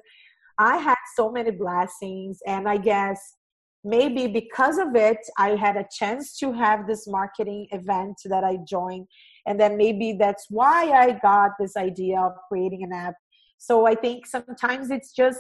I 0.59 0.79
had 0.79 0.99
so 1.17 1.31
many 1.31 1.51
blessings, 1.51 2.39
and 2.47 2.69
I 2.69 2.77
guess 2.77 3.37
maybe 3.85 4.27
because 4.29 4.79
of 4.79 4.95
it, 4.95 5.19
I 5.39 5.51
had 5.57 5.77
a 5.77 5.87
chance 5.91 6.39
to 6.39 6.53
have 6.53 6.87
this 6.87 7.07
marketing 7.09 7.67
event 7.73 8.17
that 8.27 8.45
I 8.45 8.59
joined, 8.69 9.09
and 9.47 9.59
then 9.59 9.77
maybe 9.77 10.17
that's 10.19 10.47
why 10.51 10.91
I 10.91 11.19
got 11.21 11.53
this 11.59 11.77
idea 11.77 12.21
of 12.21 12.33
creating 12.49 12.83
an 12.85 12.93
app. 12.93 13.15
So 13.59 13.87
I 13.87 13.95
think 13.95 14.27
sometimes 14.27 14.91
it's 14.91 15.13
just 15.13 15.39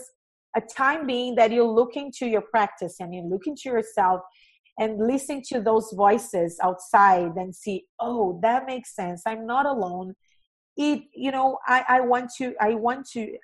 a 0.56 0.60
time 0.60 1.06
being 1.06 1.34
that 1.36 1.50
you're 1.50 1.64
looking 1.64 2.12
to 2.18 2.26
your 2.26 2.42
practice 2.42 2.96
and 3.00 3.14
you're 3.14 3.24
looking 3.24 3.56
to 3.62 3.68
yourself 3.68 4.20
and 4.78 4.98
listen 4.98 5.42
to 5.52 5.60
those 5.60 5.92
voices 5.94 6.58
outside 6.62 7.32
and 7.36 7.54
see, 7.54 7.84
oh, 8.00 8.38
that 8.42 8.66
makes 8.66 8.94
sense. 8.94 9.22
I'm 9.26 9.46
not 9.46 9.66
alone 9.66 10.14
it 10.76 11.02
you 11.14 11.30
know 11.30 11.58
i 11.66 11.84
i 11.88 12.00
want 12.00 12.30
to 12.38 12.54
i 12.60 12.72
want 12.74 13.06
to 13.06 13.36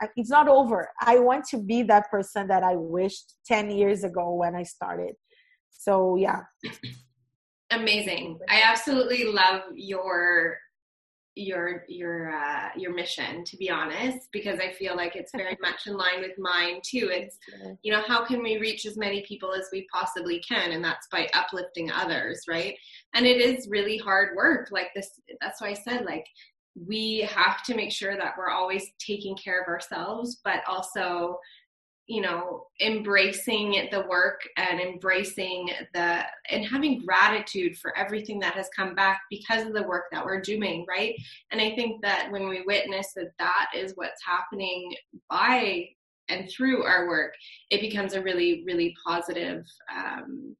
I, 0.00 0.08
it's 0.16 0.30
not 0.30 0.48
over. 0.48 0.88
I 1.00 1.18
want 1.18 1.44
to 1.48 1.58
be 1.58 1.82
that 1.84 2.10
person 2.10 2.48
that 2.48 2.62
i 2.62 2.76
wished 2.76 3.34
10 3.46 3.70
years 3.70 4.04
ago 4.04 4.34
when 4.34 4.54
i 4.54 4.62
started. 4.62 5.14
So 5.70 6.16
yeah. 6.16 6.42
Amazing. 7.70 8.38
I 8.48 8.62
absolutely 8.64 9.24
love 9.24 9.62
your 9.74 10.58
your 11.38 11.84
your 11.86 12.34
uh, 12.34 12.70
your 12.78 12.94
mission 12.94 13.44
to 13.44 13.58
be 13.58 13.68
honest 13.68 14.28
because 14.32 14.58
i 14.58 14.72
feel 14.72 14.96
like 14.96 15.16
it's 15.16 15.32
very 15.36 15.54
much 15.60 15.86
in 15.86 15.94
line 15.94 16.20
with 16.20 16.32
mine 16.38 16.80
too. 16.82 17.10
It's 17.12 17.36
you 17.82 17.92
know 17.92 18.02
how 18.06 18.24
can 18.24 18.42
we 18.42 18.58
reach 18.58 18.86
as 18.86 18.96
many 18.96 19.22
people 19.28 19.52
as 19.52 19.68
we 19.70 19.86
possibly 19.92 20.40
can? 20.40 20.72
And 20.72 20.82
that's 20.82 21.08
by 21.08 21.28
uplifting 21.34 21.90
others 21.90 22.44
right? 22.48 22.74
And 23.14 23.26
it 23.26 23.40
is 23.40 23.68
really 23.68 23.98
hard 23.98 24.34
work. 24.34 24.68
Like 24.70 24.88
this 24.94 25.10
that's 25.40 25.60
why 25.60 25.68
i 25.68 25.74
said 25.74 26.06
like 26.06 26.26
we 26.84 27.20
have 27.30 27.62
to 27.64 27.74
make 27.74 27.90
sure 27.90 28.16
that 28.16 28.34
we're 28.36 28.50
always 28.50 28.90
taking 28.98 29.36
care 29.36 29.62
of 29.62 29.68
ourselves, 29.68 30.40
but 30.44 30.60
also, 30.68 31.38
you 32.06 32.20
know, 32.20 32.66
embracing 32.80 33.88
the 33.90 34.04
work 34.08 34.40
and 34.56 34.78
embracing 34.80 35.70
the 35.94 36.22
and 36.50 36.64
having 36.66 37.04
gratitude 37.04 37.76
for 37.78 37.96
everything 37.96 38.38
that 38.40 38.54
has 38.54 38.68
come 38.76 38.94
back 38.94 39.22
because 39.30 39.66
of 39.66 39.72
the 39.72 39.82
work 39.82 40.04
that 40.12 40.24
we're 40.24 40.40
doing, 40.40 40.84
right? 40.88 41.14
And 41.50 41.60
I 41.60 41.74
think 41.74 42.02
that 42.02 42.28
when 42.30 42.48
we 42.48 42.62
witness 42.66 43.12
that 43.16 43.32
that 43.38 43.68
is 43.74 43.92
what's 43.96 44.22
happening 44.24 44.94
by 45.30 45.88
and 46.28 46.50
through 46.50 46.84
our 46.84 47.08
work, 47.08 47.32
it 47.70 47.80
becomes 47.80 48.12
a 48.12 48.22
really, 48.22 48.64
really 48.66 48.94
positive 49.06 49.64
um, 49.94 50.56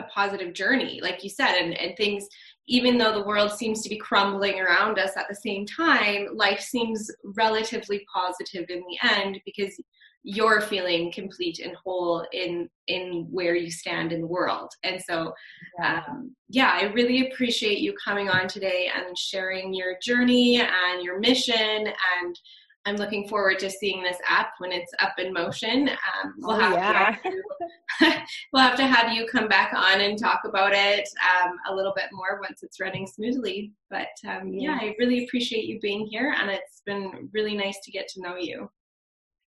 a 0.00 0.04
positive 0.04 0.54
journey, 0.54 1.00
like 1.02 1.22
you 1.22 1.30
said, 1.30 1.56
and, 1.56 1.74
and 1.74 1.96
things 1.96 2.26
even 2.70 2.96
though 2.96 3.12
the 3.12 3.26
world 3.26 3.50
seems 3.50 3.82
to 3.82 3.88
be 3.88 3.98
crumbling 3.98 4.60
around 4.60 4.96
us 4.96 5.16
at 5.16 5.26
the 5.28 5.34
same 5.34 5.66
time, 5.66 6.28
life 6.34 6.60
seems 6.60 7.10
relatively 7.36 8.06
positive 8.14 8.66
in 8.70 8.80
the 8.88 9.10
end 9.10 9.40
because 9.44 9.74
you're 10.22 10.60
feeling 10.60 11.10
complete 11.10 11.58
and 11.58 11.74
whole 11.82 12.24
in 12.32 12.68
in 12.86 13.26
where 13.30 13.56
you 13.56 13.70
stand 13.70 14.12
in 14.12 14.20
the 14.20 14.26
world 14.26 14.70
and 14.84 15.00
so 15.00 15.32
yeah. 15.78 16.02
Um, 16.06 16.36
yeah 16.50 16.72
i 16.74 16.92
really 16.92 17.30
appreciate 17.30 17.78
you 17.78 17.94
coming 18.04 18.28
on 18.28 18.46
today 18.46 18.90
and 18.94 19.16
sharing 19.16 19.72
your 19.72 19.94
journey 20.02 20.60
and 20.60 21.02
your 21.02 21.20
mission 21.20 21.56
and 21.56 22.38
I'm 22.86 22.96
looking 22.96 23.28
forward 23.28 23.58
to 23.58 23.70
seeing 23.70 24.02
this 24.02 24.16
app 24.28 24.52
when 24.58 24.72
it's 24.72 24.92
up 25.00 25.12
in 25.18 25.32
motion. 25.32 25.88
Um, 25.90 26.34
we'll, 26.38 26.56
oh, 26.56 26.60
have 26.60 26.72
yeah. 26.72 27.16
to, 27.22 28.22
we'll 28.52 28.62
have 28.62 28.76
to 28.76 28.86
have 28.86 29.12
you 29.12 29.26
come 29.26 29.48
back 29.48 29.74
on 29.74 30.00
and 30.00 30.18
talk 30.18 30.40
about 30.46 30.72
it 30.72 31.06
um, 31.22 31.56
a 31.68 31.74
little 31.74 31.92
bit 31.94 32.06
more 32.12 32.40
once 32.40 32.62
it's 32.62 32.80
running 32.80 33.06
smoothly. 33.06 33.72
But 33.90 34.08
um, 34.26 34.48
yeah, 34.54 34.78
I 34.80 34.94
really 34.98 35.24
appreciate 35.24 35.66
you 35.66 35.78
being 35.80 36.06
here, 36.06 36.34
and 36.38 36.50
it's 36.50 36.80
been 36.86 37.28
really 37.34 37.54
nice 37.54 37.78
to 37.84 37.90
get 37.90 38.08
to 38.08 38.22
know 38.22 38.36
you. 38.36 38.70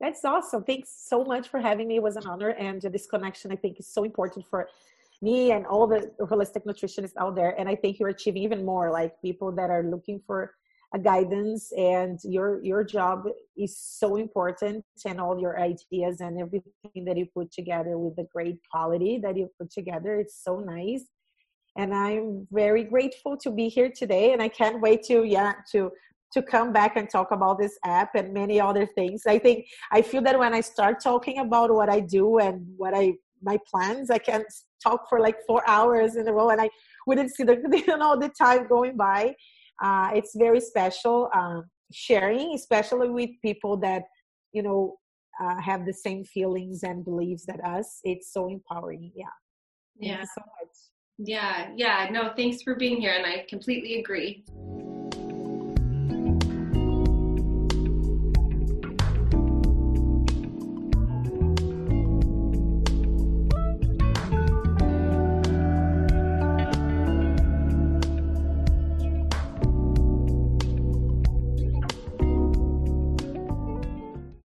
That's 0.01 0.25
awesome. 0.25 0.63
Thanks 0.63 0.89
so 1.07 1.23
much 1.23 1.49
for 1.49 1.59
having 1.59 1.87
me. 1.87 1.97
It 1.97 2.03
was 2.03 2.15
an 2.15 2.25
honor, 2.25 2.49
and 2.51 2.81
this 2.81 3.05
connection 3.05 3.51
I 3.51 3.57
think 3.57 3.79
is 3.79 3.87
so 3.87 4.03
important 4.05 4.45
for 4.49 4.69
me 5.21 5.51
and 5.51 5.65
all 5.65 5.85
the 5.85 6.11
holistic 6.21 6.65
nutritionists 6.65 7.17
out 7.17 7.35
there. 7.35 7.53
And 7.59 7.67
I 7.67 7.75
think 7.75 7.99
you're 7.99 8.09
achieving 8.09 8.41
even 8.41 8.65
more, 8.65 8.89
like 8.89 9.21
people 9.21 9.51
that 9.51 9.69
are 9.69 9.83
looking 9.83 10.21
for 10.25 10.53
a 10.93 10.99
guidance 10.99 11.71
and 11.77 12.19
your 12.23 12.63
your 12.63 12.83
job 12.83 13.27
is 13.55 13.77
so 13.77 14.15
important 14.15 14.83
and 15.05 15.21
all 15.21 15.39
your 15.39 15.59
ideas 15.59 16.19
and 16.19 16.39
everything 16.39 17.05
that 17.05 17.15
you 17.15 17.27
put 17.35 17.51
together 17.51 17.97
with 17.97 18.15
the 18.15 18.27
great 18.33 18.57
quality 18.71 19.19
that 19.21 19.37
you 19.37 19.49
put 19.59 19.71
together 19.71 20.15
it's 20.15 20.43
so 20.43 20.59
nice. 20.59 21.03
And 21.77 21.93
i'm 21.93 22.47
very 22.51 22.83
grateful 22.83 23.37
to 23.37 23.51
be 23.51 23.69
here 23.69 23.91
today 23.95 24.33
and 24.33 24.41
i 24.41 24.49
can't 24.49 24.81
wait 24.81 25.03
to 25.03 25.23
yeah 25.23 25.53
to 25.71 25.91
to 26.33 26.41
come 26.43 26.71
back 26.71 26.95
and 26.95 27.09
talk 27.09 27.31
about 27.31 27.59
this 27.59 27.77
app 27.83 28.13
and 28.13 28.33
many 28.33 28.61
other 28.61 28.85
things. 28.85 29.23
I 29.27 29.37
think 29.39 29.67
i 29.91 30.01
feel 30.01 30.23
that 30.23 30.39
when 30.39 30.53
i 30.53 30.61
start 30.61 31.03
talking 31.03 31.39
about 31.39 31.71
what 31.71 31.89
i 31.89 31.99
do 31.99 32.39
and 32.39 32.65
what 32.77 32.93
i 32.95 33.13
my 33.41 33.57
plans 33.71 34.09
i 34.09 34.17
can 34.17 34.43
talk 34.83 35.07
for 35.09 35.19
like 35.19 35.37
four 35.47 35.61
hours 35.67 36.15
in 36.15 36.27
a 36.27 36.33
row 36.33 36.49
and 36.49 36.59
i 36.59 36.69
wouldn't 37.07 37.33
see 37.35 37.43
the 37.43 37.55
you 37.87 37.97
know 37.97 38.17
the 38.19 38.29
time 38.29 38.67
going 38.67 38.97
by 38.97 39.33
uh, 39.81 40.09
it's 40.13 40.35
very 40.35 40.59
special 40.59 41.29
um, 41.33 41.65
sharing 41.91 42.53
especially 42.53 43.09
with 43.09 43.29
people 43.41 43.77
that 43.77 44.03
you 44.51 44.63
know 44.63 44.97
uh, 45.41 45.59
have 45.61 45.85
the 45.85 45.93
same 45.93 46.23
feelings 46.25 46.83
and 46.83 47.05
beliefs 47.05 47.45
that 47.45 47.63
us. 47.63 47.99
It's 48.03 48.33
so 48.33 48.49
empowering 48.49 49.11
yeah. 49.15 49.25
Thank 49.99 50.11
yeah. 50.11 50.23
so 50.23 50.41
much. 50.41 50.75
Yeah 51.19 51.69
yeah 51.75 52.07
no 52.11 52.31
thanks 52.35 52.61
for 52.61 52.75
being 52.75 53.01
here 53.01 53.11
and 53.11 53.25
i 53.25 53.45
completely 53.49 53.99
agree 53.99 54.45